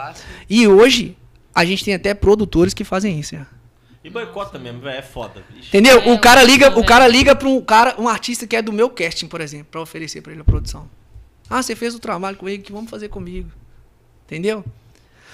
E 0.48 0.68
hoje, 0.68 1.16
a 1.52 1.64
gente 1.64 1.84
tem 1.84 1.94
até 1.94 2.14
produtores 2.14 2.72
que 2.72 2.84
fazem 2.84 3.18
isso, 3.18 3.34
né? 3.34 3.44
E 4.02 4.10
boicota 4.10 4.58
mesmo, 4.58 4.80
velho. 4.80 4.98
É 4.98 5.02
foda. 5.02 5.44
Ixi. 5.56 5.68
Entendeu? 5.68 6.00
É, 6.00 6.12
o 6.12 6.20
cara 6.20 6.42
eu 6.42 6.46
liga, 6.46 6.78
o 6.78 6.84
cara 6.84 7.08
liga 7.08 7.34
para 7.34 7.48
um 7.48 7.60
cara, 7.60 7.94
um 7.98 8.08
artista 8.08 8.46
que 8.46 8.56
é 8.56 8.62
do 8.62 8.72
meu 8.72 8.88
casting, 8.88 9.26
por 9.26 9.40
exemplo, 9.40 9.66
pra 9.70 9.80
oferecer 9.80 10.22
pra 10.22 10.32
ele 10.32 10.40
a 10.40 10.44
produção. 10.44 10.88
Ah, 11.50 11.62
você 11.62 11.74
fez 11.74 11.94
o 11.94 11.98
trabalho 11.98 12.36
comigo, 12.36 12.62
que 12.62 12.72
vamos 12.72 12.90
fazer 12.90 13.08
comigo. 13.08 13.50
Entendeu? 14.26 14.64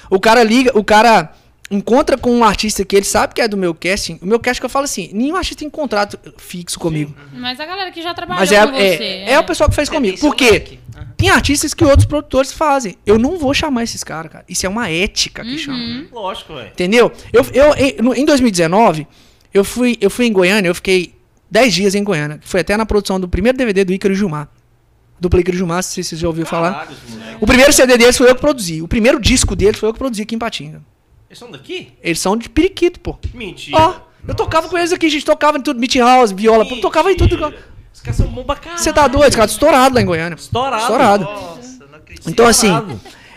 O 0.08 0.20
cara 0.20 0.42
liga, 0.42 0.70
o 0.78 0.84
cara 0.84 1.34
encontra 1.70 2.16
com 2.18 2.30
um 2.30 2.44
artista 2.44 2.84
que 2.84 2.94
ele 2.94 3.04
sabe 3.04 3.34
que 3.34 3.40
é 3.40 3.48
do 3.48 3.56
meu 3.56 3.74
casting. 3.74 4.18
O 4.22 4.26
meu 4.26 4.38
casting 4.38 4.60
que 4.60 4.66
eu 4.66 4.70
falo 4.70 4.84
assim, 4.84 5.10
nenhum 5.12 5.36
artista 5.36 5.60
tem 5.60 5.70
contrato 5.70 6.18
fixo 6.36 6.78
comigo. 6.78 7.14
Mas 7.32 7.58
a 7.58 7.64
galera 7.66 7.90
que 7.90 8.02
já 8.02 8.12
trabalhou 8.14 8.40
Mas 8.40 8.52
é, 8.52 8.66
com 8.66 8.74
é, 8.76 8.96
você. 8.96 9.04
é, 9.32 9.38
o 9.38 9.44
pessoal 9.44 9.68
que 9.68 9.74
fez 9.74 9.88
É, 9.88 9.92
comigo. 9.92 10.18
Por 10.18 10.34
quê? 10.36 10.78
Aham. 10.96 11.08
Tem 11.16 11.30
artistas 11.30 11.72
que 11.74 11.84
outros 11.84 12.04
produtores 12.06 12.52
fazem. 12.52 12.96
Eu 13.06 13.18
não 13.18 13.38
vou 13.38 13.54
chamar 13.54 13.82
esses 13.82 14.04
caras, 14.04 14.30
cara. 14.30 14.44
Isso 14.48 14.66
é 14.66 14.68
uma 14.68 14.90
ética 14.90 15.42
que 15.42 15.56
chama. 15.58 16.06
Lógico, 16.12 16.54
velho. 16.54 16.68
Entendeu? 16.68 17.10
Eu, 17.32 17.44
eu, 17.52 17.74
em, 17.76 17.96
no- 18.02 18.14
em 18.14 18.24
2019, 18.24 19.06
eu 19.52 19.64
fui, 19.64 19.96
eu 20.00 20.10
fui 20.10 20.26
em 20.26 20.32
Goiânia, 20.32 20.68
eu 20.68 20.74
fiquei 20.74 21.14
10 21.50 21.72
dias 21.72 21.94
em 21.94 22.04
Goiânia. 22.04 22.38
que 22.38 22.46
Foi 22.48 22.60
até 22.60 22.76
na 22.76 22.84
produção 22.84 23.18
do 23.18 23.28
primeiro 23.28 23.56
DVD 23.56 23.84
do 23.84 23.92
Ícaro 23.92 24.14
Gilmar. 24.14 24.48
Dupla 25.18 25.40
Ícaro 25.40 25.56
Gilmar, 25.56 25.82
se 25.82 26.02
vocês 26.04 26.20
já 26.20 26.26
ouviram 26.26 26.46
falar. 26.46 26.72
Caralho. 26.72 26.96
O 27.40 27.46
primeiro 27.46 27.72
CD 27.72 27.96
deles 27.96 28.16
foi 28.18 28.28
eu 28.28 28.34
que 28.34 28.40
produzi. 28.40 28.82
O 28.82 28.88
primeiro 28.88 29.18
disco 29.20 29.56
deles 29.56 29.78
foi 29.78 29.88
eu 29.88 29.92
que 29.92 29.98
produzi 29.98 30.22
aqui 30.22 30.34
em 30.34 30.38
Patinga. 30.38 30.82
Eles 31.34 31.38
são 31.40 31.50
daqui? 31.50 31.92
Eles 32.00 32.20
são 32.20 32.36
de 32.36 32.48
periquito, 32.48 33.00
pô. 33.00 33.18
Mentira. 33.34 33.76
Ó, 33.76 33.94
eu 34.28 34.34
tocava 34.36 34.68
com 34.68 34.78
eles 34.78 34.92
aqui, 34.92 35.06
a 35.06 35.10
gente 35.10 35.24
tocava 35.24 35.58
em 35.58 35.60
tudo, 35.60 35.80
Meat 35.80 35.98
House, 35.98 36.30
viola, 36.30 36.64
pô, 36.64 36.76
tocava 36.76 37.10
em 37.10 37.16
tudo. 37.16 37.52
Os 37.92 38.00
caras 38.00 38.16
são 38.16 38.28
bons 38.28 38.44
pra 38.44 38.54
caralho. 38.54 38.80
Você 38.80 38.92
tá 38.92 39.08
doido? 39.08 39.30
Os 39.30 39.34
caras 39.34 39.50
estourado 39.50 39.96
lá 39.96 40.00
em 40.00 40.04
Goiânia. 40.04 40.36
Estourado. 40.36 40.82
Estourado. 40.82 41.24
Nossa, 41.24 41.86
não 41.90 41.98
acredito. 41.98 42.30
Então, 42.30 42.46
assim, 42.46 42.70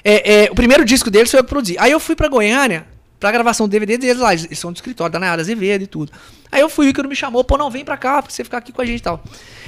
é, 0.03 0.45
é, 0.45 0.51
o 0.51 0.55
primeiro 0.55 0.85
disco 0.85 1.09
deles 1.09 1.31
foi 1.31 1.39
eu 1.39 1.43
que 1.43 1.49
produzi. 1.49 1.75
Aí 1.79 1.91
eu 1.91 1.99
fui 1.99 2.15
pra 2.15 2.27
Goiânia 2.27 2.85
pra 3.19 3.31
gravação 3.31 3.67
do 3.67 3.71
DVD 3.71 3.97
deles 3.97 4.21
lá. 4.21 4.31
Eles 4.31 4.59
são 4.59 4.71
do 4.71 4.75
escritório 4.75 5.11
da 5.11 5.17
Nayara 5.17 5.41
Azevedo 5.41 5.83
e 5.83 5.87
tudo. 5.87 6.11
Aí 6.51 6.61
eu 6.61 6.69
fui, 6.69 6.85
o 6.85 6.89
Ícaro 6.89 7.09
me 7.09 7.15
chamou, 7.15 7.43
pô, 7.43 7.57
não, 7.57 7.71
vem 7.71 7.83
pra 7.83 7.97
cá, 7.97 8.21
pra 8.21 8.31
você 8.31 8.43
ficar 8.43 8.59
aqui 8.59 8.71
com 8.71 8.81
a 8.81 8.85
gente 8.85 8.99
e 8.99 9.03
tal. 9.03 9.23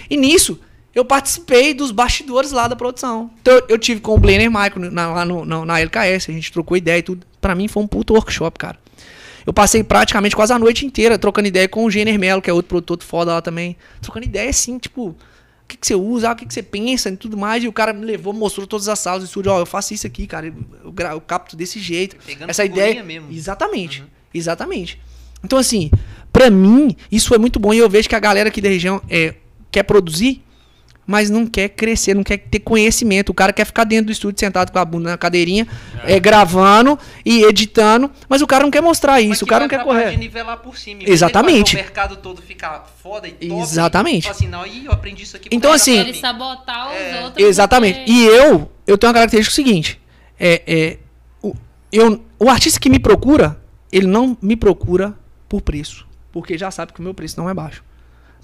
E 0.08 0.16
nisso, 0.16 0.60
eu 0.94 1.06
participei 1.06 1.74
dos 1.74 1.92
bastidores 1.92 2.52
lá 2.52 2.68
da 2.68 2.76
produção. 2.76 3.30
Então 3.42 3.54
eu, 3.54 3.66
eu 3.70 3.78
tive 3.78 4.02
com 4.02 4.16
o 4.16 4.18
Blenner 4.18 4.50
Michael 4.50 4.92
na, 4.92 5.14
lá 5.14 5.26
no, 5.26 5.46
na, 5.46 5.66
na 5.66 5.80
LKS, 5.80 6.30
a 6.30 6.34
gente 6.34 6.52
trocou 6.52 6.76
ideia 6.76 7.00
e 7.00 7.04
tudo. 7.04 7.26
Pra 7.40 7.56
mim 7.56 7.68
foi 7.68 7.84
um 7.84 7.88
puto 7.88 8.14
workshop, 8.14 8.58
cara. 8.58 8.78
Eu 9.46 9.54
passei 9.54 9.84
praticamente 9.84 10.36
quase 10.36 10.54
a 10.54 10.60
noite 10.60 10.86
inteira 10.86 11.18
trocando 11.18 11.48
ideia 11.48 11.68
com 11.68 11.86
o 11.86 11.90
Jenner 11.90 12.20
Mello, 12.20 12.42
que 12.42 12.50
é 12.50 12.54
outro 12.54 12.70
produtor 12.70 13.02
foda 13.02 13.34
lá 13.34 13.42
também. 13.42 13.76
Trocando 14.02 14.26
ideia 14.26 14.50
assim, 14.50 14.78
tipo, 14.78 15.10
o 15.10 15.16
que, 15.68 15.78
que 15.78 15.88
você 15.88 15.96
usa, 15.96 16.32
o 16.32 16.36
que, 16.36 16.46
que 16.46 16.54
você 16.54 16.62
pensa 16.62 17.10
e 17.10 17.18
tudo 17.18 17.38
mais. 17.38 17.64
E 17.64 17.68
o 17.68 17.74
cara 17.74 17.94
me 17.94 18.06
levou, 18.06 18.34
mostrou 18.34 18.68
todas 18.68 18.88
as 18.88 19.00
salas 19.00 19.24
do 19.24 19.26
estúdio. 19.26 19.52
Ó, 19.52 19.60
eu 19.60 19.66
faço 19.66 19.94
isso 19.94 20.06
aqui, 20.06 20.28
cara. 20.28 20.48
Eu, 20.48 20.94
eu 21.12 21.22
capto 21.22 21.56
desse 21.56 21.80
jeito. 21.80 22.18
Pegando 22.26 22.50
Essa 22.50 22.66
ideia. 22.66 23.04
mesmo. 23.04 23.32
Exatamente. 23.32 24.04
Exatamente. 24.34 25.00
Então, 25.44 25.58
assim, 25.58 25.90
pra 26.32 26.50
mim, 26.50 26.96
isso 27.12 27.34
é 27.34 27.38
muito 27.38 27.60
bom. 27.60 27.74
E 27.74 27.78
eu 27.78 27.90
vejo 27.90 28.10
que 28.10 28.16
a 28.16 28.20
galera 28.20 28.50
aqui 28.50 28.62
da 28.62 28.70
região 28.70 29.02
é, 29.10 29.34
quer 29.72 29.84
produzir, 29.84 30.44
mas 31.12 31.28
não 31.28 31.48
quer 31.48 31.70
crescer, 31.70 32.14
não 32.14 32.24
quer 32.24 32.38
ter 32.38 32.60
conhecimento. 32.60 33.30
O 33.30 33.34
cara 33.34 33.52
quer 33.52 33.66
ficar 33.66 33.84
dentro 33.84 34.06
do 34.06 34.12
estúdio 34.12 34.40
sentado 34.40 34.72
com 34.72 34.78
a 34.78 34.86
bunda 34.86 35.10
na 35.10 35.18
cadeirinha, 35.18 35.68
é, 36.04 36.20
gravando 36.20 37.00
e 37.26 37.42
editando, 37.46 38.12
mas 38.30 38.44
o 38.44 38.48
cara 38.48 38.64
não 38.64 38.70
quer 38.70 38.82
mostrar 38.82 39.14
Mas 39.14 39.26
isso, 39.32 39.44
o 39.44 39.48
que 39.48 39.50
cara 39.50 39.64
não 39.64 39.70
quer 39.70 39.84
correr. 39.84 40.16
nivelar 40.18 40.58
por 40.58 40.78
cima. 40.78 41.02
Exatamente. 41.08 41.74
O 41.74 41.80
mercado 41.80 42.16
todo 42.18 42.44
ficar 42.44 42.88
foda 43.02 43.28
e 43.28 43.32
top. 43.32 43.60
Exatamente. 43.60 44.24
Fala 44.26 44.36
assim, 44.36 44.48
não, 44.48 44.62
aí 44.62 44.86
eu 44.86 44.92
aprendi 44.92 45.24
isso 45.24 45.36
aqui. 45.36 45.50
Então, 45.52 45.72
porque 45.72 45.82
assim, 45.82 45.98
Ele 46.00 46.14
sabotar 46.14 46.90
os 46.90 46.94
É. 46.96 47.22
outros. 47.24 47.44
Exatamente. 47.44 47.98
porque- 47.98 48.12
E 48.12 48.26
eu, 48.28 48.72
eu 48.86 48.96
tenho 48.96 49.10
uma 49.10 49.16
característica 49.16 49.56
seguinte. 49.56 50.00
É, 50.40 50.62
é, 50.68 50.98
o, 51.42 51.56
eu, 51.92 52.24
o 52.38 52.50
artista 52.52 52.80
que 52.80 52.88
me 52.88 53.00
procura, 53.00 53.60
ele 53.92 54.06
não 54.06 54.38
me 54.40 54.56
procura 54.56 55.16
por 55.50 55.62
preço. 55.62 56.08
Porque 56.32 56.56
já 56.56 56.70
sabe 56.70 56.94
que 56.94 57.00
o 57.00 57.04
meu 57.04 57.16
preço 57.16 57.36
não 57.42 57.50
é 57.50 57.54
baixo. 57.56 57.84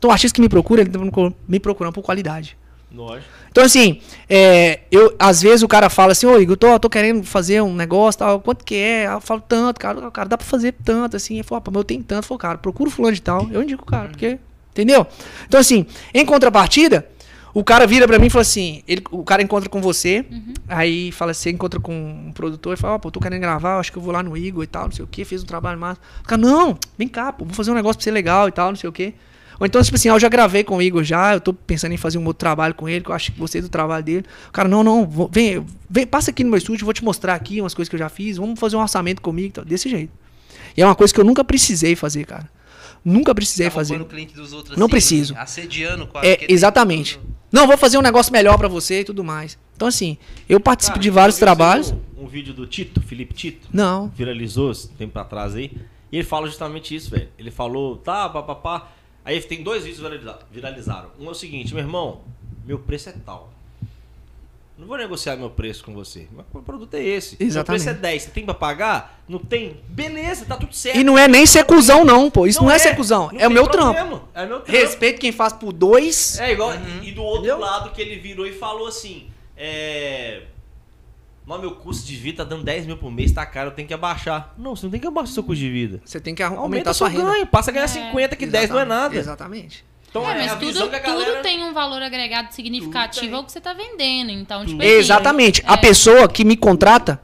Então 0.06 0.12
o 0.12 0.14
artista 0.14 0.36
que 0.36 0.42
me 0.42 0.48
procura, 0.48 0.82
ele 0.82 0.92
tá 0.92 1.00
me 1.48 1.60
procurando 1.60 1.94
por 1.94 2.04
qualidade. 2.04 2.56
Lógico. 2.94 3.28
Então, 3.50 3.64
assim, 3.64 4.00
é, 4.30 4.82
eu, 4.92 5.16
às 5.18 5.42
vezes 5.42 5.64
o 5.64 5.68
cara 5.68 5.90
fala 5.90 6.12
assim, 6.12 6.28
ô 6.28 6.40
Igor, 6.40 6.56
tô, 6.56 6.80
tô 6.80 6.90
querendo 6.90 7.24
fazer 7.24 7.62
um 7.62 7.74
negócio, 7.74 8.20
tal, 8.20 8.40
quanto 8.40 8.64
que 8.64 8.76
é? 8.76 9.08
Eu 9.08 9.20
falo 9.20 9.42
tanto, 9.42 9.80
cara, 9.80 10.12
cara, 10.12 10.30
dá 10.30 10.38
pra 10.38 10.46
fazer 10.46 10.76
tanto, 10.84 11.18
assim. 11.18 11.36
Ele 11.36 11.44
falou, 11.44 11.60
pô, 11.60 11.72
mas 11.72 11.80
eu 11.80 11.84
tenho 11.84 12.04
tanto. 12.04 12.20
Eu 12.20 12.28
falo, 12.28 12.38
cara, 12.38 12.58
procura 12.60 12.88
o 12.88 12.92
fulano 12.92 13.16
de 13.16 13.22
tal. 13.22 13.50
Eu 13.52 13.64
indico 13.64 13.82
o 13.82 13.86
cara, 13.86 14.10
porque. 14.10 14.38
Entendeu? 14.72 15.08
Então, 15.48 15.60
assim, 15.60 15.88
em 16.14 16.26
contrapartida, 16.26 17.08
o 17.52 17.64
cara 17.64 17.88
vira 17.88 18.08
pra 18.08 18.20
mim 18.20 18.28
e 18.28 18.30
fala 18.30 18.44
assim: 18.44 18.84
ele, 18.88 19.02
o 19.10 19.24
cara 19.24 19.42
encontra 19.42 19.70
com 19.70 19.82
você, 19.82 20.24
aí 20.68 21.12
fala 21.14 21.32
assim, 21.32 21.50
encontra 21.50 21.80
com 21.80 21.94
um 22.28 22.32
produtor 22.34 22.74
e 22.74 22.78
fala, 22.78 22.96
ó, 22.96 23.00
pô, 23.00 23.10
tô 23.10 23.20
querendo 23.20 23.42
gravar, 23.42 23.80
acho 23.80 23.92
que 23.92 23.98
eu 23.98 24.02
vou 24.02 24.14
lá 24.14 24.22
no 24.22 24.38
Igor 24.38 24.64
e 24.64 24.68
tal, 24.68 24.86
não 24.86 24.92
sei 24.92 25.04
o 25.04 25.08
que, 25.08 25.26
fez 25.26 25.42
um 25.42 25.46
trabalho 25.46 25.80
massa. 25.80 26.00
O 26.22 26.28
cara, 26.28 26.42
não, 26.42 26.78
vem 26.98 27.08
cá, 27.08 27.32
pô, 27.32 27.46
vou 27.46 27.54
fazer 27.56 27.72
um 27.72 27.74
negócio 27.74 27.98
pra 27.98 28.04
você 28.04 28.12
legal 28.12 28.48
e 28.48 28.52
tal, 28.52 28.70
não 28.70 28.76
sei 28.76 28.90
o 28.90 28.94
que. 28.94 29.16
Ou 29.60 29.66
então, 29.66 29.82
tipo 29.82 29.96
assim, 29.96 30.10
ah, 30.10 30.14
eu 30.14 30.20
já 30.20 30.28
gravei 30.30 30.64
com 30.64 30.78
o 30.78 30.82
Igor 30.82 31.04
já, 31.04 31.34
eu 31.34 31.40
tô 31.42 31.54
pensando 31.54 31.94
em 31.94 31.98
fazer 31.98 32.18
um 32.18 32.26
outro 32.26 32.40
trabalho 32.40 32.74
com 32.74 32.88
ele, 32.90 33.04
que 33.04 33.10
eu 33.10 33.16
acho 33.16 33.32
que 33.32 33.40
gostei 33.40 33.62
do 33.62 33.70
trabalho 33.70 34.04
dele. 34.04 34.26
O 34.50 34.52
cara, 34.52 34.68
não, 34.68 34.84
não, 34.84 35.06
vou- 35.08 35.30
vem, 35.32 35.66
vem, 35.90 36.06
passa 36.06 36.32
aqui 36.32 36.44
no 36.44 36.50
meu 36.50 36.58
estúdio, 36.58 36.84
vou 36.86 36.94
te 36.94 37.04
mostrar 37.04 37.34
aqui 37.36 37.62
umas 37.62 37.74
coisas 37.74 37.88
que 37.90 37.96
eu 37.96 38.00
já 38.00 38.10
fiz, 38.10 38.38
vamos 38.38 38.60
fazer 38.60 38.76
um 38.76 38.82
orçamento 38.82 39.22
comigo, 39.22 39.48
e 39.48 39.52
tal, 39.52 39.66
desse 39.66 39.88
jeito. 39.90 40.12
E 40.76 40.82
é 40.82 40.86
uma 40.86 40.96
coisa 40.96 41.14
que 41.14 41.20
eu 41.20 41.24
nunca 41.24 41.44
precisei 41.44 41.96
fazer, 41.96 42.26
cara. 42.26 42.50
Nunca 43.04 43.34
precisei 43.36 43.68
Tá 43.68 43.72
fazer. 43.72 43.94
roubando 43.94 44.08
o 44.08 44.10
cliente 44.14 44.34
dos 44.34 44.52
outros 44.52 44.78
Não 44.78 44.88
assim, 44.88 44.92
preciso. 44.92 45.36
Assediando 45.38 46.08
quase. 46.08 46.28
É, 46.28 46.46
exatamente. 46.50 47.18
tudo. 47.20 47.36
Não, 47.52 47.68
vou 47.68 47.78
fazer 47.78 47.98
um 47.98 48.02
negócio 48.02 48.34
melhor 48.34 48.58
pra 48.58 48.68
você 48.68 49.02
e 49.02 49.04
tudo 49.06 49.24
mais. 49.24 49.58
Então, 49.76 49.88
assim, 49.88 50.18
eu 50.50 50.60
participo 50.60 50.96
Cara, 50.96 51.04
de 51.04 51.10
vários 51.12 51.38
trabalhos. 51.38 51.92
Um, 52.18 52.24
um 52.24 52.28
vídeo 52.28 52.54
do 52.54 52.66
Tito, 52.66 53.00
Felipe 53.00 53.34
Tito, 53.34 53.68
Não. 53.72 54.08
viralizou 54.16 54.72
esse 54.72 54.90
tempo 54.90 55.18
atrás 55.20 55.54
aí. 55.56 55.72
E 56.12 56.18
ele 56.18 56.24
fala 56.24 56.48
justamente 56.48 56.96
isso, 56.96 57.12
velho. 57.12 57.30
Ele 57.38 57.52
falou, 57.52 57.98
tá, 57.98 58.28
papapá. 58.28 58.90
Aí 59.26 59.42
tem 59.42 59.64
dois 59.64 59.84
vídeos 59.84 60.00
viraliza- 60.02 60.40
viralizaram. 60.52 61.10
Um 61.20 61.28
é 61.28 61.32
o 61.32 61.34
seguinte, 61.34 61.74
meu 61.74 61.84
irmão, 61.84 62.22
meu 62.64 62.78
preço 62.80 63.10
é 63.10 63.14
tal. 63.26 63.52
Não 64.78 64.86
vou 64.88 64.98
negociar 64.98 65.38
meu 65.38 65.50
preço 65.50 65.84
com 65.86 65.94
você. 65.94 66.28
Mas 66.34 66.46
o 66.54 66.62
produto 66.62 66.94
é 66.96 67.02
esse. 67.02 67.38
Exatamente. 67.40 67.56
Meu 67.56 67.64
preço 67.66 67.90
é 67.90 67.94
10. 68.12 68.24
Você 68.24 68.30
tem 68.32 68.44
pra 68.46 68.54
pagar? 68.54 69.24
Não 69.28 69.40
tem? 69.40 69.80
Beleza, 69.88 70.46
tá 70.46 70.58
tudo 70.58 70.76
certo. 70.76 71.00
E 71.00 71.04
não 71.04 71.18
é 71.18 71.30
nem 71.30 71.46
ser 71.46 71.64
cuzão, 71.64 72.04
não, 72.04 72.30
pô. 72.30 72.46
Isso 72.46 72.62
não, 72.62 72.70
é, 72.70 72.78
ser 72.78 72.94
cuzão. 72.94 73.30
não 73.32 73.40
É 73.40 73.48
o 73.48 73.52
meu 73.52 73.68
trampo. 73.70 73.98
É 74.34 74.46
meu 74.46 74.60
trampo. 74.60 74.70
Respeito 74.70 75.22
quem 75.22 75.32
faz 75.32 75.54
por 75.54 75.72
dois. 75.72 76.38
É 76.40 76.52
igual. 76.52 76.72
E 77.02 77.12
do 77.14 77.24
outro 77.24 77.46
Entendeu? 77.46 77.60
lado 77.60 77.92
que 77.92 78.02
ele 78.02 78.18
virou 78.20 78.46
e 78.46 78.52
falou 78.52 78.88
assim: 78.88 79.30
É. 79.56 80.42
Não, 81.48 81.60
meu 81.60 81.72
custo 81.72 82.08
de 82.08 82.16
vida 82.16 82.44
tá 82.44 82.50
dando 82.50 82.64
10 82.64 82.88
mil 82.88 82.98
por 82.98 83.12
mês, 83.12 83.32
tá 83.32 83.46
caro, 83.46 83.70
eu 83.70 83.74
tenho 83.74 83.88
que 83.88 83.94
abaixar. 83.94 84.54
Não, 84.58 84.76
você 84.76 84.86
não 84.88 84.92
tem 84.92 85.00
que 85.00 85.06
abaixar 85.08 85.34
seu 85.34 85.44
custo 85.44 85.60
de 85.64 85.70
vida. 85.70 86.02
Você 86.04 86.20
tem 86.20 86.34
que 86.34 86.42
Aumenta 86.42 86.62
aumentar 86.62 86.94
seu 86.94 87.08
sua 87.08 87.10
renda. 87.10 87.32
ganho, 87.32 87.46
passa 87.48 87.70
a 87.70 87.74
ganhar 87.74 87.86
É. 87.86 87.88
50, 87.88 88.36
que 88.36 88.46
10 88.48 88.70
não 88.72 88.80
é 88.80 88.86
nada. 88.86 89.16
Exatamente. 89.16 89.86
Então 90.10 90.28
É, 90.28 90.32
é, 90.32 90.38
mas 90.38 90.52
a 90.54 90.56
visão 90.56 90.86
tudo, 90.88 90.96
a 90.96 91.00
galera... 91.00 91.32
tudo 91.34 91.44
tem 91.44 91.62
um 91.64 91.74
valor 91.74 92.02
agregado 92.02 92.52
significativo 92.54 93.36
ao 93.36 93.44
que 93.44 93.52
você 93.52 93.62
tá 93.62 93.74
vendendo. 93.74 94.32
Então, 94.32 94.66
tipo, 94.66 94.82
assim, 94.82 94.90
Exatamente. 94.92 95.62
A 95.68 95.74
é. 95.74 95.78
pessoa 95.78 96.28
que 96.28 96.44
me 96.44 96.56
contrata 96.58 97.22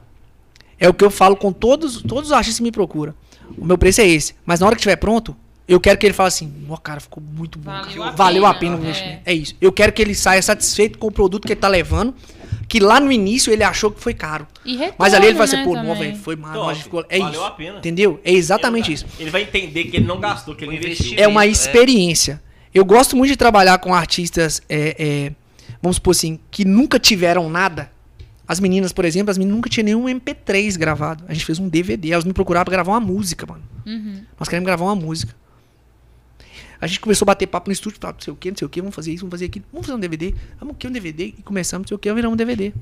é 0.78 0.88
o 0.88 0.94
que 0.94 1.04
eu 1.04 1.10
falo 1.10 1.34
com 1.34 1.52
todos, 1.52 2.02
todos 2.02 2.26
os 2.30 2.32
artistas 2.32 2.58
que 2.58 2.62
me 2.64 2.72
procuram. 2.72 3.14
O 3.56 3.64
meu 3.64 3.76
preço 3.78 4.00
é 4.00 4.06
esse. 4.06 4.34
Mas 4.46 4.60
na 4.60 4.66
hora 4.66 4.76
que 4.76 4.80
estiver 4.80 4.96
pronto, 4.96 5.36
eu 5.66 5.80
quero 5.80 5.98
que 5.98 6.06
ele 6.06 6.12
fale 6.14 6.28
assim: 6.28 6.52
Ó, 6.68 6.76
cara, 6.76 7.00
ficou 7.00 7.22
muito 7.22 7.58
bom. 7.58 7.70
Valeu 7.70 7.98
cara. 7.98 8.08
a 8.10 8.14
Valeu 8.14 8.46
a 8.46 8.54
pena, 8.54 8.76
pena 8.76 8.76
o 8.76 8.78
é. 8.78 8.82
investimento. 8.82 9.22
É 9.26 9.34
isso. 9.34 9.56
Eu 9.60 9.72
quero 9.72 9.92
que 9.92 10.00
ele 10.02 10.14
saia 10.14 10.42
satisfeito 10.42 10.98
com 10.98 11.08
o 11.08 11.12
produto 11.12 11.46
que 11.46 11.52
ele 11.52 11.60
tá 11.60 11.68
levando. 11.68 12.14
Que 12.68 12.80
lá 12.80 12.98
no 13.00 13.10
início 13.12 13.52
ele 13.52 13.62
achou 13.62 13.90
que 13.90 14.00
foi 14.00 14.14
caro. 14.14 14.46
E 14.64 14.72
retorno, 14.76 14.94
Mas 14.98 15.14
ali 15.14 15.26
ele 15.26 15.38
vai 15.38 15.46
ser, 15.46 15.56
né, 15.56 15.64
pô, 15.64 15.74
não, 15.74 15.94
velho, 15.94 16.16
foi 16.16 16.36
mal. 16.36 16.52
Top. 16.54 16.66
mas 16.66 16.78
ficou- 16.82 17.04
É 17.08 17.18
Valeu 17.18 17.32
isso. 17.34 17.44
a 17.44 17.50
pena. 17.50 17.78
Entendeu? 17.78 18.20
É 18.24 18.32
exatamente 18.32 18.92
isso. 18.92 19.04
Ele 19.18 19.30
vai 19.30 19.42
entender 19.42 19.84
que 19.84 19.96
ele 19.98 20.06
não 20.06 20.18
gastou, 20.20 20.54
que 20.54 20.64
ele 20.64 20.76
investiu. 20.76 21.14
É 21.18 21.26
uma 21.28 21.44
É. 21.44 21.48
experiência. 21.48 22.42
Eu 22.74 22.84
gosto 22.84 23.16
muito 23.16 23.30
de 23.30 23.36
trabalhar 23.36 23.76
com 23.78 23.92
artistas, 23.94 24.62
é, 24.68 24.96
é, 24.98 25.32
vamos 25.82 25.96
supor 25.96 26.12
assim, 26.12 26.38
que 26.50 26.64
nunca 26.64 26.98
tiveram 26.98 27.50
nada. 27.50 27.90
As 28.48 28.58
meninas, 28.60 28.92
por 28.92 29.04
exemplo, 29.04 29.30
as 29.30 29.38
meninas 29.38 29.56
nunca 29.56 29.68
tinham 29.70 29.84
nenhum 29.84 30.08
MP3 30.08 30.76
gravado. 30.76 31.24
A 31.28 31.32
gente 31.34 31.44
fez 31.44 31.58
um 31.58 31.68
DVD. 31.68 32.12
Elas 32.12 32.24
me 32.24 32.32
procuraram 32.32 32.64
pra 32.64 32.72
gravar 32.72 32.92
uma 32.92 33.00
música, 33.00 33.46
mano. 33.46 33.62
Uhum. 33.86 34.22
Nós 34.38 34.48
queremos 34.48 34.66
gravar 34.66 34.84
uma 34.84 34.96
música. 34.96 35.34
A 36.82 36.88
gente 36.88 36.98
começou 36.98 37.24
a 37.24 37.26
bater 37.26 37.46
papo 37.46 37.68
no 37.68 37.72
estúdio, 37.72 38.00
falava, 38.00 38.16
não 38.18 38.24
sei 38.24 38.32
o 38.32 38.36
que, 38.36 38.50
não 38.50 38.58
sei 38.58 38.66
o 38.66 38.68
que, 38.68 38.80
vamos 38.80 38.96
fazer 38.96 39.12
isso, 39.12 39.20
vamos 39.20 39.34
fazer 39.34 39.44
aquilo, 39.44 39.64
vamos 39.72 39.86
fazer 39.86 39.96
um 39.96 40.00
DVD, 40.00 40.34
vamos 40.58 40.74
aqui 40.74 40.88
um 40.88 40.90
DVD, 40.90 41.26
e 41.26 41.42
começamos, 41.44 41.84
não 41.84 41.88
sei 41.90 41.94
o 41.94 41.98
que, 41.98 42.12
viramos 42.12 42.34
um 42.34 42.36
DVD. 42.36 42.72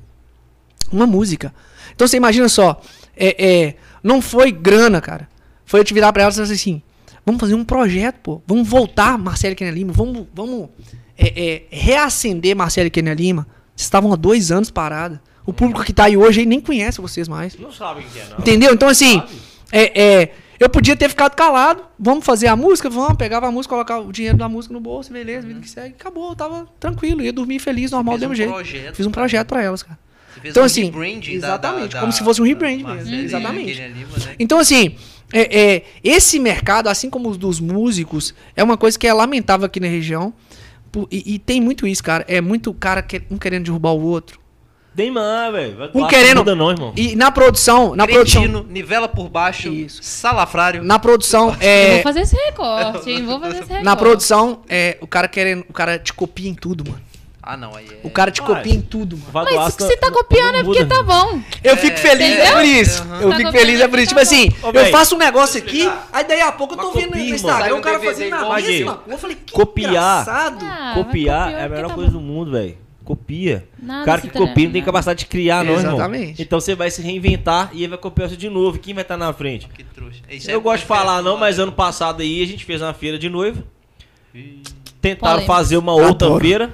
Uma 0.91 1.05
música. 1.05 1.53
Então 1.93 2.07
você 2.07 2.17
imagina 2.17 2.49
só, 2.49 2.81
é, 3.15 3.45
é, 3.67 3.75
não 4.03 4.19
foi 4.19 4.51
grana, 4.51 4.99
cara. 4.99 5.29
Foi 5.65 5.79
eu 5.79 5.83
te 5.83 5.93
virar 5.93 6.11
pra 6.11 6.23
elas 6.23 6.33
e 6.33 6.41
falar 6.41 6.51
assim, 6.51 6.81
vamos 7.23 7.39
fazer 7.39 7.53
um 7.53 7.63
projeto, 7.63 8.17
pô. 8.23 8.41
Vamos 8.47 8.67
voltar, 8.67 9.19
Marcelo 9.19 9.55
Kenia 9.55 9.71
Lima, 9.71 9.93
vamos, 9.93 10.25
vamos 10.33 10.69
é, 11.15 11.53
é, 11.53 11.63
reacender 11.69 12.55
Marcelo 12.55 12.89
Kenia 12.89 13.13
Lima. 13.13 13.45
Vocês 13.75 13.85
estavam 13.85 14.11
há 14.11 14.15
dois 14.15 14.51
anos 14.51 14.71
parados. 14.71 15.19
O 15.45 15.53
público 15.53 15.83
que 15.83 15.93
tá 15.93 16.05
aí 16.05 16.17
hoje 16.17 16.39
aí 16.39 16.45
nem 16.47 16.59
conhece 16.59 16.99
vocês 16.99 17.27
mais. 17.27 17.55
Não 17.55 17.71
sabem 17.71 18.03
quem 18.11 18.23
é, 18.23 18.25
não. 18.29 18.39
Entendeu? 18.39 18.73
Então, 18.73 18.89
assim, 18.89 19.19
Sabe? 19.19 19.31
é, 19.71 20.01
é, 20.01 20.33
eu 20.61 20.69
podia 20.69 20.95
ter 20.95 21.09
ficado 21.09 21.35
calado. 21.35 21.83
Vamos 21.99 22.25
fazer 22.25 22.47
a 22.47 22.55
música? 22.55 22.89
Vamos. 22.89 23.17
Pegava 23.17 23.47
a 23.47 23.51
música, 23.51 23.73
colocava 23.73 24.03
o 24.07 24.11
dinheiro 24.11 24.37
da 24.37 24.47
música 24.47 24.73
no 24.73 24.79
bolso, 24.79 25.11
beleza, 25.11 25.45
vida 25.47 25.59
que 25.59 25.69
segue. 25.69 25.95
Acabou, 25.99 26.29
eu 26.29 26.35
tava 26.35 26.67
tranquilo. 26.79 27.21
Ia 27.21 27.33
dormir 27.33 27.59
feliz, 27.59 27.91
normal, 27.91 28.15
do 28.17 28.19
mesmo 28.29 28.33
um 28.33 28.35
jeito. 28.35 28.53
projeto, 28.53 28.95
Fiz 28.95 29.05
um 29.05 29.11
projeto 29.11 29.47
pra 29.47 29.61
elas, 29.61 29.83
cara. 29.83 29.99
Então, 30.43 30.63
um 30.63 30.65
assim, 30.65 30.85
rebranding 30.85 31.39
da- 31.39 31.47
exatamente, 31.47 31.93
da- 31.93 31.99
como 31.99 32.11
se 32.11 32.23
fosse 32.23 32.41
um 32.41 32.45
rebrand 32.45 32.75
mesmo, 32.77 32.87
Marcela 32.87 33.15
e 33.15 33.23
exatamente. 33.25 33.73
Lima, 33.73 34.17
né? 34.25 34.35
Então, 34.39 34.59
assim, 34.59 34.95
é, 35.33 35.59
é, 35.75 35.83
esse 36.03 36.39
mercado, 36.39 36.87
assim 36.87 37.09
como 37.09 37.29
os 37.29 37.37
dos 37.37 37.59
músicos, 37.59 38.33
é 38.55 38.63
uma 38.63 38.77
coisa 38.77 38.97
que 38.97 39.05
é 39.07 39.13
lamentável 39.13 39.65
aqui 39.65 39.79
na 39.79 39.87
região. 39.87 40.33
E, 41.09 41.35
e 41.35 41.39
tem 41.39 41.61
muito 41.61 41.87
isso, 41.87 42.03
cara. 42.03 42.25
É 42.27 42.41
muito 42.41 42.73
cara 42.73 43.01
que, 43.01 43.21
um 43.31 43.37
querendo 43.37 43.63
derrubar 43.65 43.91
o 43.91 44.01
outro. 44.01 44.40
Neymar, 44.95 45.51
velho. 45.53 45.91
Um 45.93 46.07
querendo. 46.07 46.55
não, 46.55 46.69
irmão. 46.71 46.93
E 46.97 47.15
na 47.15 47.31
produção, 47.31 47.95
na 47.95 48.05
produção, 48.05 48.41
Cretino, 48.41 48.65
nivela 48.69 49.07
por 49.07 49.29
baixo, 49.29 49.69
Isso. 49.69 49.99
salafrário. 50.03 50.83
na 50.83 50.99
produção, 50.99 51.49
Eu 51.61 51.67
é, 51.67 51.93
vou 51.93 52.03
fazer 52.03 52.21
esse 52.21 52.35
recorte, 52.35 53.09
hein? 53.09 53.25
Vou 53.25 53.39
fazer 53.39 53.53
esse 53.59 53.67
recorte. 53.67 53.85
Na 53.85 53.95
produção, 53.95 54.61
é, 54.67 54.97
o 54.99 55.07
cara 55.07 55.27
querendo. 55.29 55.65
O 55.69 55.73
cara 55.73 55.97
te 55.97 56.11
copia 56.13 56.49
em 56.49 56.53
tudo, 56.53 56.83
mano. 56.89 57.01
Ah, 57.43 57.57
não, 57.57 57.75
aí 57.75 57.87
é... 57.87 57.99
O 58.03 58.09
cara 58.11 58.29
te 58.29 58.39
Vai. 58.41 58.55
copia 58.55 58.73
em 58.73 58.81
tudo, 58.81 59.17
mano. 59.17 59.31
Mas 59.55 59.73
se 59.73 59.79
você 59.81 59.97
tá 59.97 60.11
copiando 60.11 60.55
é 60.57 60.63
porque 60.63 60.85
tá 60.85 61.01
bom. 61.01 61.41
Eu 61.63 61.75
fico 61.75 61.97
feliz 61.97 62.37
é 62.37 62.51
por 62.51 62.63
isso. 62.63 63.01
Aham. 63.01 63.21
Eu 63.21 63.29
Tá 63.31 63.35
fico 63.37 63.51
feliz 63.51 63.81
é 63.81 63.87
por 63.87 63.97
isso. 63.99 64.13
tá 64.13 64.21
Tipo 64.21 64.21
assim, 64.21 64.53
Ô, 64.61 64.69
eu 64.77 64.85
faço 64.91 65.15
um 65.15 65.17
negócio 65.17 65.57
aqui, 65.57 65.91
aí 66.13 66.23
daí 66.23 66.39
a 66.41 66.51
pouco 66.51 66.75
eu 66.75 66.77
tô 66.77 66.91
vendo 66.91 67.15
no. 67.15 67.19
Instagram 67.19 67.75
o 67.75 67.77
um 67.79 67.81
cara 67.81 67.99
fazendo 67.99 68.33
a 68.35 68.37
igual 68.41 68.61
mesma. 68.61 69.03
Eu 69.07 69.17
falei, 69.17 69.37
que 69.43 69.53
Copiar. 69.53 69.89
engraçado. 69.89 70.63
Ah, 70.63 70.91
Copiar 70.93 71.51
é 71.51 71.63
a 71.63 71.69
melhor 71.69 71.87
tá 71.87 71.95
coisa 71.95 72.11
do 72.11 72.19
mundo, 72.21 72.51
velho. 72.51 72.77
Copia. 73.03 73.67
Nada 73.81 74.03
o 74.03 74.05
cara 74.05 74.21
que 74.21 74.29
copia 74.29 74.65
não 74.65 74.71
tem 74.71 74.81
capacidade 74.83 75.19
de 75.19 75.25
criar, 75.25 75.63
não, 75.65 75.73
irmão. 75.73 75.93
Exatamente. 75.95 76.41
Então 76.41 76.59
você 76.59 76.75
vai 76.75 76.89
se 76.91 77.01
reinventar 77.01 77.71
e 77.73 77.79
ele 77.79 77.89
vai 77.89 77.97
copiar 77.97 78.29
você 78.29 78.37
de 78.37 78.49
novo. 78.49 78.77
Quem 78.79 78.93
vai 78.93 79.01
estar 79.01 79.17
na 79.17 79.33
frente? 79.33 79.67
Que 79.67 79.83
trouxa. 79.83 80.21
Isso 80.29 80.49
Eu 80.49 80.59
é 80.59 80.61
gosto 80.61 80.81
de 80.81 80.87
falar 80.87 81.21
não, 81.21 81.37
mas 81.37 81.57
ano 81.59 81.71
passado 81.71 82.21
aí 82.21 82.41
a 82.43 82.47
gente 82.47 82.63
fez 82.63 82.81
uma 82.81 82.93
feira 82.93 83.17
de 83.17 83.27
noiva. 83.29 83.63
Tentaram 85.01 85.33
Polêmica. 85.33 85.47
fazer 85.53 85.77
uma 85.77 85.93
outra 85.93 86.27
Adoro. 86.27 86.41
feira. 86.41 86.71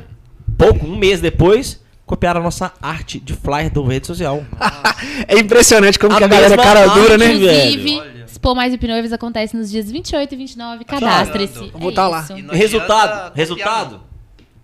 Pouco, 0.58 0.86
um 0.86 0.96
mês 0.98 1.22
depois, 1.22 1.82
copiaram 2.06 2.42
a 2.42 2.44
nossa 2.44 2.74
arte 2.82 3.20
de 3.20 3.34
flyer 3.34 3.72
do 3.72 3.84
rede 3.84 4.08
social. 4.08 4.44
É 5.28 5.38
impressionante 5.40 5.98
como 6.00 6.14
A 6.14 6.18
que 6.18 6.24
a 6.24 6.28
galera 6.28 6.54
é 6.54 6.58
cara 6.58 6.82
arte, 6.82 7.00
dura, 7.00 7.18
né? 7.18 7.28
velho. 7.28 7.46
Inclusive, 7.46 8.00
Olha. 8.00 8.18
Expo 8.26 8.56
Mais 8.56 8.74
Hipnoives 8.74 9.14
acontece 9.14 9.56
nos 9.56 9.70
dias 9.70 9.90
28 9.92 10.34
e 10.34 10.38
29. 10.38 10.86
Cadastre-se. 10.86 11.72
Eu 11.74 11.80
vou 11.80 11.92
É 11.92 11.94
tá 11.94 12.08
lá. 12.08 12.26
E 12.36 12.42
não 12.42 12.54
resultado, 12.54 13.34
resultado. 13.36 14.02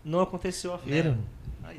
Não 0.04 0.20
aconteceu 0.22 0.74
a 0.74 0.78
feira. 0.78 1.10
Aí, 1.12 1.16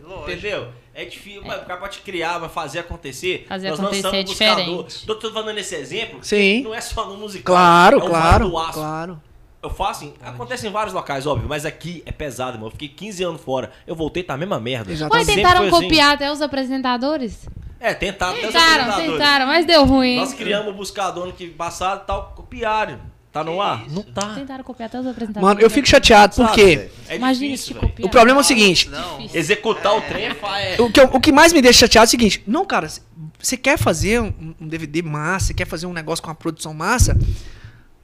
lógico. 0.04 0.30
Entendeu? 0.30 0.68
É 0.94 1.04
difícil, 1.04 1.42
mas 1.44 1.62
o 1.62 1.64
cara 1.64 1.80
pode 1.80 1.98
criar, 2.00 2.38
vai 2.38 2.48
fazer 2.48 2.78
acontecer. 2.80 3.44
Fazer 3.48 3.70
Nós 3.70 3.80
acontecer 3.80 4.02
lançamos 4.06 4.18
é 4.18 4.20
um 4.20 4.24
buscador. 4.24 4.64
diferente. 4.84 5.06
Tô, 5.06 5.14
tô 5.16 5.32
falando 5.32 5.58
esse 5.58 5.74
exemplo. 5.74 6.18
Sim. 6.22 6.62
Não 6.62 6.74
é 6.74 6.80
só 6.80 7.06
no 7.08 7.16
musical. 7.16 7.54
Claro, 7.54 7.98
é 8.00 8.04
o 8.04 8.06
claro, 8.06 8.38
Vale 8.38 8.50
do 8.50 8.58
Aço. 8.58 8.72
claro. 8.74 9.22
Eu 9.62 9.70
faço 9.70 10.04
assim, 10.04 10.14
acontece 10.22 10.66
em 10.66 10.70
vários 10.70 10.92
locais, 10.92 11.26
óbvio, 11.26 11.48
mas 11.48 11.64
aqui 11.64 12.02
é 12.04 12.12
pesado, 12.12 12.56
irmão. 12.56 12.66
Eu 12.66 12.70
fiquei 12.72 12.88
15 12.88 13.24
anos 13.24 13.40
fora. 13.40 13.72
Eu 13.86 13.96
voltei, 13.96 14.22
tá 14.22 14.34
a 14.34 14.36
mesma 14.36 14.60
merda. 14.60 14.92
Exatamente. 14.92 15.26
Mas 15.26 15.34
tentaram 15.36 15.60
assim. 15.62 15.70
copiar 15.70 16.14
até 16.14 16.30
os 16.30 16.42
apresentadores? 16.42 17.48
É, 17.80 17.94
tentaram 17.94 18.32
até 18.36 18.46
os 18.46 18.52
Tentaram, 18.52 18.70
apresentadores. 18.84 19.12
tentaram, 19.18 19.46
mas 19.46 19.64
deu 19.66 19.84
ruim. 19.86 20.16
Nós 20.16 20.34
criamos 20.34 20.68
o 20.72 20.76
buscador 20.76 21.26
no 21.26 21.32
que 21.32 21.48
passado 21.48 22.02
e 22.02 22.06
tal, 22.06 22.32
copiaram. 22.36 23.00
Tá 23.34 23.42
no 23.42 23.60
ar? 23.60 23.84
Não 23.90 24.02
tá. 24.04 24.32
Tentaram 24.36 24.62
copiar 24.62 24.86
até 24.86 25.00
os 25.00 25.06
apresentadores. 25.08 25.48
Mano, 25.48 25.60
eu 25.60 25.68
fico 25.68 25.88
chateado 25.88 26.36
porque 26.36 26.76
velho? 26.76 26.90
É 27.08 27.16
Imagina 27.16 27.46
difícil, 27.48 27.66
se 27.66 27.72
te 27.72 27.74
velho. 27.74 27.88
copiar. 27.88 28.06
o 28.06 28.10
problema 28.10 28.38
é 28.38 28.42
o 28.42 28.44
seguinte. 28.44 28.88
Não. 28.88 29.28
Executar 29.34 29.96
o 29.96 30.00
trem 30.02 30.26
é 30.26 30.36
é. 30.76 30.80
O 30.80 30.88
que, 30.88 31.00
eu- 31.00 31.10
o 31.12 31.20
que 31.20 31.32
mais 31.32 31.52
me 31.52 31.60
deixa 31.60 31.80
chateado 31.80 32.04
é 32.04 32.06
o 32.06 32.10
seguinte: 32.12 32.44
não, 32.46 32.64
cara, 32.64 32.88
você 33.36 33.56
quer 33.56 33.76
fazer 33.76 34.20
um, 34.22 34.54
um 34.60 34.68
DVD 34.68 35.02
massa, 35.02 35.46
você 35.48 35.54
quer 35.54 35.66
fazer 35.66 35.86
um 35.86 35.92
negócio 35.92 36.22
com 36.22 36.28
uma 36.30 36.34
produção 36.36 36.72
massa, 36.72 37.18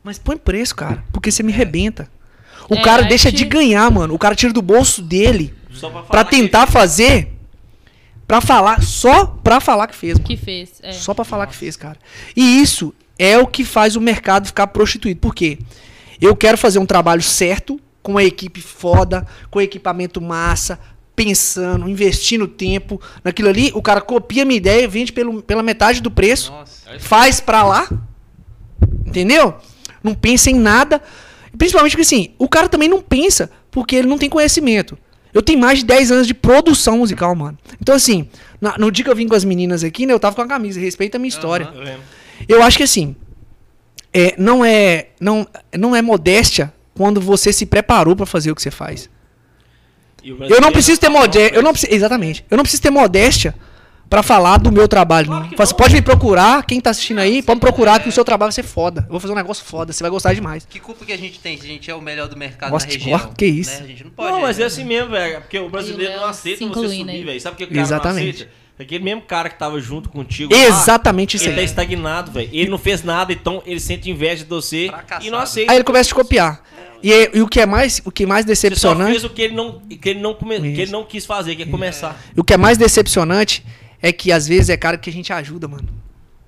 mas 0.02 0.19
põe 0.19 0.36
preço, 0.36 0.74
cara, 0.74 1.05
porque 1.12 1.31
você 1.31 1.44
me 1.44 1.52
arrebenta. 1.52 2.09
O 2.69 2.74
É, 2.74 2.82
cara 2.82 3.02
aí 3.02 3.09
deixa 3.09 3.31
te- 3.31 3.36
de 3.36 3.44
ganhar, 3.44 3.89
mano. 3.89 4.12
O 4.15 4.19
cara 4.19 4.35
tira 4.35 4.52
do 4.52 4.61
bolso 4.61 5.01
dele 5.01 5.55
Só 5.73 5.90
pra, 5.90 6.01
pra 6.02 6.09
falar 6.09 6.24
que- 6.24 6.31
tentar 6.36 6.66
fazer, 6.66 7.36
pra 8.27 8.40
falar, 8.40 8.82
só 8.82 9.27
pra 9.27 9.61
falar 9.61 9.86
que 9.86 9.94
fez, 9.94 10.15
mano. 10.15 10.27
Que 10.27 10.36
fez. 10.36 10.73
É. 10.82 10.93
Só 10.93 11.15
pra 11.15 11.24
falar 11.24 11.47
que 11.47 11.55
fez, 11.55 11.77
cara. 11.77 11.97
E 12.36 12.61
isso 12.61 12.93
é 13.20 13.36
o 13.36 13.47
que 13.47 13.66
faz 13.66 13.97
o 13.97 14.01
mercado 14.01 14.47
ficar 14.47 14.68
prostituído. 14.68 15.20
Por 15.20 15.34
quê? 15.34 15.59
Eu 16.18 16.34
quero 16.34 16.56
fazer 16.56 16.78
um 16.78 16.86
trabalho 16.86 17.20
certo, 17.20 17.78
com 18.02 18.16
a 18.16 18.24
equipe 18.24 18.62
foda, 18.62 19.26
com 19.51 19.60
equipamento 19.60 20.22
massa, 20.22 20.80
pensando, 21.14 21.86
investindo 21.86 22.48
tempo 22.48 22.98
naquilo 23.22 23.51
ali. 23.51 23.70
O 23.74 23.82
cara 23.82 24.01
copia 24.01 24.42
a 24.42 24.47
minha 24.47 24.56
ideia, 24.56 24.88
vende 24.88 25.12
pelo, 25.12 25.42
pela 25.42 25.62
metade 25.62 26.01
do 26.01 26.10
preço, 26.10 26.51
Nossa. 26.51 26.98
faz 26.98 27.40
pra 27.40 27.62
lá. 27.62 27.90
Entendeu? 29.05 29.55
Não 30.02 30.14
pensa 30.14 30.51
em 30.51 30.55
nada. 30.55 31.02
Principalmente 31.59 31.92
porque 31.92 32.02
assim, 32.02 32.30
o 32.38 32.48
cara 32.48 32.70
também 32.70 32.88
não 32.88 33.02
pensa 33.02 33.51
porque 33.70 33.97
ele 33.97 34.09
não 34.09 34.16
tem 34.16 34.30
conhecimento. 34.30 34.97
Eu 35.34 35.42
tenho 35.42 35.59
mais 35.59 35.80
de 35.80 35.84
10 35.84 36.10
anos 36.10 36.26
de 36.26 36.32
produção 36.32 36.97
musical, 36.97 37.36
mano. 37.36 37.59
Então, 37.80 37.94
assim, 37.94 38.30
no 38.78 38.90
dia 38.90 39.05
que 39.05 39.10
eu 39.10 39.14
vim 39.14 39.28
com 39.28 39.34
as 39.34 39.44
meninas 39.44 39.84
aqui, 39.84 40.06
né, 40.06 40.14
eu 40.14 40.18
tava 40.18 40.34
com 40.34 40.42
a 40.42 40.47
camisa, 40.47 40.80
respeita 40.80 41.18
a 41.18 41.20
minha 41.20 41.28
história. 41.28 41.70
Eu 41.74 41.82
lembro. 41.82 42.19
Eu 42.48 42.62
acho 42.62 42.76
que 42.76 42.82
assim, 42.82 43.14
é, 44.12 44.34
não 44.38 44.64
é 44.64 45.08
não, 45.20 45.46
não 45.76 45.94
é 45.94 46.02
modéstia 46.02 46.72
quando 46.94 47.20
você 47.20 47.52
se 47.52 47.66
preparou 47.66 48.14
pra 48.16 48.26
fazer 48.26 48.50
o 48.50 48.54
que 48.54 48.62
você 48.62 48.70
faz. 48.70 49.08
O 50.22 50.44
Eu 50.44 50.60
não 50.60 50.70
preciso 50.70 51.00
ter 51.00 51.06
tá 51.06 51.12
pronto 51.12 51.26
modéstia, 51.26 51.56
eu 51.56 51.62
não 51.62 51.72
preciso, 51.72 51.92
exatamente. 51.92 52.44
Eu 52.50 52.56
não 52.56 52.62
preciso 52.62 52.82
ter 52.82 52.90
modéstia 52.90 53.54
pra 54.10 54.22
falar 54.24 54.58
do 54.58 54.72
meu 54.72 54.88
trabalho. 54.88 55.28
Claro 55.28 55.44
não. 55.44 55.50
não. 55.56 55.76
pode 55.76 55.94
me 55.94 56.02
procurar, 56.02 56.66
quem 56.66 56.80
tá 56.80 56.90
assistindo 56.90 57.20
aí, 57.20 57.40
pode 57.42 57.56
me 57.56 57.60
procurar 57.60 58.02
que 58.02 58.08
o 58.08 58.12
seu 58.12 58.24
trabalho 58.24 58.48
vai 58.48 58.54
ser 58.54 58.64
foda. 58.64 59.02
Eu 59.06 59.12
vou 59.12 59.20
fazer 59.20 59.32
um 59.32 59.36
negócio 59.36 59.64
foda, 59.64 59.92
você 59.92 60.02
vai 60.02 60.10
gostar 60.10 60.34
demais. 60.34 60.66
Que 60.68 60.80
culpa 60.80 61.06
que 61.06 61.12
a 61.12 61.16
gente 61.16 61.38
tem 61.38 61.56
se 61.56 61.64
a 61.64 61.68
gente 61.68 61.88
é 61.90 61.94
o 61.94 62.02
melhor 62.02 62.28
do 62.28 62.36
mercado 62.36 62.72
Nossa, 62.72 62.86
na 62.86 62.92
região? 62.92 63.20
ó, 63.24 63.34
que 63.34 63.46
isso. 63.46 63.70
né? 63.70 63.84
A 63.84 63.86
gente 63.86 64.04
não 64.04 64.10
pode. 64.10 64.32
Não, 64.32 64.40
mas 64.42 64.58
é 64.58 64.62
né? 64.62 64.66
assim 64.66 64.84
mesmo, 64.84 65.10
velho. 65.10 65.40
Porque 65.40 65.58
o 65.58 65.70
brasileiro 65.70 66.12
E 66.12 66.16
o 66.16 66.20
não 66.20 66.26
aceita 66.26 66.58
se 66.58 66.66
você 66.66 66.88
subir, 66.88 67.08
aí. 67.08 67.24
velho. 67.24 67.40
Sabe 67.40 67.56
por 67.56 67.58
que 67.58 67.64
o 67.64 67.68
cara 67.68 67.80
Exatamente. 67.80 68.24
não 68.24 68.30
aceita? 68.30 68.59
Aquele 68.81 69.05
mesmo 69.05 69.20
cara 69.23 69.48
que 69.51 69.59
tava 69.59 69.78
junto 69.81 70.09
contigo. 70.09 70.55
Exatamente 70.55 71.36
lá, 71.36 71.40
isso 71.40 71.48
Ele 71.48 71.55
tá 71.55 71.61
aí. 71.61 71.65
estagnado, 71.66 72.32
velho. 72.32 72.48
Ele 72.52 72.70
não 72.70 72.78
fez 72.78 73.02
nada, 73.05 73.32
então 73.32 73.62
ele 73.66 73.78
sente 73.81 74.11
inveja 74.11 74.43
de 74.43 74.48
você 74.48 74.86
Fracassado. 74.89 75.27
e 75.27 75.31
não 75.31 75.39
aceita. 75.39 75.70
Aí 75.73 75.77
ele 75.78 75.85
começa 75.85 76.07
a 76.07 76.09
te 76.09 76.15
copiar. 76.15 76.62
E, 77.02 77.12
é- 77.12 77.31
e 77.35 77.40
o 77.43 77.48
que 77.48 77.61
é 77.61 77.66
mais, 77.66 78.01
o 78.05 78.11
que 78.11 78.27
mais 78.27 78.44
Você 78.44 78.55
só 78.55 78.69
decepcionante, 78.69 79.11
fez 79.12 79.24
o 79.24 79.31
que 79.31 79.43
ele 79.43 79.55
não, 79.55 79.81
que 79.81 80.09
ele 80.09 80.20
não, 80.20 80.35
come, 80.35 80.59
que 80.61 80.81
ele 80.82 80.90
não 80.93 81.05
quis 81.05 81.24
fazer, 81.27 81.55
que 81.57 81.62
é 81.62 81.66
começar. 81.66 82.19
o 82.36 82.43
que 82.44 82.52
é 82.55 82.57
mais 82.57 82.77
decepcionante 82.78 83.65
é 84.02 84.12
que 84.12 84.32
às 84.32 84.47
vezes 84.48 84.69
é 84.70 84.77
cara 84.77 84.97
que 84.98 85.09
a 85.09 85.12
gente 85.12 85.32
ajuda, 85.32 85.66
mano. 85.69 85.89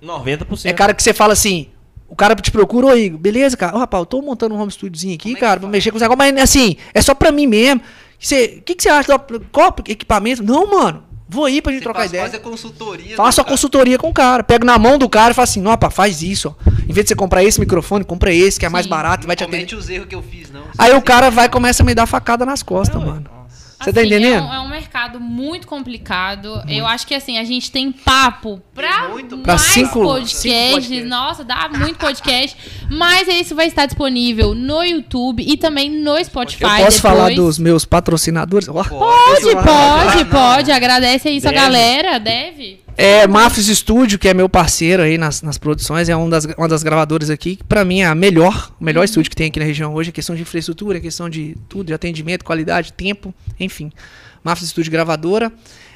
90%. 0.02 0.66
É 0.68 0.72
cara 0.72 0.92
que 0.94 1.02
você 1.02 1.12
fala 1.14 1.32
assim, 1.32 1.68
o 2.08 2.16
cara 2.16 2.34
te 2.34 2.50
procura, 2.50 2.86
oi, 2.88 3.08
beleza, 3.10 3.56
cara? 3.56 3.74
Ô, 3.76 3.78
rapaz, 3.78 4.00
eu 4.02 4.06
tô 4.06 4.20
montando 4.22 4.54
um 4.54 4.58
home 4.60 4.70
studiozinho 4.72 5.14
aqui, 5.14 5.24
Como 5.24 5.32
é 5.32 5.36
que 5.36 5.40
cara, 5.40 5.60
pra 5.60 5.68
mexer 5.68 5.90
com 5.90 5.96
os 5.96 6.02
negócios, 6.02 6.32
mas 6.32 6.42
assim, 6.42 6.76
é 6.92 7.00
só 7.00 7.14
pra 7.14 7.30
mim 7.32 7.46
mesmo. 7.46 7.80
O 7.80 8.62
que, 8.62 8.74
que 8.74 8.82
você 8.82 8.88
acha? 8.88 9.16
do- 9.16 9.40
Qual 9.50 9.74
equipamento? 9.88 10.42
Não, 10.42 10.66
mano, 10.70 11.02
vou 11.32 11.48
ir 11.48 11.62
pra 11.62 11.72
gente 11.72 11.80
Você 11.80 11.84
trocar 11.84 11.98
faz 12.00 12.10
ideia. 12.10 12.24
quase 12.24 12.36
a 12.36 12.40
consultoria. 12.40 13.16
Faço 13.16 13.40
a 13.40 13.44
cara? 13.44 13.52
consultoria 13.54 13.98
com 13.98 14.08
o 14.08 14.12
cara. 14.12 14.42
Pego 14.44 14.64
na 14.64 14.78
mão 14.78 14.98
do 14.98 15.08
cara 15.08 15.32
e 15.32 15.34
falo 15.34 15.44
assim, 15.44 15.60
não, 15.60 15.70
rapaz, 15.70 15.94
faz 15.94 16.22
isso, 16.22 16.54
ó. 16.56 16.70
Em 16.88 16.92
vez 16.92 17.04
de 17.04 17.08
você 17.08 17.14
comprar 17.16 17.42
esse 17.42 17.58
microfone, 17.58 18.04
compra 18.04 18.32
esse, 18.32 18.60
que 18.60 18.66
é 18.66 18.68
mais 18.68 18.84
Sim. 18.84 18.90
barato 18.90 19.20
e 19.20 19.24
Não 19.24 19.28
vai 19.28 19.36
te 19.36 19.44
atender. 19.44 19.74
os 19.74 19.88
erros 19.90 20.06
que 20.06 20.14
eu 20.14 20.22
fiz, 20.22 20.50
não. 20.50 20.62
Aí 20.78 20.92
o 20.94 21.02
cara 21.02 21.30
vai 21.30 21.46
e 21.46 21.48
começa 21.48 21.82
a 21.82 21.86
me 21.86 21.94
dar 21.94 22.06
facada 22.06 22.44
nas 22.46 22.62
costas, 22.62 23.00
mano. 23.02 23.22
Nossa. 23.22 23.41
Você 23.82 23.92
tá 23.92 24.00
Assim, 24.00 24.08
entendendo? 24.10 24.38
É 24.38 24.42
um, 24.42 24.54
é 24.54 24.60
um 24.60 24.68
mercado 24.68 25.18
muito 25.20 25.66
complicado. 25.66 26.62
Eu 26.68 26.86
acho 26.86 27.06
que 27.06 27.14
assim, 27.14 27.38
a 27.38 27.44
gente 27.44 27.70
tem 27.70 27.90
papo 27.92 28.60
pra, 28.74 29.08
muito 29.08 29.38
Pra 29.38 29.54
mais 29.54 29.62
cinco- 29.62 29.88
cinco 29.88 30.02
podcasts. 30.04 30.72
podcasts. 30.72 31.08
Nossa, 31.08 31.44
dá 31.44 31.68
muito 31.68 31.98
podcast. 31.98 32.56
mas 32.90 33.26
isso 33.28 33.54
vai 33.54 33.66
estar 33.66 33.86
disponível 33.86 34.54
no 34.54 34.82
YouTube 34.84 35.42
e 35.46 35.56
também 35.56 35.90
no 35.90 36.22
Spotify. 36.24 36.62
Eu 36.64 36.68
posso 36.68 36.78
depois. 36.82 37.00
falar 37.00 37.34
dos 37.34 37.58
meus 37.58 37.84
patrocinadores? 37.84 38.66
Pode, 38.68 38.86
pode, 38.88 39.54
não. 39.54 40.24
pode. 40.30 40.70
Agradece 40.70 41.28
aí 41.28 41.40
sua 41.40 41.50
Deve. 41.50 41.62
galera. 41.62 42.18
Deve. 42.18 42.81
É, 42.96 43.26
Mafis 43.26 43.66
Studio, 43.66 44.18
que 44.18 44.28
é 44.28 44.34
meu 44.34 44.48
parceiro 44.48 45.02
aí 45.02 45.16
nas, 45.16 45.42
nas 45.42 45.56
produções, 45.58 46.08
é 46.08 46.16
um 46.16 46.28
das, 46.28 46.44
uma 46.56 46.68
das 46.68 46.82
gravadoras 46.82 47.30
aqui, 47.30 47.56
que 47.56 47.64
pra 47.64 47.84
mim 47.84 48.00
é 48.02 48.06
a 48.06 48.14
melhor, 48.14 48.70
o 48.80 48.84
melhor 48.84 49.02
estúdio 49.04 49.30
que 49.30 49.36
tem 49.36 49.48
aqui 49.48 49.58
na 49.58 49.64
região 49.64 49.94
hoje, 49.94 50.10
é 50.10 50.12
questão 50.12 50.36
de 50.36 50.42
infraestrutura, 50.42 50.98
é 50.98 51.00
questão 51.00 51.28
de 51.28 51.56
tudo, 51.68 51.86
de 51.86 51.94
atendimento, 51.94 52.44
qualidade, 52.44 52.92
tempo, 52.92 53.34
enfim. 53.58 53.90
Mafis 54.44 54.68
Studio 54.68 54.90
Gravadora. 54.92 55.52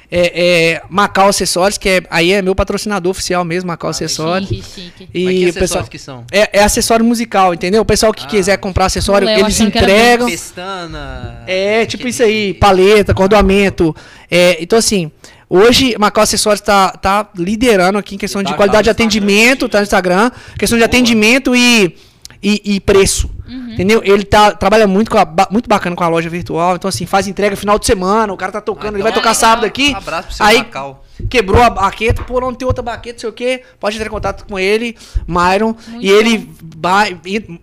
É, 0.09 0.75
é 0.75 0.81
Macau 0.89 1.27
Acessórios, 1.27 1.77
que 1.77 1.89
é, 1.89 2.01
aí 2.09 2.31
é 2.31 2.41
meu 2.41 2.55
patrocinador 2.55 3.11
oficial 3.11 3.43
mesmo, 3.43 3.67
Macau 3.67 3.89
Acessórios. 3.89 4.47
Chique, 4.47 4.63
chique. 4.63 5.09
E 5.13 5.25
Mas 5.25 5.33
que 5.33 5.43
acessórios 5.49 5.59
pessoal, 5.59 5.83
que 5.83 5.99
são? 5.99 6.25
é, 6.31 6.59
é 6.59 6.63
acessório 6.63 7.03
musical, 7.03 7.53
entendeu? 7.53 7.81
O 7.81 7.85
pessoal 7.85 8.13
que 8.13 8.23
Ah. 8.23 8.27
quiser 8.27 8.57
comprar 8.57 8.85
acessório, 8.85 9.27
O 9.27 9.29
Léo 9.29 9.41
eles 9.41 9.59
entregam. 9.59 10.27
Pestana. 10.29 11.43
É, 11.45 11.85
tipo 11.85 12.07
isso 12.07 12.23
aí, 12.23 12.53
paleta, 12.53 13.13
cordoamento. 13.13 13.93
É, 14.31 14.55
então, 14.63 14.79
assim, 14.79 15.11
hoje 15.49 15.95
Macau 15.97 16.23
Acessórios 16.23 16.61
tá, 16.61 16.91
tá 16.91 17.29
liderando 17.35 17.97
aqui 17.97 18.15
em 18.15 18.17
questão 18.17 18.41
E 18.41 18.45
de 18.45 18.51
tá 18.51 18.57
qualidade 18.57 18.85
de 18.85 18.89
atendimento, 18.89 19.69
tá 19.69 19.79
no 19.79 19.83
Instagram, 19.83 20.31
questão 20.57 20.77
de 20.77 20.81
Boa. 20.81 20.85
atendimento 20.85 21.55
e, 21.55 21.95
e, 22.41 22.75
e 22.75 22.79
preço. 22.79 23.29
Uhum. 23.47 23.73
Entendeu? 23.73 24.01
Ele 24.03 24.23
tá, 24.23 24.51
trabalha 24.51 24.87
muito, 24.87 25.09
com 25.09 25.17
a, 25.17 25.27
muito 25.49 25.69
bacana 25.69 25.95
com 25.95 26.03
a 26.03 26.07
loja 26.07 26.29
virtual. 26.29 26.75
Então, 26.75 26.89
assim, 26.89 27.05
faz 27.05 27.27
entrega 27.27 27.55
final 27.55 27.79
de 27.79 27.85
semana, 27.85 28.31
o 28.33 28.37
cara 28.37 28.51
tá 28.51 28.61
tocando, 28.61 28.95
Ah, 28.95 28.97
ele 28.97 29.03
vai 29.03 29.11
então 29.11 29.21
tocar 29.21 29.31
é 29.31 29.35
sábado 29.35 29.65
aqui. 29.65 29.91
Um 29.91 29.97
abraço 29.97 30.27
pro 30.27 30.35
seu 30.35 30.45
Aí, 30.45 30.57
Macau. 30.57 31.05
quebrou 31.29 31.61
a 31.61 31.69
baqueta, 31.69 32.23
pô, 32.23 32.39
não 32.41 32.53
tem 32.53 32.67
outra 32.67 32.83
baqueta, 32.83 33.13
não 33.13 33.19
sei 33.19 33.29
o 33.29 33.33
quê. 33.33 33.63
Pode 33.79 33.95
entrar 33.95 34.07
em 34.07 34.11
contato 34.11 34.45
com 34.45 34.59
ele, 34.59 34.95
Myron, 35.27 35.75
Muito 35.87 36.05
e 36.05 36.09
ele 36.09 36.49
vai, 36.77 37.17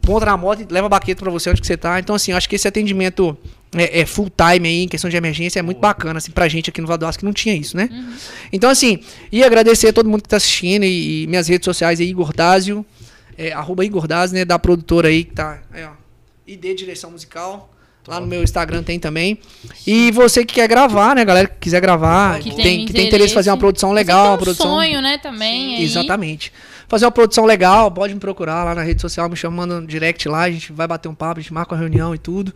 monta 0.07 0.27
na 0.27 0.37
moto 0.37 0.63
e 0.63 0.73
leva 0.73 0.87
a 0.87 0.91
baqueta 0.91 1.23
pra 1.23 1.31
você 1.31 1.51
onde 1.51 1.61
que 1.61 1.67
você 1.67 1.77
tá. 1.77 1.99
Então, 1.99 2.15
assim, 2.15 2.31
eu 2.31 2.37
acho 2.37 2.49
que 2.49 2.57
esse 2.57 2.67
atendimento 2.67 3.37
é, 3.75 4.01
é 4.01 4.07
full 4.07 4.31
time 4.31 4.69
aí, 4.69 4.85
em 4.85 4.89
questão 4.89 5.11
de 5.11 5.17
emergência, 5.17 5.59
é 5.59 5.63
muito 5.63 5.81
bacana, 5.81 6.19
assim, 6.19 6.31
pra 6.31 6.49
gente 6.49 6.71
aqui 6.71 6.81
no 6.81 6.87
Vador, 6.87 7.17
que 7.17 7.25
não 7.25 7.33
tinha 7.33 7.55
isso, 7.55 7.77
né? 7.77 7.89
Então, 8.53 8.71
assim, 8.71 9.01
e 9.31 9.45
agradecer 9.45 9.89
a 9.89 9.93
todo 9.93 10.09
mundo 10.09 10.23
que 10.23 10.29
tá 10.29 10.37
assistindo 10.37 10.85
e, 10.85 11.25
e 11.25 11.27
minhas 11.27 11.49
redes 11.49 11.65
sociais 11.65 12.01
aí, 12.01 12.09
Igor 12.09 12.33
Dázio, 12.33 12.87
é, 13.37 13.53
arroba 13.53 13.85
Igor 13.85 14.07
Dázio, 14.07 14.37
né, 14.37 14.45
da 14.45 14.59
produtora 14.59 15.09
aí, 15.09 15.25
que 15.25 15.33
tá, 15.35 15.61
aí, 15.73 15.85
ó, 15.85 15.91
ID 16.47 16.77
Direção 16.77 17.11
Musical. 17.11 17.71
Lá 18.07 18.21
no 18.21 18.27
meu 18.27 18.43
Instagram 18.43 18.83
tem 18.83 18.99
também. 18.99 19.39
E 19.87 20.11
você 20.11 20.45
que 20.45 20.55
quer 20.55 20.69
gravar, 20.69 21.17
né, 21.17 21.25
galera 21.25 21.49
que 21.49 21.57
quiser 21.59 21.81
gravar, 21.81 22.39
Que 22.39 22.51
tem 22.51 22.63
tem, 22.63 22.87
que 22.87 22.93
tem 22.93 23.07
interesse 23.07 23.33
em 23.33 23.35
fazer 23.35 23.51
uma 23.51 23.57
produção 23.57 23.93
legal, 23.93 24.27
uma 24.27 24.35
um 24.35 24.39
produção 24.39 24.67
sonho, 24.67 25.01
né, 25.01 25.17
também. 25.17 25.77
aí. 25.77 25.85
Exatamente. 25.85 26.53
Fazer 26.87 27.07
uma 27.07 27.11
produção 27.11 27.47
legal, 27.47 27.91
pode 27.91 28.13
me 28.13 28.21
procurar 28.21 28.63
lá 28.63 28.75
na 28.75 28.83
rede 28.83 29.01
social, 29.01 29.27
me 29.31 29.37
chama, 29.37 29.57
manda 29.57 29.77
um 29.77 29.87
direct 29.87 30.29
lá, 30.29 30.43
a 30.43 30.51
gente 30.51 30.71
vai 30.71 30.87
bater 30.87 31.09
um 31.09 31.15
papo, 31.15 31.41
a 31.41 31.43
gente 31.43 31.53
marca 31.55 31.75
uma 31.75 31.81
reunião 31.81 32.15
e 32.15 32.19
tudo. 32.19 32.53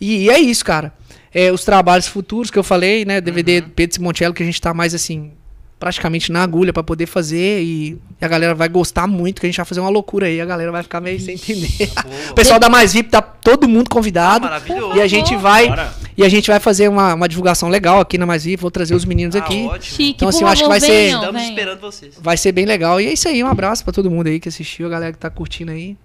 E, 0.00 0.24
e 0.24 0.30
é 0.30 0.40
isso, 0.40 0.64
cara. 0.64 0.92
É, 1.32 1.52
os 1.52 1.64
trabalhos 1.64 2.08
futuros 2.08 2.50
que 2.50 2.58
eu 2.58 2.64
falei, 2.64 3.04
né? 3.04 3.20
DVD 3.20 3.60
Uhum. 3.60 3.68
Pedro 3.76 3.94
Simoncello, 3.94 4.34
que 4.34 4.42
a 4.42 4.46
gente 4.46 4.60
tá 4.60 4.74
mais 4.74 4.94
assim, 4.94 5.30
praticamente 5.78 6.32
na 6.32 6.42
agulha 6.42 6.72
pra 6.72 6.82
poder 6.82 7.06
fazer. 7.06 7.62
E, 7.62 7.98
e 8.20 8.24
a 8.24 8.28
galera 8.28 8.54
vai 8.54 8.68
gostar 8.68 9.06
muito, 9.06 9.40
que 9.40 9.46
a 9.46 9.48
gente 9.48 9.56
vai 9.56 9.66
fazer 9.66 9.80
uma 9.80 9.88
loucura 9.88 10.26
aí. 10.26 10.40
A 10.40 10.44
galera 10.44 10.72
vai 10.72 10.82
ficar 10.82 11.00
meio 11.00 11.20
sem 11.20 11.34
entender. 11.34 11.86
Boa. 12.02 12.16
o 12.30 12.34
pessoal 12.34 12.58
da 12.58 12.68
Mais 12.68 12.92
VIP 12.92 13.10
tá 13.10 13.22
todo 13.22 13.68
mundo 13.68 13.88
convidado. 13.88 14.46
Ah, 14.46 14.50
maravilhoso. 14.50 14.96
e 14.96 15.00
a 15.00 15.06
gente 15.06 15.36
vai. 15.36 15.68
Bora. 15.68 15.92
E 16.16 16.24
a 16.24 16.28
gente 16.28 16.48
vai 16.50 16.58
fazer 16.58 16.88
uma, 16.88 17.14
uma 17.14 17.28
divulgação 17.28 17.68
legal 17.68 18.00
aqui 18.00 18.18
na 18.18 18.26
Mais 18.26 18.44
VIP. 18.44 18.60
Vou 18.60 18.70
trazer 18.70 18.94
os 18.94 19.04
meninos 19.04 19.36
Ah, 19.36 19.38
aqui. 19.40 19.64
ótimo. 19.66 19.82
Chique, 19.96 20.10
Então, 20.16 20.28
assim, 20.28 20.42
eu 20.42 20.48
acho 20.48 20.62
que 20.62 20.68
vai 20.68 20.80
ser- 20.80 21.12
Estamos 21.14 21.32
venham. 21.32 21.48
esperando 21.50 21.80
vocês. 21.80 22.14
Vai 22.20 22.36
ser 22.36 22.52
bem 22.52 22.64
legal. 22.66 23.00
E 23.00 23.06
é 23.06 23.12
isso 23.12 23.28
aí, 23.28 23.42
um 23.44 23.46
abraço 23.48 23.84
pra 23.84 23.92
todo 23.92 24.10
mundo 24.10 24.26
aí 24.26 24.40
que 24.40 24.48
assistiu, 24.48 24.86
a 24.86 24.90
galera 24.90 25.12
que 25.12 25.18
tá 25.18 25.30
curtindo 25.30 25.70
aí. 25.70 25.96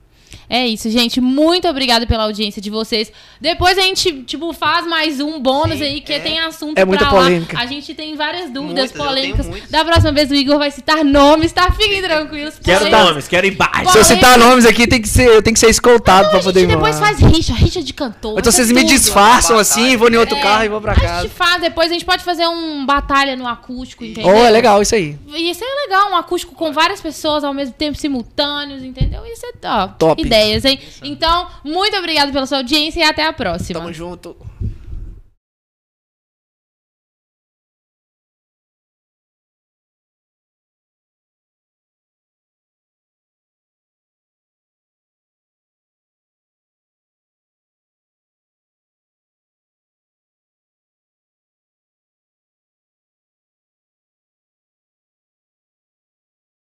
É 0.56 0.68
isso, 0.68 0.88
gente. 0.92 1.20
Muito 1.20 1.68
obrigada 1.68 2.06
pela 2.06 2.26
audiência 2.26 2.62
de 2.62 2.70
vocês. 2.70 3.12
Depois 3.42 3.76
a 3.76 3.82
gente, 3.82 4.22
tipo, 4.22 4.54
faz 4.54 4.86
mais 4.86 5.20
um 5.20 5.40
bônus 5.40 5.80
Sim, 5.80 5.84
aí, 5.86 6.02
que 6.02 6.14
é. 6.14 6.20
tem 6.20 6.40
assunto 6.40 6.78
É 6.78 6.86
muita 6.86 7.06
pra 7.06 7.14
lá. 7.18 7.24
polêmica. 7.24 7.58
A 7.60 7.66
gente 7.66 7.92
tem 7.96 8.16
várias 8.16 8.52
dúvidas 8.52 8.92
Muitas, 8.92 8.92
polêmicas. 8.92 9.48
Da 9.72 9.84
próxima 9.84 10.12
vez 10.12 10.30
o 10.30 10.36
Igor 10.36 10.60
vai 10.60 10.70
citar 10.70 11.04
nomes, 11.04 11.52
tá? 11.52 11.72
Fiquem 11.72 12.02
tranquilos. 12.04 12.60
Quero 12.64 12.82
polêmicas. 12.86 13.06
nomes, 13.08 13.28
quero 13.28 13.48
embaixo. 13.48 13.92
Se 13.94 13.98
eu 13.98 14.04
citar 14.04 14.38
nomes 14.38 14.66
aqui, 14.68 14.86
tem 14.86 15.02
que 15.02 15.08
ser, 15.10 15.28
eu 15.28 15.42
tenho 15.42 15.56
que 15.56 15.60
ser 15.60 15.72
escoltado 15.72 16.30
pra 16.30 16.38
A 16.40 16.44
poder 16.44 16.60
gente 16.62 16.70
ir 16.72 16.76
depois 16.76 17.00
faz 17.00 17.18
rixa, 17.20 17.54
rixa 17.54 17.82
de 17.82 17.92
cantor. 17.94 18.38
Então 18.38 18.52
vocês 18.52 18.72
me 18.72 18.82
tudo. 18.82 18.90
disfarçam 18.90 19.56
Batalha. 19.58 19.62
assim, 19.62 19.98
vou 19.98 20.10
em 20.12 20.18
outro 20.18 20.38
É, 20.38 20.42
carro 20.42 20.66
e 20.66 20.70
vou 20.70 20.80
pra 20.80 20.92
A 20.92 20.96
casa. 20.96 21.22
gente 21.24 21.32
faz 21.34 21.62
depois, 21.62 21.90
a 21.90 21.94
gente 21.94 22.06
pode 22.06 22.24
fazer 22.24 22.46
um 22.48 22.86
batalha 22.86 23.36
no 23.36 23.48
acústico, 23.48 24.06
entendeu? 24.06 24.32
Oh, 24.32 24.46
é 24.46 24.52
legal 24.52 24.82
isso 24.84 24.94
aí. 24.94 25.18
Isso 25.34 25.64
é 25.64 25.82
legal, 25.88 26.12
um 26.12 26.16
acústico 26.16 26.54
com 26.54 26.72
várias 26.72 27.02
pessoas 27.02 27.44
ao 27.44 27.56
mesmo 27.56 27.74
tempo, 27.74 27.98
simultâneos, 27.98 28.84
entendeu? 28.84 29.26
Isso 29.26 29.44
é 29.48 29.54
top. 29.54 29.96
Top. 29.98 30.22
Ideias, 30.44 30.66
hein? 30.66 30.80
Então, 31.04 31.48
muito 31.64 31.96
obrigado 31.98 32.32
pela 32.32 32.46
sua 32.46 32.58
audiência 32.58 33.00
e 33.00 33.04
até 33.04 33.26
a 33.26 33.34
próxima. 33.34 33.80
Tamo 33.80 33.94
junto. 33.94 34.36